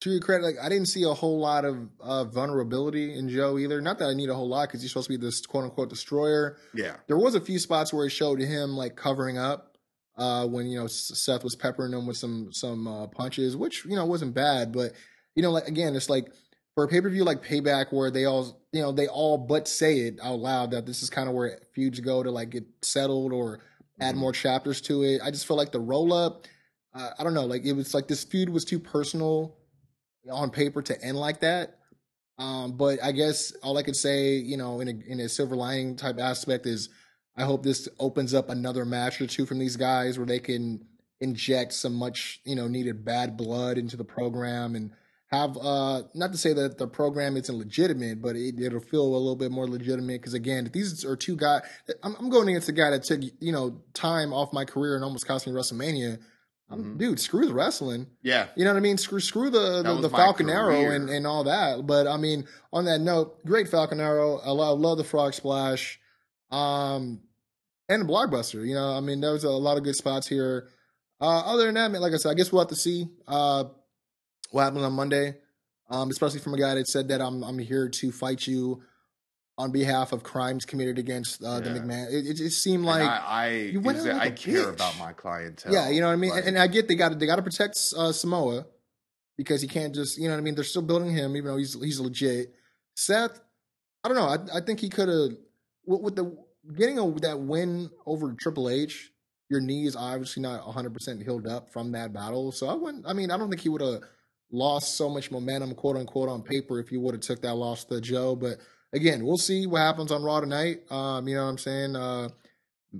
to 0.00 0.10
your 0.10 0.20
credit, 0.20 0.44
like 0.44 0.56
I 0.60 0.68
didn't 0.68 0.88
see 0.88 1.04
a 1.04 1.14
whole 1.14 1.38
lot 1.38 1.64
of 1.64 1.88
uh, 2.00 2.24
vulnerability 2.24 3.14
in 3.16 3.28
Joe 3.28 3.56
either. 3.58 3.80
Not 3.80 3.98
that 4.00 4.08
I 4.08 4.14
need 4.14 4.28
a 4.28 4.34
whole 4.34 4.48
lot 4.48 4.68
because 4.68 4.82
he's 4.82 4.90
supposed 4.90 5.06
to 5.08 5.16
be 5.16 5.24
this 5.24 5.46
quote 5.46 5.64
unquote 5.64 5.88
destroyer. 5.88 6.56
yeah, 6.74 6.96
There 7.06 7.16
was 7.16 7.34
a 7.36 7.40
few 7.40 7.58
spots 7.60 7.92
where 7.94 8.06
it 8.06 8.10
showed 8.10 8.40
him 8.40 8.76
like 8.76 8.96
covering 8.96 9.38
up 9.38 9.71
uh, 10.16 10.46
when 10.46 10.66
you 10.66 10.78
know 10.78 10.86
Seth 10.86 11.44
was 11.44 11.56
peppering 11.56 11.92
him 11.92 12.06
with 12.06 12.16
some 12.16 12.52
some 12.52 12.86
uh, 12.86 13.06
punches, 13.06 13.56
which 13.56 13.84
you 13.84 13.96
know 13.96 14.04
wasn't 14.06 14.34
bad. 14.34 14.72
But 14.72 14.92
you 15.34 15.42
know, 15.42 15.50
like 15.50 15.68
again, 15.68 15.94
it's 15.96 16.10
like 16.10 16.26
for 16.74 16.84
a 16.84 16.88
pay 16.88 17.00
per 17.00 17.08
view 17.10 17.24
like 17.24 17.44
Payback, 17.44 17.92
where 17.92 18.10
they 18.10 18.24
all 18.24 18.60
you 18.72 18.82
know 18.82 18.92
they 18.92 19.08
all 19.08 19.38
but 19.38 19.68
say 19.68 20.00
it 20.00 20.18
out 20.22 20.38
loud 20.40 20.70
that 20.72 20.86
this 20.86 21.02
is 21.02 21.10
kind 21.10 21.28
of 21.28 21.34
where 21.34 21.60
feuds 21.74 22.00
go 22.00 22.22
to 22.22 22.30
like 22.30 22.50
get 22.50 22.64
settled 22.82 23.32
or 23.32 23.60
add 24.00 24.14
Mhm. 24.14 24.18
more 24.18 24.32
chapters 24.32 24.80
to 24.82 25.02
it. 25.04 25.20
I 25.22 25.30
just 25.30 25.46
feel 25.46 25.56
like 25.56 25.72
the 25.72 25.80
roll 25.80 26.12
up. 26.12 26.46
Uh, 26.94 27.10
I 27.18 27.24
don't 27.24 27.34
know, 27.34 27.46
like 27.46 27.64
it 27.64 27.72
was 27.72 27.94
like 27.94 28.08
this 28.08 28.24
feud 28.24 28.50
was 28.50 28.64
too 28.64 28.78
personal 28.78 29.56
on 30.30 30.50
paper 30.50 30.82
to 30.82 31.02
end 31.02 31.16
like 31.18 31.40
that. 31.40 31.78
Um, 32.38 32.76
but 32.76 33.02
I 33.02 33.12
guess 33.12 33.52
all 33.62 33.76
I 33.78 33.82
could 33.82 33.96
say, 33.96 34.34
you 34.36 34.56
know, 34.56 34.80
in 34.80 34.88
a 34.88 35.12
in 35.12 35.20
a 35.20 35.28
silver 35.28 35.56
lining 35.56 35.96
type 35.96 36.18
aspect 36.18 36.66
is 36.66 36.88
I 37.36 37.44
hope 37.44 37.62
this 37.62 37.88
opens 37.98 38.34
up 38.34 38.48
another 38.50 38.84
match 38.84 39.20
or 39.20 39.26
two 39.26 39.46
from 39.46 39.58
these 39.58 39.76
guys 39.76 40.18
where 40.18 40.26
they 40.26 40.38
can 40.38 40.84
inject 41.20 41.72
some 41.72 41.94
much, 41.94 42.40
you 42.44 42.54
know, 42.56 42.68
needed 42.68 43.04
bad 43.04 43.36
blood 43.36 43.78
into 43.78 43.96
the 43.96 44.04
program 44.04 44.74
and 44.74 44.90
have 45.28 45.56
uh 45.56 46.02
not 46.14 46.30
to 46.32 46.36
say 46.36 46.52
that 46.52 46.76
the 46.76 46.86
program 46.86 47.36
isn't 47.38 47.56
legitimate, 47.56 48.20
but 48.20 48.36
it, 48.36 48.60
it'll 48.60 48.80
feel 48.80 49.02
a 49.02 49.08
little 49.16 49.36
bit 49.36 49.50
more 49.50 49.66
legitimate 49.66 50.20
because 50.20 50.34
again, 50.34 50.68
these 50.74 51.04
are 51.06 51.16
two 51.16 51.36
guys. 51.36 51.62
I'm, 52.02 52.14
I'm 52.18 52.28
going 52.28 52.48
against 52.50 52.68
a 52.68 52.72
guy 52.72 52.90
that 52.90 53.04
took 53.04 53.20
you 53.40 53.52
know 53.52 53.80
time 53.94 54.32
off 54.34 54.52
my 54.52 54.64
career 54.66 54.94
and 54.94 55.02
almost 55.04 55.26
cost 55.26 55.46
me 55.46 55.52
WrestleMania. 55.52 56.18
I'm- 56.18 56.18
Mhm. 56.72 56.98
Dude, 56.98 57.20
screw 57.20 57.46
the 57.46 57.52
wrestling. 57.54 58.06
Yeah. 58.22 58.48
You 58.56 58.64
know 58.64 58.70
what 58.72 58.78
I 58.78 58.80
mean? 58.80 58.96
Screw 58.98 59.20
screw 59.20 59.48
the 59.50 59.82
That 59.82 59.94
the, 59.96 60.02
the 60.02 60.10
Falcon 60.10 60.48
Arrow 60.50 60.90
and, 60.96 61.08
and 61.10 61.26
all 61.26 61.44
that. 61.44 61.86
But 61.86 62.06
I 62.06 62.16
mean, 62.18 62.46
on 62.72 62.84
that 62.86 63.00
note, 63.00 63.44
great 63.46 63.68
Falcon 63.68 64.00
Arrow. 64.00 64.38
I 64.38 64.50
love, 64.50 64.80
love 64.80 64.96
the 64.98 65.04
Frog 65.04 65.34
Splash, 65.34 65.98
um, 66.52 67.20
and 67.88 68.08
Blockbuster. 68.08 68.66
You 68.66 68.74
know, 68.74 68.92
I 68.92 69.00
mean, 69.00 69.20
there 69.20 69.32
was 69.32 69.44
a 69.44 69.50
lot 69.50 69.76
of 69.76 69.84
good 69.84 69.96
spots 69.96 70.28
here. 70.28 70.68
Uh, 71.20 71.40
other 71.40 71.66
than 71.66 71.74
that, 71.74 71.90
man, 71.90 72.00
like 72.00 72.12
I 72.12 72.16
said, 72.16 72.30
I 72.30 72.34
guess 72.34 72.52
we'll 72.52 72.62
have 72.62 72.68
to 72.68 72.76
see 72.76 73.06
uh, 73.26 73.64
what 74.50 74.62
happens 74.64 74.82
on 74.84 74.92
Monday. 74.92 75.34
Um, 75.90 76.10
especially 76.10 76.40
from 76.40 76.54
a 76.54 76.58
guy 76.58 76.74
that 76.74 76.88
said 76.88 77.08
that 77.08 77.20
I'm 77.20 77.42
I'm 77.42 77.58
here 77.58 77.88
to 77.88 78.12
fight 78.12 78.46
you 78.46 78.82
on 79.58 79.70
behalf 79.70 80.12
of 80.12 80.22
crimes 80.22 80.64
committed 80.64 80.98
against 80.98 81.44
uh, 81.44 81.60
the 81.60 81.68
McMahon. 81.68 82.08
It, 82.10 82.26
it, 82.26 82.40
it 82.40 82.50
seemed 82.50 82.86
And 82.86 82.86
like 82.86 83.02
I, 83.02 83.16
I, 83.26 83.48
you 83.50 83.80
went 83.80 83.98
is 83.98 84.06
out 84.06 84.14
that 84.14 84.18
like 84.18 84.32
I 84.32 84.34
care 84.34 84.64
bitch. 84.64 84.72
about 84.74 84.98
my 84.98 85.12
clientele. 85.12 85.72
Yeah, 85.72 85.90
you 85.90 86.00
know 86.00 86.06
what 86.06 86.14
I 86.14 86.16
mean. 86.16 86.30
Like, 86.30 86.46
and, 86.46 86.56
and 86.56 86.58
I 86.58 86.66
get 86.66 86.88
they 86.88 86.94
got 86.94 87.10
to 87.10 87.14
they 87.16 87.26
got 87.26 87.36
to 87.36 87.42
protect 87.42 87.78
uh, 87.96 88.10
Samoa 88.12 88.66
because 89.36 89.60
he 89.60 89.68
can't 89.68 89.94
just 89.94 90.16
you 90.18 90.24
know 90.24 90.34
what 90.34 90.38
I 90.38 90.42
mean. 90.42 90.54
They're 90.54 90.64
still 90.64 90.82
building 90.82 91.10
him, 91.10 91.36
even 91.36 91.50
though 91.50 91.58
he's 91.58 91.74
he's 91.80 92.00
legit. 92.00 92.54
Seth, 92.94 93.38
I 94.02 94.08
don't 94.08 94.16
know. 94.16 94.28
I, 94.28 94.58
I 94.58 94.60
think 94.62 94.80
he 94.80 94.88
could 94.88 95.08
have 95.08 95.36
with, 95.84 96.00
with 96.00 96.16
the 96.16 96.36
getting 96.76 96.98
a, 96.98 97.10
that 97.20 97.38
win 97.40 97.90
over 98.06 98.32
Triple 98.38 98.68
H. 98.70 99.10
Your 99.50 99.60
knee 99.60 99.86
is 99.86 99.96
obviously 99.96 100.42
not 100.42 100.64
100 100.64 100.94
percent 100.94 101.22
healed 101.22 101.46
up 101.46 101.70
from 101.72 101.92
that 101.92 102.12
battle, 102.12 102.52
so 102.52 102.68
I 102.68 102.74
wouldn't. 102.74 103.06
I 103.06 103.12
mean, 103.12 103.30
I 103.30 103.36
don't 103.36 103.50
think 103.50 103.60
he 103.60 103.68
would 103.68 103.82
have 103.82 104.00
lost 104.50 104.96
so 104.96 105.08
much 105.10 105.30
momentum, 105.30 105.74
quote 105.74 105.96
unquote, 105.96 106.28
on 106.28 106.42
paper 106.42 106.78
if 106.80 106.90
you 106.92 107.00
would 107.00 107.14
have 107.14 107.20
took 107.22 107.42
that 107.42 107.54
loss 107.54 107.84
to 107.84 108.00
Joe. 108.00 108.34
But 108.34 108.58
again, 108.94 109.24
we'll 109.26 109.36
see 109.38 109.66
what 109.66 109.80
happens 109.80 110.10
on 110.10 110.22
Raw 110.22 110.40
tonight. 110.40 110.90
Um, 110.90 111.28
you 111.28 111.34
know 111.36 111.44
what 111.44 111.50
I'm 111.50 111.58
saying? 111.58 111.96
Uh, 111.96 112.28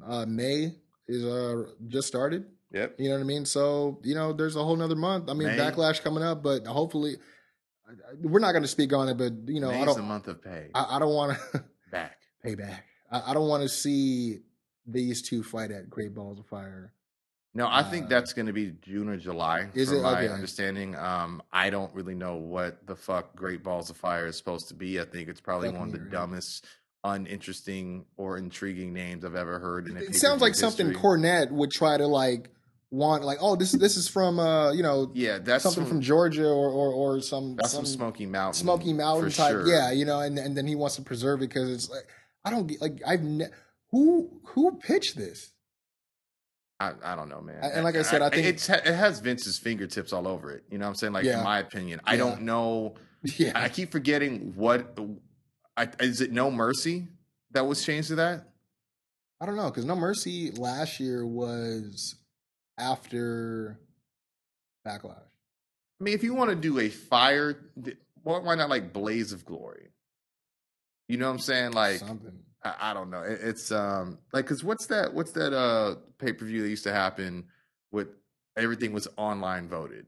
uh, 0.06 0.26
May 0.26 0.74
is 1.08 1.24
uh 1.24 1.64
just 1.88 2.06
started. 2.08 2.44
Yep. 2.72 2.96
You 2.98 3.08
know 3.10 3.16
what 3.16 3.20
I 3.22 3.24
mean? 3.24 3.44
So, 3.44 3.98
you 4.02 4.14
know, 4.14 4.32
there's 4.32 4.56
a 4.56 4.64
whole 4.64 4.76
nother 4.76 4.96
month. 4.96 5.28
I 5.28 5.34
mean, 5.34 5.48
May. 5.48 5.58
backlash 5.58 6.02
coming 6.02 6.22
up, 6.22 6.42
but 6.42 6.66
hopefully, 6.66 7.16
I- 7.86 7.92
I- 7.92 8.14
we're 8.22 8.40
not 8.40 8.52
going 8.52 8.62
to 8.62 8.68
speak 8.68 8.92
on 8.94 9.08
it. 9.08 9.16
But 9.18 9.32
you 9.46 9.60
know, 9.60 9.70
I 9.70 9.76
May's 9.76 9.86
don't, 9.86 9.98
a 10.00 10.02
month 10.02 10.28
of 10.28 10.42
pay. 10.42 10.68
I, 10.74 10.96
I 10.96 10.98
don't 10.98 11.14
want 11.14 11.38
to 11.52 11.64
Back. 11.90 12.16
pay 12.44 12.54
back. 12.54 12.84
I, 13.12 13.30
I 13.30 13.34
don't 13.34 13.48
want 13.48 13.62
to 13.62 13.68
see 13.68 14.38
these 14.86 15.22
two 15.22 15.42
fight 15.42 15.70
at 15.70 15.88
Great 15.90 16.14
Balls 16.14 16.38
of 16.40 16.46
Fire. 16.46 16.92
No, 17.54 17.68
I 17.70 17.82
think 17.82 18.06
Uh, 18.06 18.08
that's 18.08 18.32
going 18.32 18.46
to 18.46 18.52
be 18.54 18.72
June 18.80 19.08
or 19.10 19.16
July. 19.18 19.68
Is 19.74 19.90
from 19.90 19.98
it? 19.98 20.02
my 20.02 20.22
Okay. 20.24 20.32
understanding? 20.32 20.96
Um, 20.96 21.42
I 21.52 21.68
don't 21.70 21.94
really 21.94 22.14
know 22.14 22.36
what 22.36 22.86
the 22.86 22.96
fuck 22.96 23.36
Great 23.36 23.62
Balls 23.62 23.90
of 23.90 23.96
Fire 23.98 24.26
is 24.26 24.36
supposed 24.38 24.68
to 24.68 24.74
be. 24.74 24.98
I 25.00 25.04
think 25.04 25.28
it's 25.28 25.40
probably 25.40 25.68
Fuck 25.68 25.78
one 25.78 25.88
of 25.88 25.92
the 25.92 26.00
right? 26.00 26.10
dumbest, 26.10 26.64
uninteresting, 27.04 28.06
or 28.16 28.38
intriguing 28.38 28.92
names 28.92 29.24
I've 29.24 29.34
ever 29.36 29.58
heard. 29.58 29.88
It 29.88 30.14
sounds 30.16 30.40
like 30.40 30.52
pay-per-view 30.54 30.54
something 30.54 30.86
history. 30.88 31.02
Cornette 31.02 31.50
would 31.50 31.70
try 31.70 31.96
to 31.98 32.06
like 32.06 32.48
want, 32.90 33.22
like, 33.24 33.38
oh, 33.40 33.56
this 33.56 33.72
this 33.72 33.96
is 33.96 34.08
from, 34.08 34.38
uh, 34.38 34.72
you 34.72 34.82
know, 34.82 35.10
Yeah, 35.14 35.38
that's 35.38 35.62
something 35.64 35.84
from 35.86 36.00
Georgia 36.00 36.46
or 36.48 36.70
or, 36.70 36.92
or 36.92 37.20
some 37.20 37.56
that's 37.56 37.70
some 37.72 37.84
some 37.84 37.94
Smoky 37.96 38.26
Mountain. 38.26 38.54
Smoky 38.60 38.92
Mountain 38.94 39.30
type. 39.30 39.50
sure. 39.52 39.68
Yeah, 39.68 39.90
you 39.92 40.04
know, 40.06 40.20
and 40.20 40.38
and 40.38 40.56
then 40.56 40.66
he 40.66 40.74
wants 40.74 40.96
to 40.96 41.02
preserve 41.02 41.42
it 41.42 41.48
because 41.50 41.70
it's 41.70 41.90
like 41.90 42.06
I 42.44 42.50
don't 42.50 42.66
get 42.66 42.80
like 42.80 43.00
I've 43.06 43.22
ne- 43.22 43.48
who 43.90 44.40
who 44.46 44.76
pitched 44.78 45.16
this. 45.16 45.52
I, 46.80 46.92
I 47.04 47.14
don't 47.14 47.28
know, 47.28 47.40
man. 47.40 47.60
And 47.62 47.84
like 47.84 47.94
I 47.94 48.02
said, 48.02 48.22
I 48.22 48.30
think- 48.30 48.44
it's, 48.46 48.68
it 48.68 48.84
has 48.86 49.20
Vince's 49.20 49.56
fingertips 49.56 50.12
all 50.12 50.26
over 50.26 50.50
it. 50.50 50.64
You 50.68 50.78
know 50.78 50.86
what 50.86 50.90
I'm 50.90 50.94
saying? 50.96 51.12
Like, 51.12 51.24
Yeah. 51.24 51.38
in 51.38 51.44
my 51.44 51.60
opinion, 51.60 52.00
I 52.04 52.12
Yeah. 52.14 52.18
don't 52.18 52.42
know. 52.42 52.94
Yeah, 53.38 53.52
I 53.54 53.68
keep 53.68 53.92
forgetting 53.92 54.52
what. 54.56 54.98
I, 55.76 55.88
is 56.00 56.20
it 56.20 56.32
No 56.32 56.50
Mercy 56.50 57.06
that 57.52 57.64
was 57.64 57.84
changed 57.84 58.08
to 58.08 58.16
that? 58.16 58.48
I 59.40 59.46
don't 59.46 59.54
know 59.54 59.70
because 59.70 59.84
No 59.84 59.94
Mercy 59.94 60.50
last 60.50 60.98
year 60.98 61.24
was 61.24 62.16
after 62.78 63.78
Backlash. 64.84 65.22
I 66.00 66.02
mean, 66.04 66.14
if 66.14 66.24
you 66.24 66.34
want 66.34 66.50
to 66.50 66.56
do 66.56 66.80
a 66.80 66.88
fire, 66.88 67.60
why 68.24 68.56
not 68.56 68.68
like 68.68 68.92
Blaze 68.92 69.30
of 69.32 69.44
Glory? 69.44 69.91
You 71.12 71.18
know 71.18 71.26
what 71.26 71.32
I'm 71.34 71.38
saying? 71.40 71.72
Like, 71.72 71.98
something. 71.98 72.32
I, 72.64 72.74
I 72.80 72.94
don't 72.94 73.10
know. 73.10 73.20
It, 73.20 73.38
it's 73.42 73.70
um 73.70 74.16
like 74.32 74.46
because 74.46 74.64
what's 74.64 74.86
that? 74.86 75.12
What's 75.12 75.32
that 75.32 75.52
uh 75.54 75.96
pay 76.18 76.32
per 76.32 76.46
view 76.46 76.62
that 76.62 76.70
used 76.70 76.84
to 76.84 76.92
happen 76.92 77.44
with 77.90 78.08
everything 78.56 78.94
was 78.94 79.06
online 79.18 79.68
voted? 79.68 80.06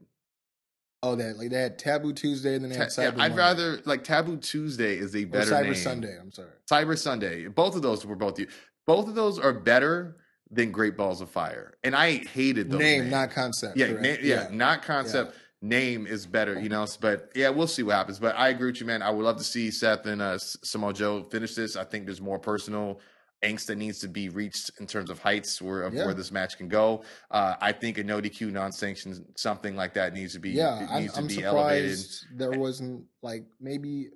Oh, 1.03 1.15
that 1.15 1.37
like 1.37 1.51
they 1.51 1.61
had 1.61 1.77
Taboo 1.77 2.11
Tuesday 2.11 2.55
and 2.55 2.63
then 2.63 2.71
they 2.71 2.77
had 2.77 2.89
Ta- 2.89 3.03
yeah, 3.03 3.07
I'd 3.09 3.17
Monday. 3.17 3.35
rather 3.37 3.81
like 3.85 4.03
Taboo 4.03 4.37
Tuesday 4.37 4.97
is 4.97 5.15
a 5.15 5.25
or 5.25 5.27
better 5.27 5.51
Cyber 5.51 5.63
name. 5.65 5.75
Sunday. 5.75 6.17
I'm 6.19 6.31
sorry. 6.31 6.49
Cyber 6.67 6.97
Sunday. 6.97 7.45
Both 7.49 7.75
of 7.75 7.83
those 7.83 8.03
were 8.03 8.15
both 8.15 8.39
you. 8.39 8.47
Both 8.87 9.07
of 9.07 9.13
those 9.13 9.37
are 9.37 9.53
better 9.53 10.17
than 10.49 10.71
Great 10.71 10.97
Balls 10.97 11.21
of 11.21 11.29
Fire, 11.29 11.75
and 11.83 11.95
I 11.95 12.17
hated 12.33 12.71
those 12.71 12.79
Name, 12.79 13.01
names. 13.01 13.11
not 13.11 13.29
concept. 13.29 13.77
yeah, 13.77 13.91
na- 13.91 14.15
yeah, 14.23 14.47
not 14.51 14.81
concept. 14.81 15.35
Name 15.65 16.05
is 16.05 16.27
better, 16.27 16.59
you 16.59 16.69
know. 16.69 16.85
But 17.01 17.31
yeah, 17.33 17.49
we'll 17.49 17.65
see 17.67 17.81
what 17.81 17.95
happens. 17.95 18.19
But 18.19 18.37
I 18.37 18.49
agree 18.49 18.71
with 18.71 18.79
you, 18.79 18.85
man. 18.85 19.01
I 19.01 19.09
would 19.09 19.23
love 19.25 19.37
to 19.37 19.43
see 19.43 19.71
Seth 19.71 20.05
and 20.05 20.21
uh, 20.21 20.37
Samoa 20.37 20.93
Joe 20.93 21.23
finish 21.23 21.55
this. 21.55 21.75
I 21.75 21.83
think 21.83 22.05
there's 22.05 22.21
more 22.21 22.37
personal 22.37 22.99
angst 23.43 23.65
that 23.67 23.77
needs 23.77 23.99
to 23.99 24.07
be 24.07 24.29
reached 24.29 24.71
in 24.79 24.85
terms 24.87 25.09
of 25.09 25.19
heights 25.19 25.61
where 25.61 25.81
of 25.83 25.93
Yeah. 25.93 26.05
where 26.05 26.13
this 26.13 26.31
match 26.31 26.57
can 26.57 26.67
go. 26.67 27.03
Uh, 27.31 27.55
I 27.59 27.71
think 27.71 27.97
a 27.97 28.03
no 28.03 28.21
DQ, 28.21 28.51
non-sanctioned 28.51 29.23
something 29.35 29.75
like 29.75 29.93
that 29.95 30.13
needs 30.13 30.33
to 30.33 30.39
be 30.39 30.51
yeah. 30.51 30.83
it 30.83 30.89
I'm, 30.91 31.01
needs 31.01 31.17
I'm 31.17 31.27
to 31.27 31.35
be 31.35 31.43
elevated. 31.43 31.97
surprised 31.97 32.25
there 32.37 32.51
wasn't 32.51 33.05
like 33.23 33.45
maybe 33.59 34.09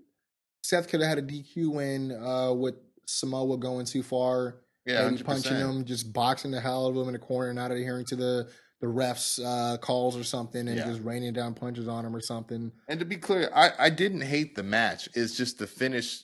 Seth 0.64 0.88
could 0.88 1.02
have 1.02 1.10
had 1.10 1.18
a 1.18 1.22
DQ 1.24 1.74
win 1.74 2.12
uh, 2.12 2.54
with 2.54 2.76
Samoa 3.08 3.58
going 3.58 3.86
too 3.86 4.04
far. 4.04 4.58
Yeah, 4.86 5.10
maybe 5.10 5.22
100%. 5.24 5.26
punching 5.26 5.58
him, 5.58 5.86
just 5.86 6.14
boxing 6.14 6.52
the 6.52 6.60
hell 6.62 6.88
out 6.88 6.92
of 6.92 6.96
him 6.98 7.08
in 7.08 7.14
the 7.14 7.20
corner, 7.20 7.54
not 7.54 7.72
adhering 7.72 8.06
to 8.06 8.16
the 8.16 8.50
the 8.82 8.88
refs 8.88 9.40
uh, 9.44 9.78
calls 9.78 10.16
or 10.18 10.24
something, 10.24 10.68
and 10.68 10.78
Yeah. 10.78 10.86
just 10.86 11.02
raining 11.04 11.34
down 11.34 11.54
punches 11.54 11.88
on 11.88 12.06
him 12.06 12.16
or 12.16 12.22
something. 12.22 12.72
And 12.88 13.00
to 13.00 13.06
be 13.06 13.18
clear, 13.18 13.50
I, 13.54 13.72
I 13.78 13.90
didn't 13.90 14.22
hate 14.22 14.56
the 14.56 14.64
match. 14.64 15.10
It's 15.14 15.36
just 15.36 15.60
the 15.60 15.68
finish. 15.68 16.24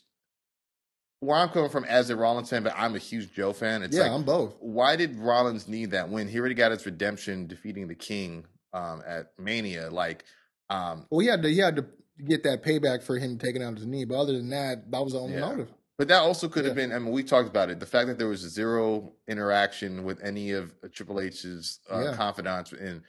Where 1.22 1.38
I'm 1.38 1.50
coming 1.50 1.70
from 1.70 1.86
as 1.86 2.10
a 2.10 2.16
Rollins 2.16 2.50
fan, 2.50 2.62
but 2.64 2.74
I'm 2.78 2.94
a 2.94 3.00
huge 3.00 3.34
Joe 3.34 3.52
fan. 3.54 3.82
It's 3.84 3.96
yeah, 3.96 4.04
like, 4.04 4.12
I'm 4.12 4.24
both. 4.24 4.56
why 4.60 4.96
did 4.96 5.18
Rollins 5.18 5.68
need 5.68 5.92
that 5.92 6.10
win? 6.10 6.28
He 6.28 6.38
already 6.40 6.56
got 6.56 6.72
his 6.72 6.86
redemption 6.86 7.48
defeating 7.48 7.88
the 7.88 7.96
King 7.96 8.46
um, 8.74 9.02
at 9.08 9.32
Mania. 9.40 9.90
Like, 9.90 10.24
um, 10.70 11.06
Well, 11.10 11.22
he 11.22 11.28
had 11.28 11.42
to 11.42 11.50
he 11.50 11.58
had 11.60 11.78
to 11.78 11.86
get 12.24 12.44
that 12.44 12.64
payback 12.64 13.02
for 13.02 13.18
him 13.18 13.38
taking 13.40 13.64
out 13.64 13.76
his 13.76 13.86
knee, 13.88 14.06
but 14.06 14.16
other 14.16 14.34
than 14.34 14.50
that, 14.52 14.92
that 14.92 15.04
was 15.04 15.14
the 15.14 15.20
only 15.20 15.36
Yeah. 15.36 15.42
motive. 15.50 15.70
But 15.98 16.08
that 16.10 16.20
also 16.22 16.48
could 16.48 16.66
have 16.66 16.78
Yeah. 16.78 16.88
been. 16.88 16.92
I 16.96 17.00
mean, 17.00 17.12
we 17.12 17.24
talked 17.24 17.48
about 17.50 17.70
it. 17.70 17.80
The 17.80 17.86
fact 17.86 18.08
that 18.08 18.18
there 18.18 18.28
was 18.28 18.42
zero 18.42 19.14
interaction 19.28 20.04
with 20.04 20.22
any 20.24 20.52
of 20.52 20.74
Triple 20.92 21.20
H's 21.20 21.80
uh, 21.92 22.02
Yeah. 22.06 22.16
confidants 22.16 22.74
in 22.74 23.04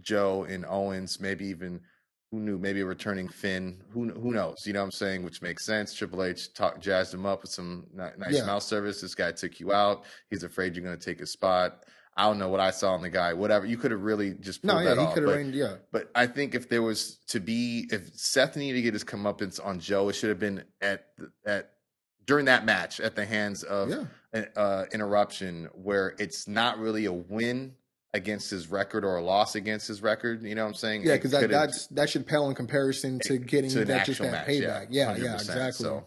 Joe 0.00 0.44
and 0.44 0.64
Owens, 0.66 1.20
maybe 1.20 1.46
even 1.46 1.80
who 2.30 2.38
knew, 2.38 2.58
maybe 2.58 2.80
a 2.80 2.86
returning 2.86 3.28
Finn. 3.28 3.82
Who 3.90 4.08
who 4.10 4.30
knows? 4.32 4.64
You 4.64 4.72
know 4.72 4.80
what 4.80 4.84
I'm 4.86 4.90
saying? 4.92 5.24
Which 5.24 5.42
makes 5.42 5.64
sense. 5.66 5.92
Triple 5.92 6.22
H 6.22 6.54
talk, 6.54 6.80
jazzed 6.80 7.12
him 7.12 7.26
up 7.26 7.42
with 7.42 7.50
some 7.50 7.86
nice 7.92 8.14
Yeah. 8.30 8.46
mouth 8.46 8.62
service. 8.62 9.00
This 9.00 9.14
guy 9.16 9.32
took 9.32 9.58
you 9.58 9.72
out. 9.72 10.04
He's 10.30 10.44
afraid 10.44 10.76
you're 10.76 10.84
going 10.84 10.96
to 10.98 11.04
take 11.04 11.18
his 11.18 11.32
spot. 11.32 11.84
I 12.16 12.26
don't 12.26 12.38
know 12.38 12.48
what 12.48 12.60
I 12.60 12.70
saw 12.70 12.94
in 12.96 13.02
the 13.02 13.08
guy. 13.10 13.32
Whatever. 13.32 13.66
You 13.66 13.76
could 13.78 13.90
have 13.92 14.02
really 14.02 14.34
just 14.34 14.62
pulled 14.62 14.74
No, 14.74 14.80
yeah, 14.80 14.90
that 14.94 14.98
he 15.00 15.06
off. 15.06 15.14
could 15.14 15.22
have 15.24 15.30
but- 15.32 15.36
reigned. 15.38 15.54
Yeah, 15.54 15.76
but 15.90 16.10
I 16.14 16.26
think 16.26 16.54
if 16.54 16.68
there 16.68 16.82
was 16.82 17.16
to 17.28 17.40
be, 17.40 17.88
if 17.90 18.14
Seth 18.14 18.56
needed 18.56 18.76
to 18.76 18.82
get 18.82 18.94
his 18.94 19.04
comeuppance 19.04 19.64
on 19.64 19.80
Joe, 19.80 20.08
it 20.08 20.14
should 20.14 20.28
have 20.28 20.38
been 20.38 20.64
at 20.80 21.06
at 21.44 21.72
during 22.26 22.46
that 22.46 22.64
match 22.64 23.00
at 23.00 23.16
the 23.16 23.24
hands 23.24 23.62
of 23.62 23.90
yeah. 23.90 24.04
an 24.32 24.46
uh, 24.56 24.84
interruption, 24.92 25.68
where 25.74 26.14
it's 26.18 26.46
not 26.46 26.78
really 26.78 27.06
a 27.06 27.12
win 27.12 27.74
against 28.12 28.50
his 28.50 28.68
record 28.68 29.04
or 29.04 29.16
a 29.16 29.22
loss 29.22 29.54
against 29.54 29.86
his 29.86 30.02
record. 30.02 30.42
You 30.42 30.54
know 30.54 30.62
what 30.62 30.68
I'm 30.68 30.74
saying? 30.74 31.02
Yeah, 31.04 31.16
because 31.16 31.30
that 31.32 31.50
that's 31.50 31.86
that 31.88 32.10
should 32.10 32.26
pale 32.26 32.48
in 32.48 32.54
comparison 32.54 33.18
to 33.24 33.38
getting 33.38 33.70
to 33.70 33.84
that 33.84 34.06
just 34.06 34.20
that 34.20 34.32
match, 34.32 34.48
payback. 34.48 34.86
Yeah, 34.90 35.16
yeah, 35.16 35.34
100%, 35.34 35.40
exactly. 35.40 35.84
so- 35.84 36.06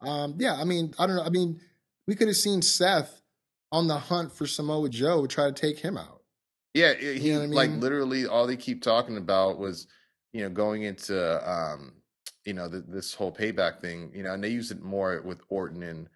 Um, 0.00 0.36
yeah, 0.38 0.54
I 0.54 0.64
mean, 0.64 0.94
I 0.98 1.06
don't 1.06 1.16
know. 1.16 1.22
I 1.22 1.30
mean, 1.30 1.60
we 2.06 2.14
could 2.14 2.28
have 2.28 2.36
seen 2.36 2.62
Seth 2.62 3.20
on 3.72 3.86
the 3.86 3.98
hunt 3.98 4.32
for 4.32 4.46
Samoa 4.46 4.88
Joe 4.88 5.26
try 5.26 5.46
to 5.46 5.52
take 5.52 5.78
him 5.78 5.96
out. 5.96 6.22
Yeah, 6.74 6.94
he 6.94 7.28
You 7.28 7.34
know 7.34 7.42
I 7.42 7.46
like 7.46 7.70
literally 7.70 8.26
all 8.26 8.46
they 8.46 8.56
keep 8.56 8.82
talking 8.82 9.16
about 9.16 9.58
was, 9.58 9.86
you 10.32 10.42
know, 10.42 10.48
going 10.48 10.82
into 10.82 11.50
um, 11.50 11.92
you 12.44 12.54
know, 12.54 12.68
th 12.68 12.84
this 12.88 13.14
whole 13.14 13.32
payback 13.32 13.80
thing, 13.80 14.10
you 14.14 14.22
know, 14.22 14.32
and 14.34 14.42
they 14.42 14.48
use 14.48 14.70
it 14.70 14.82
more 14.82 15.20
with 15.22 15.40
Orton 15.48 15.82
and 15.82 16.08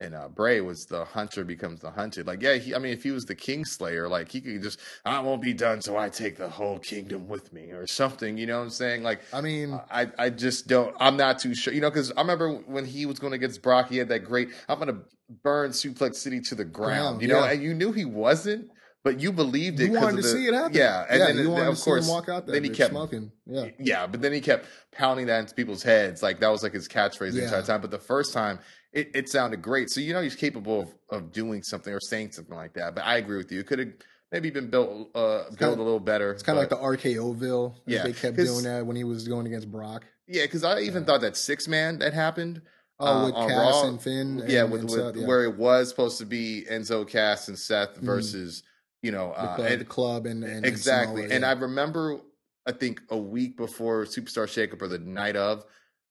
and 0.00 0.14
uh, 0.14 0.28
Bray 0.28 0.60
was 0.60 0.86
the 0.86 1.04
hunter 1.04 1.44
becomes 1.44 1.80
the 1.80 1.90
hunted. 1.90 2.26
Like, 2.26 2.40
yeah, 2.40 2.54
he, 2.54 2.74
I 2.74 2.78
mean, 2.78 2.92
if 2.92 3.02
he 3.02 3.10
was 3.10 3.26
the 3.26 3.36
Kingslayer, 3.36 4.08
like 4.08 4.32
he 4.32 4.40
could 4.40 4.62
just, 4.62 4.80
I 5.04 5.20
won't 5.20 5.42
be 5.42 5.52
done 5.52 5.82
so 5.82 5.96
I 5.96 6.08
take 6.08 6.38
the 6.38 6.48
whole 6.48 6.78
kingdom 6.78 7.28
with 7.28 7.52
me 7.52 7.70
or 7.70 7.86
something. 7.86 8.38
You 8.38 8.46
know 8.46 8.58
what 8.58 8.64
I'm 8.64 8.70
saying? 8.70 9.02
Like, 9.02 9.20
I 9.32 9.42
mean, 9.42 9.78
I, 9.90 10.08
I 10.18 10.30
just 10.30 10.68
don't. 10.68 10.96
I'm 10.98 11.16
not 11.16 11.38
too 11.38 11.54
sure. 11.54 11.74
You 11.74 11.82
know, 11.82 11.90
because 11.90 12.12
I 12.12 12.20
remember 12.22 12.50
when 12.50 12.86
he 12.86 13.04
was 13.04 13.18
going 13.18 13.34
against 13.34 13.60
Brock, 13.60 13.90
he 13.90 13.98
had 13.98 14.08
that 14.08 14.20
great. 14.20 14.48
I'm 14.68 14.78
going 14.78 14.94
to 14.94 15.02
burn 15.42 15.70
Suplex 15.72 16.14
City 16.14 16.40
to 16.40 16.54
the 16.54 16.64
ground. 16.64 17.18
Ground, 17.18 17.22
you 17.22 17.28
know, 17.28 17.44
yeah. 17.44 17.52
and 17.52 17.62
you 17.62 17.74
knew 17.74 17.92
he 17.92 18.06
wasn't, 18.06 18.70
but 19.04 19.20
you 19.20 19.32
believed 19.32 19.80
it. 19.80 19.86
You 19.90 19.92
wanted 19.98 20.10
of 20.10 20.16
to 20.16 20.22
the- 20.22 20.28
see 20.28 20.46
it 20.46 20.54
happen. 20.54 20.76
Yeah, 20.76 21.06
and 21.08 21.18
yeah, 21.18 21.26
then 21.26 21.38
you 21.38 21.50
wanted 21.50 21.68
of 21.68 21.78
to 21.78 21.82
course 21.84 22.04
see 22.04 22.10
him 22.10 22.14
walk 22.16 22.28
out 22.28 22.46
there. 22.46 22.54
then 22.54 22.64
he 22.64 22.70
kept 22.70 22.90
smoking. 22.90 23.32
Yeah, 23.46 23.66
yeah, 23.78 24.06
but 24.06 24.20
then 24.20 24.32
he 24.32 24.40
kept 24.40 24.66
pounding 24.92 25.26
that 25.26 25.40
into 25.40 25.54
people's 25.54 25.82
heads. 25.82 26.22
Like 26.22 26.40
that 26.40 26.48
was 26.48 26.62
like 26.62 26.72
his 26.74 26.88
catchphrase 26.88 27.32
the 27.32 27.44
entire 27.44 27.62
time. 27.62 27.80
But 27.80 27.90
the 27.90 27.98
first 27.98 28.32
time, 28.32 28.58
it, 28.92 29.10
it 29.14 29.28
sounded 29.28 29.62
great. 29.62 29.90
So 29.90 30.00
you 30.00 30.12
know 30.12 30.20
he's 30.22 30.34
capable 30.36 30.82
of, 30.82 30.94
of 31.10 31.32
doing 31.32 31.62
something 31.62 31.92
or 31.92 32.00
saying 32.00 32.32
something 32.32 32.54
like 32.56 32.74
that. 32.74 32.94
But 32.94 33.04
I 33.04 33.16
agree 33.16 33.36
with 33.38 33.50
you. 33.52 33.60
It 33.60 33.66
could 33.66 33.78
have 33.78 33.88
maybe 34.32 34.50
been 34.50 34.68
built 34.70 35.10
uh, 35.14 35.44
built 35.44 35.58
kinda- 35.58 35.74
a 35.76 35.82
little 35.82 36.00
better. 36.00 36.30
it's 36.32 36.42
kind 36.42 36.58
of 36.58 36.62
like 36.62 36.68
the 36.70 36.76
RKOville. 36.76 37.74
Yeah, 37.86 37.98
Yeah, 37.98 38.02
they 38.04 38.12
kept 38.12 38.36
doing 38.36 38.64
that 38.64 38.84
when 38.86 38.96
he 38.96 39.04
was 39.04 39.26
going 39.28 39.46
against 39.46 39.70
Brock. 39.70 40.04
yeah, 40.26 40.42
because 40.42 40.62
I 40.64 40.80
even 40.80 41.04
thought 41.04 41.20
that 41.22 41.36
six 41.36 41.66
man 41.68 41.98
that 42.00 42.12
happened. 42.14 42.62
Oh, 43.02 43.06
uh, 43.06 43.24
with 43.26 43.34
on 43.34 43.48
Cass 43.48 43.56
Raw, 43.58 43.88
and 43.88 44.02
Finn. 44.02 44.44
yeah, 44.46 44.64
and, 44.64 44.70
with, 44.70 44.82
and 44.82 44.90
with 44.90 45.00
Seth, 45.00 45.16
yeah. 45.16 45.26
where 45.26 45.44
it 45.44 45.56
was 45.56 45.88
supposed 45.88 46.18
to 46.18 46.26
be 46.26 46.66
Enzo, 46.70 47.08
Cass, 47.08 47.48
and 47.48 47.58
Seth 47.58 47.96
Mhm. 47.98 48.02
versus 48.02 48.62
you 49.02 49.12
know 49.12 49.32
the, 49.36 49.40
uh, 49.42 49.56
club, 49.56 49.70
and- 49.70 49.80
the 49.80 49.84
club 49.84 50.26
and, 50.26 50.44
and 50.44 50.66
exactly. 50.66 51.22
Samoa, 51.22 51.34
And. 51.34 51.44
I 51.44 51.52
remember, 51.52 52.20
I 52.66 52.72
think 52.72 53.00
a 53.10 53.16
week 53.16 53.56
before 53.56 54.04
Superstar 54.04 54.46
Shakeup 54.46 54.82
or 54.82 54.88
the 54.88 54.98
night 54.98 55.36
of, 55.36 55.64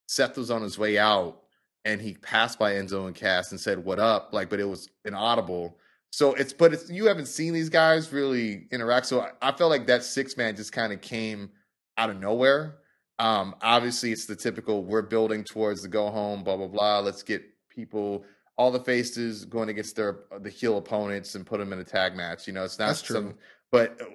Seth 0.08 0.38
was 0.38 0.50
on 0.50 0.62
his 0.62 0.78
way 0.78 0.98
out 0.98 1.42
and 1.86 2.02
he 2.02 2.16
passed 2.16 2.60
by 2.60 2.74
Enzo 2.74 3.06
and 3.08 3.16
Cass 3.16 3.52
and 3.52 3.60
said, 3.60 3.84
"What 3.84 4.00
up?" 4.00 4.34
Like, 4.34 4.50
but 4.50 4.60
it 4.60 4.66
was 4.68 4.90
inaudible. 5.06 5.78
So 6.12 6.34
it's, 6.34 6.54
but 6.54 6.74
it's 6.74 6.90
you 6.90 7.06
haven't 7.06 7.28
seen 7.28 7.54
these 7.54 7.70
guys 7.70 8.12
really 8.12 8.68
interact. 8.72 9.06
So 9.06 9.22
I, 9.22 9.30
I 9.42 9.52
felt 9.52 9.70
like 9.70 9.88
that 9.88 10.04
six 10.04 10.36
man 10.36 10.56
just 10.56 10.72
kind 10.72 10.92
of 10.92 11.02
came 11.02 11.52
out 11.98 12.10
of 12.10 12.20
nowhere. 12.20 12.78
Um, 13.20 13.54
obviously, 13.62 14.12
it's 14.12 14.26
the 14.26 14.36
typical 14.36 14.84
we're 14.84 15.02
building 15.04 15.44
towards 15.44 15.82
the 15.82 15.88
go 15.88 16.10
home, 16.10 16.44
blah 16.44 16.58
blah 16.58 16.68
blah. 16.68 17.00
Let's 17.00 17.22
get 17.22 17.44
people, 17.70 18.24
all 18.60 18.72
the 18.72 18.80
faces 18.84 19.46
going 19.46 19.70
against 19.70 19.96
their 19.96 20.20
the 20.42 20.50
heel 20.50 20.78
opponents 20.78 21.34
and 21.36 21.46
put 21.46 21.60
them 21.60 21.72
in 21.72 21.80
a 21.80 21.84
tag 21.86 22.14
match. 22.16 22.46
You 22.46 22.52
know, 22.54 22.64
it's 22.66 22.78
not 22.78 22.88
That's 22.88 23.02
true. 23.02 23.16
some- 23.16 23.36
but 23.72 24.02
uh, 24.02 24.06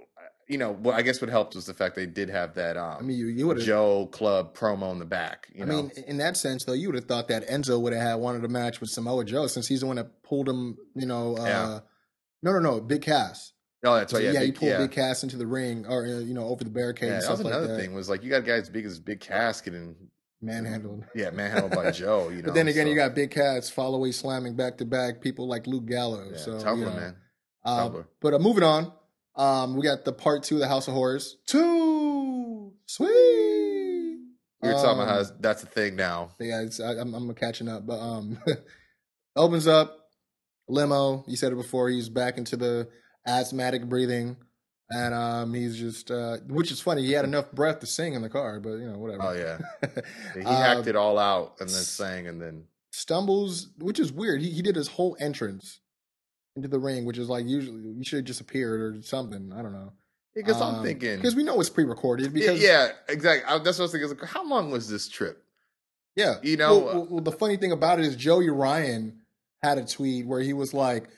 you 0.49 0.59
know, 0.59 0.73
well, 0.73 0.95
I 0.95 1.01
guess 1.01 1.23
what 1.23 1.31
helped 1.31 1.55
was 1.55 1.65
the 1.65 1.73
fact 1.73 1.97
they 1.97 2.05
did 2.05 2.29
have 2.29 2.53
that 2.57 2.77
um, 2.77 2.99
I 2.99 3.01
mean, 3.01 3.17
you, 3.17 3.29
you 3.29 3.47
would. 3.47 3.59
Joe 3.61 4.07
Club 4.13 4.55
promo 4.55 4.93
in 4.93 4.99
the 4.99 5.07
back. 5.07 5.49
You 5.55 5.63
I 5.65 5.67
know, 5.67 5.83
mean, 5.85 5.91
in 6.07 6.19
that 6.19 6.37
sense, 6.37 6.65
though, 6.67 6.75
you 6.75 6.89
would 6.89 6.97
have 6.97 7.07
thought 7.07 7.29
that 7.29 7.49
Enzo 7.49 7.81
would 7.81 7.95
have 7.95 8.03
had 8.03 8.15
wanted 8.17 8.45
a 8.45 8.49
match 8.49 8.79
with 8.83 8.91
Samoa 8.91 9.25
Joe 9.25 9.47
since 9.47 9.67
he's 9.67 9.81
the 9.81 9.87
one 9.87 9.97
that 9.97 10.23
pulled 10.23 10.47
him. 10.49 10.77
You 10.95 11.07
know, 11.07 11.37
uh, 11.39 11.45
Yeah. 11.47 11.79
no, 12.43 12.53
no, 12.53 12.59
no, 12.59 12.81
Big 12.83 13.01
Cass. 13.01 13.53
oh, 13.87 13.95
that's 13.95 14.13
right. 14.13 14.23
yeah, 14.25 14.33
Yeah, 14.33 14.41
he 14.41 14.47
big, 14.49 14.57
pulled 14.57 14.71
yeah. 14.73 14.79
Big 14.79 14.91
Cass 14.91 15.23
into 15.23 15.39
the 15.39 15.47
ring 15.47 15.87
or 15.89 16.05
uh, 16.05 16.19
you 16.19 16.35
know 16.35 16.45
over 16.49 16.63
the 16.63 16.69
barricade 16.71 17.07
Yeah, 17.09 17.15
and 17.15 17.23
that 17.23 17.31
was 17.31 17.39
stuff 17.41 17.45
like 17.47 17.55
another 17.55 17.75
that. 17.75 17.81
thing. 17.81 17.95
Was 17.95 18.11
like 18.11 18.23
you 18.23 18.29
got 18.29 18.45
guys 18.45 18.63
as 18.65 18.69
big 18.71 18.85
as 18.85 19.01
Big 19.01 19.21
Cass 19.21 19.63
getting 19.63 19.97
Manhandled. 20.45 21.05
yeah 21.15 21.31
manhandled 21.31 21.73
by 21.73 21.91
Joe. 22.03 22.29
You 22.29 22.37
know, 22.37 22.43
but 22.47 22.55
then 22.55 22.69
again, 22.69 22.87
so- 22.87 22.91
you 22.91 22.97
got 22.97 23.15
Big 23.15 23.31
Cass 23.31 23.71
fall 23.71 23.95
away 23.95 24.13
slamming 24.13 24.55
back 24.57 24.79
to 24.79 24.85
back 24.85 25.21
people 25.21 25.49
like 25.49 25.67
Luke 25.67 25.87
Gallows. 25.87 26.33
yeah, 26.33 26.39
so 26.39 26.59
tough 26.61 26.79
you 26.79 26.85
know. 26.85 26.91
man. 26.95 27.17
Uh, 27.65 27.91
but 28.21 28.35
uh, 28.35 28.39
moving 28.39 28.63
on, 28.63 28.93
um, 29.37 29.75
we 29.77 29.83
got 29.83 30.05
the 30.05 30.13
part 30.13 30.43
two 30.43 30.57
of 30.57 30.61
the 30.61 30.69
House 30.69 30.87
of 30.87 30.95
Horrors. 30.95 31.39
Two, 31.47 32.73
sweet. 32.87 33.09
We 34.63 34.69
were 34.69 34.75
talking 34.75 35.01
about 35.03 35.09
how 35.09 35.19
Um, 35.21 35.27
that's- 35.41 35.61
the 35.63 35.69
thing 35.69 35.97
now. 35.97 36.31
yeah, 36.41 36.61
it's, 36.63 36.81
I, 36.81 36.93
I'm, 36.93 37.15
I'm 37.15 37.35
catching 37.35 37.69
up, 37.69 37.87
but 37.87 37.99
um, 37.99 38.39
opens 39.37 39.67
up 39.67 40.09
limo. 40.69 41.25
You 41.27 41.37
said 41.37 41.53
it 41.53 41.57
before. 41.57 41.89
He's 41.91 42.09
back 42.09 42.39
into 42.39 42.57
the 42.57 42.89
asthmatic 43.27 43.89
breathing, 43.89 44.37
and 44.91 45.15
um, 45.15 45.55
he's 45.55 45.77
just, 45.79 46.11
uh, 46.11 46.37
which 46.49 46.71
is 46.71 46.81
funny. 46.81 47.03
He 47.05 47.13
had 47.13 47.25
enough 47.25 47.51
breath 47.53 47.81
to 47.81 47.87
sing 47.87 48.15
in 48.15 48.23
the 48.23 48.29
car, 48.29 48.61
but 48.61 48.73
you 48.77 48.91
know, 48.91 48.99
whatever. 48.99 49.23
Oh 49.23 49.33
yeah, 49.33 49.59
he 50.35 50.41
Um, 50.41 50.55
hacked 50.55 50.87
it 50.87 50.97
all 50.97 51.19
out 51.19 51.55
and 51.61 51.69
then 51.69 51.83
sang 51.83 52.27
and 52.27 52.41
then 52.41 52.65
Stumbles, 52.93 53.69
which 53.79 53.99
is 53.99 54.13
weird. 54.13 54.41
He 54.41 54.51
he 54.51 54.63
did 54.63 54.77
his 54.77 54.89
whole 54.89 55.17
entrance 55.19 55.81
into 56.57 56.69
the 56.69 56.79
ring, 56.79 57.05
which 57.05 57.19
is 57.19 57.29
like 57.29 57.47
usually 57.47 57.81
you 57.83 58.05
should 58.05 58.19
have 58.19 58.25
just 58.27 58.41
appeared 58.41 58.81
or 58.81 59.03
something. 59.03 59.53
I 59.53 59.63
don't 59.63 59.73
know. 59.73 59.93
because 60.35 60.61
I'm 60.61 60.83
thinking 60.85 61.17
because 61.17 61.35
we 61.35 61.43
know 61.43 61.59
it's 61.61 61.71
pre-recorded. 61.71 62.33
Because 62.33 62.63
yeah, 62.63 62.91
exactly. 63.09 63.45
I, 63.53 63.59
that's 63.59 63.79
what 63.79 63.83
I 63.83 63.87
was 63.87 63.93
thinking. 63.93 64.09
Like, 64.11 64.29
how 64.29 64.49
long 64.49 64.71
was 64.71 64.89
this 64.89 65.09
trip? 65.09 65.43
Yeah, 66.17 66.37
You 66.45 66.57
know, 66.57 66.79
Well, 66.79 66.85
well, 66.95 67.07
well, 67.11 67.21
the 67.25 67.33
funny 67.33 67.57
thing 67.57 67.73
about 67.73 67.99
it 67.99 68.05
is 68.05 68.15
Joey 68.15 68.49
Ryan 68.49 69.23
had 69.65 69.79
a 69.79 69.85
tweet 69.85 70.25
where 70.29 70.39
he 70.41 70.53
was 70.53 70.73
like, 70.73 71.09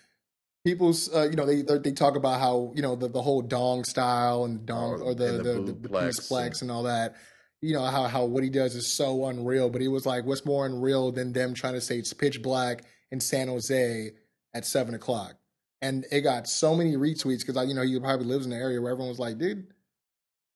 "People's, 0.66 1.14
uh, 1.14 1.28
you 1.30 1.36
know, 1.36 1.46
they 1.46 1.62
they 1.62 1.92
talk 1.92 2.16
about 2.16 2.40
how 2.40 2.72
you 2.74 2.82
know 2.82 2.96
the, 2.96 3.06
the 3.06 3.22
whole 3.22 3.40
dong 3.40 3.84
style 3.84 4.44
and 4.44 4.58
the 4.58 4.64
dong 4.64 5.00
or 5.00 5.14
the 5.14 5.28
and 5.28 5.38
the 5.38 5.42
the, 5.44 5.52
the, 5.60 5.72
the 5.72 5.88
bootplex 5.88 6.06
peace 6.06 6.28
plex 6.28 6.52
and- 6.60 6.62
and 6.62 6.70
all 6.72 6.82
that." 6.82 7.14
You 7.62 7.72
know 7.74 7.84
how 7.84 8.04
how 8.08 8.24
what 8.24 8.42
he 8.42 8.50
does 8.50 8.74
is 8.74 8.96
so 8.96 9.26
unreal, 9.26 9.70
but 9.70 9.80
he 9.80 9.86
was 9.88 10.04
like, 10.04 10.26
"What's 10.26 10.44
more 10.44 10.66
unreal 10.66 11.12
than 11.12 11.32
them 11.32 11.54
trying 11.54 11.74
to 11.74 11.80
say 11.80 11.98
it's 11.98 12.12
pitch 12.12 12.42
black 12.42 12.84
in 13.12 13.20
San 13.20 13.46
Jose 13.46 14.10
at 14.54 14.66
seven 14.66 14.94
o'clock?" 14.94 15.36
And 15.80 16.04
it 16.10 16.22
got 16.22 16.48
so 16.48 16.74
many 16.74 16.96
retweets 16.96 17.46
because 17.46 17.68
you 17.68 17.74
know 17.74 17.82
he 17.82 17.98
probably 18.00 18.26
lives 18.26 18.44
in 18.44 18.50
the 18.50 18.56
area 18.56 18.80
where 18.80 18.90
everyone 18.90 19.08
was 19.10 19.20
like, 19.20 19.38
"Dude." 19.38 19.68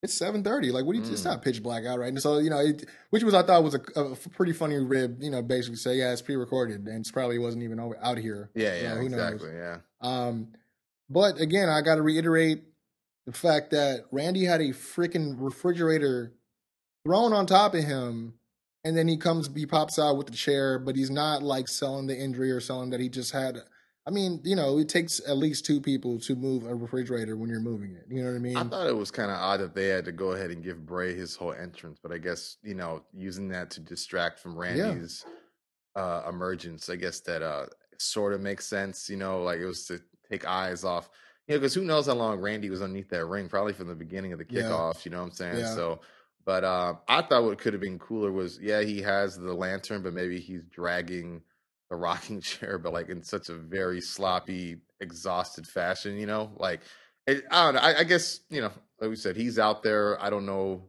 It's 0.02 0.14
seven 0.14 0.42
thirty. 0.42 0.70
Like, 0.70 0.86
what? 0.86 0.94
Do 0.94 0.98
you, 1.00 1.12
It's 1.12 1.22
Mm. 1.22 1.26
not 1.26 1.42
pitch 1.42 1.62
black 1.62 1.84
out, 1.84 1.98
right? 1.98 2.08
And 2.08 2.20
so, 2.22 2.38
you 2.38 2.48
know, 2.48 2.58
it, 2.58 2.86
which 3.10 3.22
was 3.22 3.34
I 3.34 3.42
thought 3.42 3.62
was 3.62 3.74
a, 3.74 4.00
a 4.00 4.16
pretty 4.16 4.52
funny 4.52 4.76
rib. 4.76 5.22
You 5.22 5.30
know, 5.30 5.42
basically 5.42 5.76
say, 5.76 5.96
yeah, 5.96 6.12
it's 6.12 6.22
pre-recorded, 6.22 6.86
and 6.86 7.00
it's 7.00 7.10
probably 7.10 7.38
wasn't 7.38 7.64
even 7.64 7.78
over, 7.78 7.98
out 8.02 8.16
here. 8.18 8.50
Yeah, 8.54 8.76
You 8.76 8.82
yeah, 8.82 8.94
know, 8.94 9.00
who 9.00 9.08
knows? 9.10 9.32
exactly. 9.34 9.52
Yeah, 9.52 9.78
Um, 10.00 10.48
but 11.10 11.38
again, 11.38 11.68
I 11.68 11.82
got 11.82 11.96
to 11.96 12.02
reiterate 12.02 12.62
the 13.26 13.32
fact 13.32 13.72
that 13.72 14.04
Randy 14.10 14.44
had 14.44 14.62
a 14.62 14.70
freaking 14.70 15.34
refrigerator 15.38 16.32
thrown 17.04 17.34
on 17.34 17.44
top 17.46 17.74
of 17.74 17.84
him, 17.84 18.34
and 18.84 18.96
then 18.96 19.06
he 19.06 19.18
comes, 19.18 19.50
he 19.54 19.66
pops 19.66 19.98
out 19.98 20.16
with 20.16 20.28
the 20.28 20.32
chair, 20.32 20.78
but 20.78 20.96
he's 20.96 21.10
not 21.10 21.42
like 21.42 21.68
selling 21.68 22.06
the 22.06 22.16
injury 22.18 22.50
or 22.50 22.60
selling 22.60 22.88
that 22.90 23.00
he 23.00 23.10
just 23.10 23.32
had. 23.32 23.58
I 24.06 24.10
mean, 24.10 24.40
you 24.44 24.56
know, 24.56 24.78
it 24.78 24.88
takes 24.88 25.20
at 25.28 25.36
least 25.36 25.66
two 25.66 25.80
people 25.80 26.18
to 26.20 26.34
move 26.34 26.64
a 26.64 26.74
refrigerator 26.74 27.36
when 27.36 27.50
you're 27.50 27.60
moving 27.60 27.94
it. 27.94 28.06
You 28.08 28.22
know 28.22 28.30
what 28.30 28.36
I 28.36 28.40
mean? 28.40 28.56
I 28.56 28.64
thought 28.64 28.86
it 28.86 28.96
was 28.96 29.10
kind 29.10 29.30
of 29.30 29.36
odd 29.36 29.60
that 29.60 29.74
they 29.74 29.88
had 29.88 30.04
to 30.06 30.12
go 30.12 30.32
ahead 30.32 30.50
and 30.50 30.64
give 30.64 30.86
Bray 30.86 31.14
his 31.14 31.36
whole 31.36 31.52
entrance, 31.52 31.98
but 32.02 32.10
I 32.10 32.18
guess 32.18 32.56
you 32.62 32.74
know 32.74 33.02
using 33.14 33.48
that 33.48 33.70
to 33.72 33.80
distract 33.80 34.40
from 34.40 34.58
Randy's 34.58 35.24
uh, 35.94 36.22
emergence, 36.28 36.88
I 36.88 36.96
guess 36.96 37.20
that 37.20 37.42
uh, 37.42 37.66
sort 37.98 38.32
of 38.32 38.40
makes 38.40 38.66
sense. 38.66 39.08
You 39.10 39.16
know, 39.16 39.42
like 39.42 39.60
it 39.60 39.66
was 39.66 39.86
to 39.86 40.00
take 40.30 40.46
eyes 40.46 40.82
off. 40.82 41.10
You 41.46 41.54
know, 41.54 41.60
because 41.60 41.74
who 41.74 41.84
knows 41.84 42.06
how 42.06 42.14
long 42.14 42.40
Randy 42.40 42.70
was 42.70 42.80
underneath 42.80 43.10
that 43.10 43.26
ring? 43.26 43.48
Probably 43.48 43.72
from 43.72 43.88
the 43.88 43.94
beginning 43.94 44.32
of 44.32 44.38
the 44.38 44.46
Yeah. 44.48 44.62
kickoff. 44.62 45.04
You 45.04 45.10
know 45.10 45.18
what 45.18 45.24
I'm 45.28 45.32
saying? 45.32 45.58
Yeah. 45.58 45.74
So, 45.74 46.00
but 46.44 46.64
uh, 46.64 46.94
I 47.06 47.22
thought 47.22 47.44
what 47.44 47.58
could 47.58 47.74
have 47.74 47.82
been 47.82 47.98
cooler 47.98 48.32
was 48.32 48.58
yeah, 48.60 48.80
he 48.80 49.02
has 49.02 49.36
the 49.36 49.52
lantern, 49.52 50.02
but 50.02 50.14
maybe 50.14 50.40
he's 50.40 50.64
dragging 50.64 51.42
the 51.90 51.96
rocking 51.96 52.40
chair, 52.50 52.78
but 52.78 52.92
like 52.92 53.08
in 53.08 53.22
such 53.22 53.48
a 53.48 53.54
very 53.54 54.00
sloppy, 54.00 54.78
exhausted 55.00 55.66
fashion. 55.66 56.16
You 56.16 56.26
know, 56.26 56.50
like 56.56 56.80
it, 57.26 57.44
I 57.50 57.64
don't 57.64 57.74
know. 57.74 57.80
I, 57.80 57.98
I 57.98 58.04
guess 58.04 58.40
you 58.48 58.62
know, 58.62 58.70
like 59.00 59.10
we 59.10 59.16
said, 59.16 59.36
he's 59.36 59.58
out 59.58 59.82
there. 59.82 60.20
I 60.22 60.30
don't 60.30 60.46
know 60.46 60.84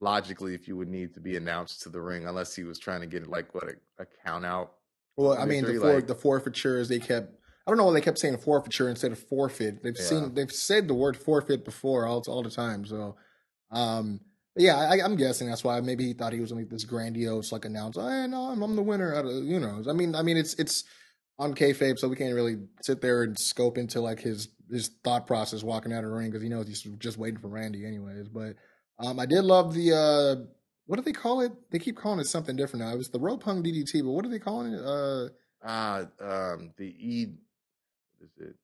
logically 0.00 0.54
if 0.54 0.66
you 0.66 0.76
would 0.76 0.88
need 0.88 1.14
to 1.14 1.20
be 1.20 1.36
announced 1.36 1.82
to 1.82 1.88
the 1.88 2.00
ring 2.00 2.26
unless 2.26 2.56
he 2.56 2.64
was 2.64 2.76
trying 2.78 3.00
to 3.00 3.06
get 3.06 3.28
like 3.28 3.54
what 3.54 3.64
a, 3.64 4.02
a 4.02 4.06
count 4.24 4.44
out. 4.46 4.72
Well, 5.16 5.36
I 5.36 5.44
mean, 5.44 5.64
the 5.64 5.74
for, 5.74 5.94
like- 5.94 6.06
the 6.06 6.14
forfeitures 6.14 6.88
they 6.88 6.98
kept. 6.98 7.34
I 7.64 7.70
don't 7.70 7.78
know 7.78 7.84
why 7.84 7.92
they 7.92 8.00
kept 8.00 8.18
saying 8.18 8.38
forfeiture 8.38 8.88
instead 8.88 9.12
of 9.12 9.20
forfeit. 9.20 9.84
They've 9.84 9.94
Yeah. 9.96 10.04
seen 10.04 10.34
they've 10.34 10.50
said 10.50 10.88
the 10.88 10.94
word 10.94 11.16
forfeit 11.16 11.64
before 11.64 12.06
all 12.06 12.20
all 12.26 12.42
the 12.42 12.50
time. 12.50 12.84
So, 12.84 13.14
um, 13.70 14.20
yeah, 14.56 14.76
I, 14.76 15.04
I'm 15.04 15.16
guessing 15.16 15.48
that's 15.48 15.64
why 15.64 15.80
maybe 15.80 16.04
he 16.04 16.12
thought 16.12 16.32
he 16.32 16.40
was 16.40 16.50
gonna 16.50 16.62
make 16.62 16.70
this 16.70 16.84
grandiose 16.84 17.52
like 17.52 17.64
announce. 17.64 17.96
Hey, 17.96 18.26
no, 18.28 18.50
I'm, 18.50 18.62
I'm 18.62 18.76
the 18.76 18.82
winner. 18.82 19.14
Out 19.14 19.24
of, 19.24 19.44
you 19.44 19.60
know, 19.60 19.82
I 19.88 19.92
mean, 19.92 20.14
I 20.14 20.22
mean, 20.22 20.36
it's 20.36 20.54
it's 20.54 20.84
on 21.38 21.54
kayfabe, 21.54 21.98
so 21.98 22.08
we 22.08 22.16
can't 22.16 22.34
really 22.34 22.56
sit 22.82 23.00
there 23.00 23.22
and 23.22 23.38
scope 23.38 23.78
into 23.78 24.00
like 24.00 24.20
his 24.20 24.48
his 24.70 24.90
thought 25.04 25.26
process 25.26 25.62
walking 25.62 25.92
out 25.92 26.04
of 26.04 26.10
the 26.10 26.16
ring 26.16 26.30
because 26.30 26.42
he 26.42 26.48
knows 26.48 26.66
he's 26.66 26.82
just 26.98 27.18
waiting 27.18 27.40
for 27.40 27.48
Randy 27.48 27.86
anyways. 27.86 28.28
But 28.28 28.56
um, 28.98 29.18
I 29.18 29.26
did 29.26 29.42
love 29.44 29.74
the 29.74 29.92
uh, 29.92 30.46
what 30.86 30.96
do 30.96 31.02
they 31.02 31.12
call 31.12 31.40
it? 31.40 31.52
They 31.70 31.78
keep 31.78 31.96
calling 31.96 32.20
it 32.20 32.26
something 32.26 32.56
different 32.56 32.84
now. 32.84 32.92
It 32.92 32.98
was 32.98 33.08
the 33.08 33.20
rope 33.20 33.42
hung 33.42 33.62
DDT, 33.62 34.02
but 34.02 34.10
what 34.10 34.26
are 34.26 34.30
they 34.30 34.38
calling 34.38 34.74
it? 34.74 34.84
Uh, 34.84 35.28
Ah, 35.64 36.06
um, 36.20 36.72
the 36.76 36.86
E. 36.86 37.26
What 38.18 38.26
is 38.26 38.48
it? 38.48 38.56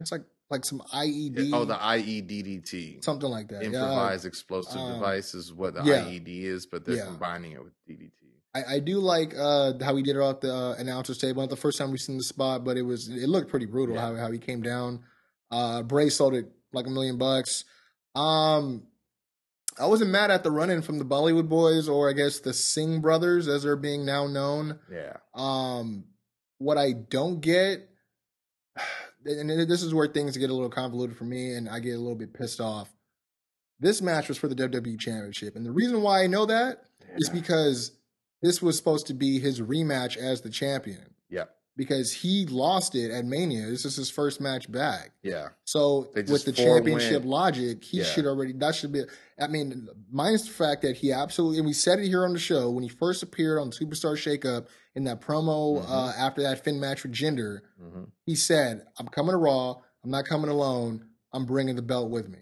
it's 0.00 0.10
like 0.10 0.24
like 0.52 0.64
some 0.64 0.80
IED. 0.94 1.50
Oh, 1.52 1.64
the 1.64 1.74
IEDDT. 1.74 3.02
something 3.04 3.28
like 3.28 3.48
that. 3.48 3.62
Yeah, 3.62 3.68
Improvised 3.68 4.24
explosive 4.26 4.80
um, 4.80 4.92
device 4.94 5.34
is 5.34 5.52
what 5.52 5.74
the 5.74 5.82
yeah. 5.82 6.02
IED 6.04 6.42
is, 6.44 6.66
but 6.66 6.84
they're 6.84 6.96
Yeah. 6.96 7.06
combining 7.06 7.52
it 7.52 7.64
with 7.64 7.72
DDT. 7.88 8.10
I, 8.54 8.74
I 8.74 8.78
do 8.80 8.98
like 8.98 9.34
uh, 9.36 9.72
how 9.82 9.96
he 9.96 10.02
did 10.02 10.14
it 10.16 10.20
off 10.20 10.40
the 10.40 10.54
uh, 10.54 10.74
announcers 10.78 11.18
table. 11.18 11.42
Not 11.42 11.50
the 11.50 11.56
first 11.56 11.78
time 11.78 11.90
we 11.90 11.98
seen 11.98 12.18
the 12.18 12.22
spot, 12.22 12.64
but 12.64 12.76
it 12.76 12.82
was 12.82 13.08
it 13.08 13.28
looked 13.28 13.50
pretty 13.50 13.66
brutal 13.66 13.94
Yeah. 13.96 14.02
how 14.02 14.14
how 14.16 14.30
he 14.30 14.38
came 14.38 14.62
down. 14.62 15.00
Uh, 15.50 15.82
Bray 15.82 16.08
sold 16.10 16.34
it 16.34 16.50
like 16.72 16.86
a 16.86 16.90
million 16.90 17.16
bucks. 17.18 17.64
Um, 18.14 18.84
I 19.80 19.86
wasn't 19.86 20.10
mad 20.10 20.30
at 20.30 20.42
the 20.44 20.50
run 20.50 20.68
in 20.68 20.82
from 20.82 20.98
the 20.98 21.04
Bollywood 21.04 21.48
boys, 21.48 21.88
or 21.88 22.10
I 22.10 22.12
guess 22.12 22.40
the 22.40 22.52
Singh 22.52 23.00
brothers, 23.00 23.48
as 23.48 23.62
they're 23.62 23.74
being 23.76 24.04
now 24.04 24.26
known. 24.26 24.78
Yeah. 24.90 25.16
Um, 25.34 26.04
what 26.58 26.76
I 26.76 26.92
don't 26.92 27.40
get, 27.40 27.88
and 29.26 29.50
this 29.68 29.82
is 29.82 29.94
where 29.94 30.06
things 30.08 30.36
get 30.36 30.50
a 30.50 30.54
little 30.54 30.70
convoluted 30.70 31.16
for 31.16 31.24
me, 31.24 31.52
and 31.54 31.68
I 31.68 31.80
get 31.80 31.92
a 31.94 31.98
little 31.98 32.14
bit 32.16 32.34
pissed 32.34 32.60
off. 32.60 32.92
This 33.80 34.00
match 34.00 34.28
was 34.28 34.38
for 34.38 34.48
the 34.48 34.54
WWE 34.54 34.98
Championship, 34.98 35.56
and 35.56 35.66
the 35.66 35.72
reason 35.72 36.02
why 36.02 36.22
I 36.22 36.26
know 36.26 36.46
that 36.46 36.84
is 37.16 37.28
because 37.28 37.92
this 38.42 38.62
was 38.62 38.76
supposed 38.76 39.06
to 39.08 39.14
be 39.14 39.38
his 39.40 39.60
rematch 39.60 40.16
as 40.16 40.40
the 40.42 40.50
champion. 40.50 41.14
Yeah. 41.28 41.44
because 41.74 42.12
he 42.12 42.44
lost 42.44 42.94
it 42.94 43.10
at 43.10 43.24
Mania. 43.24 43.64
This 43.70 43.86
is 43.86 43.96
his 43.96 44.10
first 44.10 44.42
match 44.42 44.70
back. 44.70 45.12
Yeah. 45.22 45.48
So 45.64 46.10
with 46.14 46.44
the 46.44 46.52
championship 46.52 47.22
win. 47.22 47.30
logic, 47.30 47.82
he 47.82 47.98
Yeah. 47.98 48.04
should 48.04 48.26
already 48.26 48.52
that 48.52 48.74
should 48.74 48.92
be. 48.92 49.04
I 49.40 49.46
mean, 49.46 49.88
minus 50.10 50.42
the 50.42 50.50
fact 50.50 50.82
that 50.82 50.96
he 50.98 51.12
absolutely 51.12 51.56
and 51.58 51.66
we 51.66 51.72
said 51.72 51.98
it 51.98 52.08
here 52.08 52.26
on 52.26 52.34
the 52.34 52.38
show 52.38 52.70
when 52.70 52.82
he 52.82 52.90
first 52.90 53.22
appeared 53.22 53.58
on 53.58 53.70
Superstar 53.70 54.16
Shakeup 54.18 54.66
in 54.94 55.04
that 55.04 55.20
promo 55.20 55.80
Mhm. 55.82 55.88
uh, 55.90 56.12
after 56.18 56.42
that 56.42 56.62
Finn 56.64 56.78
match 56.80 57.02
with 57.02 57.12
Jinder. 57.12 57.60
hmm 57.78 58.04
He 58.26 58.34
said, 58.34 58.84
"I'm 58.98 59.08
coming 59.08 59.32
to 59.32 59.38
Raw. 59.38 59.80
I'm 60.04 60.10
not 60.10 60.24
coming 60.26 60.50
alone. 60.50 61.06
I'm 61.32 61.46
bringing 61.46 61.76
the 61.76 61.82
belt 61.82 62.10
with 62.10 62.28
me." 62.28 62.38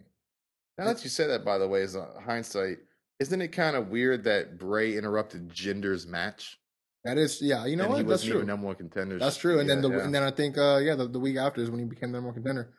Now 0.78 0.86
that 0.86 1.04
you 1.04 1.10
say 1.10 1.26
that, 1.26 1.44
by 1.44 1.58
the 1.58 1.68
way, 1.68 1.82
is 1.82 1.94
uh, 1.96 2.06
hindsight. 2.24 2.78
Isn't 3.18 3.42
it 3.42 3.48
kind 3.48 3.76
of 3.76 3.88
weird 3.88 4.24
that 4.24 4.58
Bray 4.58 4.96
interrupted 4.96 5.50
Jinder's 5.50 6.06
match? 6.06 6.58
That 7.04 7.18
is, 7.18 7.40
yeah, 7.42 7.66
you 7.66 7.76
know 7.76 7.84
and 7.84 7.92
what? 7.92 7.96
he 7.98 8.02
That's 8.02 8.10
wasn't 8.12 8.30
true. 8.30 8.38
even 8.40 8.46
number 8.48 8.66
one 8.66 8.76
contender. 8.76 9.18
That's 9.18 9.36
true. 9.36 9.58
And 9.60 9.68
then 9.68 9.80
the 9.82 9.90
yeah. 9.90 10.04
and 10.04 10.14
then 10.14 10.22
I 10.22 10.30
think 10.30 10.56
uh 10.58 10.78
yeah, 10.82 10.94
the, 10.94 11.06
the 11.06 11.20
week 11.20 11.36
after 11.36 11.60
is 11.62 11.70
when 11.70 11.80
he 11.80 11.86
became 11.86 12.10
the 12.12 12.16
number 12.18 12.28
one 12.28 12.34
contender. 12.34 12.72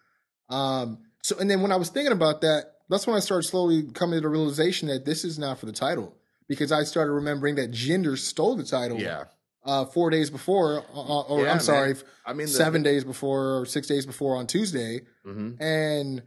Um 0.49 0.99
so 1.23 1.37
and 1.39 1.49
then 1.49 1.61
when 1.61 1.71
I 1.71 1.75
was 1.75 1.89
thinking 1.89 2.11
about 2.11 2.41
that, 2.41 2.65
that's 2.89 3.07
when 3.07 3.15
I 3.15 3.19
started 3.19 3.47
slowly 3.47 3.83
coming 3.93 4.17
to 4.17 4.21
the 4.21 4.29
realization 4.29 4.87
that 4.89 5.05
this 5.05 5.23
is 5.23 5.39
not 5.39 5.59
for 5.59 5.65
the 5.65 5.71
title. 5.71 6.15
Because 6.47 6.71
I 6.71 6.83
started 6.83 7.13
remembering 7.13 7.55
that 7.55 7.71
Jinder 7.71 8.17
stole 8.17 8.55
the 8.55 8.63
title 8.63 8.99
yeah. 8.99 9.25
Uh 9.63 9.85
four 9.85 10.09
days 10.09 10.29
before 10.29 10.83
uh, 10.93 11.21
or 11.21 11.41
Yeah, 11.43 11.51
I'm 11.51 11.57
man. 11.57 11.59
sorry, 11.59 11.95
I 12.25 12.33
mean, 12.33 12.47
the, 12.47 12.51
seven 12.53 12.83
days 12.83 13.03
before 13.03 13.59
or 13.59 13.65
six 13.65 13.87
days 13.87 14.05
before 14.05 14.35
on 14.35 14.47
Tuesday. 14.47 15.01
hmm 15.23 15.51
And 15.59 16.23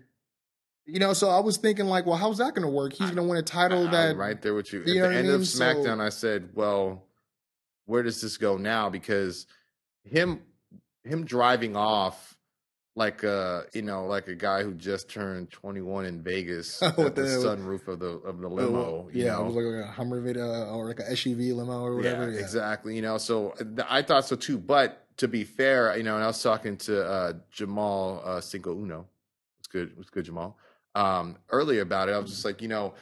you 0.87 0.99
know, 0.99 1.15
so 1.15 1.31
I 1.31 1.41
was 1.41 1.57
thinking 1.57 1.87
like, 1.87 2.05
well, 2.07 2.17
how's 2.19 2.39
that 2.39 2.55
gonna 2.55 2.69
work? 2.71 2.93
He's 2.93 3.09
gonna 3.11 3.27
win 3.27 3.39
a 3.39 3.43
title 3.43 3.89
that 3.89 4.11
I'm 4.11 4.17
right 4.19 4.41
there 4.41 4.55
with 4.55 4.73
you. 4.73 4.83
you 4.87 5.03
At 5.05 5.09
the 5.11 5.17
end 5.17 5.29
of 5.29 5.41
mean? 5.41 5.45
So- 5.47 5.65
SmackDown, 5.65 6.01
I 6.01 6.11
said, 6.11 6.51
"Well, 6.55 7.07
where 7.87 8.03
does 8.03 8.21
this 8.21 8.37
go 8.37 8.57
now?" 8.59 8.91
Because 8.91 9.47
him 10.05 10.43
him 11.05 11.25
driving 11.25 11.75
off 11.77 12.34
like 12.97 13.25
a 13.25 13.65
you 13.73 13.83
know 13.83 14.07
like 14.07 14.29
a 14.29 14.35
guy 14.35 14.63
who 14.63 14.73
just 14.75 15.09
turned 15.11 15.51
21 15.51 16.07
in 16.07 16.23
Vegas 16.23 16.81
With 16.97 17.17
the, 17.17 17.23
the- 17.23 17.29
sunroof 17.29 17.89
of 17.89 17.99
the 17.99 18.19
of 18.19 18.41
the 18.41 18.49
limo. 18.49 19.09
you 19.13 19.25
yeah, 19.25 19.33
know? 19.33 19.43
it 19.43 19.47
was 19.47 19.55
like 19.57 19.85
a 19.85 19.91
Hummer 19.91 20.21
Vida 20.21 20.69
or 20.71 20.87
like 20.87 21.01
a 21.01 21.05
SUV 21.11 21.55
limo 21.55 21.81
or 21.83 21.97
whatever. 21.97 22.31
Yeah, 22.31 22.37
Yeah, 22.37 22.41
exactly. 22.41 22.95
You 22.95 23.03
know, 23.03 23.19
so 23.19 23.55
I 23.89 24.03
thought 24.03 24.27
so 24.27 24.37
too. 24.37 24.59
But 24.59 25.01
to 25.19 25.29
be 25.29 25.45
fair, 25.45 25.97
you 25.97 26.03
know, 26.05 26.15
and 26.15 26.25
I 26.25 26.29
was 26.29 26.43
talking 26.43 26.77
to 26.79 27.05
uh, 27.07 27.33
Jamal 27.51 28.23
uh, 28.25 28.41
Cinco 28.41 28.73
Uno. 28.75 29.07
It's 29.59 29.69
good. 29.69 29.93
It's 29.99 30.11
good, 30.11 30.25
Jamal. 30.25 30.57
Um, 30.95 31.37
earlier 31.51 31.83
about 31.83 32.09
it, 32.09 32.13
I 32.13 32.19
was 32.19 32.31
just 32.31 32.45
like, 32.45 32.63
you 32.63 32.69
know, 32.69 32.95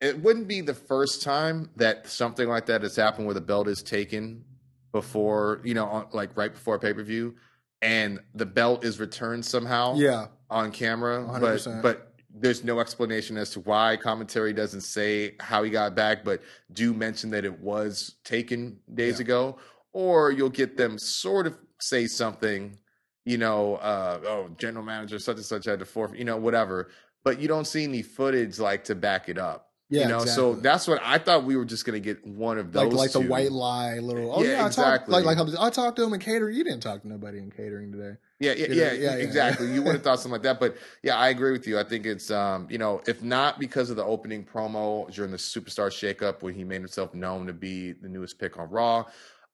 it 0.00 0.22
wouldn't 0.22 0.46
be 0.46 0.60
the 0.60 0.74
first 0.74 1.22
time 1.22 1.70
that 1.76 2.06
something 2.06 2.48
like 2.48 2.66
that 2.66 2.82
has 2.82 2.94
happened 2.94 3.26
where 3.26 3.34
the 3.34 3.40
belt 3.40 3.66
is 3.66 3.82
taken 3.82 4.44
before, 4.92 5.60
you 5.64 5.74
know, 5.74 5.86
on, 5.86 6.06
like 6.12 6.36
right 6.36 6.52
before 6.52 6.78
pay 6.78 6.92
per 6.92 7.02
view, 7.02 7.34
and 7.82 8.20
the 8.34 8.46
belt 8.46 8.84
is 8.84 8.98
returned 8.98 9.44
somehow 9.44 9.94
yeah. 9.96 10.26
on 10.50 10.70
camera, 10.70 11.24
but 11.40 11.58
100%. 11.58 11.82
but 11.82 12.12
there's 12.38 12.64
no 12.64 12.80
explanation 12.80 13.36
as 13.36 13.50
to 13.50 13.60
why. 13.60 13.96
Commentary 13.96 14.52
doesn't 14.52 14.82
say 14.82 15.34
how 15.40 15.62
he 15.62 15.70
got 15.70 15.94
back, 15.94 16.24
but 16.24 16.42
do 16.72 16.92
mention 16.92 17.30
that 17.30 17.44
it 17.44 17.60
was 17.60 18.16
taken 18.24 18.78
days 18.94 19.18
Yeah. 19.18 19.24
ago, 19.24 19.58
or 19.92 20.30
you'll 20.30 20.50
get 20.50 20.76
them 20.76 20.98
sort 20.98 21.46
of 21.46 21.56
say 21.80 22.06
something, 22.06 22.76
you 23.24 23.38
know, 23.38 23.76
uh, 23.76 24.20
oh, 24.26 24.50
general 24.58 24.84
manager 24.84 25.18
such 25.18 25.36
and 25.36 25.44
such 25.44 25.64
had 25.64 25.78
to 25.78 25.86
forfeit, 25.86 26.18
you 26.18 26.24
know, 26.24 26.36
whatever. 26.36 26.90
But 27.24 27.40
you 27.40 27.48
don't 27.48 27.66
see 27.66 27.84
any 27.84 28.02
footage 28.02 28.58
like 28.58 28.84
to 28.84 28.94
back 28.94 29.28
it 29.28 29.38
up. 29.38 29.65
Yeah, 29.88 30.02
you 30.02 30.08
know, 30.08 30.24
so 30.24 30.54
that's 30.54 30.88
what 30.88 31.00
I 31.04 31.18
thought 31.18 31.44
we 31.44 31.56
were 31.56 31.64
just 31.64 31.84
gonna 31.84 32.00
get 32.00 32.26
one 32.26 32.58
of 32.58 32.72
those. 32.72 32.92
like 32.92 32.98
like 32.98 33.12
the 33.12 33.20
white 33.20 33.52
lie 33.52 33.98
little. 33.98 34.32
Oh 34.34 34.42
Yeah, 34.42 34.52
yeah, 34.52 34.64
I 34.64 34.66
exactly. 34.66 35.12
talked 35.12 35.26
like 35.26 35.36
like 35.38 35.60
I 35.60 35.70
talked 35.70 35.96
to 35.98 36.04
him 36.04 36.12
in 36.12 36.18
catering. 36.18 36.56
You 36.56 36.64
didn't 36.64 36.82
talk 36.82 37.02
to 37.02 37.08
nobody 37.08 37.38
in 37.38 37.52
catering 37.52 37.92
today. 37.92 38.16
Yeah, 38.40 38.52
yeah, 38.52 38.66
yeah, 38.68 38.74
yeah, 38.74 38.92
yeah. 38.92 39.12
exactly. 39.14 39.72
You 39.72 39.82
would 39.82 39.94
have 39.94 40.02
thought 40.04 40.18
something 40.18 40.32
like 40.32 40.42
that, 40.42 40.58
but 40.58 40.76
yeah, 41.04 41.16
I 41.16 41.28
agree 41.28 41.52
with 41.52 41.68
you. 41.68 41.78
I 41.78 41.84
think 41.84 42.04
it's 42.04 42.32
um, 42.32 42.66
you 42.68 42.78
know, 42.78 43.00
if 43.06 43.22
not 43.22 43.60
because 43.60 43.88
of 43.88 43.96
the 43.96 44.04
opening 44.04 44.44
promo 44.44 45.08
during 45.14 45.30
the 45.30 45.36
Superstar 45.36 45.88
Shakeup 45.88 46.42
when 46.42 46.52
he 46.54 46.64
made 46.64 46.80
himself 46.80 47.14
known 47.14 47.46
to 47.46 47.52
be 47.52 47.92
the 47.92 48.08
newest 48.08 48.40
pick 48.40 48.58
on 48.58 48.68
Raw, 48.68 49.04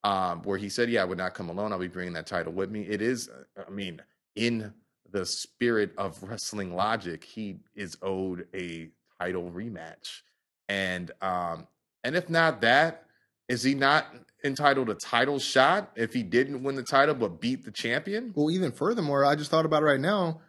um, 0.03 0.43
where 0.45 0.57
he 0.57 0.71
said, 0.71 0.89
"Yeah, 0.89 1.03
I 1.03 1.05
would 1.05 1.19
not 1.19 1.35
come 1.35 1.51
alone. 1.51 1.73
I'll 1.73 1.79
be 1.79 1.89
bringing 1.89 2.15
that 2.15 2.27
title 2.27 2.55
with 2.55 2.71
me." 2.71 2.83
It 2.89 3.03
is, 3.03 3.29
I 3.67 3.71
mean, 3.71 4.01
in 4.35 4.73
the 5.11 5.27
spirit 5.27 5.93
of 5.99 6.23
wrestling 6.23 6.75
logic, 6.75 7.23
he 7.23 7.59
is 7.75 7.99
owed 8.01 8.47
a 8.55 8.89
title 9.23 9.51
rematch, 9.51 10.23
and 10.69 11.11
um, 11.21 11.67
and 12.05 12.17
if 12.17 12.29
not 12.29 12.61
that, 12.63 13.05
is 13.49 13.63
he 13.63 13.75
not 13.75 14.07
entitled 14.45 14.91
a 14.91 14.95
title 14.95 15.39
shot 15.39 15.91
if 15.95 16.13
he 16.13 16.23
didn't 16.23 16.63
win 16.63 16.75
the 16.75 16.83
title 16.83 17.15
but 17.15 17.41
beat 17.41 17.65
the 17.65 17.71
champion? 17.71 18.33
Well, 18.35 18.51
even 18.51 18.73
furthermore, 18.73 19.25
I 19.25 19.37
just 19.37 19.51
thought 19.51 19.65
about 19.65 19.83
it 19.83 19.87
right 19.87 20.01
now. 20.01 20.41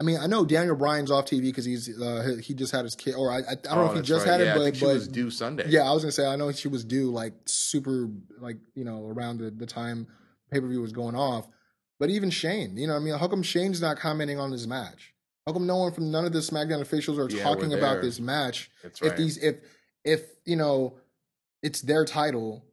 I 0.00 0.04
mean, 0.04 0.18
I 0.20 0.26
know 0.28 0.44
Daniel 0.44 0.76
Bryan's 0.76 1.10
off 1.10 1.24
TV 1.24 1.42
because 1.42 1.64
he's 1.64 2.00
uh, 2.00 2.36
he 2.42 2.54
just 2.54 2.70
had 2.72 2.84
his 2.84 2.94
kid, 2.94 3.14
or 3.16 3.32
I, 3.32 3.38
I 3.38 3.54
don't 3.54 3.74
know 3.74 3.82
Oh, 3.82 3.90
if 3.90 3.96
he 3.96 4.02
just 4.02 4.26
right. 4.26 4.32
had 4.32 4.40
yeah, 4.40 4.46
it, 4.46 4.50
I 4.50 4.54
but 4.58 4.64
think 4.64 4.76
she 4.76 4.84
but 4.84 4.94
was 4.94 5.08
due 5.08 5.30
Sunday. 5.30 5.64
yeah, 5.68 5.82
I 5.82 5.92
was 5.92 6.02
gonna 6.04 6.12
say 6.12 6.26
I 6.26 6.36
know 6.36 6.52
she 6.52 6.68
was 6.68 6.84
due 6.84 7.10
like 7.10 7.32
super 7.46 8.08
like 8.38 8.58
you 8.74 8.84
know 8.84 9.06
around 9.06 9.38
the, 9.38 9.50
the 9.50 9.66
time 9.66 10.06
pay 10.52 10.60
per 10.60 10.68
view 10.68 10.80
was 10.82 10.92
going 10.92 11.16
off. 11.16 11.48
But 11.98 12.10
even 12.10 12.30
Shane, 12.30 12.76
you 12.76 12.86
know, 12.86 12.92
what 12.92 13.00
I 13.00 13.02
mean, 13.02 13.18
how 13.18 13.26
come 13.26 13.42
Shane's 13.42 13.80
not 13.80 13.98
commenting 13.98 14.38
on 14.38 14.52
this 14.52 14.68
match? 14.68 15.14
How 15.48 15.52
come 15.54 15.66
no 15.66 15.78
one 15.78 15.92
from 15.92 16.10
none 16.10 16.26
of 16.26 16.34
the 16.34 16.40
SmackDown 16.40 16.82
officials 16.82 17.18
are 17.18 17.26
Yeah, 17.30 17.42
talking 17.42 17.72
about 17.72 18.02
this 18.02 18.20
match? 18.20 18.70
that's 18.82 19.00
right. 19.00 19.10
if 19.12 19.16
these 19.16 19.38
if 19.38 19.56
if 20.04 20.20
you 20.44 20.56
know 20.56 20.98
it's 21.62 21.80
their 21.80 22.04
title 22.04 22.66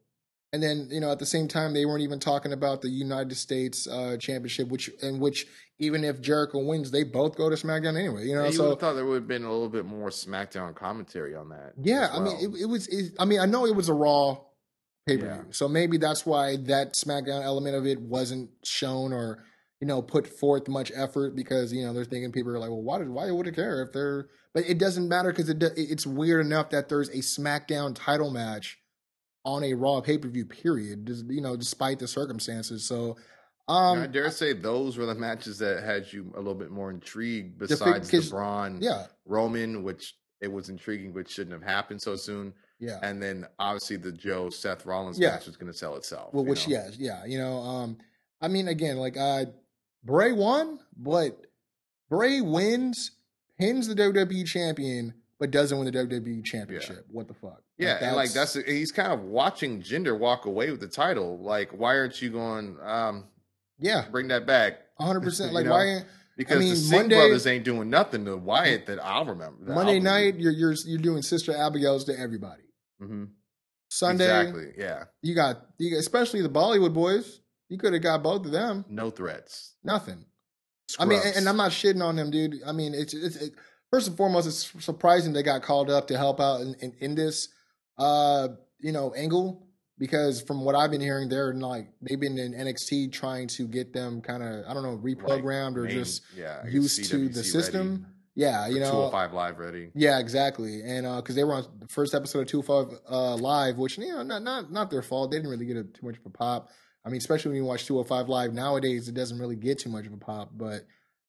and 0.52 0.62
then 0.62 0.88
you 0.90 1.00
know 1.00 1.10
at 1.10 1.18
the 1.18 1.24
same 1.24 1.48
time 1.48 1.72
they 1.72 1.86
weren't 1.86 2.02
even 2.02 2.20
talking 2.20 2.52
about 2.52 2.82
the 2.82 2.88
united 2.88 3.34
states 3.34 3.88
uh 3.88 4.16
championship 4.18 4.68
which 4.68 4.88
in 5.02 5.18
which 5.18 5.46
even 5.80 6.04
if 6.04 6.20
jericho 6.20 6.58
wins 6.60 6.90
they 6.92 7.02
both 7.02 7.34
go 7.36 7.50
to 7.50 7.56
smackdown 7.56 7.98
anyway 7.98 8.24
you 8.26 8.34
know 8.34 8.42
you 8.42 8.46
would 8.46 8.54
so 8.54 8.68
have 8.70 8.78
thought 8.78 8.92
there 8.92 9.04
would 9.06 9.16
have 9.16 9.26
been 9.28 9.42
a 9.44 9.50
little 9.50 9.68
bit 9.68 9.84
more 9.84 10.08
SmackDown 10.10 10.74
commentary 10.74 11.34
on 11.34 11.48
that. 11.48 11.72
yeah 11.82 12.10
as 12.12 12.20
i 12.20 12.20
mean 12.20 12.36
it, 12.38 12.60
it 12.62 12.66
was 12.66 12.86
it, 12.88 13.12
i 13.18 13.24
mean 13.24 13.40
i 13.40 13.46
know 13.46 13.66
it 13.66 13.74
was 13.74 13.88
a 13.88 13.94
raw 13.94 14.36
pay-per-view 15.08 15.28
Yeah. 15.34 15.42
so 15.50 15.66
maybe 15.68 15.96
that's 15.96 16.24
why 16.24 16.56
that 16.56 16.94
smackdown 16.94 17.42
element 17.42 17.74
of 17.74 17.84
it 17.86 18.00
wasn't 18.00 18.50
shown 18.62 19.12
or 19.12 19.42
you 19.80 19.86
know 19.86 20.00
put 20.00 20.26
forth 20.26 20.68
much 20.68 20.90
effort 20.94 21.36
because 21.36 21.72
you 21.72 21.84
know 21.84 21.92
they're 21.92 22.04
thinking 22.04 22.32
people 22.32 22.50
are 22.52 22.58
like 22.58 22.70
well 22.70 22.82
why 22.82 22.98
did 22.98 23.08
why 23.08 23.30
would 23.30 23.46
it 23.46 23.54
care 23.54 23.82
if 23.82 23.92
they're 23.92 24.28
but 24.54 24.64
it 24.68 24.78
doesn't 24.78 25.08
matter 25.08 25.30
because 25.30 25.48
it, 25.50 25.62
it's 25.76 26.06
weird 26.06 26.44
enough 26.44 26.70
that 26.70 26.88
there's 26.88 27.08
a 27.10 27.18
smackdown 27.18 27.94
title 27.94 28.30
match 28.30 28.78
on 29.44 29.62
a 29.62 29.74
raw 29.74 30.00
pay-per-view 30.00 30.46
period 30.46 31.06
just, 31.06 31.24
you 31.28 31.40
know 31.42 31.56
despite 31.56 31.98
the 31.98 32.08
circumstances 32.08 32.84
so 32.86 33.16
um 33.68 33.98
I 34.02 34.06
dare 34.06 34.30
say 34.30 34.52
those 34.54 34.96
were 34.96 35.06
the 35.06 35.14
matches 35.14 35.58
that 35.58 35.82
had 35.82 36.10
you 36.12 36.32
a 36.34 36.38
little 36.38 36.54
bit 36.54 36.70
more 36.70 36.90
intrigued 36.90 37.58
besides 37.58 38.08
the 38.10 38.16
'cause- 38.18 38.30
Braun 38.30 38.78
yeah 38.80 39.06
Roman, 39.26 39.82
which 39.82 40.14
it 40.40 40.52
was 40.52 40.68
intriguing, 40.68 41.12
but 41.12 41.28
shouldn't 41.28 41.54
have 41.54 41.62
happened 41.62 42.00
so 42.00 42.14
soon. 42.14 42.52
yeah 42.78 42.98
And 43.02 43.22
then 43.22 43.46
obviously 43.58 43.96
the 43.96 44.12
Joe 44.12 44.50
Seth 44.50 44.84
Rollins 44.86 45.18
Yeah. 45.18 45.30
match 45.30 45.46
was 45.46 45.56
going 45.56 45.72
to 45.72 45.76
sell 45.76 45.96
itself. 45.96 46.32
well 46.34 46.44
which 46.44 46.66
know? 46.68 46.72
yes 46.76 46.96
yeah 46.98 47.24
you 47.24 47.38
know 47.38 47.58
um 47.58 47.98
i 48.40 48.48
mean 48.48 48.68
again 48.68 48.96
like 48.98 49.16
uh 49.16 49.46
bray 50.06 50.32
won 50.32 50.78
but 50.96 51.46
bray 52.08 52.40
wins 52.40 53.10
pins 53.58 53.88
the 53.88 53.94
wwe 53.94 54.46
champion 54.46 55.12
but 55.38 55.50
doesn't 55.50 55.76
win 55.78 55.84
the 55.84 55.98
wwe 55.98 56.42
championship. 56.44 57.04
What 57.10 57.28
the 57.28 57.34
fuck? 57.34 57.62
Yeah, 57.76 57.98
and 58.00 58.16
like 58.16 58.32
that's 58.32 58.54
he's 58.54 58.90
kind 58.92 59.12
of 59.12 59.20
watching 59.22 59.82
Jinder 59.82 60.18
walk 60.18 60.46
away 60.46 60.70
with 60.70 60.80
the 60.80 60.88
title. 60.88 61.38
Like, 61.38 61.72
why 61.72 61.98
aren't 61.98 62.22
you 62.22 62.30
going? 62.30 62.78
Um, 62.82 63.24
yeah. 63.78 64.06
bring 64.10 64.28
that 64.28 64.46
back? 64.46 64.78
100% 64.98 65.40
You 65.48 65.52
like 65.52 65.66
know, 65.66 65.72
why 65.72 65.98
because 66.38 66.58
mean, 66.58 66.70
the 66.70 66.76
Singh 66.76 66.98
Monday- 67.00 67.16
brothers 67.16 67.46
ain't 67.46 67.64
doing 67.64 67.90
nothing 67.90 68.24
to 68.24 68.36
Wyatt 68.38 68.86
that 68.86 68.98
I'll 69.04 69.26
remember. 69.26 69.66
that 69.66 69.74
monday 69.74 69.96
I'll 69.96 70.02
night 70.02 70.36
you're 70.38 70.52
you're 70.52 70.74
you're 70.86 70.98
doing 71.00 71.20
sister 71.20 71.54
abigail's 71.54 72.04
to 72.04 72.18
everybody. 72.18 72.62
Hmm 72.98 73.24
sunday 73.88 74.24
exactly. 74.24 74.72
Yeah, 74.78 75.04
you 75.22 75.34
got 75.34 75.66
you 75.78 75.90
got, 75.92 75.98
especially 75.98 76.40
the 76.42 76.48
bollywood 76.48 76.92
boys 76.94 77.40
you 77.68 77.78
could 77.78 77.92
have 77.92 78.02
got 78.02 78.22
both 78.22 78.44
of 78.46 78.52
them 78.52 78.84
no 78.88 79.10
threats. 79.10 79.74
nothing 79.84 80.24
I 80.98 81.04
mean, 81.04 81.20
and, 81.24 81.36
and 81.36 81.48
I'm 81.48 81.56
not 81.56 81.72
shitting 81.72 82.02
on 82.02 82.16
them, 82.16 82.30
dude. 82.30 82.60
I 82.64 82.72
mean, 82.72 82.94
it's, 82.94 83.12
it's 83.12 83.36
it, 83.36 83.52
first 83.90 84.08
and 84.08 84.16
foremost, 84.16 84.46
it's 84.46 84.84
surprising 84.84 85.32
they 85.32 85.42
got 85.42 85.62
called 85.62 85.90
up 85.90 86.06
to 86.08 86.16
help 86.16 86.40
out 86.40 86.60
in, 86.60 86.74
in, 86.80 86.92
in 87.00 87.14
this, 87.14 87.48
uh, 87.98 88.48
you 88.78 88.92
know, 88.92 89.12
angle 89.14 89.66
because 89.98 90.42
from 90.42 90.64
what 90.64 90.74
I've 90.74 90.90
been 90.90 91.00
hearing, 91.00 91.28
they're 91.28 91.54
like 91.54 91.88
they've 92.02 92.20
been 92.20 92.38
in 92.38 92.52
NXT 92.52 93.12
trying 93.12 93.48
to 93.48 93.66
get 93.66 93.92
them 93.92 94.20
kind 94.20 94.42
of 94.42 94.64
I 94.68 94.74
don't 94.74 94.82
know 94.82 94.98
reprogrammed 95.02 95.76
or 95.76 95.84
Main- 95.84 95.94
just 95.94 96.22
yeah, 96.36 96.64
used 96.66 97.04
to 97.10 97.28
the 97.28 97.42
system. 97.42 98.06
Yeah, 98.38 98.66
you 98.68 98.80
know, 98.80 98.90
205 98.90 99.32
live 99.32 99.58
ready. 99.58 99.90
yeah, 99.94 100.18
exactly. 100.18 100.82
And 100.82 101.06
uh 101.06 101.16
because 101.16 101.34
they 101.36 101.44
were 101.44 101.54
on 101.54 101.64
the 101.78 101.88
first 101.88 102.14
episode 102.14 102.40
of 102.40 102.48
205 102.48 103.00
uh, 103.10 103.34
Live, 103.36 103.78
which, 103.78 103.96
you 103.96 104.12
know, 104.12 104.22
not, 104.22 104.42
not, 104.42 104.70
not 104.70 104.90
their 104.90 105.00
fault. 105.00 105.30
They 105.30 105.38
didn't 105.38 105.50
really 105.50 105.64
get 105.64 105.78
a, 105.78 105.84
too 105.84 106.04
much 106.04 106.18
of 106.18 106.26
a 106.26 106.28
pop. 106.28 106.68
I 107.06 107.08
mean, 107.08 107.18
especially 107.18 107.50
when 107.50 107.56
you 107.58 107.64
watch 107.64 107.86
205 107.86 108.28
Live 108.28 108.52
nowadays, 108.52 109.08
it 109.08 109.14
doesn't 109.14 109.38
really 109.38 109.54
get 109.56 109.78
too 109.78 109.88
much 109.90 110.06
of 110.06 110.12
a 110.12 110.16
pop. 110.16 110.50
But 110.56 110.84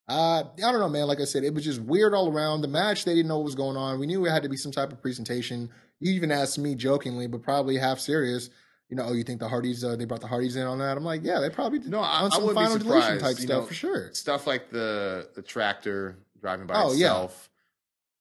uh, 0.09 0.43
I 0.43 0.71
don't 0.71 0.79
know, 0.79 0.89
man. 0.89 1.05
Like 1.07 1.21
I 1.21 1.25
said, 1.25 1.43
it 1.43 1.53
was 1.53 1.63
just 1.63 1.79
weird 1.81 2.13
all 2.15 2.31
around. 2.31 2.61
The 2.61 2.67
match, 2.67 3.05
they 3.05 3.13
didn't 3.13 3.27
know 3.27 3.37
what 3.37 3.45
was 3.45 3.55
going 3.55 3.77
on. 3.77 3.99
We 3.99 4.07
knew 4.07 4.25
it 4.25 4.31
had 4.31 4.43
to 4.43 4.49
be 4.49 4.57
some 4.57 4.71
type 4.71 4.91
of 4.91 5.01
presentation. 5.01 5.69
You 5.99 6.13
even 6.13 6.31
asked 6.31 6.57
me 6.57 6.73
jokingly, 6.75 7.27
but 7.27 7.43
probably 7.43 7.77
half 7.77 7.99
serious. 7.99 8.49
you 8.89 8.95
know, 8.95 9.03
oh, 9.07 9.13
you 9.13 9.23
think 9.23 9.39
the 9.39 9.49
Hardys 9.49 9.83
uh, 9.83 9.95
they 9.95 10.05
brought 10.05 10.21
the 10.21 10.27
Hardys 10.27 10.55
in 10.55 10.65
on 10.65 10.79
that? 10.79 10.97
I'm 10.97 11.03
like, 11.03 11.21
yeah, 11.23 11.39
they 11.39 11.49
probably 11.49 11.79
did 11.79 11.89
No, 11.91 11.99
I- 11.99 12.21
on 12.21 12.31
I 12.31 12.35
some 12.35 12.47
be 12.47 12.53
final 12.55 12.77
deletion 12.79 13.19
type 13.19 13.35
you 13.37 13.43
stuff 13.45 13.61
know. 13.61 13.65
for 13.67 13.73
sure. 13.73 14.09
stuff 14.13 14.47
like 14.47 14.69
the 14.71 15.29
the 15.35 15.41
tractor 15.43 16.17
driving 16.41 16.65
by 16.67 16.75
Oh, 16.77 16.93
yeah. 16.93 17.07
itself 17.07 17.49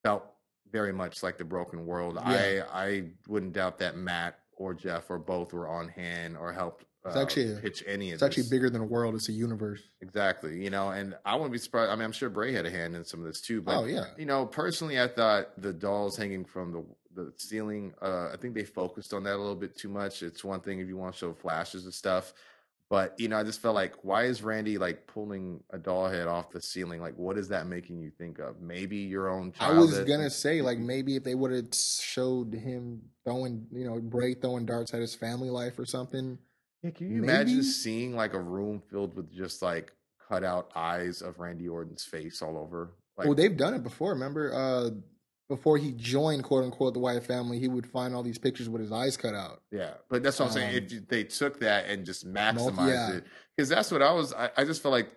felt 0.03 0.25
very 0.73 0.93
much 0.93 1.23
like 1.23 1.39
the 1.39 1.45
broken 1.45 1.87
world. 1.87 2.19
Yeah. 2.27 2.65
I 2.71 2.85
I 2.89 3.05
wouldn't 3.29 3.53
doubt 3.53 3.79
that 3.79 3.97
Matt 3.97 4.39
or 4.57 4.75
Jeff 4.75 5.09
or 5.11 5.19
both 5.19 5.53
were 5.53 5.69
on 5.69 5.87
hand 5.89 6.37
or 6.37 6.53
helped 6.53 6.85
It's 7.07 7.17
actually 7.17 7.53
a- 7.53 7.57
pitch 7.57 7.83
any 7.87 8.11
of 8.11 8.15
It's 8.15 8.23
actually 8.23 8.49
bigger 8.51 8.69
than 8.71 8.81
a 8.83 8.87
world. 8.87 9.15
It's 9.15 9.29
a 9.29 9.33
universe. 9.33 9.81
Exactly, 10.01 10.63
you 10.63 10.71
know, 10.71 10.91
and 10.91 11.17
I 11.25 11.35
wouldn't 11.35 11.53
be 11.53 11.59
surprised. 11.59 11.91
I 11.91 11.95
mean, 11.97 12.05
I'm 12.05 12.13
sure 12.13 12.29
Bray 12.31 12.53
had 12.53 12.67
a 12.67 12.71
hand 12.71 12.95
in 12.97 13.05
some 13.05 13.21
of 13.21 13.27
this 13.27 13.41
too. 13.41 13.61
But 13.63 13.77
Oh, 13.77 13.85
yeah. 13.85 14.07
you 14.19 14.27
know, 14.27 14.47
personally, 14.47 15.01
I 15.01 15.09
thought 15.09 15.61
the 15.61 15.73
dolls 15.73 16.17
hanging 16.17 16.45
from 16.45 16.73
the 16.73 16.85
the 17.15 17.33
ceiling. 17.37 17.95
Uh, 18.03 18.29
I 18.33 18.37
think 18.37 18.55
they 18.55 18.65
focused 18.65 19.15
on 19.15 19.23
that 19.25 19.37
a 19.37 19.39
little 19.39 19.55
bit 19.57 19.75
too 19.75 19.89
much. 19.89 20.23
It's 20.23 20.45
one 20.45 20.61
thing 20.61 20.81
if 20.81 20.89
you 20.89 20.99
want 20.99 21.15
to 21.15 21.19
show 21.19 21.33
flashes 21.33 21.87
of 21.87 21.95
stuff, 21.95 22.35
but 22.91 23.19
you 23.19 23.29
know, 23.29 23.39
I 23.39 23.43
just 23.43 23.63
felt 23.63 23.75
like, 23.75 23.95
why 24.05 24.25
is 24.25 24.43
Randy 24.43 24.77
like 24.77 25.07
pulling 25.07 25.63
a 25.71 25.79
doll 25.79 26.09
head 26.11 26.27
off 26.27 26.51
the 26.51 26.61
ceiling? 26.61 27.01
Like, 27.01 27.17
what 27.17 27.39
is 27.39 27.49
that 27.49 27.67
making 27.69 28.01
you 28.01 28.11
think 28.11 28.39
of? 28.39 28.61
Maybe 28.61 28.99
your 28.99 29.31
own 29.31 29.55
I 29.61 29.73
was 29.73 29.99
gonna 30.01 30.29
say 30.29 30.61
like 30.71 30.79
maybe 30.79 31.17
if 31.17 31.25
they 31.25 31.35
would 31.35 31.53
have 31.53 31.75
showed 31.75 32.53
him 32.53 33.01
throwing, 33.25 33.67
you 33.73 33.87
know, 33.87 33.99
Bray 33.99 34.35
throwing 34.35 34.67
darts 34.67 34.93
at 34.93 35.01
his 35.01 35.15
family 35.15 35.49
life 35.49 35.79
or 35.79 35.87
something. 35.87 36.39
Yeah, 36.83 36.91
can 36.91 37.11
you 37.11 37.23
maybe- 37.23 37.33
imagine 37.33 37.63
seeing 37.63 38.15
like 38.15 38.35
a 38.35 38.41
room 38.41 38.81
filled 38.91 39.17
with 39.17 39.33
just 39.33 39.63
like 39.63 39.93
cut 40.29 40.45
out 40.45 40.71
eyes 40.75 41.23
of 41.23 41.39
Randy 41.39 41.69
Orton's 41.69 42.05
face 42.05 42.43
all 42.43 42.59
over? 42.59 42.93
Like, 43.17 43.27
well, 43.27 43.35
they've 43.35 43.57
done 43.57 43.75
it 43.75 43.83
before. 43.83 44.11
Remember, 44.13 44.53
uh, 44.55 44.91
before 45.49 45.79
he 45.79 45.93
joined 45.93 46.43
"quote 46.45 46.65
unquote" 46.65 46.93
the 46.93 47.01
Wyatt 47.01 47.25
family, 47.25 47.59
he 47.59 47.69
would 47.69 47.87
find 47.87 48.15
all 48.15 48.23
these 48.23 48.39
pictures 48.39 48.69
with 48.69 48.83
his 48.83 48.93
eyes 48.93 49.17
cut 49.17 49.35
out. 49.35 49.63
Yeah, 49.71 49.95
but 50.11 50.23
that's 50.23 50.39
what 50.39 50.47
I'm 50.47 50.53
saying. 50.53 50.71
Um, 50.77 50.85
If 50.85 50.93
you- 50.93 51.01
they 51.09 51.25
took 51.25 51.61
that 51.61 51.87
and 51.87 52.05
just 52.05 52.27
maximized 52.27 52.89
yeah. 52.89 53.13
it, 53.19 53.25
because 53.57 53.69
that's 53.69 53.91
what 53.91 54.03
I 54.03 54.13
was. 54.13 54.33
I, 54.35 54.51
I 54.57 54.65
just 54.65 54.83
felt 54.83 54.93
like 54.93 55.09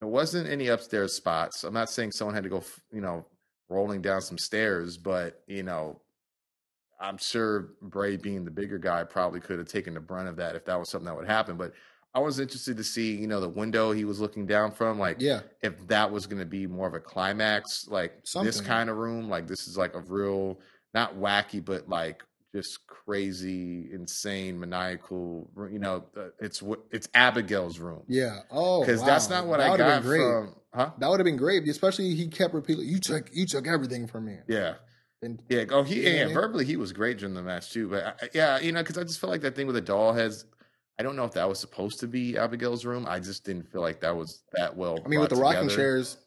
there 0.00 0.08
wasn't 0.08 0.48
any 0.48 0.68
upstairs 0.68 1.14
spots. 1.14 1.64
I'm 1.64 1.74
not 1.74 1.90
saying 1.90 2.12
someone 2.12 2.34
had 2.34 2.44
to 2.44 2.50
go, 2.50 2.62
you 2.92 3.00
know, 3.00 3.26
rolling 3.68 4.02
down 4.02 4.20
some 4.20 4.38
stairs, 4.38 4.96
but 4.98 5.42
you 5.46 5.62
know, 5.62 6.00
I'm 7.02 7.18
sure 7.18 7.70
Bray, 7.82 8.16
being 8.16 8.44
the 8.44 8.50
bigger 8.50 8.78
guy, 8.78 9.02
probably 9.04 9.40
could 9.40 9.58
have 9.58 9.68
taken 9.68 9.94
the 9.94 10.00
brunt 10.00 10.28
of 10.28 10.36
that 10.36 10.54
if 10.54 10.64
that 10.66 10.78
was 10.78 10.88
something 10.88 11.06
that 11.06 11.16
would 11.16 11.26
happen. 11.26 11.56
But 11.56 11.72
I 12.14 12.20
was 12.20 12.38
interested 12.38 12.76
to 12.76 12.84
see, 12.84 13.16
you 13.16 13.26
know, 13.26 13.40
the 13.40 13.48
window 13.48 13.90
he 13.90 14.04
was 14.04 14.20
looking 14.20 14.46
down 14.46 14.70
from, 14.70 14.98
like, 14.98 15.16
Yeah, 15.20 15.40
if 15.62 15.86
that 15.88 16.10
was 16.12 16.26
going 16.26 16.38
to 16.40 16.46
be 16.46 16.66
more 16.66 16.86
of 16.86 16.94
a 16.94 17.00
climax, 17.00 17.88
like 17.88 18.22
this 18.42 18.60
kind 18.60 18.88
of 18.88 18.96
room, 18.98 19.28
like 19.28 19.48
this 19.48 19.66
is 19.66 19.76
like 19.76 19.94
a 19.94 20.00
real, 20.00 20.60
not 20.94 21.16
wacky, 21.16 21.64
but 21.64 21.88
like 21.88 22.22
just 22.54 22.86
crazy, 22.86 23.88
insane, 23.92 24.60
maniacal. 24.60 25.50
You 25.72 25.78
know, 25.78 26.04
uh, 26.16 26.28
it's 26.38 26.62
it's 26.90 27.08
Abigail's 27.14 27.78
room 27.78 28.02
yeah. 28.08 28.40
Oh, 28.50 28.80
because 28.80 29.00
wow. 29.00 29.06
that's 29.06 29.28
not 29.30 29.46
what 29.46 29.58
That 29.58 29.70
I 29.70 29.76
got 29.76 30.02
great. 30.02 30.18
from, 30.20 30.54
huh? 30.74 30.90
That 30.98 31.08
would 31.08 31.18
have 31.18 31.24
been 31.24 31.36
great, 31.36 31.66
especially 31.66 32.14
he 32.14 32.28
kept 32.28 32.54
repeating, 32.54 32.86
"You 32.86 33.00
took, 33.00 33.30
you 33.34 33.46
took 33.46 33.66
everything 33.66 34.06
from 34.06 34.26
me." 34.26 34.36
Yeah. 34.46 34.74
And 35.22 35.40
Yeah, 35.48 35.64
oh, 35.70 35.82
he 35.82 36.02
You 36.06 36.14
yeah, 36.16 36.28
verbally 36.28 36.64
he 36.64 36.76
was 36.76 36.92
great 36.92 37.18
during 37.18 37.34
the 37.34 37.42
match 37.42 37.70
too. 37.72 37.88
But 37.88 38.04
I, 38.04 38.10
I- 38.26 38.30
yeah, 38.34 38.58
you 38.60 38.72
know, 38.72 38.82
because 38.82 38.98
I 38.98 39.04
just 39.04 39.20
felt 39.20 39.30
like 39.30 39.40
that 39.42 39.54
thing 39.54 39.66
with 39.66 39.76
the 39.76 39.80
doll 39.80 40.12
heads. 40.12 40.44
I 40.98 41.02
don't 41.02 41.16
know 41.16 41.24
if 41.24 41.32
that 41.32 41.48
was 41.48 41.58
supposed 41.58 42.00
to 42.00 42.06
be 42.06 42.36
Abigail's 42.36 42.84
room. 42.84 43.06
I 43.08 43.18
just 43.18 43.44
didn't 43.44 43.70
feel 43.72 43.80
like 43.80 44.00
that 44.00 44.14
was 44.14 44.42
that 44.52 44.76
well. 44.76 44.98
I 45.04 45.08
mean, 45.08 45.20
with 45.20 45.30
the 45.30 45.36
brought 45.36 45.54
rocking 45.54 45.68
together. 45.68 45.82
chairs, 45.82 46.18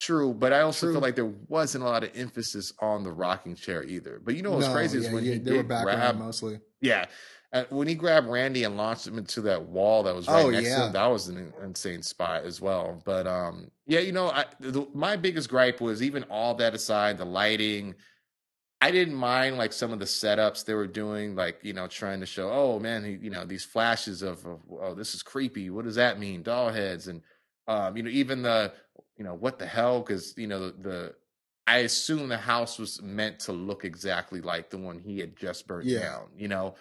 True, 0.00 0.34
but 0.34 0.52
I 0.52 0.60
also 0.60 0.86
True. 0.86 0.94
feel 0.94 1.00
like 1.00 1.14
there 1.14 1.32
wasn't 1.48 1.84
a 1.84 1.86
lot 1.86 2.04
of 2.04 2.10
emphasis 2.14 2.72
on 2.80 3.04
the 3.04 3.12
rocking 3.12 3.54
chair 3.54 3.84
either. 3.84 4.20
But 4.22 4.34
you 4.34 4.42
know 4.42 4.50
what's 4.50 4.66
no, 4.66 4.72
crazy 4.72 4.98
is 4.98 5.08
when 5.08 5.24
yeah, 5.24 5.32
he 5.34 5.38
they 5.38 5.52
were 5.52 5.58
did 5.58 5.68
background 5.68 6.00
grab, 6.00 6.16
mostly. 6.18 6.60
yeah, 6.80 7.06
uh, 7.52 7.64
when 7.70 7.86
he 7.88 7.94
grabbed 7.94 8.26
Randy 8.26 8.64
and 8.64 8.76
launched 8.76 9.06
him 9.06 9.16
into 9.16 9.40
that 9.42 9.62
wall 9.62 10.02
that 10.02 10.14
was 10.14 10.28
right 10.28 10.44
Oh, 10.44 10.50
next 10.50 10.74
to 10.74 10.74
yeah. 10.74 10.86
him, 10.86 10.92
that 10.92 11.06
was 11.06 11.28
an 11.28 11.54
insane 11.62 12.02
spot 12.02 12.44
as 12.44 12.60
well. 12.60 13.00
But 13.04 13.26
um, 13.28 13.70
yeah, 13.86 14.00
you 14.00 14.12
know, 14.12 14.28
I, 14.30 14.44
the, 14.60 14.86
my 14.92 15.16
biggest 15.16 15.48
gripe 15.48 15.80
was 15.80 16.02
even 16.02 16.24
all 16.24 16.54
that 16.56 16.74
aside, 16.74 17.16
the 17.16 17.24
lighting. 17.24 17.94
I 18.84 18.90
didn't 18.90 19.14
mind 19.14 19.56
like 19.56 19.72
some 19.72 19.92
of 19.94 19.98
the 19.98 20.04
setups 20.04 20.66
they 20.66 20.74
were 20.74 20.86
doing, 20.86 21.34
like 21.34 21.60
you 21.62 21.72
know, 21.72 21.86
trying 21.86 22.20
to 22.20 22.26
show, 22.26 22.50
oh 22.50 22.78
man, 22.78 23.18
you 23.22 23.30
know, 23.30 23.46
these 23.46 23.64
flashes 23.64 24.20
of, 24.20 24.44
of, 24.44 24.60
oh, 24.70 24.94
this 24.94 25.14
is 25.14 25.22
creepy. 25.22 25.70
What 25.70 25.86
does 25.86 25.94
that 25.94 26.18
mean? 26.18 26.42
Doll 26.42 26.68
heads, 26.68 27.08
and 27.08 27.22
um, 27.66 27.96
you 27.96 28.02
know, 28.02 28.10
even 28.10 28.42
the, 28.42 28.74
you 29.16 29.24
know, 29.24 29.32
what 29.32 29.58
the 29.58 29.64
hell? 29.66 30.00
Because 30.00 30.34
you 30.36 30.46
know, 30.46 30.60
the, 30.68 30.72
the 30.82 31.14
I 31.66 31.78
assume 31.78 32.28
the 32.28 32.36
house 32.36 32.78
was 32.78 33.00
meant 33.00 33.40
to 33.40 33.52
look 33.52 33.86
exactly 33.86 34.42
like 34.42 34.68
the 34.68 34.76
one 34.76 34.98
he 34.98 35.18
had 35.18 35.34
just 35.34 35.66
burnt 35.66 35.86
Yeah. 35.86 36.00
down. 36.00 36.28
You 36.36 36.48
know, 36.48 36.74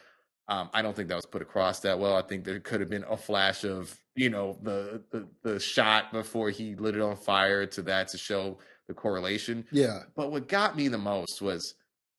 um, 0.49 0.69
I 0.73 0.81
don't 0.81 0.93
think 0.93 1.07
that 1.07 1.15
was 1.15 1.25
put 1.25 1.41
across 1.41 1.79
that 1.81 1.97
well. 1.97 2.17
I 2.17 2.21
think 2.23 2.43
there 2.43 2.59
could 2.59 2.81
have 2.81 2.89
been 2.89 3.05
a 3.09 3.15
flash 3.15 3.63
of 3.63 3.97
you 4.13 4.29
know 4.29 4.59
the, 4.61 5.01
the 5.09 5.29
the 5.41 5.57
shot 5.57 6.11
before 6.11 6.49
he 6.49 6.75
lit 6.75 6.95
it 6.97 7.01
on 7.01 7.15
fire 7.15 7.65
to 7.67 7.81
that 7.83 8.09
to 8.09 8.17
show 8.17 8.59
the 8.89 8.93
correlation. 8.93 9.65
Yeah, 9.71 9.99
But 10.17 10.33
what 10.33 10.49
got 10.49 10.75
me 10.75 10.89
the 10.89 10.97
most 10.97 11.41
was 11.41 11.75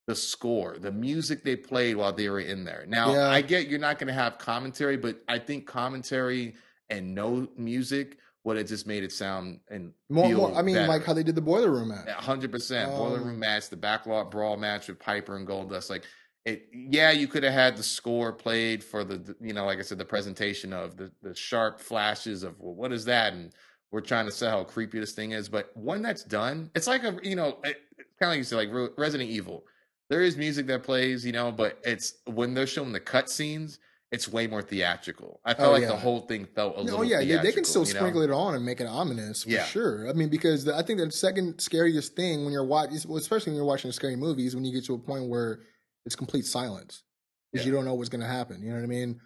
the 0.07 0.15
score, 0.15 0.77
the 0.79 0.93
music 0.93 1.45
they 1.45 1.57
played 1.57 1.97
while 1.97 2.13
they 2.13 2.29
were 2.29 2.41
in 2.41 2.65
there. 2.65 2.85
Now, 2.87 3.13
Yeah. 3.15 3.29
I 3.29 3.41
get 3.41 3.69
you're 3.69 3.79
not 3.79 3.99
going 3.99 4.09
to 4.09 4.15
have 4.15 4.39
commentary, 4.39 4.97
but 4.97 5.23
I 5.29 5.39
think 5.39 5.67
commentary 5.67 6.55
and 6.91 7.15
no 7.15 7.49
music 7.57 8.19
would 8.45 8.59
have 8.59 8.67
just 8.67 8.87
made 8.87 9.03
it 9.03 9.11
sound 9.13 9.61
and 9.71 9.93
more, 10.11 10.29
more. 10.29 10.55
I 10.55 10.61
mean, 10.61 10.75
better. 10.75 10.89
like 10.89 11.05
how 11.05 11.15
they 11.15 11.23
did 11.23 11.35
the 11.35 11.41
boiler 11.41 11.71
room 11.71 11.89
match. 11.89 12.07
hundred 12.11 12.53
percent 12.53 12.91
boiler 12.91 13.19
Um, 13.19 13.29
room 13.29 13.39
match, 13.39 13.71
the 13.71 13.77
backlot 13.77 14.31
brawl 14.31 14.59
match 14.59 14.89
with 14.89 14.99
Piper 14.99 15.37
and 15.37 15.49
Goldust. 15.49 15.89
Like 15.89 16.05
it, 16.45 16.69
yeah, 16.75 17.11
you 17.11 17.27
could 17.27 17.43
have 17.43 17.55
had 17.55 17.79
the 17.79 17.83
score 17.83 18.31
played 18.31 18.85
for 18.85 19.03
the, 19.03 19.35
you 19.41 19.55
know, 19.55 19.65
like 19.65 19.79
I 19.79 19.83
said, 19.83 19.97
the 19.97 20.05
presentation 20.05 20.75
of 20.75 20.99
the 20.99 21.11
the 21.23 21.35
sharp 21.35 21.81
flashes 21.81 22.43
of 22.43 22.61
well, 22.61 22.75
what 22.75 22.93
is 22.93 23.07
that, 23.07 23.33
and 23.33 23.55
we're 23.91 24.03
trying 24.03 24.27
to 24.27 24.33
sell 24.33 24.51
how 24.59 24.65
creepy 24.65 25.01
this 25.01 25.13
thing 25.13 25.31
is. 25.31 25.49
But 25.49 25.71
when 25.75 26.03
that's 26.03 26.23
done, 26.25 26.71
it's 26.75 26.87
like 26.87 27.03
a, 27.05 27.17
you 27.23 27.37
know, 27.37 27.61
it, 27.65 27.79
kind 28.21 28.25
of 28.25 28.29
like 28.29 28.39
you 28.39 28.45
said, 28.45 28.57
like 28.57 28.71
Re- 28.71 28.89
Resident 28.99 29.31
Evil. 29.31 29.65
There 30.11 30.23
is 30.23 30.37
music 30.37 30.67
that 30.67 30.83
plays, 30.83 31.25
you 31.25 31.33
know, 31.33 31.51
but 31.51 31.79
it's 31.85 32.15
when 32.27 32.55
they're 32.55 32.67
showing 32.67 32.93
the 32.93 33.01
cut 33.01 33.31
scenes, 33.31 33.79
it's 34.13 34.29
way 34.29 34.47
more 34.47 34.63
theatrical. 34.63 35.41
I 35.45 35.55
felt 35.55 35.71
Oh, 35.71 35.73
like 35.73 35.83
yeah. 35.83 35.89
the 35.89 35.97
whole 35.97 36.21
thing 36.21 36.45
felt 36.55 36.77
a 36.77 36.81
little. 36.83 37.01
Oh 37.01 37.03
yeah, 37.03 37.19
they, 37.19 37.37
they 37.43 37.53
can 37.53 37.65
still 37.65 37.87
you 37.87 37.95
know? 37.95 38.01
sprinkle 38.01 38.23
it 38.23 38.31
on 38.31 38.55
and 38.55 38.65
make 38.65 38.81
it 38.81 38.87
ominous 38.87 39.43
for 39.45 39.51
Yeah. 39.51 39.65
sure. 39.65 40.09
I 40.09 40.13
mean, 40.13 40.29
because 40.29 40.65
the, 40.65 40.77
I 40.77 40.83
think 40.83 41.01
the 41.01 41.11
second 41.11 41.59
scariest 41.61 42.15
thing 42.15 42.45
when 42.45 42.53
you're 42.53 42.65
watching, 42.67 42.97
especially 42.97 43.51
when 43.53 43.57
you're 43.57 43.65
watching 43.65 43.91
scary 43.93 44.15
movies, 44.17 44.55
when 44.55 44.65
you 44.65 44.73
get 44.73 44.85
to 44.87 44.95
a 44.95 44.99
point 44.99 45.29
where 45.29 45.61
it's 46.05 46.15
complete 46.15 46.45
silence 46.45 47.03
because 47.51 47.65
Yeah. 47.67 47.71
you 47.71 47.77
don't 47.77 47.87
know 47.87 47.95
what's 47.95 48.11
going 48.11 48.21
to 48.21 48.27
happen. 48.27 48.63
You 48.63 48.69
know 48.71 48.77
what 48.77 48.85
I 48.85 48.87
mean? 48.87 49.21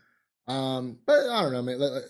Um, 0.47 0.99
but 1.07 1.29
I 1.29 1.43
don't 1.43 1.53
know, 1.53 1.63
man. 1.63 1.79
Like, 1.79 2.03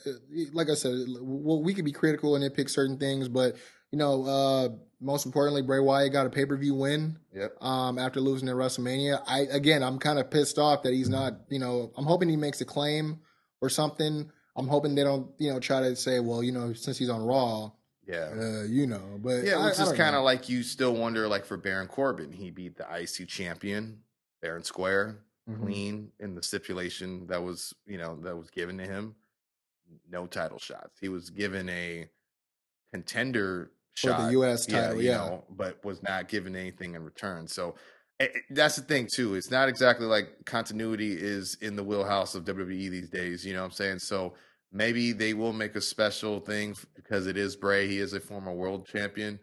like 0.53 0.71
I 0.71 0.75
said, 0.75 0.93
well, 1.21 1.61
we 1.63 1.75
could 1.75 1.85
be 1.87 1.91
critical 1.91 2.37
and 2.37 2.45
nitpick 2.45 2.71
certain 2.71 2.97
things, 2.99 3.29
but 3.29 3.57
you 3.93 3.99
know, 3.99 4.25
uh, 4.25 4.69
most 5.01 5.27
importantly, 5.27 5.63
Bray 5.63 5.81
Wyatt 5.81 6.13
got 6.13 6.27
a 6.27 6.31
pay 6.31 6.45
per 6.45 6.57
view 6.57 6.75
win 6.75 7.19
Yep. 7.35 7.63
um, 7.63 7.99
after 7.99 8.21
losing 8.21 8.49
at 8.49 8.55
WrestleMania. 8.57 9.23
I 9.27 9.41
again, 9.43 9.83
I'm 9.83 9.99
kind 9.99 10.19
of 10.19 10.31
pissed 10.31 10.59
off 10.59 10.83
that 10.83 10.93
he's 10.93 11.09
not. 11.09 11.35
You 11.49 11.59
know, 11.61 11.93
I'm 11.97 12.05
hoping 12.05 12.29
he 12.29 12.37
makes 12.37 12.61
a 12.61 12.65
claim 12.65 13.21
or 13.61 13.69
something. 13.69 14.31
I'm 14.57 14.67
hoping 14.67 14.95
they 14.95 15.05
don't, 15.05 15.31
you 15.39 15.53
know, 15.53 15.61
try 15.61 15.81
to 15.81 15.95
say, 15.95 16.19
well, 16.21 16.43
you 16.43 16.51
know, 16.53 16.73
since 16.73 16.99
he's 16.99 17.09
on 17.11 17.23
Raw, 17.23 17.71
Yeah. 18.09 18.31
uh, 18.37 18.63
you 18.65 18.89
know. 18.89 19.19
But 19.23 19.45
Yeah, 19.45 19.65
which 19.65 19.79
I 19.79 19.85
is 19.85 19.93
kind 19.93 20.17
of 20.17 20.25
like 20.25 20.49
you 20.49 20.65
still 20.65 20.95
wonder, 20.97 21.29
like 21.29 21.45
for 21.45 21.57
Baron 21.57 21.87
Corbin, 21.87 22.33
he 22.33 22.51
beat 22.51 22.77
the 22.77 22.85
IC 22.93 23.25
champion, 23.27 24.03
Baron 24.43 24.65
Square, 24.65 25.19
Mhm. 25.49 25.61
clean 25.63 26.13
in 26.19 26.35
the 26.35 26.43
stipulation 26.43 27.29
that 27.29 27.43
was, 27.43 27.73
you 27.87 27.99
know, 27.99 28.17
that 28.23 28.37
was 28.37 28.51
given 28.51 28.77
to 28.79 28.85
him. 28.85 29.15
No 30.11 30.27
title 30.27 30.59
shots. 30.59 30.99
He 31.01 31.09
was 31.09 31.31
given 31.31 31.69
a 31.69 32.11
contender 32.93 33.71
For 34.01 34.11
the 34.11 34.29
US 34.41 34.67
title, 34.67 35.01
you 35.01 35.09
yeah. 35.11 35.17
know, 35.17 35.45
but 35.51 35.85
was 35.85 36.03
not 36.03 36.29
given 36.29 36.55
anything 36.57 36.95
in 36.95 37.05
return. 37.05 37.47
So 37.49 37.75
it, 38.21 38.33
it- 38.35 38.43
that's 38.51 38.77
the 38.77 38.83
thing 38.83 39.07
too. 39.13 39.35
It's 39.35 39.51
not 39.51 39.69
exactly 39.69 40.07
like 40.07 40.29
continuity 40.45 41.13
is 41.13 41.57
in 41.61 41.77
the 41.77 41.85
wheelhouse 41.85 42.35
of 42.35 42.45
WWE 42.45 42.91
these 42.91 43.11
days. 43.11 43.45
You 43.45 43.53
know 43.55 43.61
what 43.61 43.67
I'm 43.67 43.73
saying? 43.73 43.99
So 44.01 44.35
maybe 44.73 45.13
they 45.13 45.35
will 45.35 45.53
make 45.53 45.77
a 45.77 45.81
special 45.81 46.41
thing 46.41 46.75
because 46.95 47.27
it 47.27 47.37
is 47.37 47.57
Bray. 47.57 47.87
He 47.89 47.99
is 47.99 48.13
a 48.13 48.21
former 48.21 48.53
world 48.53 48.87
champion. 48.87 49.39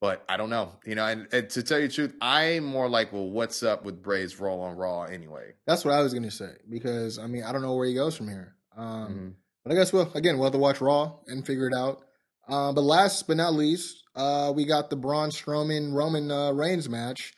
But 0.00 0.24
I 0.28 0.36
don't 0.36 0.48
know, 0.50 0.74
you 0.86 0.94
know. 0.94 1.04
And, 1.04 1.26
and 1.32 1.50
to 1.50 1.62
tell 1.64 1.80
you 1.80 1.88
the 1.88 1.92
truth, 1.92 2.14
I'm 2.20 2.62
more 2.64 2.88
like, 2.88 3.12
well, 3.12 3.28
what's 3.28 3.64
up 3.64 3.84
with 3.84 4.00
Bray's 4.00 4.38
role 4.38 4.60
on 4.60 4.76
Raw 4.76 5.02
anyway? 5.02 5.54
That's 5.66 5.84
what 5.84 5.92
I 5.92 6.02
was 6.02 6.14
gonna 6.14 6.30
say 6.30 6.52
because 6.70 7.18
I 7.18 7.26
mean 7.26 7.42
I 7.42 7.50
don't 7.50 7.62
know 7.62 7.74
where 7.74 7.86
he 7.88 7.94
goes 7.94 8.16
from 8.16 8.28
here. 8.28 8.54
Um, 8.76 8.86
Mhm. 8.86 9.32
But 9.64 9.72
I 9.72 9.74
guess 9.74 9.92
we'll 9.92 10.08
again 10.14 10.36
we'll 10.36 10.44
have 10.44 10.52
to 10.52 10.58
watch 10.58 10.80
Raw 10.80 11.16
and 11.26 11.44
figure 11.44 11.66
it 11.66 11.74
out. 11.76 12.04
Uh, 12.48 12.72
but 12.72 12.80
last 12.82 13.26
but 13.26 13.36
not 13.36 13.54
least, 13.54 14.02
uh, 14.16 14.52
we 14.54 14.64
got 14.64 14.90
the 14.90 14.96
Braun 14.96 15.30
Strowman 15.30 15.92
Roman 15.92 16.30
uh, 16.30 16.52
Reigns 16.52 16.88
match. 16.88 17.34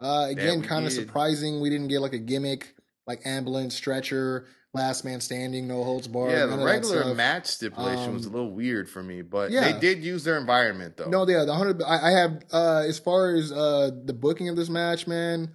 Uh, 0.00 0.26
again, 0.30 0.62
kind 0.62 0.86
of 0.86 0.92
surprising. 0.92 1.60
We 1.60 1.70
didn't 1.70 1.88
get 1.88 2.00
like 2.00 2.12
a 2.14 2.18
gimmick 2.18 2.74
like 3.06 3.20
ambulance 3.26 3.74
stretcher, 3.74 4.46
last 4.72 5.04
man 5.04 5.20
standing, 5.20 5.66
no 5.66 5.82
holds 5.82 6.06
barred. 6.06 6.30
yeah, 6.32 6.46
the 6.46 6.58
regular 6.64 7.12
match 7.14 7.46
stipulation 7.46 8.12
was 8.14 8.24
a 8.24 8.28
Um, 8.28 8.34
little 8.34 8.50
weird 8.52 8.88
for 8.88 9.02
me, 9.02 9.22
but 9.22 9.50
yeah. 9.50 9.72
they 9.72 9.78
did 9.80 10.04
use 10.04 10.22
their 10.24 10.38
environment 10.38 10.96
though. 10.96 11.08
No, 11.08 11.26
yeah, 11.28 11.44
the 11.44 11.54
hundred. 11.54 11.82
I, 11.82 12.08
I 12.08 12.10
have 12.12 12.42
uh, 12.52 12.84
as 12.86 12.98
far 12.98 13.34
as 13.34 13.50
uh, 13.50 13.90
the 14.04 14.12
booking 14.12 14.48
of 14.48 14.56
this 14.56 14.68
match, 14.68 15.06
man. 15.06 15.54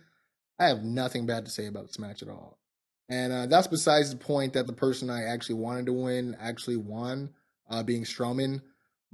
I 0.59 0.67
have 0.67 0.83
nothing 0.83 1.25
bad 1.25 1.45
to 1.45 1.51
say 1.51 1.67
about 1.67 1.87
this 1.87 1.99
match 1.99 2.21
at 2.21 2.29
all. 2.29 2.57
And 3.09 3.31
uh, 3.31 3.45
that's 3.47 3.67
besides 3.67 4.09
the 4.09 4.17
point 4.17 4.53
that 4.53 4.67
the 4.67 4.73
person 4.73 5.09
I 5.09 5.23
actually 5.23 5.55
wanted 5.55 5.85
to 5.87 5.93
win 5.93 6.35
actually 6.39 6.77
won, 6.77 7.31
uh, 7.69 7.83
being 7.83 8.03
Strowman. 8.03 8.61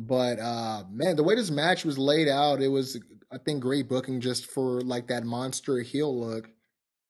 But 0.07 0.39
uh, 0.39 0.83
man, 0.91 1.15
the 1.15 1.23
way 1.23 1.35
this 1.35 1.51
match 1.51 1.85
was 1.85 1.97
laid 1.97 2.27
out, 2.27 2.61
it 2.61 2.67
was 2.69 2.99
I 3.31 3.37
think 3.37 3.61
great 3.61 3.87
booking 3.87 4.19
just 4.19 4.45
for 4.47 4.81
like 4.81 5.07
that 5.07 5.23
monster 5.23 5.79
heel 5.79 6.17
look. 6.19 6.49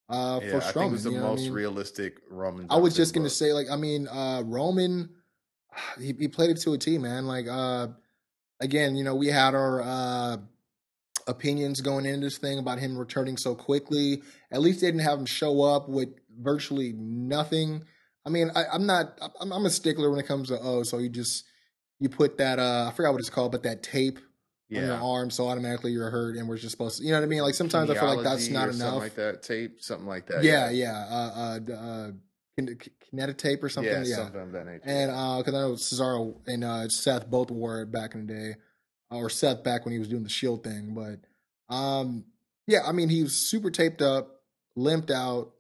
Uh, 0.09 0.41
Yeah, 0.43 0.51
for 0.51 0.57
I 0.57 0.59
Strowman, 0.59 0.73
think 0.73 0.89
it 0.89 0.91
was 0.91 1.03
the 1.03 1.11
what 1.11 1.19
I 1.19 1.21
most 1.21 1.41
mean? 1.43 1.53
realistic 1.53 2.19
Roman. 2.29 2.67
I 2.69 2.77
was 2.77 2.95
just 2.95 3.13
gonna 3.13 3.29
say, 3.29 3.53
like, 3.53 3.69
I 3.71 3.77
mean, 3.77 4.07
uh 4.07 4.43
Roman, 4.45 5.09
he, 5.99 6.13
he 6.19 6.27
played 6.27 6.49
it 6.49 6.57
to 6.61 6.73
a 6.73 6.77
T, 6.77 6.97
man. 6.97 7.27
Like, 7.27 7.47
uh 7.47 7.87
again, 8.59 8.95
you 8.95 9.03
know, 9.03 9.15
we 9.15 9.27
had 9.27 9.55
our 9.55 9.81
uh 9.81 10.37
opinions 11.27 11.81
going 11.81 12.05
into 12.05 12.25
this 12.25 12.37
thing 12.39 12.59
about 12.59 12.79
him 12.79 12.97
returning 12.97 13.37
so 13.37 13.55
quickly. 13.55 14.21
At 14.51 14.61
least 14.61 14.81
they 14.81 14.87
didn't 14.87 15.01
have 15.01 15.19
him 15.19 15.25
show 15.25 15.61
up 15.61 15.87
with 15.87 16.09
virtually 16.39 16.93
nothing. 16.93 17.83
I 18.25 18.29
mean, 18.29 18.51
I, 18.55 18.65
I'm 18.73 18.85
not. 18.85 19.17
I'm, 19.39 19.51
I'm 19.51 19.65
a 19.65 19.69
stickler 19.69 20.09
when 20.09 20.19
it 20.19 20.27
comes 20.27 20.49
to 20.49 20.59
oh, 20.61 20.83
so 20.83 20.97
you 20.97 21.09
just 21.09 21.45
you 22.01 22.09
put 22.09 22.37
that 22.39 22.59
uh 22.59 22.89
I 22.89 22.93
forgot 22.93 23.13
what 23.13 23.19
it's 23.19 23.29
called, 23.29 23.53
but 23.53 23.63
that 23.63 23.81
tape 23.83 24.17
on 24.17 24.23
your 24.87 24.95
arm, 25.01 25.29
so 25.29 25.47
automatically 25.47 25.91
you're 25.91 26.09
hurt, 26.09 26.35
and 26.35 26.47
we're 26.49 26.57
just 26.57 26.71
supposed 26.71 26.97
to. 26.99 27.03
You 27.05 27.11
know 27.11 27.19
what 27.19 27.23
I 27.25 27.27
mean? 27.27 27.41
Like 27.41 27.53
sometimes 27.55 27.89
I 27.89 27.93
feel 27.95 28.15
like 28.15 28.23
that's 28.23 28.49
not 28.49 28.63
enough. 28.69 28.75
Something 28.77 28.99
like 28.99 29.15
that. 29.15 29.43
Tape, 29.43 29.81
something 29.81 30.07
like 30.07 30.25
that. 30.27 30.43
yeah, 30.43 30.69
yeah. 30.69 31.05
Uh, 31.09 31.59
uh, 31.69 31.73
uh, 31.73 32.11
kin- 32.57 32.79
kinetic 33.09 33.37
tape 33.37 33.63
or 33.63 33.69
something. 33.69 33.91
Yeah, 33.91 34.03
Yeah, 34.05 34.15
something 34.15 34.41
of 34.41 34.51
that 34.53 34.65
nature. 34.65 34.81
and 34.85 35.11
because 35.39 35.53
I 35.53 35.57
know 35.57 35.73
Cesaro 35.73 36.35
and 36.47 36.63
uh, 36.63 36.87
Seth 36.89 37.29
both 37.29 37.51
wore 37.51 37.81
it 37.81 37.91
back 37.91 38.15
in 38.15 38.25
the 38.25 38.33
day, 38.33 38.55
uh, 39.11 39.17
or 39.17 39.29
Seth 39.29 39.63
back 39.63 39.85
when 39.85 39.91
he 39.93 39.99
was 39.99 40.07
doing 40.07 40.23
the 40.23 40.29
Shield 40.29 40.63
thing. 40.63 40.93
But 40.95 41.19
um, 41.73 42.23
yeah, 42.65 42.79
I 42.87 42.93
mean 42.93 43.09
he 43.09 43.23
was 43.23 43.35
super 43.35 43.69
taped 43.71 44.01
up, 44.01 44.41
limped 44.77 45.11
out, 45.11 45.51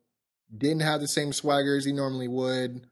didn't 0.57 0.83
have 0.83 1.01
the 1.01 1.07
same 1.09 1.33
swagger 1.33 1.75
as 1.75 1.83
he 1.83 1.91
normally 1.91 2.29
would. 2.29 2.87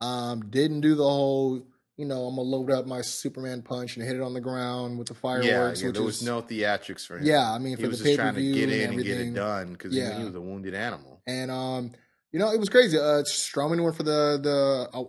Um, 0.00 0.48
didn't 0.50 0.82
do 0.82 0.94
the 0.94 1.02
whole, 1.02 1.66
you 1.98 2.06
know, 2.06 2.22
I'm 2.26 2.36
gonna 2.36 2.48
load 2.48 2.70
up 2.70 2.86
my 2.86 3.02
Superman 3.02 3.60
punch 3.60 3.96
and 3.96 4.06
hit 4.06 4.16
it 4.16 4.22
on 4.22 4.32
the 4.32 4.40
ground 4.40 4.98
with 4.98 5.08
the 5.08 5.14
fireworks. 5.14 5.46
yeah, 5.82 5.88
which 5.88 5.94
there 5.94 6.02
was 6.02 6.16
is, 6.18 6.22
no 6.22 6.40
theatrics 6.40 7.04
for 7.06 7.18
him. 7.18 7.26
yeah, 7.26 7.52
I 7.52 7.58
mean 7.58 7.76
he 7.76 7.82
for 7.82 7.88
was 7.90 7.98
the 7.98 8.04
just 8.06 8.16
trying 8.18 8.34
to 8.36 8.40
get 8.40 8.62
and 8.64 8.72
in 8.72 8.80
and 8.90 9.02
get 9.02 9.10
everything. 9.12 9.32
it 9.32 9.34
done 9.34 9.72
because 9.72 9.92
he, 9.92 9.98
Yeah. 10.00 10.16
he 10.18 10.24
was 10.24 10.34
a 10.34 10.40
wounded 10.40 10.74
animal. 10.74 11.20
And 11.26 11.50
um, 11.50 11.90
you 12.32 12.38
know, 12.38 12.50
it 12.52 12.58
was 12.60 12.68
crazy. 12.70 12.96
Uh, 12.96 13.22
Strowman 13.24 13.82
went 13.82 13.96
for 13.96 14.04
the 14.04 14.38
the, 14.42 14.96
uh, 14.96 15.04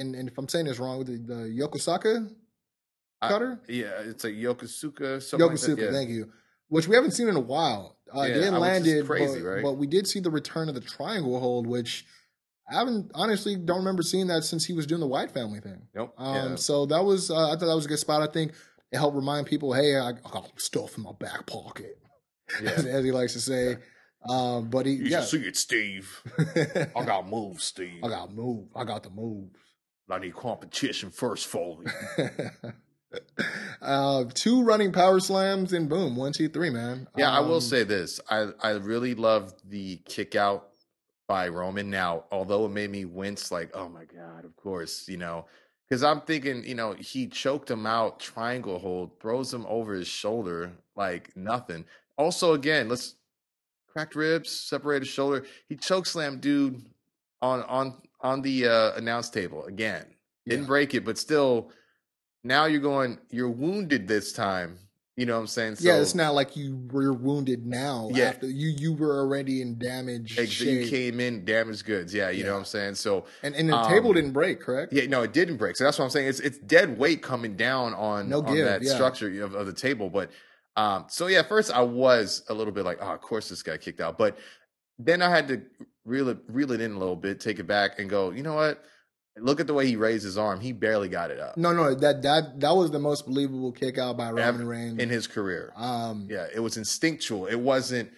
and, 0.00 0.14
and 0.16 0.28
if 0.28 0.36
I'm 0.36 0.48
saying 0.48 0.66
this 0.66 0.78
wrong, 0.78 1.04
the, 1.04 1.12
the 1.18 1.34
Yokosaka 1.56 2.28
I- 3.22 3.28
cutter, 3.28 3.60
Yeah, 3.68 4.00
it's 4.00 4.24
a 4.24 4.30
Yokosuka. 4.30 5.18
Yokosuka. 5.38 5.68
like 5.70 5.78
yeah. 5.78 5.90
Thank 5.92 6.10
you. 6.10 6.32
Which 6.68 6.88
we 6.88 6.96
haven't 6.96 7.12
seen 7.12 7.28
in 7.28 7.36
a 7.36 7.40
while. 7.40 7.96
Uh, 8.14 8.22
Yeah, 8.22 8.26
it 8.26 8.34
didn't 8.34 8.54
which 8.54 8.60
land 8.60 8.86
is 8.86 8.92
it, 8.94 9.06
crazy, 9.06 9.40
but, 9.40 9.46
right? 9.48 9.62
but 9.62 9.72
we 9.74 9.86
did 9.86 10.06
see 10.08 10.18
the 10.20 10.30
return 10.30 10.68
of 10.68 10.74
the 10.74 10.80
triangle 10.80 11.38
hold, 11.38 11.66
which 11.66 12.04
I 12.70 12.74
haven't 12.78 13.10
honestly 13.14 13.56
don't 13.56 13.78
remember 13.78 14.02
seeing 14.02 14.26
that 14.28 14.44
since 14.44 14.64
he 14.64 14.72
was 14.72 14.86
doing 14.86 15.00
the 15.00 15.06
Wyatt 15.06 15.30
Family 15.32 15.60
thing. 15.60 15.82
Nope. 15.94 16.14
Um, 16.16 16.34
yeah. 16.50 16.54
so 16.56 16.86
that 16.86 17.04
was 17.04 17.30
uh, 17.30 17.48
I 17.48 17.50
thought 17.52 17.66
that 17.66 17.74
was 17.74 17.84
a 17.84 17.88
good 17.88 17.98
spot. 17.98 18.22
I 18.22 18.32
think 18.32 18.52
it 18.90 18.96
helped 18.98 19.16
remind 19.16 19.46
people, 19.46 19.72
hey, 19.72 19.96
I, 19.98 20.12
got 20.12 20.58
stuff 20.60 20.96
in 20.96 21.02
my 21.02 21.12
back 21.12 21.46
pocket, 21.46 21.98
Yeah. 22.62 22.70
as, 22.70 22.86
as 22.86 23.04
he 23.04 23.10
likes 23.12 23.32
to 23.34 23.40
say. 23.40 23.76
Um, 24.28 24.70
but 24.70 24.86
he, 24.86 24.92
You 24.92 25.04
yeah, 25.06 25.20
should 25.20 25.42
see 25.42 25.48
it, 25.48 25.56
Steve. 25.56 26.22
I 26.96 27.04
got 27.04 27.28
moves, 27.28 27.64
Steve. 27.64 28.00
I 28.04 28.08
got 28.08 28.32
move. 28.32 28.68
I 28.74 28.84
got 28.84 29.02
the 29.02 29.10
move. 29.10 29.50
I 30.10 30.18
need 30.18 30.34
competition 30.34 31.10
first, 31.10 31.46
Foley. 31.46 31.86
uh, 33.82 34.24
two 34.34 34.62
running 34.62 34.92
power 34.92 35.20
slams 35.20 35.72
and 35.72 35.88
boom, 35.88 36.16
one, 36.16 36.32
two, 36.32 36.48
three, 36.48 36.70
man. 36.70 37.06
Yeah, 37.16 37.30
I 37.30 37.40
will 37.40 37.56
Um, 37.56 37.60
say 37.60 37.84
this. 37.84 38.20
I, 38.30 38.48
I 38.62 38.70
really 38.72 39.14
love 39.14 39.54
the 39.64 39.96
kick 40.06 40.34
out 40.34 40.68
by 41.26 41.48
Roman. 41.48 41.90
Now, 41.90 42.24
although 42.30 42.66
it 42.66 42.70
made 42.70 42.90
me 42.90 43.04
wince, 43.04 43.50
like, 43.50 43.70
oh 43.74 43.88
my 43.88 44.04
God, 44.04 44.44
of 44.44 44.54
course, 44.56 45.08
you 45.08 45.16
know, 45.16 45.46
because 45.88 46.02
I'm 46.02 46.20
thinking, 46.22 46.64
you 46.64 46.74
know, 46.74 46.92
he 46.92 47.26
choked 47.26 47.70
him 47.70 47.86
out, 47.86 48.20
triangle 48.20 48.78
hold, 48.78 49.20
throws 49.20 49.52
him 49.52 49.66
over 49.68 49.94
his 49.94 50.08
shoulder 50.08 50.72
like 50.96 51.36
nothing. 51.36 51.84
Also, 52.16 52.54
again, 52.54 52.88
let's 52.88 53.16
cracked 53.86 54.14
ribs, 54.16 54.50
separated 54.50 55.06
shoulder. 55.06 55.46
He 55.68 55.76
choke 55.76 56.06
slammed 56.06 56.40
dude 56.40 56.84
on 57.42 57.62
on 57.64 57.94
on 58.20 58.42
the 58.42 58.66
uh, 58.66 58.92
announce 58.96 59.30
table 59.30 59.64
again. 59.66 60.06
Didn't 60.48 60.64
Yeah. 60.64 60.68
break 60.68 60.94
it, 60.94 61.04
but 61.04 61.18
still, 61.18 61.70
now 62.42 62.66
you're 62.66 62.80
going, 62.80 63.18
you're 63.30 63.50
wounded 63.50 64.08
this 64.08 64.32
time. 64.32 64.78
You 65.16 65.26
know 65.26 65.34
what 65.34 65.40
I'm 65.42 65.46
saying? 65.46 65.76
yeah, 65.78 66.00
it's 66.00 66.16
not 66.16 66.34
like 66.34 66.56
you 66.56 66.88
were 66.90 67.12
wounded 67.12 67.64
now. 67.64 68.08
Yeah. 68.12 68.24
after 68.24 68.50
you 68.50 68.68
you 68.68 68.92
were 68.92 69.16
already 69.16 69.62
in 69.62 69.78
damaged 69.78 70.40
Ex- 70.40 70.60
you 70.60 70.88
came 70.88 71.20
in 71.20 71.44
damaged 71.44 71.84
goods. 71.84 72.12
Yeah, 72.12 72.30
you 72.30 72.42
know 72.42 72.54
what 72.54 72.58
I'm 72.58 72.64
saying? 72.64 72.96
So 72.96 73.24
and 73.44 73.54
and 73.54 73.68
the 73.68 73.76
um, 73.76 73.88
table 73.88 74.12
didn't 74.12 74.32
break, 74.32 74.60
correct? 74.60 74.92
yeah, 74.92 75.06
no, 75.06 75.22
it 75.22 75.32
didn't 75.32 75.56
break. 75.56 75.76
So 75.76 75.84
that's 75.84 76.00
what 76.00 76.04
I'm 76.04 76.10
saying. 76.10 76.26
It's 76.26 76.40
it's 76.40 76.58
dead 76.58 76.98
weight 76.98 77.22
coming 77.22 77.54
down 77.54 77.94
on, 77.94 78.28
No 78.28 78.40
on 78.42 78.52
give, 78.52 78.64
that 78.64 78.82
yeah. 78.82 78.92
structure 78.92 79.44
of, 79.44 79.54
of 79.54 79.66
the 79.66 79.72
table. 79.72 80.10
But 80.10 80.30
um, 80.74 81.04
so 81.08 81.28
yeah, 81.28 81.42
first 81.42 81.72
I 81.72 81.82
was 81.82 82.42
a 82.48 82.54
little 82.54 82.72
bit 82.72 82.84
like, 82.84 82.98
oh, 83.00 83.12
of 83.12 83.20
course 83.20 83.48
this 83.48 83.62
guy 83.62 83.76
kicked 83.76 84.00
out. 84.00 84.18
But 84.18 84.36
then 84.98 85.22
I 85.22 85.30
had 85.30 85.46
to 85.46 85.62
reel 86.04 86.28
it 86.28 86.38
reel 86.48 86.72
it 86.72 86.80
in 86.80 86.90
a 86.90 86.98
little 86.98 87.14
bit, 87.14 87.38
take 87.38 87.60
it 87.60 87.68
back, 87.68 88.00
and 88.00 88.10
go, 88.10 88.30
you 88.30 88.42
know 88.42 88.54
what? 88.54 88.84
Look 89.36 89.58
at 89.58 89.66
the 89.66 89.74
way 89.74 89.86
he 89.86 89.96
raised 89.96 90.24
his 90.24 90.38
arm. 90.38 90.60
He 90.60 90.70
barely 90.72 91.08
got 91.08 91.30
it 91.32 91.40
up 91.40 91.56
No, 91.56 91.72
no, 91.72 91.92
that 91.94 92.22
that 92.22 92.60
that 92.60 92.70
was 92.70 92.90
the 92.92 93.00
most 93.00 93.26
believable 93.26 93.72
kick 93.72 93.98
out 93.98 94.16
by 94.16 94.28
Roman 94.30 94.42
Ever 94.44 94.64
Reigns. 94.64 94.98
in 95.00 95.08
his 95.08 95.26
career. 95.26 95.72
um, 95.76 96.28
Yeah, 96.30 96.46
it 96.54 96.60
was 96.60 96.76
instinctual. 96.76 97.46
It 97.46 97.58
wasn't. 97.58 98.10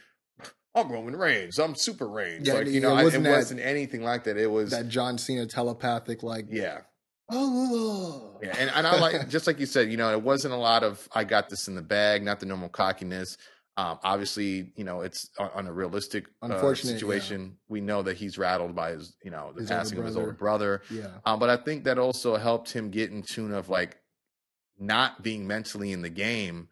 I'm 0.75 0.93
Roman 0.93 1.17
Reigns. 1.17 1.59
I'm 1.59 1.75
Super 1.75 2.07
Reigns. 2.07 2.47
Yeah, 2.47 2.55
like 2.55 2.67
you 2.67 2.81
know, 2.83 2.91
it 2.93 2.97
I- 2.97 3.01
it 3.01 3.05
wasn't 3.05 3.27
wasn't, 3.29 3.61
anything 3.61 4.03
like 4.03 4.25
that. 4.25 4.37
It 4.37 4.51
was 4.51 4.73
that 4.73 4.89
John 4.89 5.17
Cena 5.17 5.47
telepathic 5.47 6.23
like, 6.23 6.45
yeah. 6.51 6.81
oh, 7.31 8.39
Yeah, 8.43 8.55
and, 8.59 8.71
and 8.75 8.87
I 8.87 8.99
like 9.01 9.29
just 9.29 9.47
like 9.47 9.59
you 9.59 9.67
said, 9.67 9.91
you 9.91 9.97
know, 9.97 10.13
it 10.13 10.23
wasn't 10.23 10.53
a 10.55 10.59
lot 10.59 10.83
of 10.83 11.09
I 11.15 11.25
got 11.25 11.49
this 11.49 11.69
in 11.69 11.75
the 11.75 11.83
bag, 11.83 12.23
not 12.23 12.41
the 12.41 12.47
normal 12.47 12.69
cockiness. 12.69 13.37
Um, 13.79 13.99
obviously, 14.03 14.73
you 14.77 14.85
know, 14.85 15.03
it's 15.03 15.29
on, 15.39 15.51
on 15.55 15.67
a 15.67 15.73
realistic 15.73 16.27
uh, 16.43 16.47
Unfortunate, 16.47 16.93
yeah. 16.93 16.99
situation. 16.99 17.59
We 17.69 17.81
know 17.83 18.03
that 18.03 18.17
he's 18.17 18.39
rattled 18.39 18.75
by 18.75 18.93
his, 18.93 19.17
you 19.23 19.31
know, 19.31 19.53
the 19.53 19.61
His 19.61 19.71
passing 19.71 19.99
of 19.99 20.07
his 20.07 20.17
older 20.17 20.33
brother. 20.33 20.83
yeah, 20.91 21.19
Um, 21.27 21.39
but 21.39 21.51
I 21.51 21.57
think 21.59 21.85
that 21.85 21.99
also 21.99 22.37
helped 22.37 22.73
him 22.73 22.91
get 22.91 23.11
in 23.11 23.23
tune 23.23 23.53
of 23.53 23.69
like 23.69 23.99
not 24.79 25.23
being 25.23 25.47
mentally 25.47 25.93
in 25.93 26.03
the 26.03 26.11
game 26.11 26.69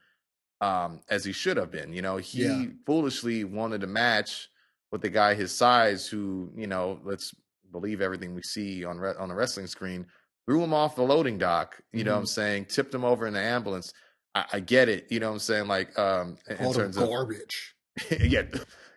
um, 0.60 1.00
as 1.10 1.24
he 1.24 1.32
should 1.32 1.56
have 1.56 1.70
been. 1.70 1.92
You 1.92 2.02
know, 2.02 2.16
he 2.16 2.42
Yeah. 2.44 2.66
foolishly 2.86 3.44
wanted 3.44 3.82
a 3.82 3.86
match 3.86 4.48
with 4.90 5.02
the 5.02 5.10
guy 5.10 5.34
his 5.34 5.52
size 5.52 6.06
who, 6.06 6.52
you 6.56 6.66
know, 6.66 7.00
let's 7.04 7.32
believe 7.72 8.00
everything 8.00 8.34
we 8.34 8.42
see 8.42 8.84
on 8.84 8.98
re- 8.98 9.14
on 9.18 9.28
the 9.28 9.34
wrestling 9.34 9.66
screen, 9.66 10.06
threw 10.46 10.62
him 10.62 10.72
off 10.72 10.96
the 10.96 11.02
loading 11.02 11.36
dock. 11.38 11.80
You 11.92 12.04
know 12.04 12.12
what 12.12 12.18
I'm 12.18 12.24
Mm-hmm. 12.24 12.28
saying? 12.28 12.64
Tipped 12.66 12.94
him 12.94 13.04
over 13.04 13.26
in 13.26 13.34
the 13.34 13.40
ambulance. 13.40 13.92
I, 14.34 14.44
I 14.54 14.60
get 14.60 14.88
it. 14.88 15.06
You 15.10 15.20
know 15.20 15.28
what 15.28 15.34
I'm 15.34 15.38
saying? 15.40 15.68
Like 15.68 15.98
um, 15.98 16.36
in, 16.48 16.56
in 16.56 16.72
terms 16.72 16.96
of 16.96 17.08
garbage. 17.08 17.74
yeah, 18.20 18.42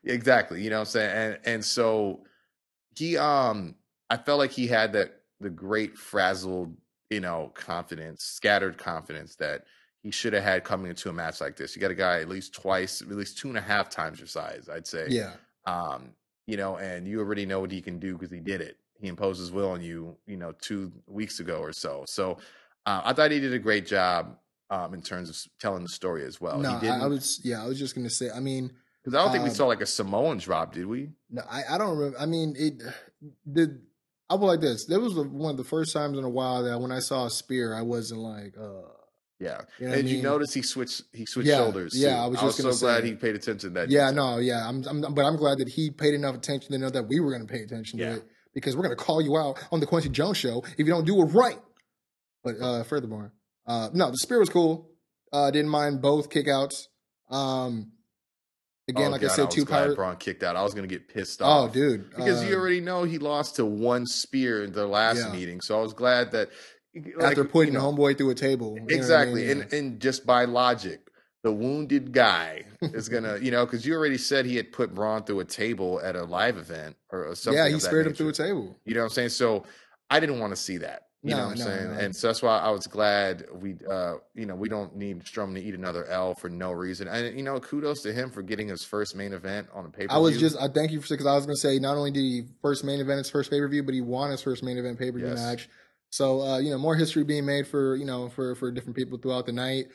exactly. 0.04 0.62
You 0.62 0.70
know 0.70 0.78
what 0.78 0.88
I'm 0.88 0.92
saying? 0.92 1.12
And 1.12 1.40
and 1.46 1.66
so 1.66 2.24
he 2.96 3.18
um 3.18 3.76
I 4.10 4.18
felt 4.18 4.40
like 4.40 4.52
he 4.52 4.68
had 4.68 4.94
that 4.94 5.22
the 5.40 5.50
great 5.50 5.98
frazzled, 5.98 6.76
you 7.10 7.20
know, 7.20 7.52
confidence, 7.54 8.24
scattered 8.24 8.78
confidence 8.78 9.36
that 9.36 9.66
he 10.02 10.12
should 10.12 10.34
have 10.34 10.44
had 10.44 10.64
coming 10.64 10.90
into 10.90 11.10
a 11.10 11.14
match 11.14 11.42
like 11.42 11.56
this. 11.56 11.76
You 11.76 11.82
got 11.82 11.92
a 11.92 11.96
guy 11.96 12.22
at 12.22 12.30
least 12.30 12.54
twice, 12.54 13.02
at 13.02 13.10
least 13.10 13.38
two 13.38 13.50
and 13.50 13.58
a 13.58 13.62
half 13.62 13.90
times 13.90 14.20
your 14.20 14.28
size, 14.28 14.70
I'd 14.72 14.88
say. 14.88 15.08
Yeah, 15.10 15.34
Um, 15.66 16.12
you 16.46 16.56
know, 16.56 16.78
and 16.78 17.08
you 17.08 17.20
already 17.20 17.46
know 17.46 17.60
what 17.60 17.72
he 17.72 17.82
can 17.82 18.00
do 18.00 18.14
because 18.14 18.32
he 18.32 18.40
did 18.40 18.62
it. 18.62 18.78
He 19.00 19.08
imposed 19.08 19.40
his 19.40 19.52
will 19.52 19.70
on 19.72 19.82
you, 19.82 20.16
you 20.26 20.38
know, 20.38 20.54
two 20.60 20.92
weeks 21.08 21.40
ago 21.40 21.60
or 21.60 21.74
so. 21.74 22.04
So 22.08 22.38
uh, 22.86 23.02
I 23.04 23.14
thought 23.14 23.32
he 23.32 23.40
did 23.40 23.54
a 23.54 23.60
great 23.60 23.86
job 23.86 24.38
um, 24.70 24.94
in 24.94 25.02
terms 25.02 25.30
of 25.30 25.38
telling 25.60 25.84
the 25.84 25.90
story 25.90 26.24
as 26.26 26.40
well. 26.42 26.60
no, 26.60 26.78
he 26.80 26.90
I, 26.90 27.04
I 27.04 27.08
was 27.08 27.40
yeah, 27.44 27.64
I 27.64 27.68
was 27.68 27.80
just 27.80 27.96
gonna 27.96 28.10
say. 28.10 28.30
I 28.30 28.40
mean, 28.40 28.72
because 29.04 29.18
I 29.18 29.24
don't 29.24 29.32
think 29.32 29.44
we 29.44 29.50
Um, 29.50 29.56
saw 29.56 29.68
like 29.68 29.82
a 29.82 29.86
Samoan 29.86 30.38
drop, 30.38 30.74
did 30.74 30.86
we? 30.86 31.10
No, 31.30 31.42
I, 31.50 31.64
I 31.72 31.78
don't 31.78 31.98
remember. 31.98 32.20
I 32.20 32.26
mean, 32.26 32.56
it 32.58 32.82
did. 33.52 33.82
I 34.30 34.36
was 34.36 34.48
like 34.50 34.60
this. 34.62 34.86
There 34.86 35.00
was 35.00 35.14
one 35.16 35.52
of 35.52 35.58
the 35.58 35.64
first 35.64 35.94
times 35.94 36.18
in 36.18 36.24
a 36.26 36.30
while 36.30 36.64
that 36.64 36.80
when 36.82 36.92
I 36.92 37.00
saw 37.00 37.28
a 37.28 37.30
spear, 37.30 37.74
I 37.74 37.82
wasn't 37.82 38.20
like, 38.20 38.56
uh, 38.60 38.82
Yeah. 39.40 39.62
You 39.80 39.88
know 39.88 39.94
I 39.94 39.98
and 40.00 40.10
you 40.10 40.16
mean? 40.16 40.24
notice 40.24 40.54
he 40.54 40.62
switched 40.62 41.04
he 41.14 41.26
switched 41.26 41.48
Yeah, 41.48 41.58
shoulders. 41.58 41.94
yeah, 41.98 42.10
too. 42.16 42.22
I 42.24 42.28
was 42.28 42.40
just 42.42 42.58
so 42.58 42.64
gonna 42.64 42.76
glad 42.78 43.02
say. 43.04 43.08
he 43.08 43.16
paid 43.16 43.36
attention 43.36 43.70
to 43.74 43.80
that. 43.80 43.90
yeah, 43.90 44.12
no, 44.12 44.40
yeah. 44.40 44.68
I'm, 44.68 44.84
I'm, 44.86 45.14
but 45.14 45.24
I'm 45.24 45.38
glad 45.38 45.60
that 45.60 45.70
he 45.70 45.92
paid 45.92 46.14
enough 46.14 46.36
attention 46.36 46.74
to 46.74 46.78
know 46.78 46.90
that 46.90 47.08
we 47.08 47.22
were 47.22 47.30
going 47.32 47.48
to 47.48 47.52
pay 47.54 47.62
attention 47.62 48.00
Yeah. 48.00 48.10
to 48.10 48.16
it 48.18 48.24
because 48.54 48.76
we're 48.76 48.84
going 48.84 48.98
to 48.98 49.02
call 49.02 49.22
you 49.22 49.38
out 49.38 49.64
on 49.72 49.80
the 49.80 49.88
Kwency 49.88 50.12
Jones 50.12 50.36
show 50.38 50.62
if 50.78 50.80
you 50.80 50.88
don't 50.92 51.06
do 51.06 51.22
it 51.22 51.26
right. 51.28 51.60
But 52.44 52.60
uh, 52.62 52.84
furthermore, 52.84 53.32
uh, 53.68 53.90
no, 53.94 54.12
the 54.12 54.18
spear 54.18 54.40
was 54.40 54.50
cool. 54.50 54.90
Uh, 55.32 55.52
didn't 55.52 55.70
mind 55.70 56.02
both 56.02 56.30
kickouts. 56.30 56.88
Um, 57.30 57.92
again, 58.88 59.08
Oh, 59.08 59.12
like 59.12 59.22
God, 59.22 59.32
I 59.32 59.36
said, 59.36 59.46
was 59.48 59.56
two 59.56 59.66
glad. 59.66 59.96
Braun 59.96 60.16
kicked 60.18 60.44
out. 60.44 60.56
I 60.56 60.64
was 60.64 60.74
gonna 60.74 60.88
get 60.88 61.08
pissed 61.08 61.42
off. 61.42 61.70
Oh, 61.70 61.74
dude, 61.74 62.10
Because 62.10 62.44
you 62.46 62.56
uh, 62.56 62.60
already 62.60 62.80
know 62.82 63.04
he 63.04 63.18
lost 63.18 63.58
to 63.58 63.66
one 63.66 64.06
spear 64.06 64.64
in 64.64 64.72
the 64.72 64.88
last 64.88 65.18
Yeah. 65.18 65.32
meeting. 65.34 65.62
So 65.62 65.78
I 65.78 65.82
was 65.82 65.94
glad 65.94 66.32
that 66.32 66.50
like, 67.18 67.32
after 67.32 67.44
putting 67.44 67.74
you 67.74 67.80
know, 67.80 67.92
homeboy 67.92 68.18
through 68.18 68.30
a 68.32 68.36
table, 68.36 68.76
you 68.76 68.82
know 68.82 68.92
I 68.92 68.96
exactly 68.96 69.42
mean? 69.48 69.62
and 69.62 69.74
and 69.74 70.00
just 70.00 70.26
by 70.26 70.46
logic 70.46 71.02
the 71.44 71.52
wounded 71.52 72.12
guy 72.12 72.64
is 72.82 73.08
gonna, 73.10 73.38
you 73.38 73.52
know, 73.52 73.64
because 73.66 73.86
you 73.86 73.94
already 73.94 74.18
said 74.18 74.46
he 74.46 74.56
had 74.56 74.72
put 74.72 74.94
Braun 74.94 75.24
through 75.24 75.40
a 75.40 75.46
table 75.46 76.02
at 76.04 76.16
a 76.16 76.24
live 76.24 76.58
event 76.58 76.96
or 77.12 77.34
something. 77.36 77.64
yeah, 77.64 77.70
he 77.70 77.80
speared 77.80 78.08
him 78.08 78.14
through 78.14 78.30
a 78.30 78.34
table. 78.34 78.76
You 78.86 78.96
know 78.96 79.02
what 79.02 79.06
I'm 79.06 79.10
saying? 79.12 79.30
So 79.30 79.64
I 80.10 80.20
didn't 80.20 80.40
want 80.40 80.52
to 80.52 80.56
see 80.58 80.78
that. 80.78 81.04
You 81.24 81.32
know 81.32 81.38
No, 81.38 81.44
what 81.46 81.52
I'm 81.54 81.58
no, 81.58 81.66
saying? 81.66 81.88
no. 81.88 82.00
And 82.00 82.16
so 82.16 82.28
that's 82.28 82.42
why 82.44 82.58
I 82.60 82.70
was 82.70 82.86
glad 82.86 83.46
we, 83.52 83.76
uh, 83.90 84.16
you 84.36 84.46
know, 84.46 84.56
we 84.56 84.70
don't 84.70 84.96
need 84.96 85.24
Strowman 85.24 85.56
to 85.56 85.62
eat 85.62 85.74
another 85.74 86.06
L 86.06 86.36
for 86.36 86.48
no 86.50 86.72
reason. 86.72 87.08
And 87.08 87.36
you 87.36 87.44
know, 87.44 87.60
kudos 87.60 88.02
to 88.04 88.14
him 88.14 88.30
for 88.30 88.44
getting 88.44 88.68
his 88.68 88.84
first 88.84 89.16
main 89.16 89.34
event 89.34 89.68
on 89.74 89.86
a 89.86 89.90
paper. 89.90 90.14
I 90.14 90.20
was 90.20 90.40
just 90.40 90.56
I 90.58 90.68
thank 90.68 90.92
you 90.92 91.02
for 91.02 91.08
because 91.10 91.26
I 91.26 91.34
was 91.36 91.46
gonna 91.46 91.56
say 91.58 91.80
not 91.80 91.98
only 91.98 92.12
did 92.12 92.22
he 92.22 92.44
first 92.62 92.84
main 92.84 93.00
event 93.00 93.18
his 93.18 93.30
first 93.32 93.50
pay 93.50 93.60
per 93.60 93.68
view, 93.68 93.84
but 93.84 93.94
he 93.96 94.02
won 94.02 94.30
his 94.32 94.42
first 94.42 94.64
main 94.64 94.78
event 94.78 95.00
pay 95.00 95.12
per 95.12 95.18
view 95.18 95.28
Yes. 95.28 95.36
match. 95.38 95.70
So 96.12 96.42
uh, 96.42 96.60
you 96.60 96.70
know, 96.70 96.78
more 96.78 96.96
history 96.96 97.24
being 97.24 97.46
made 97.46 97.68
for 97.68 97.96
you 97.96 98.06
know 98.06 98.30
for 98.30 98.54
for 98.56 98.72
different 98.72 98.96
people 98.96 99.18
throughout 99.18 99.46
the 99.48 99.52
night. 99.54 99.86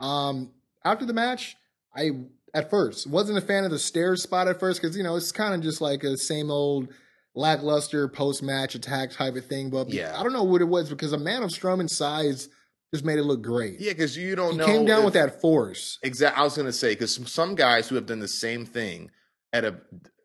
Um, 0.00 0.50
after 0.84 1.06
the 1.06 1.14
match, 1.14 1.56
I 1.94 2.10
at 2.54 2.70
first 2.70 3.06
wasn't 3.06 3.38
a 3.38 3.40
fan 3.40 3.64
of 3.64 3.70
the 3.70 3.78
stairs 3.78 4.22
spot 4.22 4.48
at 4.48 4.58
first 4.58 4.82
because 4.82 4.96
you 4.96 5.04
know 5.04 5.14
it's 5.16 5.30
kind 5.32 5.54
of 5.54 5.62
just 5.62 5.80
like 5.80 6.02
a 6.02 6.16
same 6.18 6.50
old 6.50 6.88
lackluster 7.34 8.08
post 8.08 8.42
match 8.42 8.74
attack 8.74 9.10
type 9.10 9.36
of 9.36 9.46
thing. 9.46 9.70
But 9.70 9.88
Yeah. 9.90 10.18
I 10.18 10.22
don't 10.22 10.32
know 10.32 10.42
what 10.44 10.60
it 10.60 10.66
was 10.66 10.88
because 10.90 11.12
a 11.12 11.18
man 11.18 11.42
of 11.42 11.50
Strowman's 11.50 11.96
size 11.96 12.48
just 12.92 13.04
made 13.04 13.18
it 13.18 13.22
look 13.24 13.40
great. 13.42 13.80
yeah, 13.80 13.92
because 13.92 14.16
you 14.16 14.34
don't 14.36 14.52
he 14.52 14.58
know. 14.58 14.66
came 14.66 14.84
down 14.84 14.98
if- 15.00 15.04
with 15.06 15.14
that 15.14 15.40
force. 15.40 15.98
Exactly. 16.02 16.40
I 16.40 16.44
was 16.44 16.54
going 16.54 16.66
to 16.66 16.72
say 16.72 16.90
because 16.92 17.14
some, 17.30 17.54
guys 17.54 17.88
who 17.88 17.94
have 17.94 18.06
done 18.06 18.20
the 18.20 18.28
same 18.28 18.66
thing 18.66 19.10
at 19.52 19.64
a 19.64 19.76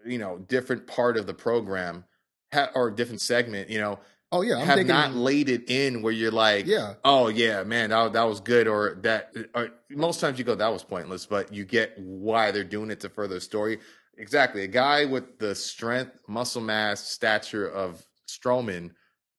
you 0.05 0.17
know 0.17 0.37
different 0.39 0.87
part 0.87 1.17
of 1.17 1.27
the 1.27 1.33
program 1.33 2.05
ha- 2.53 2.69
or 2.75 2.91
different 2.91 3.21
segment, 3.21 3.69
you 3.69 3.79
know, 3.79 3.99
Oh 4.29 4.41
yeah, 4.41 4.55
I'm 4.57 4.65
have 4.65 4.75
thinking. 4.75 4.93
not 4.93 5.13
laid 5.13 5.47
it 5.47 5.69
in 5.69 6.01
where 6.01 6.11
you're 6.11 6.31
like, 6.31 6.65
yeah, 6.65 6.95
oh 7.05 7.29
yeah, 7.29 7.63
man, 7.63 7.91
that, 7.91 8.11
that 8.11 8.23
was 8.23 8.41
good, 8.41 8.67
or 8.67 8.97
that. 9.03 9.33
Or 9.55 9.69
most 9.89 10.19
times 10.19 10.37
you 10.37 10.43
go, 10.43 10.53
that 10.55 10.67
was 10.73 10.83
pointless, 10.83 11.25
but 11.25 11.53
you 11.53 11.63
get 11.63 11.93
why 11.97 12.51
they're 12.51 12.65
doing 12.65 12.91
it 12.91 12.99
to 13.01 13.09
further 13.09 13.35
the 13.35 13.41
story. 13.41 13.79
Exactly, 14.17 14.63
a 14.63 14.67
guy 14.67 15.05
with 15.05 15.37
the 15.39 15.53
strength, 15.53 16.11
muscle 16.27 16.61
mass, 16.61 17.01
stature 17.01 17.67
of 17.67 18.03
Strowman 18.27 18.91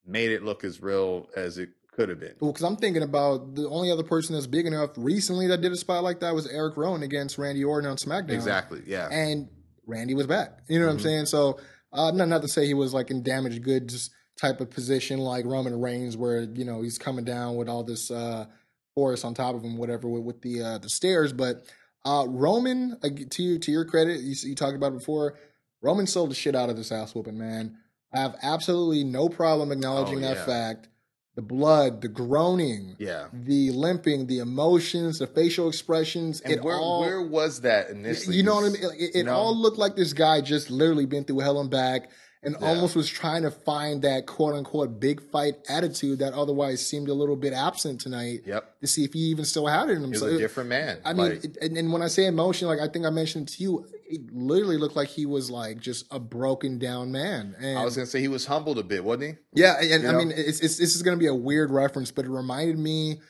made 0.06 0.30
it 0.30 0.42
look 0.42 0.64
as 0.64 0.80
real 0.80 1.28
as 1.36 1.58
it 1.58 1.70
could 1.92 2.08
have 2.08 2.20
been. 2.20 2.34
Well, 2.40 2.52
because 2.52 2.64
I'm 2.64 2.76
thinking 2.76 3.02
about 3.02 3.56
the 3.56 3.68
only 3.68 3.90
other 3.90 4.04
person 4.04 4.34
that's 4.34 4.46
big 4.46 4.66
enough 4.66 4.90
recently 4.96 5.48
that 5.48 5.60
did 5.60 5.72
a 5.72 5.76
spot 5.76 6.04
like 6.04 6.20
that 6.20 6.34
was 6.34 6.46
Erick 6.46 6.76
Rowan 6.76 7.02
against 7.02 7.38
Randy 7.38 7.64
Orton 7.64 7.90
on 7.90 7.96
SmackDown. 7.96 8.30
Exactly, 8.30 8.82
yeah. 8.86 9.08
And 9.10 9.48
Randy 9.86 10.14
was 10.14 10.26
back. 10.26 10.60
You 10.68 10.78
know 10.78 10.86
what 10.86 10.92
I'm 10.92 10.98
Mhm. 10.98 11.02
saying? 11.02 11.26
So, 11.26 11.58
uh, 11.92 12.12
not, 12.12 12.28
not 12.28 12.42
to 12.42 12.48
say 12.48 12.66
he 12.66 12.74
was 12.74 12.94
like 12.94 13.10
in 13.10 13.22
damaged 13.22 13.62
goods 13.64 14.10
type 14.36 14.60
of 14.60 14.70
position 14.70 15.18
like 15.18 15.44
Roman 15.44 15.80
Reigns, 15.80 16.16
where, 16.16 16.42
you 16.42 16.64
know, 16.64 16.82
he's 16.82 16.98
coming 16.98 17.24
down 17.24 17.56
with 17.56 17.68
all 17.68 17.82
this 17.82 18.10
uh, 18.10 18.46
force 18.94 19.24
on 19.24 19.34
top 19.34 19.56
of 19.56 19.64
him, 19.64 19.76
whatever, 19.76 20.08
with, 20.08 20.22
with 20.22 20.40
the 20.42 20.62
uh, 20.62 20.78
the 20.78 20.88
stairs. 20.88 21.32
But 21.32 21.64
uh, 22.04 22.24
Roman, 22.28 22.98
to, 23.00 23.42
you, 23.42 23.58
to 23.58 23.70
your 23.70 23.84
credit, 23.84 24.20
you, 24.20 24.34
you 24.42 24.54
talked 24.54 24.76
about 24.76 24.92
it 24.92 24.98
before, 24.98 25.38
Roman 25.82 26.06
sold 26.06 26.30
the 26.30 26.34
shit 26.34 26.54
out 26.54 26.70
of 26.70 26.76
this 26.76 26.92
ass 26.92 27.14
whooping, 27.14 27.38
man. 27.38 27.76
I 28.12 28.20
have 28.20 28.36
absolutely 28.42 29.04
no 29.04 29.28
problem 29.28 29.70
acknowledging 29.70 30.18
Oh, 30.24 30.28
that 30.34 30.46
fact. 30.46 30.88
The 31.34 31.42
blood, 31.42 32.00
the 32.00 32.08
groaning, 32.08 32.96
yeah. 32.98 33.28
the 33.32 33.70
limping, 33.70 34.26
the 34.26 34.38
emotions, 34.38 35.20
the 35.20 35.26
facial 35.28 35.68
expressions. 35.68 36.40
And 36.40 36.54
it 36.54 36.64
where 36.64 36.74
all, 36.74 37.00
where 37.00 37.22
was 37.22 37.60
that 37.60 37.90
initially? 37.90 38.34
you 38.34 38.42
know 38.42 38.56
what 38.56 38.64
I 38.64 38.68
mean? 38.70 38.82
It, 38.98 39.10
it 39.14 39.22
know, 39.24 39.34
all 39.34 39.56
looked 39.56 39.78
like 39.78 39.94
this 39.94 40.12
guy 40.12 40.40
just 40.40 40.68
literally 40.68 41.06
been 41.06 41.22
through 41.22 41.38
hell 41.38 41.60
and 41.60 41.70
back 41.70 42.10
and 42.42 42.56
Yeah. 42.60 42.68
almost 42.68 42.94
was 42.94 43.08
trying 43.08 43.42
to 43.42 43.50
find 43.50 44.02
that 44.02 44.26
quote 44.26 44.54
unquote 44.54 45.00
big 45.00 45.20
fight 45.20 45.56
attitude 45.68 46.20
that 46.20 46.32
otherwise 46.34 46.84
seemed 46.86 47.08
a 47.08 47.14
little 47.14 47.36
bit 47.36 47.52
absent 47.52 48.00
tonight 48.00 48.42
Yep, 48.46 48.80
to 48.80 48.86
see 48.86 49.04
if 49.04 49.12
he 49.12 49.18
even 49.20 49.44
still 49.44 49.66
had 49.66 49.88
it 49.88 49.92
in 49.92 49.98
he 49.98 50.04
him. 50.04 50.10
was 50.10 50.22
a 50.22 50.38
different 50.38 50.68
man. 50.70 50.98
I 51.04 51.12
mean, 51.14 51.30
Like, 51.30 51.44
and, 51.60 51.76
and 51.76 51.92
when 51.92 52.02
I 52.02 52.08
say 52.08 52.26
emotion, 52.26 52.68
like 52.68 52.78
I 52.80 52.88
think 52.88 53.04
I 53.06 53.10
mentioned 53.10 53.48
to 53.48 53.62
you, 53.62 53.86
it 54.10 54.32
literally 54.32 54.76
looked 54.78 54.96
like 54.96 55.08
he 55.08 55.26
was 55.26 55.50
like 55.50 55.80
just 55.80 56.06
a 56.10 56.18
broken 56.20 56.78
down 56.78 57.10
man. 57.12 57.54
And 57.60 57.78
I 57.78 57.84
was 57.84 57.96
gonna 57.96 58.06
say 58.06 58.20
he 58.20 58.28
was 58.28 58.46
humbled 58.46 58.78
a 58.78 58.82
bit, 58.84 59.04
wasn't 59.04 59.24
he? 59.54 59.60
yeah, 59.62 59.74
and 59.80 60.02
You 60.02 60.08
I 60.08 60.12
know? 60.12 60.18
mean, 60.18 60.32
it's, 60.34 60.60
it's, 60.60 60.76
this 60.78 60.94
is 60.94 61.02
going 61.02 61.16
to 61.16 61.20
be 61.20 61.26
a 61.26 61.34
weird 61.34 61.70
reference, 61.70 62.10
but 62.10 62.24
it 62.24 62.30
reminded 62.30 62.78
me 62.78 63.20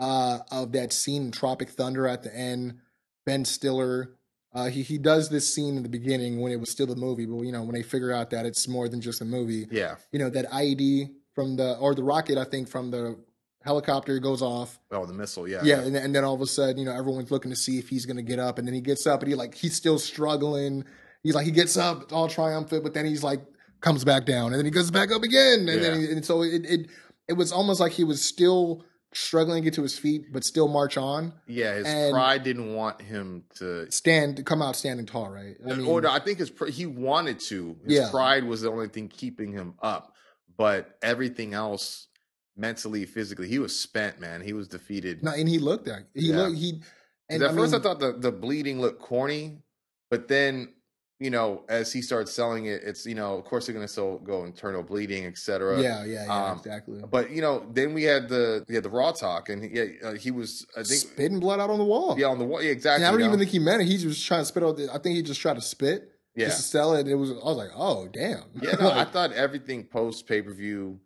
uh, 0.00 0.38
of 0.50 0.72
that 0.72 0.92
scene 0.92 1.26
in 1.26 1.30
Tropic 1.30 1.70
Thunder 1.70 2.06
at 2.06 2.22
the 2.22 2.34
end. 2.34 2.78
Ben 3.26 3.44
Stiller, 3.44 4.14
uh, 4.54 4.66
he 4.66 4.82
he 4.82 4.98
does 4.98 5.28
this 5.28 5.52
scene 5.52 5.76
in 5.76 5.82
the 5.82 5.88
beginning 5.88 6.40
when 6.40 6.52
it 6.52 6.60
was 6.60 6.70
still 6.70 6.90
a 6.90 6.96
movie, 6.96 7.26
but 7.26 7.42
you 7.42 7.52
know 7.52 7.62
when 7.62 7.74
they 7.74 7.82
figure 7.82 8.12
out 8.12 8.30
that 8.30 8.46
it's 8.46 8.66
more 8.66 8.88
than 8.88 9.00
just 9.00 9.20
a 9.20 9.24
movie. 9.24 9.66
Yeah. 9.70 9.96
You 10.12 10.18
know 10.18 10.30
that 10.30 10.50
IED 10.50 11.10
from 11.34 11.56
the 11.56 11.76
or 11.78 11.94
the 11.94 12.02
rocket, 12.02 12.38
I 12.38 12.44
think 12.44 12.68
from 12.68 12.90
the 12.90 13.18
helicopter 13.62 14.18
goes 14.18 14.40
off. 14.40 14.78
Oh, 14.90 15.04
the 15.04 15.12
missile. 15.12 15.46
Yeah. 15.46 15.60
Yeah, 15.62 15.80
and, 15.80 15.94
and 15.94 16.14
then 16.14 16.24
all 16.24 16.34
of 16.34 16.40
a 16.40 16.46
sudden, 16.46 16.78
you 16.78 16.84
know, 16.84 16.92
everyone's 16.92 17.30
looking 17.30 17.50
to 17.50 17.56
see 17.56 17.78
if 17.78 17.88
he's 17.88 18.06
going 18.06 18.16
to 18.16 18.22
get 18.22 18.38
up, 18.38 18.58
and 18.58 18.66
then 18.66 18.74
he 18.74 18.80
gets 18.80 19.06
up, 19.06 19.20
and 19.20 19.28
he 19.28 19.34
like 19.34 19.54
he's 19.54 19.74
still 19.74 19.98
struggling. 19.98 20.84
He's 21.22 21.34
like 21.34 21.44
he 21.44 21.52
gets 21.52 21.76
up 21.76 22.12
all 22.12 22.28
triumphant, 22.28 22.82
but 22.82 22.94
then 22.94 23.04
he's 23.04 23.22
like 23.22 23.40
comes 23.80 24.04
back 24.04 24.24
down, 24.24 24.46
and 24.46 24.56
then 24.56 24.64
he 24.64 24.70
goes 24.70 24.90
back 24.90 25.12
up 25.12 25.22
again, 25.22 25.68
and 25.68 25.82
then 25.82 26.00
he, 26.00 26.10
and 26.10 26.24
so 26.24 26.42
it, 26.42 26.64
it 26.64 26.86
it 27.28 27.34
was 27.34 27.52
almost 27.52 27.80
like 27.80 27.92
he 27.92 28.04
was 28.04 28.24
still 28.24 28.84
struggling 29.14 29.62
to 29.62 29.64
get 29.64 29.74
to 29.74 29.82
his 29.82 29.98
feet, 29.98 30.32
but 30.32 30.44
still 30.44 30.68
march 30.68 30.96
on, 30.96 31.32
Yeah. 31.46 31.74
His 31.76 31.86
And- 31.86 32.12
pride 32.12 32.42
didn't 32.44 32.74
want 32.74 33.00
him 33.00 33.44
to. 33.56 33.90
stand, 33.90 34.44
come 34.44 34.60
out 34.62 34.76
standing 34.76 35.06
tall, 35.06 35.30
right? 35.30 35.56
I 35.64 35.74
mean, 35.76 35.86
or 35.86 36.00
no, 36.02 36.10
I 36.10 36.18
think 36.18 36.38
his 36.38 36.50
pr- 36.50 36.66
he 36.66 36.86
wanted 36.86 37.40
to. 37.40 37.76
His 37.84 37.94
Yeah. 37.94 38.10
pride 38.10 38.44
was 38.44 38.60
the 38.62 38.70
only 38.70 38.88
thing 38.88 39.08
keeping 39.08 39.52
him 39.52 39.74
up, 39.82 40.14
but 40.56 40.98
everything 41.02 41.54
else, 41.54 42.08
mentally, 42.56 43.06
physically, 43.06 43.48
he 43.48 43.58
was 43.58 43.78
spent. 43.78 44.20
Man, 44.20 44.40
he 44.42 44.52
was 44.52 44.68
defeated. 44.68 45.22
no, 45.22 45.30
and 45.30 45.48
he 45.48 45.58
looked 45.58 45.86
that 45.86 46.08
he 46.14 46.28
Yeah. 46.30 46.36
looked 46.42 46.56
he. 46.58 46.82
And 47.30 47.42
at 47.42 47.50
I 47.50 47.54
first, 47.54 47.72
mean, 47.72 47.80
I 47.80 47.82
thought 47.82 48.00
the 48.00 48.12
the 48.12 48.32
bleeding 48.32 48.80
looked 48.80 49.00
corny, 49.00 49.62
but 50.10 50.28
then 50.28 50.74
you 51.20 51.30
know, 51.30 51.64
as 51.68 51.92
he 51.92 52.00
starts 52.00 52.32
selling 52.32 52.66
it, 52.66 52.82
it's 52.84 53.04
you 53.04 53.14
know, 53.14 53.36
of 53.36 53.44
course, 53.44 53.66
they're 53.66 53.74
gonna 53.74 53.88
still 53.88 54.18
go 54.18 54.44
internal 54.44 54.82
bleeding, 54.82 55.26
etc. 55.26 55.80
yeah, 55.80 56.04
yeah, 56.04 56.24
yeah, 56.26 56.50
um, 56.50 56.58
exactly. 56.58 57.00
But 57.10 57.30
you 57.30 57.42
know, 57.42 57.66
then 57.72 57.94
we 57.94 58.04
had 58.04 58.28
the 58.28 58.64
had 58.70 58.84
the 58.84 58.90
raw 58.90 59.12
talk, 59.12 59.48
and 59.48 59.64
he, 59.64 59.70
yeah, 59.70 59.84
uh, 60.08 60.12
he 60.12 60.30
was 60.30 60.66
I 60.76 60.82
think 60.82 61.00
Spitting 61.00 61.40
blood 61.40 61.60
out 61.60 61.70
on 61.70 61.78
the 61.78 61.84
wall. 61.84 62.16
yeah 62.18 62.26
on 62.26 62.38
the 62.38 62.44
wall, 62.44 62.62
yeah, 62.62 62.70
exactly. 62.70 63.04
And 63.04 63.08
I 63.08 63.10
don't 63.10 63.20
even 63.20 63.32
know? 63.32 63.38
think 63.38 63.50
he 63.50 63.58
meant 63.58 63.82
it. 63.82 63.86
He 63.86 64.06
was 64.06 64.22
trying 64.22 64.42
to 64.42 64.46
spit 64.46 64.62
out. 64.62 64.76
The, 64.76 64.92
I 64.92 64.98
think 64.98 65.16
he 65.16 65.22
just 65.22 65.40
tried 65.40 65.54
to 65.54 65.60
spit 65.60 66.12
yeah, 66.38 66.46
just 66.46 66.58
to 66.58 66.62
sell 66.62 66.94
it. 66.94 67.08
It 67.08 67.16
was. 67.16 67.32
I 67.32 67.34
was 67.34 67.56
like, 67.56 67.70
oh 67.74 68.06
damn. 68.06 68.44
yeah. 68.62 68.76
No, 68.78 68.90
I 68.92 69.04
thought 69.04 69.32
everything 69.32 69.84
post 69.84 70.26
pay 70.26 70.40
per 70.40 70.52
view 70.52 71.00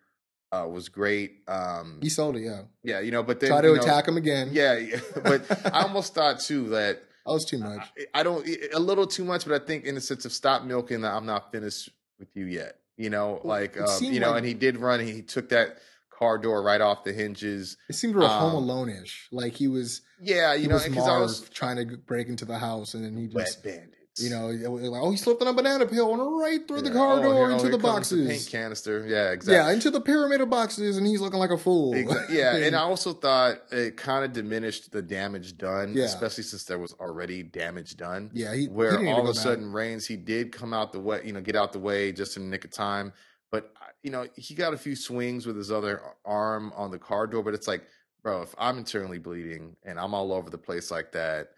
uh, 0.52 0.66
was 0.70 0.90
great. 0.90 1.39
Um, 1.48 2.01
he 2.02 2.10
sold 2.10 2.36
it. 2.36 2.43
Yeah. 2.43 2.62
yeah, 2.82 3.01
you 3.01 3.10
know, 3.10 3.22
but 3.22 3.40
then 3.40 3.48
Try 3.48 3.62
to 3.62 3.68
you 3.68 3.76
know, 3.76 3.82
attack 3.82 4.06
him 4.06 4.18
again. 4.18 4.51
Yeah, 4.52 4.76
yeah. 4.76 5.01
but 5.22 5.74
I 5.74 5.82
almost 5.82 6.14
thought 6.14 6.40
too 6.40 6.68
that 6.70 7.02
That 7.26 7.32
was 7.32 7.44
too 7.44 7.58
much. 7.58 7.86
I, 8.14 8.20
I 8.20 8.22
don't 8.22 8.46
a 8.74 8.78
little 8.78 9.06
too 9.06 9.24
much, 9.24 9.44
but 9.46 9.60
I 9.60 9.64
think 9.64 9.84
in 9.84 9.94
the 9.94 10.00
sense 10.00 10.24
of 10.24 10.32
stop 10.32 10.64
milking 10.64 11.02
that 11.02 11.12
I'm 11.12 11.26
not 11.26 11.52
finished 11.52 11.90
with 12.18 12.28
you 12.34 12.46
yet. 12.46 12.78
You 12.96 13.10
know, 13.10 13.40
Well, 13.42 13.58
like 13.60 13.80
um, 13.80 13.88
you 14.02 14.20
know, 14.20 14.30
like- 14.30 14.38
and 14.38 14.46
he 14.46 14.54
did 14.54 14.76
run. 14.76 15.00
He 15.00 15.22
took 15.22 15.48
that 15.50 15.78
car 16.10 16.38
door 16.38 16.62
right 16.62 16.80
off 16.80 17.04
the 17.04 17.12
hinges. 17.12 17.76
It 17.88 17.94
seemed 17.94 18.14
real 18.14 18.26
um, 18.26 18.50
Home 18.50 18.62
Alone-ish. 18.62 19.28
Like 19.32 19.54
he 19.54 19.66
was. 19.68 20.02
Yeah, 20.20 20.54
He 20.54 20.62
you 20.62 20.68
know, 20.68 20.78
because 20.78 21.08
I 21.08 21.18
was 21.18 21.48
trying 21.50 21.76
to 21.76 21.96
break 21.96 22.28
into 22.28 22.44
the 22.44 22.58
house, 22.58 22.94
and 22.94 23.04
then 23.04 23.16
he 23.16 23.28
wet 23.28 23.46
just. 23.46 23.62
You 24.18 24.28
know, 24.28 24.48
like, 24.48 25.01
oh, 25.02 25.10
he 25.10 25.16
slipped 25.16 25.40
on 25.40 25.48
a 25.48 25.55
banana 25.55 25.86
peel 25.86 26.12
and 26.12 26.39
right 26.39 26.68
through 26.68 26.82
the 26.82 26.90
car 26.90 27.18
Oh, 27.18 27.22
door 27.22 27.32
here- 27.32 27.43
oh, 27.44 27.51
into 27.52 27.62
here 27.64 27.72
the 27.72 27.78
comes 27.78 28.10
the 28.10 28.16
paint 28.16 28.28
boxes. 28.28 28.48
canister. 28.51 29.06
Yeah, 29.06 29.30
exactly. 29.30 29.55
Yeah, 29.55 29.70
into 29.72 29.90
the 29.90 30.02
pyramid 30.02 30.43
of 30.43 30.51
boxes, 30.51 30.98
and 30.98 31.06
he's 31.06 31.22
looking 31.22 31.39
like 31.39 31.51
a 31.51 31.56
fool. 31.56 31.94
Exa- 31.94 32.26
yeah, 32.30 32.56
and 32.56 32.76
I 32.76 32.80
also 32.80 33.14
thought 33.14 33.62
it 33.70 33.97
kind 33.97 34.22
of 34.24 34.34
diminished 34.34 34.93
the 34.93 35.01
damage 35.01 35.56
done, 35.56 35.94
Yeah. 35.94 36.05
especially 36.05 36.44
since 36.44 36.64
there 36.64 36.78
was 36.78 36.93
already 37.01 37.43
damage 37.43 37.97
done. 37.97 38.30
yeah, 38.34 38.55
he 38.55 38.66
where 38.66 38.98
he 39.01 39.09
all 39.09 39.22
of 39.22 39.28
a 39.28 39.34
sudden 39.34 39.72
Reigns 39.72 40.06
he 40.06 40.16
did 40.16 40.52
come 40.52 40.74
out 40.74 40.93
the 40.93 41.01
way, 41.01 41.22
you 41.24 41.32
know, 41.32 41.40
get 41.40 41.56
out 41.56 41.72
the 41.72 41.78
way 41.78 42.12
just 42.12 42.36
in 42.36 42.43
the 42.44 42.48
nick 42.51 42.66
of 42.66 42.70
time. 42.70 43.14
But 43.51 43.72
uh, 43.80 43.84
you 44.02 44.10
know, 44.10 44.26
he 44.36 44.55
got 44.55 44.74
a 44.74 44.78
few 44.78 44.94
swings 44.94 45.47
with 45.47 45.56
his 45.56 45.72
other 45.72 46.02
arm 46.26 46.70
on 46.76 46.90
the 46.90 46.98
car 46.98 47.26
door. 47.26 47.43
But 47.43 47.55
it's 47.55 47.66
like, 47.68 47.82
bro, 48.22 48.43
if 48.43 48.55
I'm 48.59 48.76
internally 48.76 49.18
bleeding 49.18 49.74
and 49.84 49.98
I'm 49.98 50.12
all 50.12 50.34
over 50.34 50.51
the 50.51 50.59
place 50.59 50.90
like 50.90 51.12
that, 51.12 51.48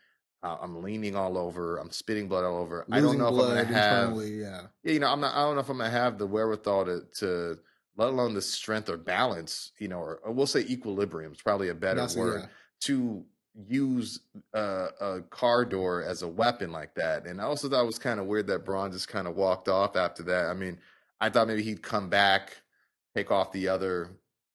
uh, 0.45 0.59
I'm 0.61 0.83
leaning 0.83 1.17
all 1.17 1.39
over, 1.39 1.79
I'm 1.79 1.91
spitting 1.91 2.29
blood 2.29 2.45
all 2.45 2.59
over. 2.59 2.85
I 2.93 3.01
don't 3.01 3.19
know 3.19 3.29
if 3.29 3.33
I'm 3.33 3.39
gonna 3.49 3.65
have. 3.65 4.17
Yeah, 4.17 4.61
yeah, 4.85 4.93
you 4.93 4.99
know, 5.01 5.09
I'm 5.09 5.21
not. 5.21 5.35
I 5.35 5.43
don't 5.43 5.55
know 5.55 5.61
if 5.63 5.69
I'm 5.71 5.79
gonna 5.79 5.91
have 5.91 6.19
the 6.19 6.27
wherewithal 6.27 6.85
to, 6.85 7.03
to 7.21 7.59
let 7.97 8.09
alone 8.09 8.35
the 8.35 8.43
strength 8.43 8.89
or 8.89 8.97
balance, 8.97 9.73
you 9.79 9.89
know, 9.89 9.99
or, 9.99 10.17
or 10.25 10.33
we'll 10.33 10.47
say 10.47 10.61
equilibrium 10.61 11.33
is 11.33 11.41
probably 11.41 11.69
a 11.71 11.75
better 11.75 12.01
That's- 12.01 12.17
word 12.17 12.43
yeah. 12.43 12.47
to 12.83 13.25
use 13.69 14.19
uh, 14.53 14.89
a 15.01 15.21
car 15.31 15.65
door 15.65 16.03
as 16.03 16.23
a 16.23 16.29
weapon 16.29 16.73
like 16.73 16.95
that. 16.97 17.25
And 17.25 17.41
I 17.41 17.45
also 17.45 17.69
thought 17.69 17.83
it 17.83 17.87
was 17.87 18.01
kind 18.01 18.19
of 18.19 18.27
weird 18.27 18.49
that 18.49 18.65
Braun 18.65 18.91
just 18.91 19.07
kind 19.09 19.29
of 19.29 19.37
walked 19.37 19.69
off 19.69 19.95
after 19.95 20.25
that. 20.25 20.47
I 20.47 20.55
mean, 20.55 20.77
I 21.21 21.31
thought 21.31 21.47
maybe 21.47 21.63
he'd 21.63 21.81
come 21.81 22.09
back, 22.09 22.57
take 23.15 23.31
off 23.31 23.53
the 23.53 23.69
other, 23.69 24.11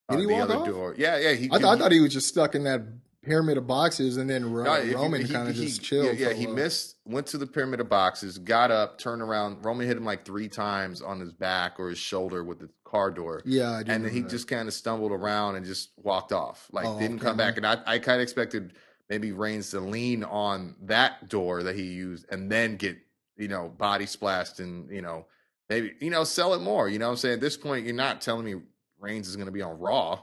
uh, 0.10 0.18
the 0.18 0.36
other 0.36 0.56
off? 0.58 0.68
door. 0.68 0.96
Yeah, 0.98 1.18
yeah. 1.18 1.32
He, 1.32 1.46
I, 1.46 1.58
th- 1.60 1.64
I 1.64 1.78
thought 1.78 1.94
he 1.94 2.02
was 2.02 2.12
just 2.12 2.28
stuck 2.28 2.56
in 2.56 2.66
that 2.66 2.82
pyramid 3.24 3.58
of 3.58 3.68
boxes, 3.68 4.18
and 4.18 4.30
then 4.30 4.52
Ro- 4.52 4.64
no, 4.64 4.94
Roman 4.94 5.28
kind 5.28 5.50
of 5.50 5.56
just 5.56 5.84
chilled. 5.84 6.18
Yeah, 6.18 6.30
yeah 6.30 6.34
he 6.34 6.48
missed, 6.48 6.96
went 7.06 7.28
to 7.28 7.38
the 7.38 7.48
pyramid 7.48 7.80
of 7.80 7.90
boxes, 7.90 8.38
got 8.38 8.72
up, 8.72 8.98
turned 8.98 9.22
around. 9.22 9.64
Roman 9.64 9.88
hit 9.88 9.98
him 9.98 10.06
like 10.06 10.26
three 10.26 10.48
times 10.48 11.02
on 11.02 11.20
his 11.20 11.34
back 11.34 11.80
or 11.80 11.90
his 11.90 11.98
shoulder 11.98 12.44
with 12.44 12.60
the 12.60 12.70
car 12.84 13.12
door. 13.12 13.42
Yeah, 13.46 13.72
I 13.72 13.84
do 13.84 13.92
and 13.92 14.06
then 14.06 14.14
he 14.14 14.22
that. 14.22 14.30
just 14.30 14.48
kind 14.48 14.68
of 14.68 14.74
stumbled 14.74 15.12
around 15.12 15.56
and 15.56 15.66
just 15.66 15.92
walked 15.98 16.32
off. 16.32 16.68
Like 16.72 16.86
Oh, 16.86 17.00
didn't 17.00 17.18
off 17.18 17.24
come 17.24 17.38
back. 17.38 17.58
And 17.58 17.66
I, 17.66 17.78
I 17.86 18.00
kind 18.00 18.18
of 18.18 18.22
expected 18.22 18.74
maybe 19.10 19.32
Reigns 19.32 19.72
to 19.72 19.80
lean 19.80 20.24
on 20.24 20.76
that 20.84 21.30
door 21.30 21.64
that 21.64 21.76
he 21.76 21.84
used 21.84 22.26
and 22.32 22.52
then 22.52 22.78
get, 22.78 22.98
you 23.38 23.48
know, 23.48 23.70
body 23.70 24.06
splashed 24.06 24.60
and, 24.60 24.90
you 24.92 25.02
know, 25.02 25.26
maybe, 25.70 25.94
you 26.00 26.10
know, 26.10 26.24
sell 26.24 26.54
it 26.54 26.62
more. 26.62 26.88
You 26.88 27.00
know 27.00 27.08
what 27.08 27.12
I'm 27.12 27.18
saying? 27.18 27.36
At 27.36 27.42
this 27.42 27.58
point, 27.58 27.86
you're 27.86 27.96
not 27.96 28.22
telling 28.22 28.46
me 28.46 28.56
Reigns 29.00 29.28
is 29.28 29.36
going 29.36 29.48
to 29.48 29.52
be 29.52 29.62
on 29.62 29.80
Raw. 29.80 30.22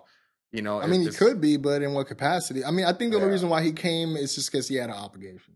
You 0.56 0.62
know, 0.62 0.80
I 0.80 0.86
mean, 0.86 1.02
he 1.02 1.08
could 1.10 1.38
be, 1.38 1.58
but 1.58 1.82
in 1.82 1.92
what 1.92 2.06
capacity? 2.06 2.64
I 2.64 2.70
mean, 2.70 2.86
I 2.86 2.94
think 2.94 3.10
the 3.12 3.18
only 3.18 3.28
reason 3.28 3.50
why 3.50 3.62
he 3.62 3.72
came 3.72 4.16
is 4.16 4.34
just 4.34 4.50
because 4.50 4.66
he 4.66 4.76
had 4.76 4.88
an 4.88 4.96
obligation. 4.96 5.52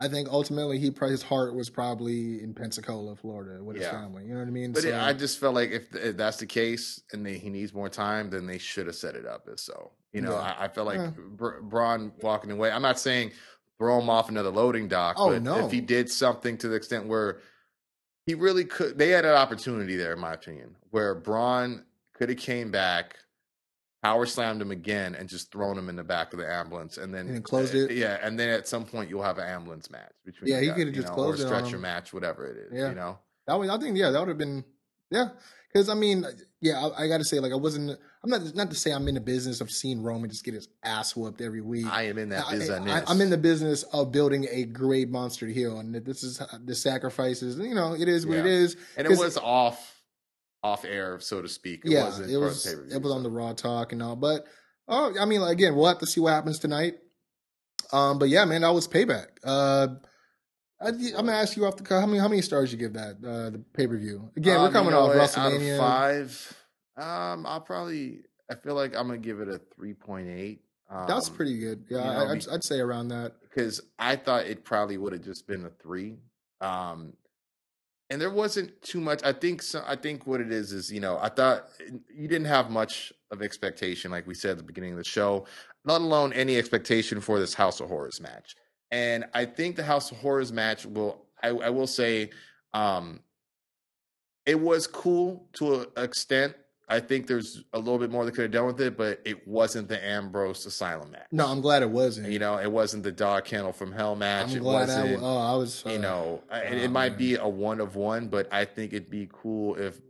I 0.00 0.06
think 0.06 0.28
ultimately 0.28 0.78
he 0.78 0.92
his 1.08 1.24
heart 1.24 1.56
was 1.56 1.68
probably 1.70 2.40
in 2.40 2.54
Pensacola, 2.54 3.16
Florida, 3.16 3.64
with 3.64 3.78
his 3.78 3.88
family. 3.88 4.22
You 4.26 4.34
know 4.34 4.38
what 4.38 4.46
I 4.46 4.52
mean? 4.52 4.72
But 4.72 4.82
So- 4.84 4.90
it, 4.90 4.94
I 4.94 5.12
just 5.12 5.40
felt 5.40 5.56
like 5.56 5.72
if, 5.72 5.92
if 5.92 6.16
that's 6.16 6.36
the 6.36 6.46
case 6.46 7.02
and 7.12 7.26
they, 7.26 7.36
he 7.36 7.50
needs 7.50 7.74
more 7.74 7.88
time, 7.88 8.30
then 8.30 8.46
they 8.46 8.58
should 8.58 8.86
have 8.86 8.94
set 8.94 9.16
it 9.16 9.26
up 9.26 9.48
as 9.52 9.60
so. 9.60 9.90
You 10.12 10.20
know, 10.20 10.30
Yeah. 10.30 10.54
I, 10.56 10.66
I 10.66 10.68
felt 10.68 10.86
like 10.86 10.98
Yeah. 10.98 11.10
Br- 11.16 11.60
Braun 11.62 12.12
walking 12.22 12.52
away. 12.52 12.70
I'm 12.70 12.80
not 12.82 13.00
saying 13.00 13.32
throw 13.76 13.98
him 13.98 14.08
off 14.08 14.28
another 14.28 14.50
loading 14.50 14.86
dock, 14.86 15.16
Oh, 15.18 15.30
but 15.30 15.42
no. 15.42 15.66
if 15.66 15.72
he 15.72 15.80
did 15.80 16.08
something 16.12 16.56
to 16.58 16.68
the 16.68 16.76
extent 16.76 17.08
where 17.08 17.40
he 18.24 18.34
really 18.34 18.66
could, 18.66 18.98
they 18.98 19.08
had 19.08 19.24
an 19.24 19.34
opportunity 19.34 19.96
there, 19.96 20.12
in 20.12 20.20
my 20.20 20.34
opinion, 20.34 20.76
where 20.90 21.12
Braun 21.16 21.84
could 22.14 22.28
have 22.28 22.38
came 22.38 22.70
back, 22.70 23.16
power 24.02 24.26
slammed 24.26 24.62
him 24.62 24.70
again, 24.70 25.14
and 25.14 25.28
just 25.28 25.50
thrown 25.52 25.76
him 25.76 25.88
in 25.88 25.96
the 25.96 26.04
back 26.04 26.32
of 26.32 26.38
the 26.38 26.50
ambulance, 26.50 26.98
and 26.98 27.12
then 27.12 27.28
And 27.28 27.44
closed 27.44 27.74
it? 27.74 27.90
Yeah, 27.90 28.18
and 28.22 28.38
then 28.38 28.50
at 28.50 28.68
some 28.68 28.84
point 28.84 29.10
you'll 29.10 29.22
have 29.22 29.38
an 29.38 29.48
ambulance 29.48 29.90
match 29.90 30.12
between. 30.24 30.52
Yeah, 30.52 30.60
he 30.60 30.70
could 30.70 30.86
have 30.86 30.94
just 30.94 31.08
know, 31.08 31.14
closed 31.14 31.40
or 31.40 31.42
it 31.42 31.46
a 31.46 31.48
stretcher 31.48 31.78
match, 31.78 32.12
whatever 32.12 32.46
it 32.46 32.56
is. 32.56 32.78
Yeah. 32.78 32.88
You 32.90 32.94
know. 32.94 33.18
That 33.46 33.58
would, 33.58 33.70
I 33.70 33.78
think, 33.78 33.96
yeah, 33.96 34.10
that 34.10 34.18
would 34.18 34.28
have 34.28 34.38
been, 34.38 34.64
yeah. 35.10 35.30
Because 35.72 35.88
I 35.88 35.94
mean, 35.94 36.24
yeah, 36.60 36.80
I, 36.80 37.04
I 37.04 37.08
got 37.08 37.18
to 37.18 37.24
say, 37.24 37.40
like, 37.40 37.52
I 37.52 37.56
wasn't. 37.56 37.98
I'm 38.24 38.30
not 38.30 38.54
not 38.54 38.70
to 38.70 38.76
say 38.76 38.90
I'm 38.90 39.06
in 39.06 39.14
the 39.14 39.20
business 39.20 39.60
of 39.60 39.70
seeing 39.70 40.02
Roman 40.02 40.30
just 40.30 40.44
get 40.44 40.54
his 40.54 40.68
ass 40.82 41.14
whooped 41.14 41.40
every 41.40 41.60
week. 41.60 41.86
I 41.86 42.04
am 42.04 42.18
in 42.18 42.30
that 42.30 42.46
I, 42.46 42.52
business. 42.52 43.04
I, 43.06 43.12
am 43.12 43.20
in 43.20 43.30
the 43.30 43.36
business 43.36 43.82
of 43.84 44.10
building 44.10 44.46
a 44.50 44.64
great 44.64 45.10
monster 45.10 45.46
heel, 45.46 45.78
and 45.78 45.94
this 45.94 46.22
is 46.22 46.42
the 46.64 46.74
sacrifices. 46.74 47.58
You 47.58 47.74
know, 47.74 47.94
it 47.94 48.08
is 48.08 48.26
what 48.26 48.38
it 48.38 48.46
Yeah. 48.46 48.50
is. 48.52 48.76
and 48.96 49.06
it 49.06 49.18
was 49.18 49.36
off, 49.36 49.97
off 50.62 50.84
air, 50.84 51.20
so 51.20 51.40
to 51.42 51.48
speak. 51.48 51.82
It 51.84 51.92
yeah, 51.92 52.04
wasn't 52.04 52.30
it 52.30 52.36
was. 52.36 52.66
It 52.66 53.02
was 53.02 53.12
on 53.12 53.22
the 53.22 53.30
Raw 53.30 53.52
talk 53.52 53.92
and 53.92 54.02
all, 54.02 54.16
but 54.16 54.46
oh, 54.88 55.14
I 55.20 55.24
mean, 55.24 55.40
like, 55.40 55.52
again, 55.52 55.74
we'll 55.76 55.86
have 55.86 55.98
to 55.98 56.06
see 56.06 56.20
what 56.20 56.32
happens 56.32 56.58
tonight. 56.58 56.94
Um, 57.92 58.18
but 58.18 58.28
yeah, 58.28 58.44
man, 58.44 58.62
that 58.62 58.70
was 58.74 58.86
payback. 58.88 59.26
Uh, 59.44 59.88
I, 60.80 60.88
I'm 60.88 61.12
gonna 61.12 61.32
ask 61.32 61.56
you 61.56 61.64
off 61.66 61.76
the 61.76 61.82
cut. 61.82 62.00
How 62.00 62.06
many 62.06 62.18
how 62.18 62.28
many 62.28 62.42
stars 62.42 62.70
you 62.72 62.78
give 62.78 62.92
that 62.94 63.16
uh, 63.24 63.50
the 63.50 63.64
pay 63.74 63.86
per 63.86 63.96
view? 63.96 64.30
Again, 64.36 64.60
we're 64.60 64.66
Um, 64.66 64.72
coming 64.72 64.90
you 64.90 64.96
know 64.96 65.10
off 65.10 65.16
what? 65.16 65.30
WrestleMania. 65.30 65.74
Out 65.80 66.22
of 66.22 66.30
five, 66.96 67.32
um, 67.34 67.46
I'll 67.46 67.60
probably. 67.60 68.20
I 68.50 68.54
feel 68.54 68.74
like 68.74 68.96
I'm 68.96 69.06
gonna 69.06 69.18
give 69.18 69.40
it 69.40 69.48
a 69.48 69.60
three 69.74 69.94
point 69.94 70.28
eight. 70.28 70.62
Um, 70.90 71.06
That's 71.06 71.28
pretty 71.28 71.58
good. 71.58 71.84
Yeah, 71.90 71.98
you 71.98 72.04
know, 72.04 72.10
I, 72.10 72.32
I'd, 72.32 72.48
I'd 72.50 72.64
say 72.64 72.80
around 72.80 73.08
that. 73.08 73.34
because 73.42 73.82
I 73.98 74.16
thought 74.16 74.46
it 74.46 74.64
probably 74.64 74.96
would 74.96 75.12
have 75.12 75.22
just 75.22 75.46
been 75.46 75.66
a 75.66 75.70
three. 75.82 76.16
Um, 76.62 77.12
and 78.10 78.20
there 78.20 78.30
wasn't 78.30 78.80
too 78.82 79.00
much. 79.00 79.22
I 79.24 79.32
think 79.32 79.62
so, 79.62 79.82
I 79.86 79.96
think 79.96 80.26
what 80.26 80.40
it 80.40 80.52
is 80.52 80.72
is 80.72 80.90
you 80.90 81.00
know 81.00 81.18
I 81.20 81.28
thought 81.28 81.68
you 82.12 82.28
didn't 82.28 82.46
have 82.46 82.70
much 82.70 83.12
of 83.30 83.42
expectation, 83.42 84.10
like 84.10 84.26
we 84.26 84.34
said 84.34 84.52
at 84.52 84.56
the 84.58 84.62
beginning 84.62 84.92
of 84.92 84.98
the 84.98 85.04
show, 85.04 85.46
let 85.84 86.00
alone 86.00 86.32
any 86.32 86.56
expectation 86.56 87.20
for 87.20 87.38
this 87.38 87.54
House 87.54 87.80
of 87.80 87.88
Horrors 87.88 88.20
match. 88.20 88.56
And 88.90 89.26
I 89.34 89.44
think 89.44 89.76
the 89.76 89.84
House 89.84 90.10
of 90.10 90.18
Horrors 90.18 90.52
match 90.52 90.86
will. 90.86 91.24
I, 91.40 91.48
I 91.50 91.70
will 91.70 91.86
say, 91.86 92.30
um, 92.74 93.20
it 94.44 94.58
was 94.58 94.86
cool 94.88 95.46
to 95.54 95.74
an 95.80 95.86
extent. 95.96 96.54
I 96.90 97.00
think 97.00 97.26
there's 97.26 97.64
a 97.74 97.78
little 97.78 97.98
bit 97.98 98.10
more 98.10 98.24
they 98.24 98.30
could 98.30 98.42
have 98.42 98.50
done 98.50 98.66
with 98.66 98.80
it, 98.80 98.96
but 98.96 99.20
it 99.24 99.46
wasn't 99.46 99.88
the 99.88 100.02
Ambrose 100.02 100.64
Asylum 100.64 101.10
match. 101.10 101.26
No, 101.30 101.46
I'm 101.46 101.60
glad 101.60 101.82
it 101.82 101.90
wasn't. 101.90 102.30
You 102.30 102.38
know, 102.38 102.56
it 102.58 102.72
wasn't 102.72 103.02
the 103.02 103.12
dog 103.12 103.44
kennel 103.44 103.72
from 103.72 103.92
hell 103.92 104.16
match. 104.16 104.52
I'm 104.52 104.56
it 104.56 104.60
glad 104.60 104.88
I, 104.88 105.02
wasn't, 105.02 105.22
oh, 105.22 105.36
I 105.36 105.54
was. 105.56 105.84
Uh, 105.84 105.90
you 105.90 105.98
know, 105.98 106.42
oh, 106.50 106.56
it 106.56 106.90
might 106.90 107.18
be 107.18 107.36
a 107.36 107.46
one 107.46 107.80
of 107.80 107.96
one, 107.96 108.28
but 108.28 108.52
I 108.52 108.64
think 108.64 108.94
it'd 108.94 109.10
be 109.10 109.28
cool 109.30 109.74
if 109.74 110.00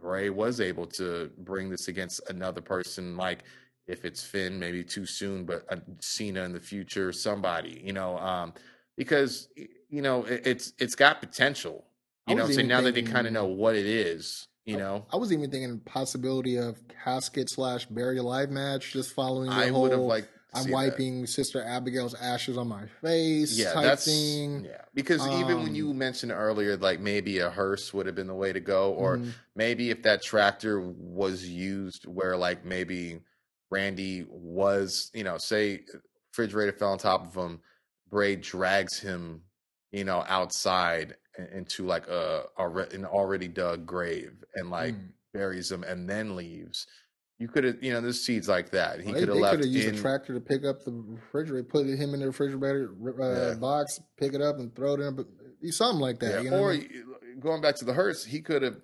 Bray 0.00 0.30
was 0.30 0.60
able 0.60 0.86
to 0.86 1.30
bring 1.38 1.68
this 1.68 1.88
against 1.88 2.22
another 2.30 2.62
person, 2.62 3.16
like 3.16 3.44
if 3.86 4.04
it's 4.04 4.24
Finn, 4.24 4.58
maybe 4.58 4.82
too 4.82 5.04
soon, 5.04 5.44
but 5.44 5.64
uh, 5.68 5.76
Cena 6.00 6.44
in 6.44 6.52
the 6.52 6.60
future, 6.60 7.12
somebody, 7.12 7.82
you 7.84 7.92
know, 7.92 8.16
um, 8.18 8.54
because 8.96 9.48
you 9.56 10.00
know 10.00 10.24
it, 10.24 10.46
it's 10.46 10.72
it's 10.78 10.94
got 10.94 11.20
potential. 11.20 11.84
You 12.28 12.36
know, 12.36 12.48
so 12.48 12.62
now 12.62 12.80
that 12.82 12.94
they 12.94 13.02
kind 13.02 13.26
of 13.26 13.32
know 13.32 13.46
what 13.46 13.74
it 13.74 13.84
is, 13.84 14.46
you 14.64 14.76
know, 14.76 15.06
I 15.12 15.16
was 15.16 15.32
even 15.32 15.50
thinking 15.50 15.80
possibility 15.80 16.56
of 16.56 16.78
casket 16.88 17.48
slash 17.50 17.86
bury 17.86 18.18
alive 18.18 18.50
match, 18.50 18.92
just 18.92 19.12
following 19.14 19.50
the 19.50 19.56
I 19.56 19.68
whole. 19.68 19.82
would 19.82 19.92
have 19.92 20.00
liked. 20.00 20.28
to 20.28 20.58
I'm 20.58 20.64
see 20.64 20.68
that. 20.70 20.74
wiping 20.74 21.26
Sister 21.26 21.62
Abigail's 21.62 22.14
ashes 22.14 22.58
on 22.58 22.68
my 22.68 22.86
face. 23.00 23.56
yeah, 23.58 23.72
type 23.72 23.82
that's 23.84 24.04
thing. 24.04 24.64
yeah. 24.66 24.82
Because 24.94 25.26
even 25.26 25.62
when 25.62 25.74
you 25.74 25.90
Um, 25.90 25.98
mentioned 25.98 26.30
earlier, 26.32 26.76
like 26.76 27.00
maybe 27.00 27.38
a 27.38 27.48
hearse 27.50 27.92
would 27.94 28.04
have 28.06 28.14
been 28.14 28.26
the 28.26 28.34
way 28.34 28.52
to 28.52 28.60
go, 28.60 28.92
or 28.92 29.16
Mhm. 29.18 29.32
maybe 29.56 29.90
if 29.90 30.02
that 30.02 30.22
tractor 30.22 30.80
was 30.80 31.48
used 31.48 32.04
where 32.06 32.36
like 32.36 32.64
maybe 32.66 33.20
Randy 33.70 34.26
was, 34.28 35.10
you 35.14 35.24
know, 35.24 35.38
say 35.38 35.84
refrigerator 36.32 36.72
fell 36.72 36.92
on 36.92 36.98
top 36.98 37.26
of 37.26 37.34
him, 37.34 37.62
Bray 38.10 38.36
drags 38.36 38.98
him, 39.00 39.44
you 39.90 40.04
know, 40.04 40.22
outside 40.28 41.16
into 41.52 41.86
like 41.86 42.06
a, 42.08 42.44
an 42.58 43.04
already 43.04 43.48
dug 43.48 43.86
grave 43.86 44.32
and 44.54 44.70
like 44.70 44.94
Mm. 44.94 45.08
buries 45.32 45.70
him 45.72 45.82
and 45.84 46.08
then 46.08 46.36
leaves. 46.36 46.86
You 47.38 47.48
could 47.48 47.64
have, 47.64 47.82
you 47.82 47.92
know, 47.92 48.00
there's 48.00 48.20
seeds 48.24 48.48
like 48.48 48.70
that. 48.70 49.00
He 49.00 49.10
Well, 49.10 49.18
could 49.20 49.28
have 49.28 49.36
left 49.38 49.56
could 49.56 49.64
have 49.64 49.74
used 49.74 49.88
in, 49.88 49.94
a 49.94 49.98
tractor 49.98 50.34
to 50.34 50.40
pick 50.40 50.64
up 50.64 50.84
the 50.84 50.92
refrigerator, 50.92 51.64
put 51.64 51.86
him 51.86 52.14
in 52.14 52.20
the 52.20 52.26
refrigerator 52.26 52.90
uh, 53.20 53.48
Yeah. 53.48 53.54
box, 53.54 53.98
pick 54.18 54.34
it 54.34 54.40
up, 54.42 54.58
and 54.58 54.74
throw 54.76 54.94
it 54.94 55.00
in. 55.00 55.16
But 55.16 55.26
something 55.70 56.00
like 56.00 56.20
that. 56.20 56.34
Yeah, 56.34 56.40
you 56.42 56.50
know 56.50 56.62
or 56.62 56.76
going 57.40 57.60
back 57.62 57.76
to 57.76 57.84
the 57.84 57.94
hearse, 57.94 58.24
he 58.24 58.40
could 58.42 58.62
have 58.62 58.76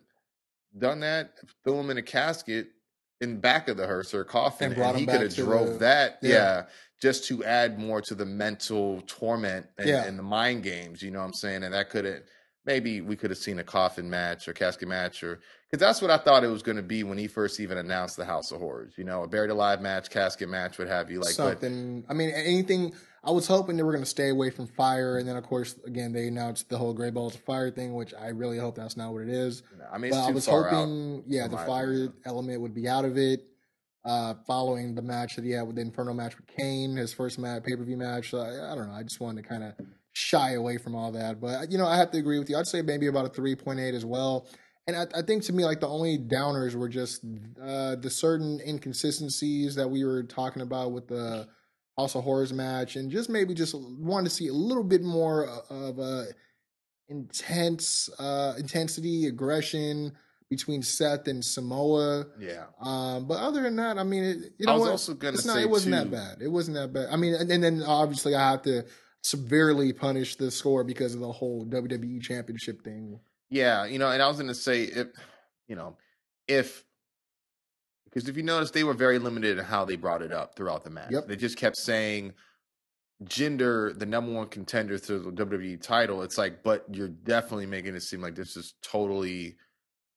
done 0.77 1.01
that, 1.01 1.35
threw 1.65 1.79
him 1.79 1.91
in 1.91 1.99
a 1.99 2.03
casket 2.03 2.69
in 3.20 3.39
back 3.41 3.69
of 3.69 3.77
the 3.77 3.87
hearse 3.87 4.15
or 4.15 4.25
coffin, 4.25 4.73
And 4.73 4.81
and, 4.83 4.97
he 4.99 5.07
could 5.07 5.20
have 5.20 5.35
drove 5.35 5.75
the- 5.75 5.79
that, 5.81 6.19
yeah. 6.23 6.31
yeah. 6.31 6.62
just 7.01 7.25
to 7.27 7.45
add 7.45 7.79
more 7.79 8.01
to 8.03 8.15
the 8.15 8.25
mental 8.27 9.03
torment 9.07 9.66
and, 9.77 9.89
and 9.91 10.19
the 10.19 10.23
mind 10.23 10.62
games. 10.65 11.03
You 11.03 11.11
know 11.12 11.20
what 11.20 11.27
I'm 11.27 11.33
saying? 11.35 11.62
And 11.62 11.75
that 11.75 11.91
could 11.91 12.05
have 12.05 12.23
maybe 12.69 13.01
we 13.01 13.16
could 13.16 13.31
have 13.31 13.39
seen 13.39 13.59
a 13.59 13.65
coffin 13.65 14.11
match 14.11 14.47
or 14.47 14.53
casket 14.53 14.89
match 14.89 15.24
or 15.24 15.40
because 15.70 15.81
that's 15.81 16.03
what 16.03 16.11
I 16.11 16.19
thought 16.19 16.45
it 16.45 16.49
was 16.49 16.62
going 16.62 16.77
to 16.77 16.82
be 16.82 17.03
when 17.03 17.16
he 17.16 17.27
first 17.27 17.61
even 17.61 17.78
announced 17.78 18.16
the 18.16 18.27
House 18.27 18.53
of 18.53 18.61
Horrors. 18.61 18.93
You 18.97 19.05
know, 19.05 19.23
a 19.23 19.27
buried 19.27 19.51
alive 19.51 19.81
match, 19.81 20.11
casket 20.11 20.49
match, 20.49 20.78
what 20.78 20.86
have 20.86 21.11
you. 21.11 21.19
Like, 21.19 21.36
but 21.36 21.61
something. 21.61 22.05
I 22.09 22.15
mean, 22.15 22.31
anything. 22.31 22.93
I 23.24 23.32
was 23.32 23.47
hoping 23.47 23.77
they 23.77 23.82
were 23.82 23.93
going 23.93 24.05
to 24.05 24.09
stay 24.09 24.28
away 24.28 24.51
from 24.51 24.66
fire, 24.66 25.19
and 25.19 25.27
then 25.27 25.36
of 25.36 25.45
course, 25.45 25.74
again, 25.85 26.12
they 26.12 26.28
announced 26.28 26.69
the 26.69 26.78
whole 26.78 26.95
Great 26.95 27.15
Balls 27.15 27.35
of 27.35 27.40
Fire 27.40 27.70
thing, 27.70 27.95
which 27.95 28.15
I 28.15 28.28
really 28.28 28.59
hope 28.59 28.77
that's 28.77 28.97
not 28.97 29.12
what 29.12 29.23
it 29.23 29.28
is. 29.28 29.62
I 29.93 29.99
mean, 29.99 30.11
it's 30.11 30.16
but 30.16 30.28
I 30.28 30.31
was 30.31 30.47
far 30.47 30.69
out. 30.69 30.74
hoping, 30.74 31.24
yeah, 31.27 31.49
the 31.49 31.57
fire 31.57 31.90
opinion. 31.90 32.12
element 32.24 32.61
would 32.61 32.74
be 32.74 32.86
out 32.86 33.05
of 33.05 33.16
it. 33.16 33.45
Uh, 34.05 34.35
following 34.47 34.95
the 34.95 35.03
match 35.03 35.36
that 35.36 35.45
he 35.45 35.51
had 35.51 35.66
with 35.66 35.77
the 35.77 35.82
Inferno 35.82 36.15
match 36.15 36.35
with 36.36 36.47
Kane, 36.47 36.97
his 36.97 37.12
first 37.12 37.39
match, 37.39 37.65
pay 37.65 37.77
per 37.77 37.82
view 37.82 37.97
match. 37.97 38.31
So 38.31 38.39
I, 38.39 38.73
I 38.73 38.74
don't 38.74 38.89
know. 38.89 38.95
I 38.95 39.03
just 39.03 39.20
wanted 39.20 39.43
to 39.43 39.49
kind 39.49 39.65
of 39.65 39.74
shy 40.19 40.53
away 40.55 40.78
from 40.78 40.97
all 40.97 41.12
that. 41.12 41.40
But 41.40 41.70
you 41.70 41.78
know, 41.78 41.86
I 41.86 41.97
have 41.97 42.11
to 42.11 42.19
agree 42.19 42.39
with 42.39 42.51
you. 42.51 42.57
I'd 42.57 42.66
say 42.66 42.82
maybe 42.82 43.07
about 43.07 43.27
a 43.27 43.28
three 43.28 43.55
point 43.55 43.78
eight 43.78 43.95
as 43.95 44.05
well. 44.05 44.49
And 44.86 44.97
I, 44.97 45.07
I 45.15 45.23
think 45.23 45.45
to 45.45 45.53
me, 45.53 45.65
like 45.65 45.81
the 45.81 45.89
only 45.89 46.19
downers 46.19 46.74
were 46.74 46.89
just 46.89 47.24
uh, 47.62 47.95
the 47.97 48.11
certain 48.11 48.61
inconsistencies 48.66 49.74
that 49.77 49.89
we 49.89 50.05
were 50.05 50.23
talking 50.24 50.62
about 50.62 50.93
with 50.93 51.09
the 51.09 51.47
House 51.97 52.15
of 52.15 52.24
Horrors 52.24 52.53
match, 52.53 52.97
and 52.97 53.11
just 53.11 53.31
maybe 53.31 53.55
just 53.55 53.74
wanted 53.77 54.31
to 54.31 54.35
see 54.35 54.49
a 54.49 54.53
little 54.53 54.85
bit 54.85 55.03
more 55.03 55.47
of 55.70 55.99
a 55.99 56.27
intense 57.09 58.11
uh, 58.19 58.55
intensity, 58.59 59.27
aggression 59.27 60.12
between 60.51 60.82
Seth 60.82 61.28
and 61.28 61.45
Samoa. 61.45 62.24
Yeah. 62.40 62.65
Um, 62.81 63.27
but 63.27 63.39
other 63.39 63.62
than 63.62 63.77
that, 63.77 63.99
I 63.99 64.05
mean, 64.05 64.24
it, 64.24 64.36
you 64.59 64.66
know 64.66 64.73
I 64.73 64.74
was 64.74 64.82
what? 64.82 64.90
also 64.93 65.15
gonna 65.15 65.35
It's 65.35 65.45
not, 65.45 65.57
say, 65.57 65.62
it 65.62 65.70
wasn't 65.70 65.95
that 65.95 66.11
bad. 66.11 66.39
It 66.40 66.49
wasn't 66.49 66.77
that 66.77 66.93
bad. 66.93 67.09
I 67.12 67.16
mean, 67.16 67.35
and, 67.35 67.51
and 67.51 67.62
then 67.62 67.82
obviously 67.82 68.35
I 68.35 68.53
have 68.53 68.62
to 68.62 68.85
severely 69.23 69.93
punish 69.93 70.36
the 70.36 70.51
score 70.51 70.85
because 70.85 71.15
of 71.15 71.20
the 71.20 71.32
whole 71.32 71.65
WWE 71.66 72.23
Championship 72.23 72.82
thing. 72.82 73.20
Yeah, 73.51 73.85
you 73.86 73.99
know, 73.99 74.11
and 74.11 74.23
I 74.23 74.28
was 74.28 74.39
to 74.39 74.55
say 74.55 74.85
if 74.85 75.09
you 75.69 75.77
know 75.77 75.97
if 76.47 76.85
because 78.05 78.28
if 78.28 78.36
you 78.36 78.43
notice, 78.43 78.70
they 78.70 78.85
were 78.85 78.95
very 78.95 79.19
limited 79.19 79.59
in 79.59 79.65
how 79.65 79.85
they 79.85 79.97
brought 79.97 80.23
it 80.23 80.32
up 80.32 80.57
throughout 80.57 80.82
the 80.82 80.90
match. 80.90 81.11
Yep. 81.11 81.28
They 81.28 81.36
just 81.36 81.57
kept 81.57 81.77
saying 81.77 82.32
Jinder, 83.24 83.99
the 83.99 84.07
number 84.07 84.32
one 84.32 84.49
contender 84.49 84.99
to 84.99 85.19
the 85.19 85.31
WWE 85.31 85.81
title. 85.82 86.23
It's 86.23 86.39
like, 86.39 86.62
but 86.62 86.85
you're 86.90 87.09
definitely 87.09 87.66
making 87.66 87.95
it 87.95 88.03
seem 88.03 88.20
like 88.20 88.35
this 88.35 88.57
is 88.57 88.74
totally 88.82 89.57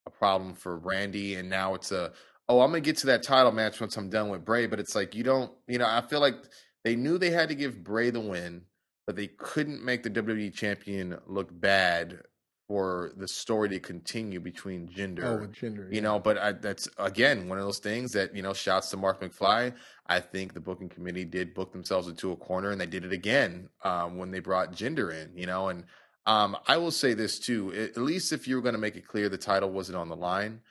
a 0.05 0.09
problem 0.09 0.53
for 0.53 0.77
Randy, 0.77 1.35
and 1.35 1.49
now 1.49 1.73
it's 1.75 1.91
a 1.91 2.13
oh, 2.47 2.61
I'm 2.61 2.69
gonna 2.69 2.81
get 2.81 2.97
to 2.97 3.07
that 3.07 3.23
title 3.23 3.51
match 3.51 3.79
once 3.79 3.97
I'm 3.97 4.09
done 4.09 4.29
with 4.29 4.45
Bray. 4.45 4.67
But 4.67 4.79
it's 4.79 4.95
like 4.95 5.15
you 5.15 5.23
don't, 5.23 5.51
you 5.67 5.77
know, 5.77 5.87
I 5.87 6.01
feel 6.01 6.19
like 6.19 6.35
they 6.83 6.95
knew 6.95 7.17
they 7.17 7.29
had 7.29 7.49
to 7.49 7.55
give 7.55 7.83
Bray 7.83 8.09
the 8.09 8.19
win, 8.19 8.63
but 9.11 9.17
they 9.17 9.27
couldn't 9.27 9.83
make 9.83 10.03
the 10.03 10.09
WWE 10.09 10.53
champion 10.53 11.17
look 11.27 11.49
bad 11.51 12.21
for 12.65 13.11
the 13.17 13.27
story 13.27 13.67
to 13.67 13.77
continue 13.77 14.39
between 14.39 14.87
Jinder. 14.87 15.25
Oh, 15.25 15.47
Jinder. 15.47 15.89
You 15.89 15.95
yeah. 15.95 15.99
know, 15.99 16.17
but 16.17 16.37
I, 16.37 16.53
that's 16.53 16.87
again 16.97 17.49
one 17.49 17.57
of 17.57 17.65
those 17.65 17.79
things 17.79 18.13
that 18.13 18.33
you 18.33 18.41
know. 18.41 18.53
Shouts 18.53 18.89
to 18.91 18.95
Mark 18.95 19.19
McFly. 19.19 19.73
I 20.07 20.21
think 20.21 20.53
the 20.53 20.61
booking 20.61 20.87
committee 20.87 21.25
did 21.25 21.53
book 21.53 21.73
themselves 21.73 22.07
into 22.07 22.31
a 22.31 22.37
corner, 22.37 22.71
and 22.71 22.79
they 22.79 22.85
did 22.85 23.03
it 23.03 23.11
again 23.11 23.67
um, 23.83 24.15
when 24.15 24.31
they 24.31 24.39
brought 24.39 24.71
Jinder 24.71 25.13
in. 25.13 25.37
You 25.37 25.45
know, 25.45 25.67
and 25.67 25.83
um, 26.25 26.55
I 26.65 26.77
will 26.77 26.91
say 26.91 27.13
this 27.13 27.37
too. 27.37 27.73
At 27.73 28.01
least 28.01 28.31
if 28.31 28.47
you 28.47 28.55
were 28.55 28.61
going 28.61 28.75
to 28.75 28.79
make 28.79 28.95
it 28.95 29.05
clear 29.05 29.27
the 29.27 29.37
title 29.37 29.71
wasn't 29.71 29.97
on 29.97 30.07
the 30.07 30.15
line, 30.15 30.61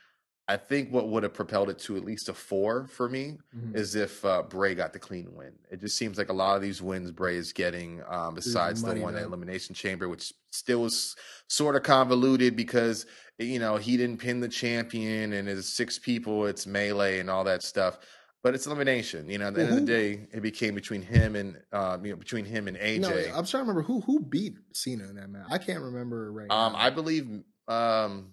I 0.47 0.57
think 0.57 0.91
what 0.91 1.07
would 1.07 1.23
have 1.23 1.33
propelled 1.33 1.69
it 1.69 1.79
to 1.79 1.95
at 1.95 2.03
least 2.03 2.27
a 2.27 2.33
four 2.33 2.87
for 2.87 3.07
me 3.07 3.37
Mhm. 3.55 3.75
is 3.75 3.95
if 3.95 4.25
uh, 4.25 4.41
Bray 4.43 4.75
got 4.75 4.91
the 4.91 4.99
clean 4.99 5.33
win. 5.33 5.53
It 5.69 5.79
just 5.79 5.97
seems 5.97 6.17
like 6.17 6.29
a 6.29 6.33
lot 6.33 6.55
of 6.55 6.61
these 6.61 6.81
wins 6.81 7.11
Bray 7.11 7.37
is 7.37 7.53
getting, 7.53 8.01
um, 8.09 8.35
besides 8.35 8.81
the 8.81 8.87
money 8.87 9.01
one 9.01 9.15
at. 9.15 9.23
Elimination 9.23 9.75
Chamber, 9.75 10.09
which 10.09 10.33
still 10.51 10.81
was 10.81 11.15
sort 11.47 11.75
of 11.75 11.83
convoluted 11.83 12.55
because 12.55 13.05
you 13.37 13.59
know 13.59 13.77
he 13.77 13.97
didn't 13.97 14.17
pin 14.17 14.39
the 14.39 14.49
champion 14.49 15.33
and 15.33 15.47
it's 15.47 15.69
six 15.69 15.97
people, 15.97 16.45
it's 16.47 16.67
melee 16.67 17.19
and 17.19 17.29
all 17.29 17.43
that 17.45 17.63
stuff. 17.63 17.99
But 18.43 18.55
it's 18.55 18.65
elimination. 18.65 19.29
You 19.29 19.37
know, 19.37 19.47
at 19.47 19.53
the 19.53 19.61
end 19.61 19.69
of 19.69 19.75
the 19.75 19.85
day, 19.85 20.27
it 20.33 20.41
became 20.41 20.73
between 20.73 21.03
him 21.03 21.35
and 21.35 21.57
um, 21.71 22.03
you 22.03 22.11
know 22.11 22.17
between 22.17 22.43
him 22.43 22.67
and 22.67 22.75
AJ. 22.75 23.01
No, 23.01 23.09
I'm 23.09 23.45
trying 23.45 23.45
to 23.45 23.57
remember 23.59 23.83
who 23.83 24.01
who 24.01 24.19
beat 24.19 24.55
Cena 24.73 25.07
in 25.09 25.15
that 25.15 25.29
match. 25.29 25.45
I 25.49 25.59
can't 25.59 25.81
remember 25.81 26.31
right 26.33 26.49
um, 26.49 26.73
now. 26.73 26.79
I 26.79 26.89
believe 26.89 27.43
um, 27.67 28.31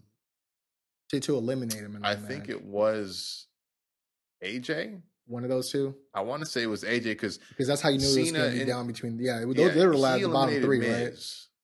to, 1.11 1.21
to 1.21 1.37
eliminate 1.37 1.79
him. 1.79 1.99
I 2.03 2.15
think 2.15 2.49
match. 2.49 2.51
it 2.51 2.65
was 2.65 3.47
AJ. 4.45 5.01
one 5.27 5.43
of 5.45 5.51
those 5.51 5.71
two 5.71 5.95
I 6.15 6.21
want 6.23 6.41
to 6.43 6.47
say 6.47 6.63
it 6.63 6.67
was 6.67 6.85
AJ 6.85 7.05
because 7.05 7.39
because 7.39 7.67
that's 7.67 7.81
how 7.83 7.89
you 7.89 7.99
knew 7.99 8.05
it 8.05 8.19
was 8.21 8.27
Cena 8.29 8.39
going 8.39 8.53
to 8.53 8.59
be 8.59 8.65
down 8.65 8.87
between. 8.87 9.19
Yeah, 9.19 9.41
yeah, 9.41 9.69
they 9.69 9.87
were 9.87 9.93
the 9.93 9.99
last 9.99 10.23
the 10.23 10.29
bottom 10.29 10.61
three, 10.63 10.89
right? 10.89 11.13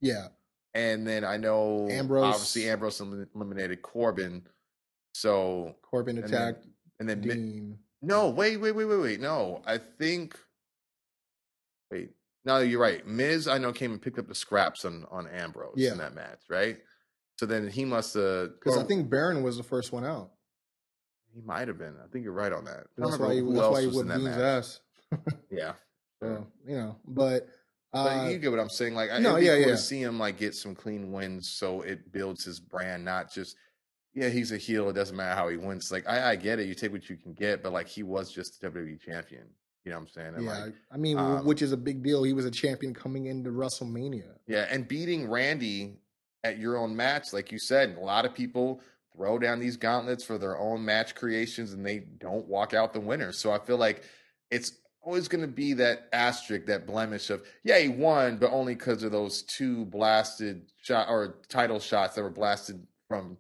Yeah, 0.00 0.28
And 0.74 1.06
then 1.06 1.24
I 1.24 1.36
know 1.38 1.88
Ambrose. 1.90 2.24
obviously 2.34 2.68
Ambrose 2.68 3.00
eliminated 3.00 3.80
Corbin. 3.82 4.42
So 5.14 5.76
Corbin 5.82 6.18
And 6.18 6.26
then- 6.28 6.34
attacked 6.34 6.66
and 7.00 7.08
then 7.08 7.20
Dean. 7.20 7.78
no, 8.02 8.28
wait, 8.30 8.58
wait, 8.58 8.72
wait, 8.72 8.84
wait, 8.84 9.00
wait. 9.00 9.20
No, 9.20 9.62
I 9.66 9.78
think 9.78 10.38
wait. 11.90 12.10
No, 12.44 12.58
you're 12.58 12.80
right. 12.80 13.06
Miz, 13.06 13.48
I 13.48 13.56
know, 13.58 13.72
came 13.72 13.92
and 13.92 14.02
picked 14.02 14.18
up 14.18 14.28
the 14.28 14.34
scraps 14.34 14.84
on 14.84 15.06
on 15.10 15.26
Ambrose 15.28 15.74
Yeah. 15.76 15.92
in 15.92 15.98
that 15.98 16.14
match, 16.14 16.40
right? 16.50 16.78
So 17.38 17.46
then 17.46 17.68
he 17.68 17.84
must 17.84 18.14
have 18.14 18.50
Because 18.54 18.78
I 18.78 18.84
think 18.84 19.10
Baron 19.10 19.42
was 19.42 19.56
the 19.56 19.62
first 19.62 19.92
one 19.92 20.04
out. 20.04 20.30
he 21.34 21.40
might 21.40 21.68
have 21.68 21.78
been. 21.78 21.94
I 22.02 22.06
think 22.12 22.24
you're 22.24 22.32
right 22.32 22.52
on 22.52 22.64
that. 22.64 22.86
I 22.98 23.08
That's 23.08 23.18
why 23.18 23.34
he, 23.34 23.40
that's 23.40 23.68
why 23.68 23.80
he 23.80 23.86
was 23.88 23.98
in 24.00 24.08
whipped 24.08 24.08
that 24.08 24.18
Dean's 24.18 24.36
match. 24.36 24.38
ass. 24.38 24.80
Yeah, 25.50 25.72
So 26.22 26.46
you 26.66 26.76
know, 26.76 26.96
but 27.06 27.48
uh, 27.92 28.28
you 28.30 28.38
get 28.38 28.50
what 28.50 28.58
I'm 28.58 28.68
saying. 28.68 28.94
Like, 28.94 29.10
I 29.10 29.18
no, 29.18 29.36
it'd 29.36 29.46
yeah, 29.46 29.54
yeah. 29.54 29.76
see 29.76 30.02
him 30.02 30.18
like 30.18 30.38
get 30.38 30.54
some 30.54 30.74
clean 30.74 31.12
wins, 31.12 31.48
so 31.50 31.82
it 31.82 32.10
builds 32.12 32.44
his 32.44 32.58
brand, 32.60 33.04
not 33.04 33.32
just. 33.32 33.56
Yeah, 34.16 34.28
he's 34.28 34.52
a 34.52 34.56
heel. 34.56 34.88
It 34.88 34.92
doesn't 34.94 35.16
matter 35.16 35.34
how 35.34 35.48
he 35.48 35.56
wins. 35.56 35.90
Like 35.92 36.08
I, 36.08 36.30
I 36.30 36.36
get 36.36 36.58
it. 36.60 36.66
You 36.68 36.74
take 36.74 36.92
what 36.92 37.08
you 37.10 37.16
can 37.16 37.32
get, 37.34 37.62
but 37.62 37.72
like 37.72 37.88
he 37.88 38.02
was 38.04 38.32
just 38.32 38.60
the 38.60 38.68
WWE 38.70 39.00
champion. 39.00 39.46
You 39.84 39.90
know 39.90 39.98
what 39.98 40.02
I'm 40.02 40.08
saying? 40.08 40.34
And 40.36 40.44
yeah, 40.44 40.64
like, 40.64 40.74
I 40.90 40.96
mean, 40.96 41.18
um, 41.18 41.44
which 41.44 41.62
is 41.62 41.72
a 41.72 41.76
big 41.76 42.02
deal. 42.02 42.22
He 42.22 42.32
was 42.32 42.44
a 42.44 42.50
champion 42.50 42.94
coming 42.94 43.26
into 43.26 43.50
WrestleMania. 43.50 44.36
yeah, 44.46 44.66
and 44.70 44.88
beating 44.88 45.28
Randy 45.28 45.98
at 46.44 46.58
your 46.58 46.76
own 46.76 46.94
match, 46.94 47.32
like 47.32 47.50
you 47.50 47.58
said, 47.58 47.96
a 47.96 48.04
lot 48.04 48.24
of 48.24 48.34
people 48.34 48.80
throw 49.16 49.38
down 49.38 49.58
these 49.58 49.76
gauntlets 49.76 50.22
for 50.22 50.38
their 50.38 50.58
own 50.58 50.84
match 50.84 51.14
creations, 51.14 51.72
and 51.72 51.84
they 51.84 51.98
don't 51.98 52.46
walk 52.46 52.74
out 52.74 52.92
the 52.92 53.00
winner. 53.00 53.32
So 53.32 53.50
I 53.50 53.58
feel 53.58 53.78
like 53.78 54.02
it's 54.50 54.72
always 55.02 55.28
going 55.28 55.42
to 55.42 55.48
be 55.48 55.74
that 55.74 56.08
asterisk, 56.12 56.66
that 56.66 56.86
blemish 56.86 57.30
of 57.30 57.42
yeah, 57.64 57.78
he 57.78 57.88
won, 57.88 58.36
but 58.36 58.50
only 58.52 58.74
because 58.74 59.02
of 59.02 59.12
those 59.12 59.42
two 59.42 59.86
blasted 59.86 60.66
shot 60.82 61.08
or 61.08 61.36
title 61.48 61.80
shots 61.80 62.14
that 62.14 62.22
were 62.22 62.30
blasted 62.30 62.86
from 63.08 63.38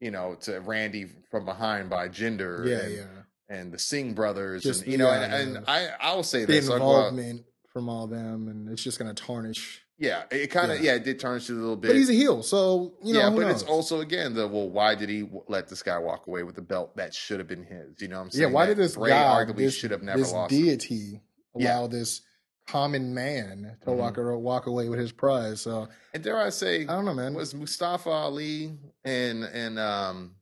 you 0.00 0.10
know 0.10 0.36
to 0.42 0.60
Randy 0.60 1.06
from 1.30 1.44
behind 1.44 1.90
by 1.90 2.08
Jinder. 2.08 2.66
Yeah, 2.66 2.78
and, 2.78 2.94
yeah. 2.94 3.56
and 3.56 3.72
the 3.72 3.78
Singh 3.78 4.14
brothers, 4.14 4.62
Just- 4.62 4.82
and 4.82 4.92
you 4.92 4.98
know, 4.98 5.10
yeah, 5.10 5.22
and, 5.22 5.52
yeah. 5.52 5.58
and 5.58 5.64
I 5.68 5.88
I 6.00 6.14
will 6.14 6.22
say 6.22 6.40
The 6.40 6.52
this, 6.52 6.68
involvement 6.68 7.44
from 7.72 7.88
all 7.88 8.06
them, 8.06 8.48
and 8.48 8.68
it's 8.70 8.82
just 8.82 8.98
going 8.98 9.14
to 9.14 9.22
tarnish. 9.22 9.82
Yeah, 9.98 10.24
it 10.30 10.48
kind 10.48 10.70
of 10.70 10.78
Yeah. 10.80 10.92
yeah. 10.92 10.96
it 10.96 11.04
did 11.04 11.18
tarnish 11.18 11.48
it 11.48 11.54
a 11.54 11.56
little 11.56 11.76
bit. 11.76 11.88
But 11.88 11.96
he's 11.96 12.10
a 12.10 12.12
heel, 12.12 12.42
so 12.42 12.94
you 13.02 13.14
know. 13.14 13.20
yeah, 13.20 13.30
but 13.30 13.40
knows? 13.46 13.62
it's 13.62 13.70
also 13.70 14.00
again 14.00 14.34
the 14.34 14.46
well, 14.46 14.68
why 14.68 14.94
did 14.94 15.08
he 15.08 15.26
let 15.48 15.68
this 15.68 15.82
guy 15.82 15.98
walk 15.98 16.26
away 16.26 16.42
with 16.42 16.54
the 16.54 16.62
belt 16.62 16.96
that 16.96 17.14
should 17.14 17.38
have 17.38 17.48
been 17.48 17.64
his? 17.64 18.00
You 18.00 18.08
know 18.08 18.16
what 18.16 18.22
I'm 18.22 18.28
yeah. 18.32 18.38
saying? 18.44 18.52
Why 18.52 18.66
That 18.66 18.74
did 18.76 18.84
this 18.84 18.96
Bray 18.96 19.10
guy, 19.10 19.22
arguably 19.44 19.56
this, 19.56 19.74
should 19.74 19.90
have 19.92 20.02
never 20.02 20.18
this 20.18 20.32
lost? 20.32 20.50
deity, 20.50 21.22
Yeah. 21.54 21.78
allow 21.78 21.86
this 21.86 22.20
common 22.66 23.14
man 23.14 23.76
to 23.84 23.90
Mhm. 23.90 23.96
walk 23.96 24.16
walk 24.18 24.66
away 24.66 24.88
with 24.90 24.98
his 24.98 25.12
prize? 25.12 25.60
So 25.62 25.88
And 26.12 26.22
dare 26.22 26.36
I 26.38 26.50
say, 26.50 26.82
I 26.82 26.86
don't 26.86 27.04
know, 27.06 27.14
man. 27.14 27.32
was 27.32 27.54
Mustafa 27.54 28.10
Ali 28.10 28.76
and 29.04 29.44
and 29.44 29.78
um, 29.78 30.34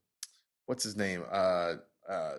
what's 0.67 0.83
his 0.83 0.97
name? 0.97 1.23
Uh, 1.31 1.75
uh, 2.09 2.37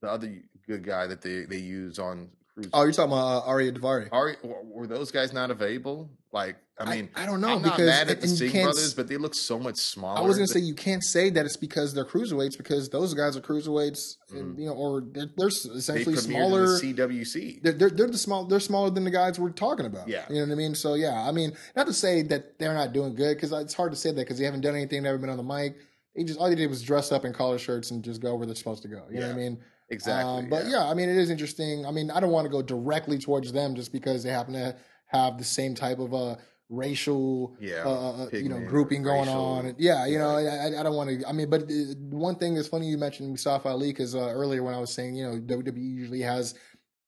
the 0.00 0.08
other 0.08 0.34
good 0.66 0.82
guy 0.84 1.06
that 1.08 1.20
they 1.20 1.44
they 1.44 1.58
use 1.58 1.98
on 1.98 2.30
Cruise. 2.54 2.70
Oh, 2.72 2.84
you're 2.84 2.92
talking 2.92 3.10
about 3.12 3.44
uh, 3.44 3.48
Ariya 3.48 3.76
Daivari? 3.76 4.08
Are 4.12 4.36
were 4.42 4.86
those 4.86 5.10
guys 5.10 5.32
not 5.32 5.50
available? 5.50 6.08
Like, 6.34 6.56
I 6.80 6.90
mean, 6.96 7.08
I, 7.14 7.26
don't 7.26 7.40
know 7.40 7.54
I'm 7.54 7.62
not 7.62 7.78
mad 7.78 8.10
at 8.10 8.20
the 8.20 8.26
Singh 8.26 8.64
brothers, 8.64 8.92
but 8.94 9.06
they 9.06 9.16
look 9.16 9.36
so 9.36 9.56
much 9.56 9.76
smaller. 9.76 10.18
I 10.18 10.22
was 10.22 10.36
gonna 10.36 10.48
They- 10.48 10.54
say 10.54 10.66
you 10.66 10.74
can't 10.74 11.04
say 11.04 11.30
that 11.30 11.46
it's 11.46 11.56
because 11.56 11.94
they're 11.94 12.04
cruiserweights 12.04 12.58
because 12.58 12.88
those 12.88 13.14
guys 13.14 13.36
are 13.36 13.40
cruiserweights, 13.40 14.16
and, 14.30 14.56
Mhm. 14.56 14.58
you 14.58 14.66
know, 14.66 14.72
or 14.74 15.00
they're, 15.00 15.26
they're 15.36 15.48
they 15.48 15.78
essentially 15.78 16.16
premiered 16.16 16.18
smaller. 16.18 16.66
CWC. 16.80 17.60
They're, 17.62 17.72
they're 17.74 17.90
they're 17.90 18.06
the 18.08 18.18
small. 18.18 18.44
They're 18.46 18.58
smaller 18.58 18.90
than 18.90 19.04
the 19.04 19.12
guys 19.12 19.38
we're 19.38 19.50
talking 19.50 19.86
about. 19.86 20.08
Yeah. 20.08 20.24
you 20.28 20.34
know 20.34 20.46
what 20.46 20.50
I 20.50 20.54
mean. 20.56 20.74
So 20.74 20.94
yeah, 20.94 21.22
I 21.26 21.30
mean, 21.30 21.52
not 21.76 21.86
to 21.86 21.92
say 21.92 22.22
that 22.22 22.58
they're 22.58 22.74
not 22.74 22.92
doing 22.92 23.14
good 23.14 23.36
because 23.36 23.52
it's 23.52 23.74
hard 23.74 23.92
to 23.92 23.96
say 23.96 24.10
that 24.10 24.16
because 24.16 24.38
they 24.38 24.44
haven't 24.44 24.62
done 24.62 24.74
anything. 24.74 25.04
Never 25.04 25.18
been 25.18 25.30
on 25.30 25.36
the 25.36 25.44
mic. 25.44 25.76
They 26.16 26.24
just 26.24 26.40
all 26.40 26.48
they 26.48 26.56
did 26.56 26.68
was 26.68 26.82
dress 26.82 27.12
up 27.12 27.24
in 27.24 27.32
collar 27.32 27.58
shirts 27.58 27.92
and 27.92 28.02
just 28.02 28.20
go 28.20 28.34
where 28.34 28.46
they're 28.46 28.56
supposed 28.56 28.82
to 28.82 28.88
go. 28.88 29.02
You 29.12 29.20
know 29.20 29.28
what 29.28 29.36
I 29.36 29.38
mean? 29.38 29.58
Exactly. 29.90 30.44
Um, 30.44 30.48
but 30.50 30.66
yeah. 30.66 30.84
I 30.88 30.94
mean, 30.94 31.08
it 31.08 31.16
is 31.16 31.30
interesting. 31.30 31.86
I 31.86 31.92
mean, 31.92 32.10
I 32.10 32.18
don't 32.18 32.32
want 32.32 32.46
to 32.46 32.50
go 32.50 32.62
directly 32.62 33.18
towards 33.18 33.52
them 33.52 33.76
just 33.76 33.92
because 33.92 34.24
they 34.24 34.30
happen 34.30 34.54
to 34.54 34.74
have 35.06 35.38
the 35.38 35.44
same 35.44 35.74
type 35.74 35.98
of 35.98 36.12
uh, 36.14 36.36
racial, 36.68 37.56
Yeah, 37.60 37.82
uh, 37.84 38.24
uh, 38.24 38.28
you 38.32 38.48
know, 38.48 38.60
grouping 38.60 39.02
going 39.02 39.20
racial- 39.20 39.40
on. 39.42 39.74
Yeah, 39.78 40.06
you 40.06 40.18
know, 40.18 40.36
I, 40.36 40.78
I 40.80 40.82
don't 40.82 40.94
want 40.96 41.10
to. 41.10 41.28
I 41.28 41.32
mean, 41.32 41.48
but 41.50 41.64
one 42.10 42.36
thing 42.36 42.54
that's 42.54 42.68
funny 42.68 42.88
you 42.88 42.98
mentioned 42.98 43.30
Mustafa 43.30 43.68
Ali 43.68 43.92
because 43.92 44.14
uh, 44.14 44.20
earlier 44.28 44.62
when 44.62 44.74
I 44.74 44.78
was 44.80 44.92
saying, 44.92 45.14
you 45.16 45.24
know, 45.24 45.38
WWE 45.38 45.78
usually 45.78 46.22
has 46.22 46.54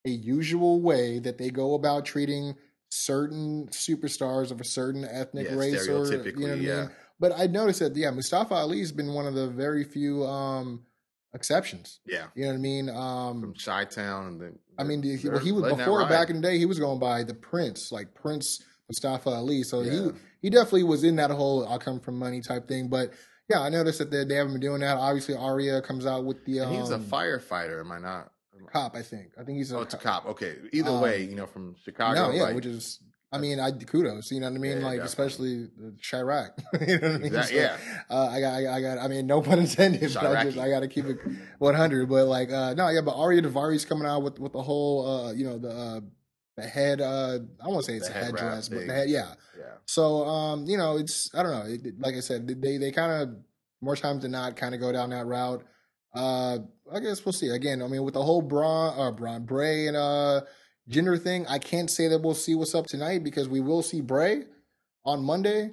a 0.05 0.09
usual 0.09 0.81
way 0.81 1.19
that 1.19 1.37
they 1.37 1.49
go 1.49 1.73
about 1.73 2.05
treating 2.05 2.55
certain 2.89 3.67
superstars 3.71 4.51
of 4.51 4.61
a 4.61 4.63
certain 4.63 5.03
ethnic 5.03 5.47
Yeah, 5.49 5.55
race 5.55 5.87
or 5.89 6.05
you 6.23 6.31
know 6.33 6.41
what 6.47 6.51
I 6.51 6.55
mean? 6.55 6.63
yeah. 6.63 6.87
But 7.19 7.33
I 7.37 7.47
noticed 7.47 7.79
that 7.79 7.95
yeah, 7.97 8.11
Mustafa 8.11 8.53
Ali's 8.53 8.93
been 8.93 9.13
one 9.13 9.25
of 9.25 9.33
the 9.33 9.47
very 9.49 9.83
few 9.83 10.23
um 10.23 10.85
exceptions. 11.33 11.99
yeah, 12.05 12.27
You 12.35 12.43
know 12.43 12.49
what 12.51 12.55
I 12.55 12.59
mean? 12.59 12.89
Um 12.89 13.41
from 13.41 13.53
Chi 13.55 13.85
Town, 13.85 14.27
and 14.27 14.41
then 14.41 14.59
I 14.77 14.83
mean, 14.83 15.01
he, 15.01 15.27
well, 15.27 15.39
he 15.39 15.51
was 15.51 15.73
before 15.75 16.07
back 16.07 16.29
in 16.29 16.37
the 16.37 16.41
day. 16.41 16.57
He 16.57 16.65
was 16.65 16.79
going 16.79 16.99
by 16.99 17.23
the 17.23 17.33
Prince, 17.33 17.91
like 17.91 18.13
Prince 18.13 18.63
Mustafa 18.89 19.29
Ali. 19.29 19.63
So 19.63 19.81
Yeah. 19.81 19.91
he 19.91 20.09
he 20.43 20.49
definitely 20.49 20.83
was 20.83 21.03
in 21.03 21.15
that 21.17 21.31
whole 21.31 21.67
"I 21.67 21.77
come 21.77 21.99
from 21.99 22.17
money" 22.17 22.41
type 22.41 22.67
thing. 22.67 22.87
But 22.87 23.11
yeah, 23.49 23.61
I 23.61 23.69
noticed 23.69 23.99
that 23.99 24.11
they, 24.11 24.23
they 24.23 24.35
haven't 24.35 24.53
been 24.53 24.61
doing 24.61 24.81
that. 24.81 24.97
Obviously, 24.97 25.35
Ariya 25.35 25.83
comes 25.83 26.05
out 26.05 26.25
with 26.25 26.43
the 26.45 26.59
um, 26.61 26.73
he's 26.73 26.89
a 26.91 26.99
firefighter. 26.99 27.79
Am 27.79 27.91
I 27.91 27.99
not? 27.99 28.31
am 28.55 28.65
I- 28.67 28.71
cop. 28.71 28.95
I 28.95 29.01
think. 29.01 29.31
I 29.39 29.43
think 29.43 29.57
he's 29.57 29.71
a 29.71 29.77
Oh, 29.77 29.81
it's 29.81 29.93
a 29.93 29.97
cop. 29.97 30.25
Okay. 30.27 30.55
Either 30.73 30.91
Um, 30.91 31.01
way, 31.01 31.23
you 31.23 31.35
know, 31.35 31.47
from 31.47 31.75
Chicago. 31.83 32.27
No, 32.27 32.31
yeah, 32.31 32.43
like, 32.43 32.55
which 32.55 32.65
is. 32.65 32.99
I 33.31 33.39
mean, 33.39 33.59
I 33.59 33.71
kudos. 33.71 34.31
You 34.31 34.39
know 34.39 34.47
what 34.49 34.55
I 34.55 34.59
mean? 34.59 34.77
Yeah, 34.79 34.87
like, 34.87 34.99
definitely. 35.01 35.05
especially 35.05 35.67
Chiraq. 36.01 36.49
you 36.87 36.99
know 36.99 37.07
what 37.07 37.15
I 37.15 37.17
mean? 37.17 37.25
Exact- 37.25 37.49
So, 37.49 37.55
yeah. 37.55 37.77
Uh, 38.09 38.27
I 38.27 38.39
got, 38.39 38.53
I 38.65 38.81
got, 38.81 38.97
I 38.99 39.07
mean, 39.09 39.27
no 39.27 39.41
pun 39.41 39.59
intended. 39.59 40.13
But 40.13 40.25
I 40.35 40.43
just, 40.45 40.57
I 40.57 40.69
got 40.69 40.79
to 40.81 40.87
keep 40.87 41.05
it 41.05 41.17
100. 41.59 42.09
But 42.09 42.25
like, 42.27 42.51
uh, 42.51 42.73
no, 42.75 42.87
yeah. 42.89 43.01
But 43.01 43.15
Ariya 43.15 43.45
Daivari's 43.45 43.83
coming 43.85 44.07
out 44.07 44.23
with 44.23 44.39
with 44.39 44.53
the 44.53 44.61
whole, 44.61 45.07
uh, 45.27 45.31
you 45.33 45.43
know, 45.45 45.57
the 45.57 45.69
uh, 45.69 45.99
the 46.55 46.63
head. 46.63 47.01
Uh, 47.01 47.39
I 47.63 47.67
won't 47.67 47.83
say 47.85 47.95
it's 47.95 48.07
The 48.07 48.13
a 48.15 48.17
head 48.17 48.25
headdress, 48.39 48.69
but 48.69 48.87
the 48.87 48.93
head, 48.93 49.09
yeah. 49.09 49.33
yeah. 49.57 49.63
So, 49.85 50.23
um, 50.25 50.65
you 50.65 50.77
know, 50.77 50.97
it's 50.97 51.29
I 51.35 51.43
don't 51.43 51.51
know. 51.51 51.71
It, 51.71 51.85
it- 51.85 51.99
like 51.99 52.15
I 52.15 52.21
said, 52.21 52.47
they 52.47 52.77
they 52.77 52.91
kind 52.91 53.11
of 53.11 53.35
more 53.81 53.95
times 53.97 54.21
than 54.23 54.31
not 54.31 54.55
kind 54.55 54.73
of 54.73 54.79
go 54.81 54.91
down 54.91 55.09
that 55.11 55.25
route. 55.25 55.63
Uh, 56.15 56.59
I 56.91 56.99
guess 57.01 57.25
we'll 57.25 57.33
see. 57.33 57.49
Again, 57.49 57.83
I 57.83 57.87
mean, 57.87 58.03
with 58.03 58.13
the 58.15 58.23
whole 58.23 58.41
Braun, 58.41 58.97
uh, 58.97 59.11
Braun 59.11 59.43
Bray 59.43 59.87
and 59.87 59.97
uh, 59.97 60.41
Jinder 60.89 61.21
thing, 61.21 61.45
I 61.47 61.59
can't 61.59 61.89
say 61.91 62.07
that 62.07 62.21
we'll 62.21 62.33
see 62.33 62.55
what's 62.55 62.73
up 62.75 62.87
tonight 62.87 63.23
because 63.23 63.49
we 63.49 63.59
will 63.59 63.83
see 63.83 64.01
Bray 64.01 64.43
on 65.05 65.23
Monday. 65.23 65.71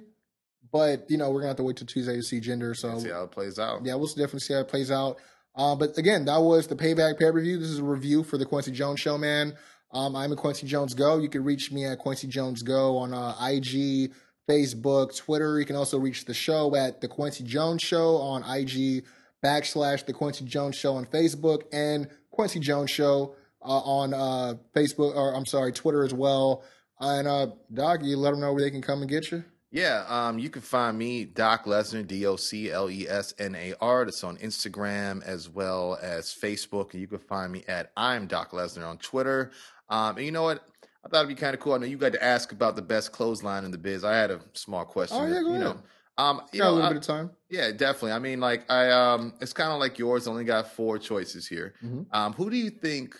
But 0.71 1.09
you 1.09 1.17
know, 1.17 1.29
we're 1.31 1.39
gonna 1.39 1.49
have 1.49 1.57
to 1.57 1.63
wait 1.63 1.77
till 1.77 1.87
Tuesday 1.87 2.15
to 2.15 2.23
see 2.23 2.41
Jinder. 2.41 2.75
So 2.75 2.99
See 2.99 3.09
how 3.09 3.23
it 3.23 3.31
plays 3.31 3.57
out. 3.59 3.85
yeah, 3.85 3.95
we'll 3.95 4.07
definitely 4.07 4.39
see 4.41 4.53
how 4.53 4.59
it 4.61 4.67
plays 4.67 4.91
out. 4.91 5.17
Uh, 5.55 5.73
but 5.75 5.97
again, 5.97 6.25
that 6.25 6.41
was 6.41 6.67
the 6.67 6.75
Payback 6.75 7.17
pay 7.17 7.31
per 7.31 7.39
view. 7.41 7.57
This 7.57 7.69
is 7.69 7.79
a 7.79 7.83
review 7.83 8.23
for 8.23 8.37
the 8.37 8.45
Kwency 8.45 8.73
Jones 8.73 8.99
Show, 8.99 9.17
man. 9.17 9.53
Um, 9.93 10.15
I'm 10.15 10.33
a 10.33 10.35
Kwency 10.35 10.65
Jones 10.65 10.93
Go. 10.93 11.17
You 11.19 11.29
can 11.29 11.45
reach 11.45 11.71
me 11.71 11.85
at 11.85 11.99
Kwency 11.99 12.27
Jones 12.27 12.61
Go 12.61 12.97
on 12.97 13.13
uh, 13.13 13.35
IG, 13.41 14.11
Facebook, 14.49 15.15
Twitter. 15.15 15.57
You 15.59 15.65
can 15.65 15.77
also 15.77 15.97
reach 15.97 16.25
the 16.25 16.33
show 16.33 16.75
at 16.75 16.99
the 16.99 17.07
Kwency 17.07 17.45
Jones 17.45 17.81
Show 17.81 18.17
on 18.17 18.41
IG 18.43 19.05
backslash 19.43 20.05
the 20.05 20.13
Kwency 20.13 20.43
Jones 20.43 20.75
Show 20.75 20.95
on 20.95 21.05
Facebook 21.05 21.61
and 21.71 22.09
Kwency 22.37 22.59
Jones 22.59 22.91
Show 22.91 23.35
on 23.69 24.13
uh, 24.13 24.53
Facebook 24.75 25.15
or 25.15 25.33
I'm 25.35 25.45
sorry, 25.45 25.71
Twitter 25.71 26.03
as 26.03 26.13
well. 26.13 26.63
And 26.99 27.27
uh, 27.27 27.47
Doc, 27.73 27.99
you 28.03 28.17
let 28.17 28.31
them 28.31 28.39
know 28.41 28.53
where 28.53 28.63
they 28.63 28.71
can 28.71 28.81
come 28.81 29.01
and 29.01 29.09
get 29.09 29.31
you. 29.31 29.43
Yeah, 29.71 30.05
um, 30.07 30.39
you 30.39 30.49
can 30.49 30.61
find 30.61 30.97
me, 30.97 31.25
Doc 31.25 31.65
Lesnar, 31.65 32.07
D 32.07 32.25
O 32.25 32.37
C 32.37 32.71
L 32.71 32.89
E 32.89 33.07
S 33.09 33.33
N 33.39 33.55
A 33.55 33.73
R. 33.81 34.05
That's 34.05 34.23
on 34.23 34.37
Instagram 34.37 35.21
as 35.23 35.49
well 35.49 35.97
as 36.01 36.33
Facebook. 36.33 36.93
And 36.93 37.01
you 37.01 37.07
can 37.07 37.19
find 37.19 37.51
me 37.51 37.63
at 37.67 37.91
I'm 37.97 38.25
Doc 38.27 38.51
Lesnar 38.51 38.87
on 38.87 38.97
Twitter. 38.99 39.51
Um, 39.89 40.15
and 40.15 40.25
you 40.25 40.31
know 40.31 40.43
what? 40.43 40.63
I 41.05 41.09
thought 41.09 41.17
it'd 41.25 41.27
be 41.27 41.35
kind 41.35 41.53
of 41.53 41.59
cool. 41.59 41.73
I 41.73 41.77
know 41.79 41.85
you 41.87 41.97
got 41.97 42.13
to 42.13 42.23
ask 42.23 42.51
about 42.53 42.75
the 42.77 42.81
best 42.81 43.11
clothesline 43.11 43.65
in 43.65 43.71
the 43.71 43.77
biz. 43.77 44.03
I 44.05 44.15
had 44.15 44.31
a 44.31 44.39
small 44.53 44.85
question. 44.85 45.17
Oh, 45.19 45.27
yeah, 45.27 45.41
go 45.41 45.53
you 45.53 45.59
know, 45.59 45.71
ahead. 45.71 45.81
um, 46.17 46.41
you 46.53 46.59
Got 46.61 46.69
a 46.69 46.71
little 46.71 46.85
I- 46.85 46.89
bit 46.93 46.97
of 46.97 47.03
time. 47.03 47.29
yeah, 47.49 47.71
definitely. 47.71 48.13
I 48.13 48.19
mean, 48.19 48.39
like 48.39 48.71
I 48.71 48.89
um, 48.91 49.33
it's 49.41 49.51
kind 49.53 49.71
of 49.73 49.79
like 49.79 49.99
yours. 49.99 50.25
Only 50.27 50.45
got 50.45 50.71
four 50.71 50.97
choices 50.97 51.47
here. 51.47 51.73
Mhm. 51.83 52.05
Um, 52.13 52.31
who 52.33 52.49
do 52.49 52.55
you 52.55 52.69
think? 52.69 53.15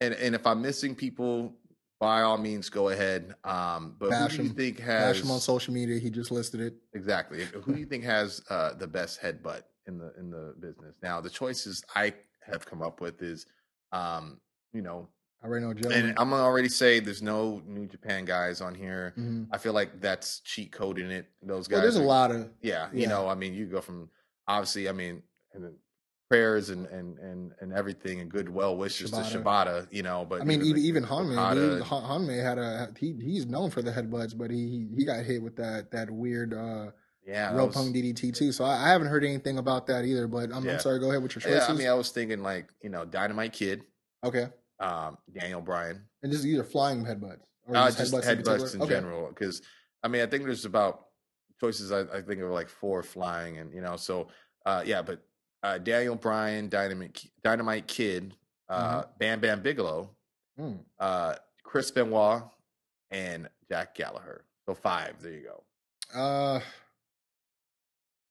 And 0.00 0.14
and 0.14 0.34
if 0.34 0.46
I'm 0.46 0.62
missing 0.62 0.94
people, 0.94 1.52
by 1.98 2.22
all 2.22 2.38
means, 2.38 2.68
go 2.70 2.88
ahead. 2.88 3.34
Um, 3.44 3.96
but 3.98 4.10
Bash 4.10 4.32
who 4.32 4.36
do 4.38 4.42
you 4.44 4.48
him. 4.50 4.56
think 4.56 4.78
Bash 4.78 5.20
him 5.22 5.30
on 5.30 5.40
social 5.40 5.74
media. 5.74 5.98
He 5.98 6.10
just 6.10 6.30
listed 6.30 6.60
it. 6.60 6.74
exactly? 6.94 7.44
Who 7.44 7.74
do 7.74 7.78
you 7.78 7.86
think 7.86 8.04
has 8.04 8.42
uh, 8.50 8.74
the 8.74 8.86
best 8.86 9.20
headbutt 9.20 9.62
in 9.86 9.98
the 9.98 10.12
in 10.18 10.30
the 10.30 10.54
business? 10.60 10.96
Now, 11.02 11.20
the 11.20 11.30
choices 11.30 11.84
I 11.94 12.14
have 12.50 12.64
come 12.64 12.80
up 12.82 13.00
with 13.00 13.22
is, 13.22 13.44
um, 13.92 14.40
you 14.72 14.80
know, 14.80 15.06
I 15.42 15.46
already 15.46 15.66
know 15.66 15.74
Joe. 15.74 15.90
and 15.90 16.08
I'm 16.18 16.30
gonna 16.30 16.42
already 16.42 16.68
say 16.70 17.00
there's 17.00 17.22
no 17.22 17.60
New 17.66 17.86
Japan 17.86 18.24
guys 18.24 18.62
on 18.62 18.74
here. 18.74 19.12
Mhm. 19.18 19.48
I 19.52 19.58
feel 19.58 19.74
like 19.74 20.00
that's 20.00 20.40
cheat 20.40 20.72
coding 20.72 21.10
it. 21.10 21.26
Those 21.42 21.68
guys. 21.68 21.76
Well, 21.76 21.82
there's 21.82 21.96
a 21.96 22.02
lot 22.02 22.30
of 22.30 22.48
yeah, 22.62 22.88
you 22.94 23.06
know, 23.06 23.28
I 23.28 23.34
mean, 23.34 23.52
you 23.52 23.66
go 23.66 23.82
from 23.82 24.08
obviously, 24.48 24.88
I 24.88 24.92
mean, 24.92 25.22
and 25.52 25.62
then 25.64 25.74
prayers 26.30 26.70
and 26.70 26.86
and 26.86 27.18
and 27.18 27.52
and 27.60 27.72
everything 27.72 28.20
and 28.20 28.30
good 28.30 28.48
well 28.48 28.76
wishes 28.76 29.10
to 29.10 29.16
Shibata. 29.18 29.42
Shibata, 29.42 29.86
you 29.90 30.02
know. 30.02 30.24
But 30.24 30.40
I 30.40 30.44
mean, 30.44 30.62
even 30.62 30.82
even 30.82 31.04
Honma, 31.04 31.32
Okada, 31.32 31.60
dude, 31.60 31.82
Han- 31.82 32.04
Honma 32.04 32.42
had 32.42 32.56
a 32.58 32.88
he 32.98 33.12
he's 33.20 33.46
known 33.46 33.70
for 33.70 33.82
the 33.82 33.90
headbutts, 33.90 34.38
but 34.38 34.50
he 34.50 34.86
he, 34.96 35.04
got 35.04 35.24
hit 35.24 35.42
with 35.42 35.56
that 35.56 35.90
that 35.90 36.08
weird 36.10 36.54
uh 36.54 36.92
yeah, 37.26 37.54
rope 37.54 37.74
hung 37.74 37.92
DDT 37.92 38.34
too. 38.34 38.52
So 38.52 38.64
I, 38.64 38.86
I 38.86 38.88
haven't 38.90 39.08
heard 39.08 39.24
anything 39.24 39.58
about 39.58 39.86
that 39.88 40.04
either. 40.04 40.26
But 40.26 40.50
I'm, 40.54 40.64
Yeah. 40.64 40.74
I'm 40.74 40.78
sorry. 40.80 41.00
Go 41.00 41.10
ahead 41.10 41.22
with 41.22 41.34
your 41.34 41.42
choices. 41.42 41.68
yeah. 41.68 41.74
I 41.74 41.76
mean, 41.76 41.88
I 41.88 41.94
was 41.94 42.10
thinking 42.10 42.42
like 42.42 42.68
you 42.82 42.90
know, 42.90 43.04
Dynamite 43.04 43.52
Kid, 43.52 43.82
okay, 44.24 44.46
um, 44.78 45.18
Daniel 45.38 45.60
Bryan, 45.60 46.06
and 46.22 46.32
just 46.32 46.44
either 46.44 46.64
flying 46.64 47.04
headbutts 47.04 47.40
or 47.66 47.76
uh, 47.76 47.90
just, 47.90 48.14
headbutts, 48.14 48.24
headbutts, 48.24 48.44
particular? 48.44 48.74
in 48.74 48.82
Okay. 48.82 48.94
general. 48.94 49.28
Because 49.28 49.62
I 50.02 50.08
mean, 50.08 50.22
I 50.22 50.26
think 50.26 50.44
there's 50.44 50.64
about 50.64 51.06
choices. 51.60 51.90
I, 51.92 52.02
I 52.02 52.22
think 52.22 52.40
of 52.40 52.50
like 52.50 52.68
four 52.68 53.02
flying, 53.02 53.58
and 53.58 53.74
you 53.74 53.80
know, 53.80 53.96
so 53.96 54.28
uh, 54.64 54.82
yeah, 54.86 55.02
but 55.02 55.22
uh, 55.62 55.78
Daniel 55.78 56.14
Bryan, 56.16 56.68
Dynamite, 56.68 57.26
Dynamite 57.42 57.86
Kid, 57.86 58.34
uh, 58.68 59.04
Bam 59.18 59.40
Bam 59.40 59.62
Bigelow, 59.62 60.10
Hmm. 60.56 60.74
uh, 60.98 61.34
Chris 61.62 61.90
Benoit, 61.90 62.42
and 63.10 63.48
Jack 63.68 63.94
Gallagher. 63.94 64.44
So 64.66 64.74
five. 64.74 65.20
There 65.22 65.32
you 65.32 65.42
go. 65.42 66.18
Uh, 66.18 66.60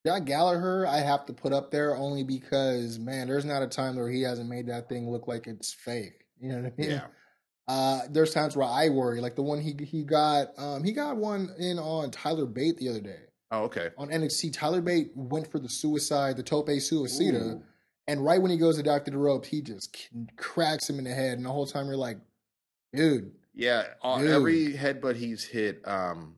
Jack 0.06 0.26
Gallagher, 0.26 0.88
I 0.88 0.98
have 1.00 1.26
to 1.26 1.34
put 1.34 1.52
up 1.54 1.72
there 1.72 1.96
only 1.96 2.24
because 2.24 2.98
man, 3.00 3.28
there's 3.28 3.46
not 3.46 3.62
a 3.64 3.68
time 3.68 3.96
where 3.98 4.10
he 4.10 4.22
hasn't 4.22 4.50
made 4.50 4.68
that 4.68 4.88
thing 4.90 5.10
look 5.10 5.28
like 5.28 5.48
it's 5.48 5.74
fake. 5.74 6.26
You 6.42 6.54
know 6.54 6.62
what 6.62 6.74
I 6.78 6.82
mean? 6.82 6.90
Yeah. 6.92 7.08
Uh, 7.68 8.00
there's 8.10 8.34
times 8.34 8.56
where 8.56 8.66
I 8.66 8.88
worry, 8.88 9.20
like 9.20 9.36
the 9.36 9.44
one 9.44 9.60
he 9.60 9.76
he 9.84 10.04
got, 10.04 10.58
um, 10.58 10.86
he 10.86 10.94
got 10.94 11.18
one 11.18 11.50
in 11.60 11.78
on 11.78 12.12
Tyler 12.12 12.46
Bate 12.46 12.78
the 12.78 12.88
other 12.88 13.02
day 13.02 13.20
Oh, 13.52 13.64
okay. 13.64 13.90
on 13.98 14.10
NXT. 14.10 14.54
Tyler 14.54 14.82
Bate 14.82 15.12
went 15.16 15.52
for 15.52 15.60
the 15.60 15.70
suicide, 15.70 16.38
the 16.38 16.44
tope 16.44 16.68
suicida, 16.68 17.56
Ooh. 17.56 17.64
and 18.08 18.24
right 18.24 18.42
when 18.42 18.52
he 18.52 18.58
goes 18.58 18.78
to 18.78 18.84
Doctor 18.84 19.12
the 19.12 19.18
Ropes, 19.18 19.48
he 19.48 19.62
just 19.62 19.96
cracks 20.38 20.90
him 20.90 21.00
in 21.00 21.06
the 21.06 21.14
head, 21.14 21.38
and 21.38 21.46
the 21.46 21.52
whole 21.52 21.66
time 21.66 21.88
you're 21.88 21.96
like, 21.98 22.18
dude, 22.94 23.32
Yeah. 23.56 23.86
Uh, 24.04 24.20
Dude. 24.20 24.30
every 24.32 24.74
headbutt 24.74 25.16
he's 25.16 25.44
hit 25.44 25.82
um, 25.88 26.36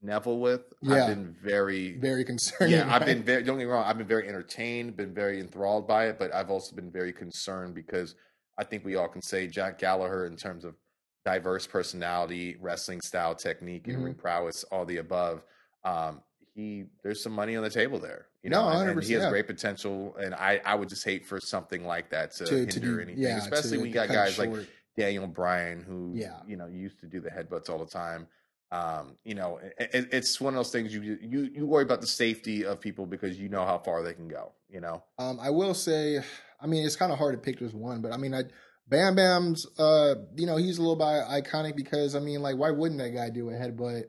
Neville 0.00 0.38
with, 0.38 0.62
Yeah. 0.80 0.94
I've 1.02 1.08
been 1.08 1.34
very. 1.42 1.98
very 1.98 2.24
concerning. 2.24 2.74
yeah, 2.74 2.84
I've 2.84 3.00
right? 3.02 3.06
been 3.06 3.24
very. 3.24 3.42
Don't 3.42 3.56
get 3.58 3.64
me 3.66 3.70
wrong. 3.72 3.84
I've 3.84 3.98
been 3.98 4.06
very 4.06 4.28
entertained, 4.28 4.96
been 4.96 5.12
very 5.12 5.40
enthralled 5.40 5.88
by 5.88 6.06
it, 6.06 6.20
but 6.20 6.32
I've 6.32 6.50
also 6.50 6.76
been 6.76 6.90
very 6.92 7.12
concerned 7.12 7.74
because 7.74 8.14
I 8.56 8.62
think 8.64 8.84
we 8.84 8.94
all 8.94 9.08
can 9.08 9.22
say 9.22 9.48
Jack 9.48 9.78
Gallagher 9.78 10.26
in 10.26 10.36
terms 10.36 10.64
of 10.64 10.76
diverse 11.24 11.66
personality, 11.66 12.56
wrestling 12.60 13.00
style, 13.00 13.34
technique, 13.34 13.88
and 13.88 13.98
Mhm. 13.98 14.04
ring 14.04 14.14
prowess, 14.14 14.62
all 14.64 14.84
the 14.84 14.98
above. 14.98 15.42
Um, 15.84 16.22
he 16.58 16.84
there's 17.04 17.22
some 17.22 17.32
money 17.32 17.54
on 17.56 17.62
the 17.62 17.70
table 17.70 17.98
there, 18.00 18.26
you 18.42 18.50
No, 18.50 18.62
know, 18.62 18.68
and- 18.80 18.90
and, 18.90 18.98
100%, 19.00 19.06
he 19.06 19.12
has 19.14 19.22
yeah. 19.22 19.30
great 19.30 19.46
potential. 19.46 20.16
And 20.16 20.34
I, 20.34 20.60
I 20.64 20.74
would 20.74 20.88
just 20.88 21.04
hate 21.04 21.24
for 21.24 21.38
something 21.40 21.86
like 21.86 22.10
that 22.10 22.32
to, 22.32 22.44
to, 22.46 22.54
hinder 22.56 22.72
to 22.72 22.80
do, 22.80 23.00
anything, 23.00 23.22
yeah, 23.22 23.38
especially 23.38 23.78
when 23.78 23.86
you 23.86 23.94
got 23.94 24.08
guys 24.08 24.38
like 24.38 24.50
short. 24.50 24.66
Daniel 24.96 25.28
Bryan, 25.28 25.82
who 25.82 26.12
Yeah. 26.16 26.40
you 26.46 26.56
know 26.56 26.66
used 26.66 26.98
to 27.00 27.06
do 27.06 27.20
the 27.20 27.30
headbutts 27.30 27.70
all 27.70 27.78
the 27.78 27.86
time. 27.90 28.26
Um, 28.72 29.16
you 29.24 29.34
know, 29.36 29.58
it, 29.78 29.90
it- 29.94 30.08
it's 30.12 30.40
one 30.40 30.52
of 30.54 30.58
those 30.58 30.70
things 30.72 30.92
you 30.92 31.00
you 31.22 31.48
you 31.54 31.64
worry 31.64 31.84
about 31.84 32.00
the 32.00 32.06
safety 32.08 32.64
of 32.66 32.80
people 32.80 33.06
because 33.06 33.38
you 33.38 33.48
know 33.48 33.64
how 33.64 33.78
far 33.78 34.02
they 34.02 34.12
can 34.12 34.26
go. 34.28 34.52
You 34.68 34.80
know, 34.80 35.04
Um, 35.18 35.38
I 35.40 35.50
will 35.50 35.74
say, 35.74 36.20
I 36.60 36.66
mean, 36.66 36.84
it's 36.84 36.96
kind 36.96 37.12
of 37.12 37.18
hard 37.18 37.34
to 37.34 37.38
pick 37.40 37.60
just 37.60 37.74
one, 37.74 38.02
but 38.02 38.12
I 38.12 38.16
mean, 38.18 38.34
I, 38.34 38.42
Bam 38.88 39.14
Bam's, 39.14 39.66
uh, 39.78 40.14
you 40.36 40.46
know, 40.46 40.56
he's 40.56 40.78
a 40.78 40.82
little 40.82 40.96
bit 40.96 41.04
iconic 41.06 41.76
because 41.76 42.14
I 42.16 42.20
mean, 42.20 42.42
like, 42.42 42.56
why 42.56 42.70
wouldn't 42.70 42.98
that 43.00 43.10
guy 43.14 43.30
do 43.30 43.48
a 43.50 43.52
headbutt? 43.52 44.04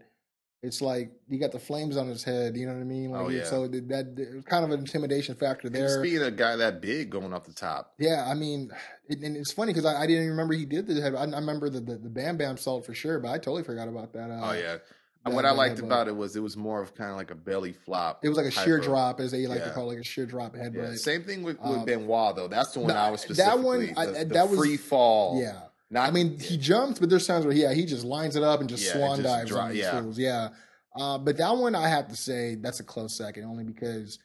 It's 0.61 0.81
like 0.81 1.11
he 1.29 1.37
got 1.37 1.53
the 1.53 1.59
flames 1.59 1.95
on 1.95 2.07
his 2.09 2.23
head. 2.23 2.57
You 2.57 2.67
know 2.67 2.73
what 2.73 2.81
I 2.81 2.83
mean? 2.83 3.11
Like, 3.11 3.21
Oh, 3.21 3.29
yeah. 3.29 3.45
So 3.45 3.65
that, 3.67 3.87
that 3.87 4.43
kind 4.45 4.65
of 4.65 4.71
an 4.71 4.79
intimidation 4.79 5.35
factor 5.35 5.67
and 5.67 5.75
there. 5.75 5.99
speaking 5.99 6.17
of 6.19 6.27
a 6.27 6.31
guy 6.31 6.57
that 6.57 6.81
big 6.81 7.09
going 7.09 7.33
off 7.33 7.45
the 7.45 7.53
top, 7.53 7.93
Yeah, 7.97 8.25
I 8.29 8.33
mean, 8.33 8.69
it, 9.07 9.19
and 9.19 9.37
it's 9.37 9.53
funny 9.53 9.71
because 9.71 9.85
I, 9.85 10.01
I 10.01 10.05
didn't 10.05 10.23
even 10.23 10.31
remember 10.31 10.53
he 10.55 10.65
did 10.65 10.85
the 10.87 10.99
head. 11.01 11.15
I, 11.15 11.21
I 11.23 11.39
remember 11.39 11.69
the, 11.69 11.79
the 11.79 11.95
the 11.97 12.09
Bam 12.09 12.35
Bam 12.37 12.57
salt 12.57 12.85
for 12.85 12.93
sure, 12.93 13.19
but 13.19 13.29
I 13.29 13.37
totally 13.37 13.63
forgot 13.63 13.87
about 13.87 14.11
that. 14.13 14.29
Uh, 14.29 14.49
oh 14.49 14.51
yeah. 14.53 14.77
And 15.25 15.35
what 15.35 15.45
I 15.45 15.51
liked 15.51 15.79
about 15.79 16.07
it 16.07 16.15
was 16.15 16.35
it 16.35 16.39
was 16.41 16.55
more 16.57 16.81
of 16.81 16.95
kind 16.95 17.11
of 17.11 17.17
like 17.17 17.29
a 17.31 17.35
belly 17.35 17.73
flop. 17.73 18.23
It 18.23 18.29
was 18.29 18.37
like 18.37 18.47
a 18.47 18.51
sheer 18.51 18.77
of- 18.79 18.83
drop, 18.83 19.19
as 19.19 19.31
they 19.31 19.47
like 19.47 19.63
to 19.63 19.71
call 19.71 19.85
it, 19.91 19.95
like 19.95 19.99
a 19.99 20.03
sheer 20.03 20.25
drop 20.25 20.55
headbutt. 20.55 20.75
Yeah, 20.91 20.95
same 20.95 21.23
thing 21.23 21.43
with, 21.43 21.57
with 21.59 21.67
Um, 21.79 21.85
Benoit 21.85 22.35
though. 22.35 22.47
That's 22.47 22.71
the 22.73 22.79
one 22.81 22.91
I 22.91 23.11
was 23.11 23.23
that 23.25 23.35
specifically. 23.35 23.93
one, 23.93 23.97
I- 23.97 24.23
that 24.23 24.29
the 24.29 24.45
was- 24.45 24.57
free 24.59 24.77
fall. 24.77 25.41
Yeah. 25.41 25.59
Not, 25.91 26.07
I 26.07 26.11
mean, 26.11 26.37
he 26.39 26.57
jumps, 26.57 26.99
but 26.99 27.09
there's 27.09 27.25
times 27.25 27.45
where 27.45 27.55
yeah, 27.55 27.73
he 27.73 27.85
just 27.85 28.03
lines 28.05 28.35
it 28.35 28.43
up 28.43 28.59
and 28.59 28.69
just 28.69 28.85
Yeah, 28.85 28.93
swan 28.93 29.17
just 29.17 29.23
dives 29.23 29.49
dri- 29.51 29.59
on 29.59 29.69
these 29.69 29.79
yeah. 29.79 30.01
fools. 30.01 30.19
Yeah. 30.19 30.49
Uh, 30.95 31.17
but 31.17 31.37
that 31.37 31.55
one, 31.55 31.75
I 31.75 31.87
have 31.87 32.07
to 32.09 32.15
say, 32.15 32.55
that's 32.55 32.79
a 32.79 32.83
close 32.83 33.15
second, 33.15 33.45
only 33.45 33.63
because 33.63 34.19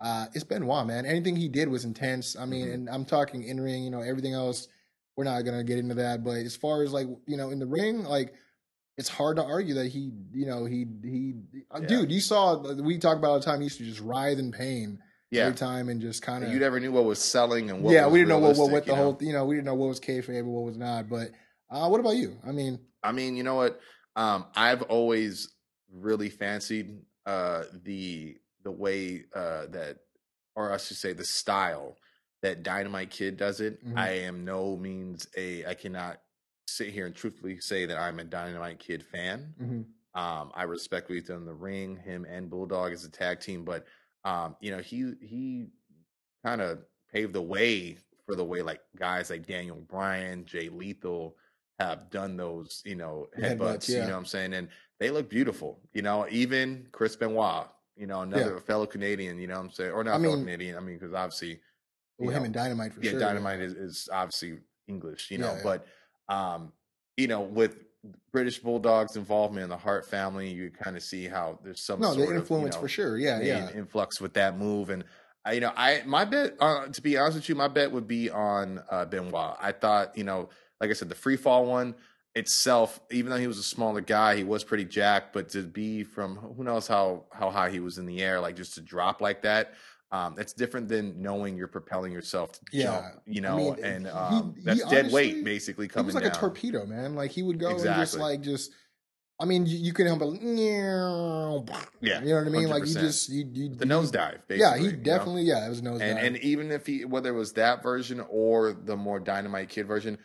uh, 0.00 0.26
it's 0.34 0.44
Benoit, 0.44 0.86
man. 0.86 1.06
Anything 1.06 1.36
he 1.36 1.48
did 1.48 1.68
was 1.68 1.84
intense. 1.86 2.36
I 2.36 2.44
mean, 2.44 2.66
Mhm. 2.66 2.74
and 2.74 2.90
I'm 2.90 3.04
talking 3.06 3.42
in 3.44 3.58
ring, 3.60 3.82
you 3.84 3.90
know, 3.90 4.02
everything 4.02 4.34
else. 4.34 4.68
We're 5.16 5.24
not 5.24 5.40
gonna 5.42 5.64
get 5.64 5.78
into 5.78 5.94
that, 5.94 6.22
but 6.22 6.36
as 6.36 6.54
far 6.54 6.82
as 6.82 6.92
like 6.92 7.06
you 7.26 7.38
know, 7.38 7.48
in 7.50 7.58
the 7.58 7.66
ring, 7.66 8.04
like 8.04 8.34
it's 8.98 9.08
hard 9.08 9.36
to 9.38 9.44
argue 9.44 9.72
that 9.74 9.86
he, 9.86 10.10
you 10.34 10.44
know, 10.46 10.66
he 10.66 10.86
he, 11.02 11.34
uh, 11.70 11.78
Yeah. 11.80 11.86
dude, 11.88 12.12
you 12.12 12.20
saw 12.20 12.58
we 12.82 12.98
talk 12.98 13.16
about 13.16 13.30
all 13.30 13.38
the 13.38 13.44
time. 13.46 13.60
He 13.60 13.64
used 13.64 13.78
to 13.78 13.84
just 13.84 14.00
writhe 14.00 14.38
in 14.38 14.52
pain 14.52 14.98
yeah. 15.30 15.42
every 15.44 15.56
time 15.56 15.88
and 15.88 16.00
just 16.00 16.22
kind 16.22 16.44
of 16.44 16.52
You 16.52 16.58
never 16.58 16.78
knew 16.80 16.92
what 16.92 17.04
was 17.04 17.18
selling 17.18 17.70
and 17.70 17.82
what. 17.82 17.92
yeah, 17.92 18.06
we 18.06 18.18
didn't 18.18 18.28
know 18.30 18.38
what, 18.38 18.56
what, 18.56 18.70
what 18.70 18.84
the 18.84 18.92
you 18.92 18.96
know? 18.96 19.02
whole 19.02 19.18
you 19.20 19.32
know 19.32 19.44
we 19.44 19.56
didn't 19.56 19.66
know 19.66 19.74
what 19.74 19.88
was 19.88 20.00
kayfabe 20.00 20.38
and 20.38 20.46
what 20.48 20.64
was 20.64 20.76
not. 20.76 21.08
But 21.08 21.30
uh, 21.70 21.88
what 21.88 22.00
about 22.00 22.16
you? 22.16 22.36
I 22.46 22.52
mean, 22.52 22.78
I 23.02 23.12
mean, 23.12 23.36
you 23.36 23.42
know 23.42 23.56
what? 23.56 23.80
Um, 24.14 24.46
I've 24.54 24.82
always 24.82 25.48
really 25.92 26.30
fancied 26.30 26.98
uh, 27.26 27.64
the 27.84 28.36
the 28.64 28.70
way 28.70 29.24
uh, 29.34 29.66
that, 29.66 29.98
or 30.54 30.72
I 30.72 30.76
should 30.78 30.96
say, 30.96 31.12
the 31.12 31.24
style 31.24 31.96
that 32.42 32.62
Dynamite 32.62 33.10
Kid 33.10 33.36
does 33.36 33.60
it. 33.60 33.84
Mhm. 33.84 33.96
I 33.98 34.10
am 34.20 34.44
no 34.44 34.76
means 34.76 35.26
a. 35.36 35.64
I 35.66 35.74
cannot 35.74 36.20
sit 36.68 36.88
here 36.92 37.06
and 37.06 37.14
truthfully 37.14 37.60
say 37.60 37.86
that 37.86 37.96
I'm 37.98 38.18
a 38.18 38.24
Dynamite 38.24 38.78
Kid 38.78 39.04
fan. 39.04 39.54
mhm. 39.60 39.84
Um, 40.20 40.50
I 40.54 40.62
respect 40.62 41.08
what 41.10 41.14
he's 41.16 41.28
done 41.28 41.38
in 41.38 41.44
the 41.44 41.52
ring, 41.54 41.96
him 41.96 42.24
and 42.24 42.48
Bulldog 42.48 42.92
as 42.92 43.04
a 43.04 43.10
tag 43.10 43.38
team, 43.40 43.64
but 43.66 43.84
um, 44.26 44.56
you 44.60 44.72
know, 44.72 44.78
he 44.78 45.12
he 45.20 45.68
kind 46.44 46.60
of 46.60 46.80
paved 47.12 47.32
the 47.32 47.40
way 47.40 47.96
for 48.26 48.34
the 48.34 48.44
way 48.44 48.60
like 48.60 48.80
guys 48.96 49.30
like 49.30 49.46
Daniel 49.46 49.76
Bryan, 49.76 50.44
Jay 50.44 50.68
Lethal 50.68 51.36
have 51.78 52.10
done 52.10 52.36
those, 52.36 52.82
you 52.84 52.96
know, 52.96 53.28
Headbutts, 53.38 53.58
headbutts, 53.58 53.88
yeah. 53.88 53.94
you 53.94 54.00
know 54.02 54.12
what 54.12 54.18
I'm 54.18 54.24
saying? 54.26 54.54
And 54.54 54.68
they 54.98 55.10
look 55.10 55.30
beautiful, 55.30 55.78
you 55.92 56.02
know, 56.02 56.26
even 56.28 56.88
Chris 56.90 57.14
Benoit, 57.14 57.68
you 57.96 58.06
know, 58.06 58.22
another 58.22 58.58
fellow 58.60 58.86
Canadian, 58.86 59.38
you 59.38 59.46
know 59.46 59.54
what 59.54 59.66
I'm 59.66 59.70
saying? 59.70 59.92
Or 59.92 60.02
not 60.02 60.18
I 60.18 60.22
fellow 60.22 60.36
mean- 60.36 60.44
Canadian, 60.44 60.76
I 60.76 60.80
mean, 60.80 60.98
because 60.98 61.14
obviously 61.14 61.60
well, 62.18 62.30
him 62.30 62.42
know, 62.42 62.44
and 62.46 62.54
Dynamite 62.54 62.94
for 62.94 63.02
yeah, 63.02 63.10
sure. 63.12 63.20
Dynamite 63.20 63.60
is, 63.60 63.74
is 63.74 64.08
obviously 64.12 64.58
English, 64.88 65.30
you 65.30 65.38
know, 65.38 65.52
Yeah, 65.52 65.56
yeah. 65.56 65.62
but 66.28 66.34
um, 66.34 66.72
you 67.16 67.28
know, 67.28 67.42
with 67.42 67.76
British 68.32 68.58
Bulldogs 68.58 69.16
involvement 69.16 69.64
in 69.64 69.70
the 69.70 69.76
Hart 69.76 70.06
family, 70.06 70.50
you 70.50 70.70
kind 70.70 70.96
of 70.96 71.02
see 71.02 71.26
how 71.26 71.58
there's 71.62 71.80
some 71.80 72.00
no, 72.00 72.12
sort 72.12 72.28
the 72.28 72.34
of, 72.34 72.40
influence 72.42 72.74
you 72.74 72.78
know, 72.78 72.82
for 72.82 72.88
sure. 72.88 73.18
Yeah, 73.18 73.40
yeah. 73.40 73.70
influx 73.72 74.20
with 74.20 74.34
that 74.34 74.58
move. 74.58 74.90
And 74.90 75.04
I, 75.44 75.52
you 75.52 75.60
know, 75.60 75.72
I 75.76 76.02
my 76.06 76.24
bet, 76.24 76.54
uh, 76.60 76.86
to 76.86 77.02
be 77.02 77.16
honest 77.16 77.36
with 77.36 77.48
you, 77.48 77.54
my 77.54 77.68
bet 77.68 77.90
would 77.92 78.08
be 78.08 78.30
on 78.30 78.82
uh, 78.90 79.04
Benoit. 79.04 79.56
I 79.60 79.72
thought, 79.72 80.16
you 80.16 80.24
know, 80.24 80.48
like 80.80 80.90
I 80.90 80.92
said, 80.92 81.08
the 81.08 81.14
free 81.14 81.36
fall 81.36 81.66
one 81.66 81.94
itself, 82.34 83.00
even 83.10 83.30
though 83.30 83.38
he 83.38 83.46
was 83.46 83.58
a 83.58 83.62
smaller 83.62 84.00
guy, 84.00 84.36
he 84.36 84.44
was 84.44 84.64
pretty 84.64 84.84
jacked. 84.84 85.32
But 85.32 85.48
to 85.50 85.62
be 85.62 86.04
from 86.04 86.36
who 86.36 86.64
knows 86.64 86.86
how 86.86 87.24
how 87.32 87.50
high 87.50 87.70
he 87.70 87.80
was 87.80 87.98
in 87.98 88.06
the 88.06 88.22
air, 88.22 88.40
like 88.40 88.56
just 88.56 88.74
to 88.74 88.80
drop 88.80 89.20
like 89.20 89.42
that. 89.42 89.74
Um, 90.12 90.34
that's 90.36 90.52
different 90.52 90.86
than 90.88 91.20
knowing 91.20 91.56
you're 91.56 91.66
propelling 91.66 92.12
yourself 92.12 92.52
to 92.52 92.60
Yeah. 92.70 92.84
jump, 92.84 93.22
you 93.26 93.40
know, 93.40 93.56
mean, 93.56 93.84
and 93.84 94.06
um, 94.06 94.54
he 94.56 94.62
that's 94.62 94.80
dead 94.84 94.98
honestly- 95.06 95.12
weight 95.12 95.44
basically 95.44 95.88
coming. 95.88 96.04
He 96.04 96.06
was 96.06 96.14
like 96.14 96.24
down. 96.24 96.32
a 96.32 96.38
torpedo, 96.38 96.86
man. 96.86 97.16
Like 97.16 97.32
he 97.32 97.42
would 97.42 97.58
go 97.58 97.70
and 97.70 97.78
just 97.78 98.14
Exactly. 98.14 98.20
like 98.20 98.40
just 98.42 98.70
I 99.38 99.44
mean, 99.44 99.66
you, 99.66 99.76
you 99.76 99.92
couldn't 99.92 100.18
help 100.18 100.22
but 101.66 101.88
Yeah, 102.00 102.20
you 102.22 102.28
know 102.28 102.36
what 102.36 102.46
I 102.46 102.50
mean. 102.50 102.68
Like 102.68 102.86
you 102.86 102.94
just 102.94 103.28
you, 103.28 103.44
you 103.52 103.68
The 103.74 103.84
nosedive, 103.84 104.46
basically. 104.48 104.58
Yeah, 104.60 104.76
he 104.78 104.84
you 104.86 104.92
know? 104.92 105.02
definitely 105.02 105.42
yeah, 105.42 105.66
it 105.66 105.68
was 105.68 105.82
nosedive. 105.82 106.00
And 106.02 106.18
and 106.18 106.36
even 106.38 106.70
if 106.70 106.86
he 106.86 107.04
whether 107.04 107.30
it 107.30 107.38
was 107.38 107.52
that 107.54 107.82
version 107.82 108.24
or 108.30 108.72
the 108.72 108.96
more 108.96 109.18
Dynamite 109.20 109.68
Kid 109.68 109.86
version, 109.86 110.18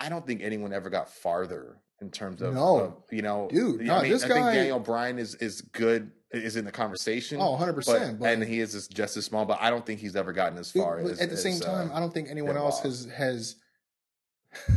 I 0.00 0.08
don't 0.08 0.26
think 0.26 0.42
anyone 0.42 0.72
ever 0.72 0.90
got 0.90 1.08
farther 1.10 1.78
in 2.00 2.10
terms 2.10 2.42
of, 2.42 2.54
No. 2.54 2.76
of, 2.80 2.94
you 3.10 3.22
know, 3.22 3.48
Dude, 3.50 3.88
I 3.88 4.02
mean, 4.02 4.12
this 4.12 4.24
I 4.24 4.28
think 4.28 4.40
guy- 4.40 4.54
Daniel 4.54 4.78
Bryan 4.80 5.18
is 5.18 5.34
is 5.36 5.60
good 5.60 6.12
is 6.30 6.56
in 6.56 6.64
the 6.66 6.72
conversation. 6.72 7.40
Oh, 7.40 7.56
100%, 7.56 8.20
and 8.22 8.42
he 8.44 8.60
is 8.60 8.72
just, 8.72 8.92
just 8.92 9.16
as 9.16 9.24
small, 9.24 9.46
but 9.46 9.58
I 9.62 9.70
don't 9.70 9.86
think 9.86 9.98
he's 10.00 10.14
ever 10.14 10.32
gotten 10.34 10.58
as 10.58 10.70
far 10.70 11.00
but 11.02 11.12
as 11.12 11.20
at 11.20 11.30
the 11.30 11.36
same 11.38 11.54
as, 11.54 11.60
time, 11.60 11.90
uh, 11.90 11.94
I 11.94 12.00
don't 12.00 12.12
think 12.12 12.28
anyone 12.30 12.56
else 12.56 12.80
has 12.80 13.06
has. 13.16 13.56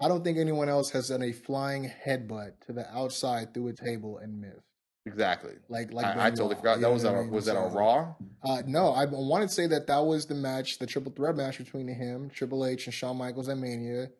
I 0.00 0.06
don't 0.06 0.22
think 0.22 0.38
anyone 0.38 0.68
else 0.68 0.90
has 0.90 1.08
done 1.08 1.22
a 1.22 1.32
flying 1.32 1.90
headbutt 2.06 2.60
to 2.66 2.72
the 2.72 2.88
outside 2.96 3.52
through 3.52 3.68
a 3.68 3.72
table 3.72 4.18
and 4.18 4.40
missed. 4.40 4.62
exactly. 5.06 5.54
Like 5.68 5.92
like 5.92 6.06
I, 6.06 6.26
I 6.26 6.30
totally 6.30 6.54
forgot 6.54 6.80
that 6.80 6.92
was 6.92 7.02
that 7.02 7.14
I 7.14 7.18
a, 7.18 7.22
mean? 7.22 7.30
was 7.32 7.46
that 7.46 7.56
a 7.56 7.68
Raw? 7.68 8.14
Uh, 8.44 8.62
no, 8.64 8.92
I 8.92 9.06
wanted 9.06 9.48
to 9.48 9.54
say 9.54 9.66
that 9.66 9.88
that 9.88 9.98
was 9.98 10.26
the 10.26 10.36
match, 10.36 10.78
the 10.78 10.86
triple 10.86 11.10
threat 11.10 11.34
match 11.36 11.58
between 11.58 11.88
him, 11.88 12.30
Triple 12.30 12.64
H, 12.64 12.86
and 12.86 12.94
Shawn 12.94 13.16
Michaels 13.16 13.48
at 13.48 13.58
Mania. 13.58 14.10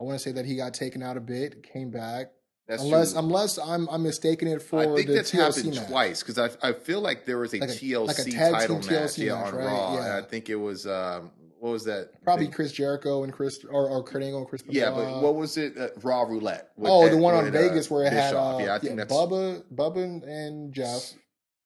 I 0.00 0.04
want 0.04 0.18
to 0.18 0.22
say 0.22 0.32
that 0.32 0.44
he 0.46 0.56
got 0.56 0.74
taken 0.74 1.02
out 1.02 1.16
a 1.16 1.20
bit, 1.20 1.62
came 1.62 1.90
back. 1.90 2.28
That's 2.68 2.82
unless 2.82 3.12
true. 3.12 3.20
unless 3.20 3.58
I'm 3.58 3.88
I'm 3.88 4.02
mistaking 4.02 4.48
it 4.48 4.60
for 4.60 4.80
I 4.80 4.84
think 4.94 5.06
the 5.06 5.14
that's 5.14 5.30
TLC 5.32 5.56
happened 5.56 5.74
match. 5.76 5.88
twice 5.88 6.22
because 6.22 6.38
I 6.38 6.68
I 6.68 6.72
feel 6.74 7.00
like 7.00 7.24
there 7.24 7.38
was 7.38 7.54
a 7.54 7.58
Like 7.60 7.70
a- 7.70 7.72
TLC 7.72 8.06
like 8.06 8.18
a 8.18 8.24
tag 8.30 8.52
title 8.52 8.76
match, 8.76 8.86
TLC 8.86 9.24
yeah, 9.26 9.34
match, 9.36 9.46
on 9.46 9.54
right? 9.58 9.64
Raw. 9.66 9.94
Yeah. 9.94 10.00
And 10.16 10.24
I 10.24 10.28
think 10.28 10.50
it 10.50 10.56
was 10.56 10.86
um 10.86 11.30
what 11.60 11.70
was 11.70 11.84
that? 11.86 12.22
Probably 12.22 12.44
Thing- 12.44 12.52
Chris 12.54 12.72
Jericho 12.72 13.24
and 13.24 13.32
Chris 13.32 13.64
or, 13.64 13.88
or 13.88 14.04
Kurt 14.04 14.22
Angle 14.22 14.40
and 14.40 14.48
Chris. 14.48 14.62
Yeah, 14.68 14.90
Benoit. 14.90 15.06
but 15.14 15.22
what 15.22 15.34
was 15.36 15.56
it? 15.56 15.76
Uh, 15.78 15.88
Raw 16.02 16.22
Roulette. 16.24 16.68
Oh, 16.80 17.06
Ed- 17.06 17.12
the 17.12 17.16
one 17.16 17.34
on 17.34 17.44
with, 17.46 17.56
uh, 17.56 17.58
Vegas 17.58 17.90
where 17.90 18.04
it 18.04 18.12
had 18.12 18.34
uh, 18.34 18.58
yeah, 18.60 18.64
I 18.64 18.74
yeah, 18.74 18.78
think 18.78 18.96
that's 18.96 19.12
Bubba, 19.12 19.64
Bubba 19.74 20.22
and 20.28 20.72
Jeff. 20.74 21.14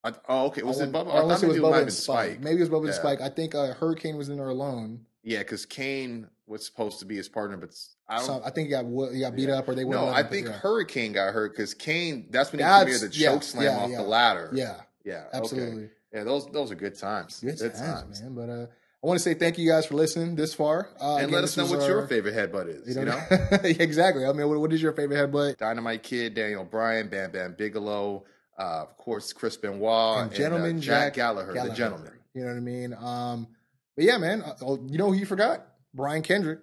I, 0.05 0.13
oh, 0.29 0.47
okay. 0.47 0.63
Was 0.63 0.81
I 0.81 0.85
it 0.85 0.93
Bubba? 0.93 1.07
or 1.09 1.13
I 1.17 1.21
unless 1.23 1.43
it 1.43 1.47
was 1.49 1.57
maybe 1.57 1.67
it 1.67 1.71
might 1.71 1.77
Bubba 1.79 1.83
and 1.83 1.93
Spike. 1.93 2.31
Spike. 2.31 2.41
Maybe 2.43 2.57
it 2.57 2.61
was 2.61 2.69
Bubba 2.71 2.85
and 2.87 2.95
Spike. 2.95 3.21
I 3.21 3.29
think 3.29 3.55
uh, 3.57 3.75
Hurricane 3.75 4.17
was 4.17 4.29
in 4.29 4.37
there 4.37 4.49
alone. 4.49 5.05
Yeah, 5.25 5.39
because 5.39 5.67
Kane 5.67 6.29
was 6.47 6.65
supposed 6.67 6.99
to 7.01 7.05
be 7.07 7.17
his 7.17 7.29
partner, 7.29 7.57
but 7.57 7.71
I 8.09 8.17
don't. 8.19 8.27
So 8.27 8.43
I 8.45 8.51
think 8.51 8.69
he 8.69 8.71
got 8.73 8.85
he 9.13 9.21
got 9.21 9.35
beat 9.37 9.49
up 9.49 9.69
or 9.69 9.75
they 9.75 9.85
no, 9.85 10.09
I 10.09 10.21
him, 10.21 10.29
think 10.29 10.47
yeah. 10.47 10.53
Hurricane 10.53 11.13
got 11.13 11.33
hurt 11.33 11.53
because 11.53 11.75
Kane. 11.75 12.27
That's 12.31 12.53
when 12.53 12.59
he 12.59 12.65
That's- 12.65 12.85
committed 12.85 13.13
the 13.13 13.17
yeah, 13.17 13.33
choke 13.33 13.43
slam 13.43 13.65
yeah, 13.65 13.77
off 13.79 13.91
yeah. 13.91 13.97
the 13.97 14.03
ladder. 14.03 14.51
yeah, 14.55 14.81
yeah, 15.05 15.25
okay. 15.29 15.39
absolutely. 15.39 15.91
Yeah, 16.13 16.25
those 16.25 16.47
those 16.51 16.71
are 16.71 16.75
good 16.75 16.99
times. 16.99 17.41
Good 17.41 17.59
times, 17.75 18.21
man. 18.21 18.35
But 18.35 18.49
uh, 18.51 18.67
I 19.03 19.07
want 19.07 19.19
to 19.19 19.23
say 19.23 19.35
thank 19.35 19.57
you 19.59 19.69
guys 19.69 19.87
for 19.87 19.95
listening 19.95 20.37
this 20.37 20.53
far. 20.55 20.91
Uh, 21.01 21.15
And 21.17 21.25
again, 21.25 21.35
let 21.35 21.45
us 21.45 21.57
know 21.57 21.67
what 21.67 21.87
your 21.89 22.07
favorite 22.07 22.35
headbutt 22.35 22.69
is. 22.69 22.97
You 22.97 23.05
know, 23.05 23.21
exactly. 23.65 24.27
I 24.27 24.33
mean, 24.33 24.49
what, 24.49 24.61
what 24.61 24.73
is 24.73 24.83
your 24.83 24.93
favorite 24.93 25.17
headbutt? 25.17 25.59
Dynamite 25.59 26.03
Kid, 26.03 26.35
Daniel 26.35 26.65
Bryan, 26.65 27.09
Bam 27.09 27.31
Bam 27.33 27.55
Bigelow, 27.57 28.25
uh, 28.59 28.63
of 28.83 28.97
course, 28.99 29.33
Chris 29.33 29.57
Benoit, 29.57 30.19
And 30.25 30.33
Gentleman 30.33 30.77
uh, 30.79 30.81
Jack 30.81 31.15
Gallagher, 31.15 31.53
the 31.55 31.75
gentleman. 31.75 32.13
You 32.35 32.43
know 32.43 32.49
what 32.49 32.57
I 32.57 32.61
mean? 32.61 32.95
Um, 32.95 33.49
but 33.97 34.05
yeah, 34.05 34.19
man. 34.19 34.43
Uh, 34.43 34.55
oh, 34.63 34.79
you 34.87 34.99
know 34.99 35.09
who 35.09 35.15
you 35.15 35.27
forgot? 35.27 35.67
Brian 35.95 36.23
Kendrick. 36.23 36.61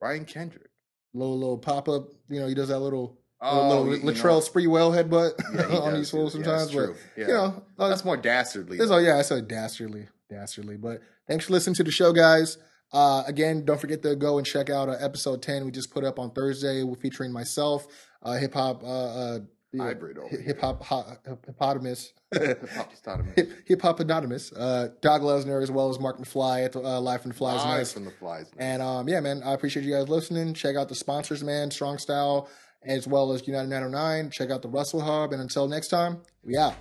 Brian 0.00 0.24
Kendrick. 0.24 0.70
Little 1.12 1.38
little 1.38 1.58
pop 1.58 1.88
up. 1.88 2.08
You 2.28 2.40
know, 2.40 2.46
he 2.48 2.54
does 2.54 2.68
that 2.68 2.80
little 2.80 3.18
Oh, 3.40 3.68
little, 3.68 3.84
you- 3.84 3.90
little 4.04 4.10
you 4.10 4.16
Latrell 4.22 4.48
Sprewell 4.48 4.92
headbutt 4.94 5.32
Yeah, 5.70 5.78
on 5.82 5.94
these 5.94 6.10
fools. 6.10 6.34
Yeah, 6.34 6.42
sometimes. 6.44 6.62
that's 6.62 6.74
but 6.74 6.84
true. 6.86 6.96
Yeah. 7.16 7.26
you 7.26 7.32
know, 7.34 7.62
uh, 7.78 7.88
That's 7.88 8.04
more 8.04 8.16
dastardly. 8.16 8.78
Though. 8.78 8.94
oh 8.94 8.98
yeah, 8.98 9.18
I 9.18 9.22
said 9.22 9.48
dastardly, 9.48 10.08
dastardly. 10.30 10.76
But 10.76 11.00
thanks 11.28 11.44
for 11.46 11.52
listening 11.52 11.74
to 11.76 11.84
the 11.84 11.90
show, 11.90 12.12
guys. 12.12 12.56
Uh, 12.92 13.22
again, 13.26 13.64
don't 13.64 13.80
forget 13.80 14.02
to 14.02 14.14
go 14.16 14.38
and 14.38 14.46
check 14.46 14.70
out 14.70 14.88
uh, 14.88 14.92
episode 15.00 15.42
ten 15.42 15.64
we 15.64 15.70
just 15.72 15.90
put 15.90 16.04
up 16.04 16.18
on 16.18 16.30
Thursday, 16.30 16.82
with 16.84 17.00
featuring 17.00 17.32
myself, 17.32 17.86
uh, 18.22 18.32
hip 18.34 18.54
hop, 18.54 18.82
uh, 18.82 18.86
uh, 18.86 19.38
Hybrid 19.78 20.18
over 20.18 20.36
hip 20.36 20.60
hop, 20.60 20.84
hippopotamus, 21.26 22.12
Hippopotamus. 22.32 23.34
hip 23.66 23.82
hop 23.82 24.00
anonymous, 24.00 24.52
uh, 24.52 24.88
Doc 25.00 25.22
Lesnar 25.22 25.62
as 25.62 25.70
well 25.70 25.90
as 25.90 25.98
Mark 25.98 26.18
McFly 26.18 26.64
at 26.64 26.72
the 26.72 26.80
uh, 26.84 27.00
Live 27.00 27.22
from 27.22 27.30
the 27.30 27.36
Flies 27.36 27.64
Live 27.64 27.90
from 27.90 28.04
the 28.04 28.10
flies. 28.10 28.50
And 28.58 28.82
um, 28.82 29.08
yeah, 29.08 29.20
man, 29.20 29.42
I 29.44 29.52
appreciate 29.52 29.84
you 29.84 29.92
guys 29.92 30.08
listening. 30.08 30.54
Check 30.54 30.76
out 30.76 30.88
the 30.88 30.94
sponsors, 30.94 31.42
man, 31.42 31.70
Strong 31.70 31.98
Style, 31.98 32.48
as 32.84 33.06
well 33.06 33.32
as 33.32 33.46
United 33.46 33.68
909. 33.68 34.30
Check 34.30 34.50
out 34.50 34.62
the 34.62 34.68
Wrestle 34.68 35.00
Hub. 35.00 35.32
And 35.32 35.40
until 35.40 35.68
next 35.68 35.88
time, 35.88 36.20
we 36.44 36.56
out. 36.56 36.74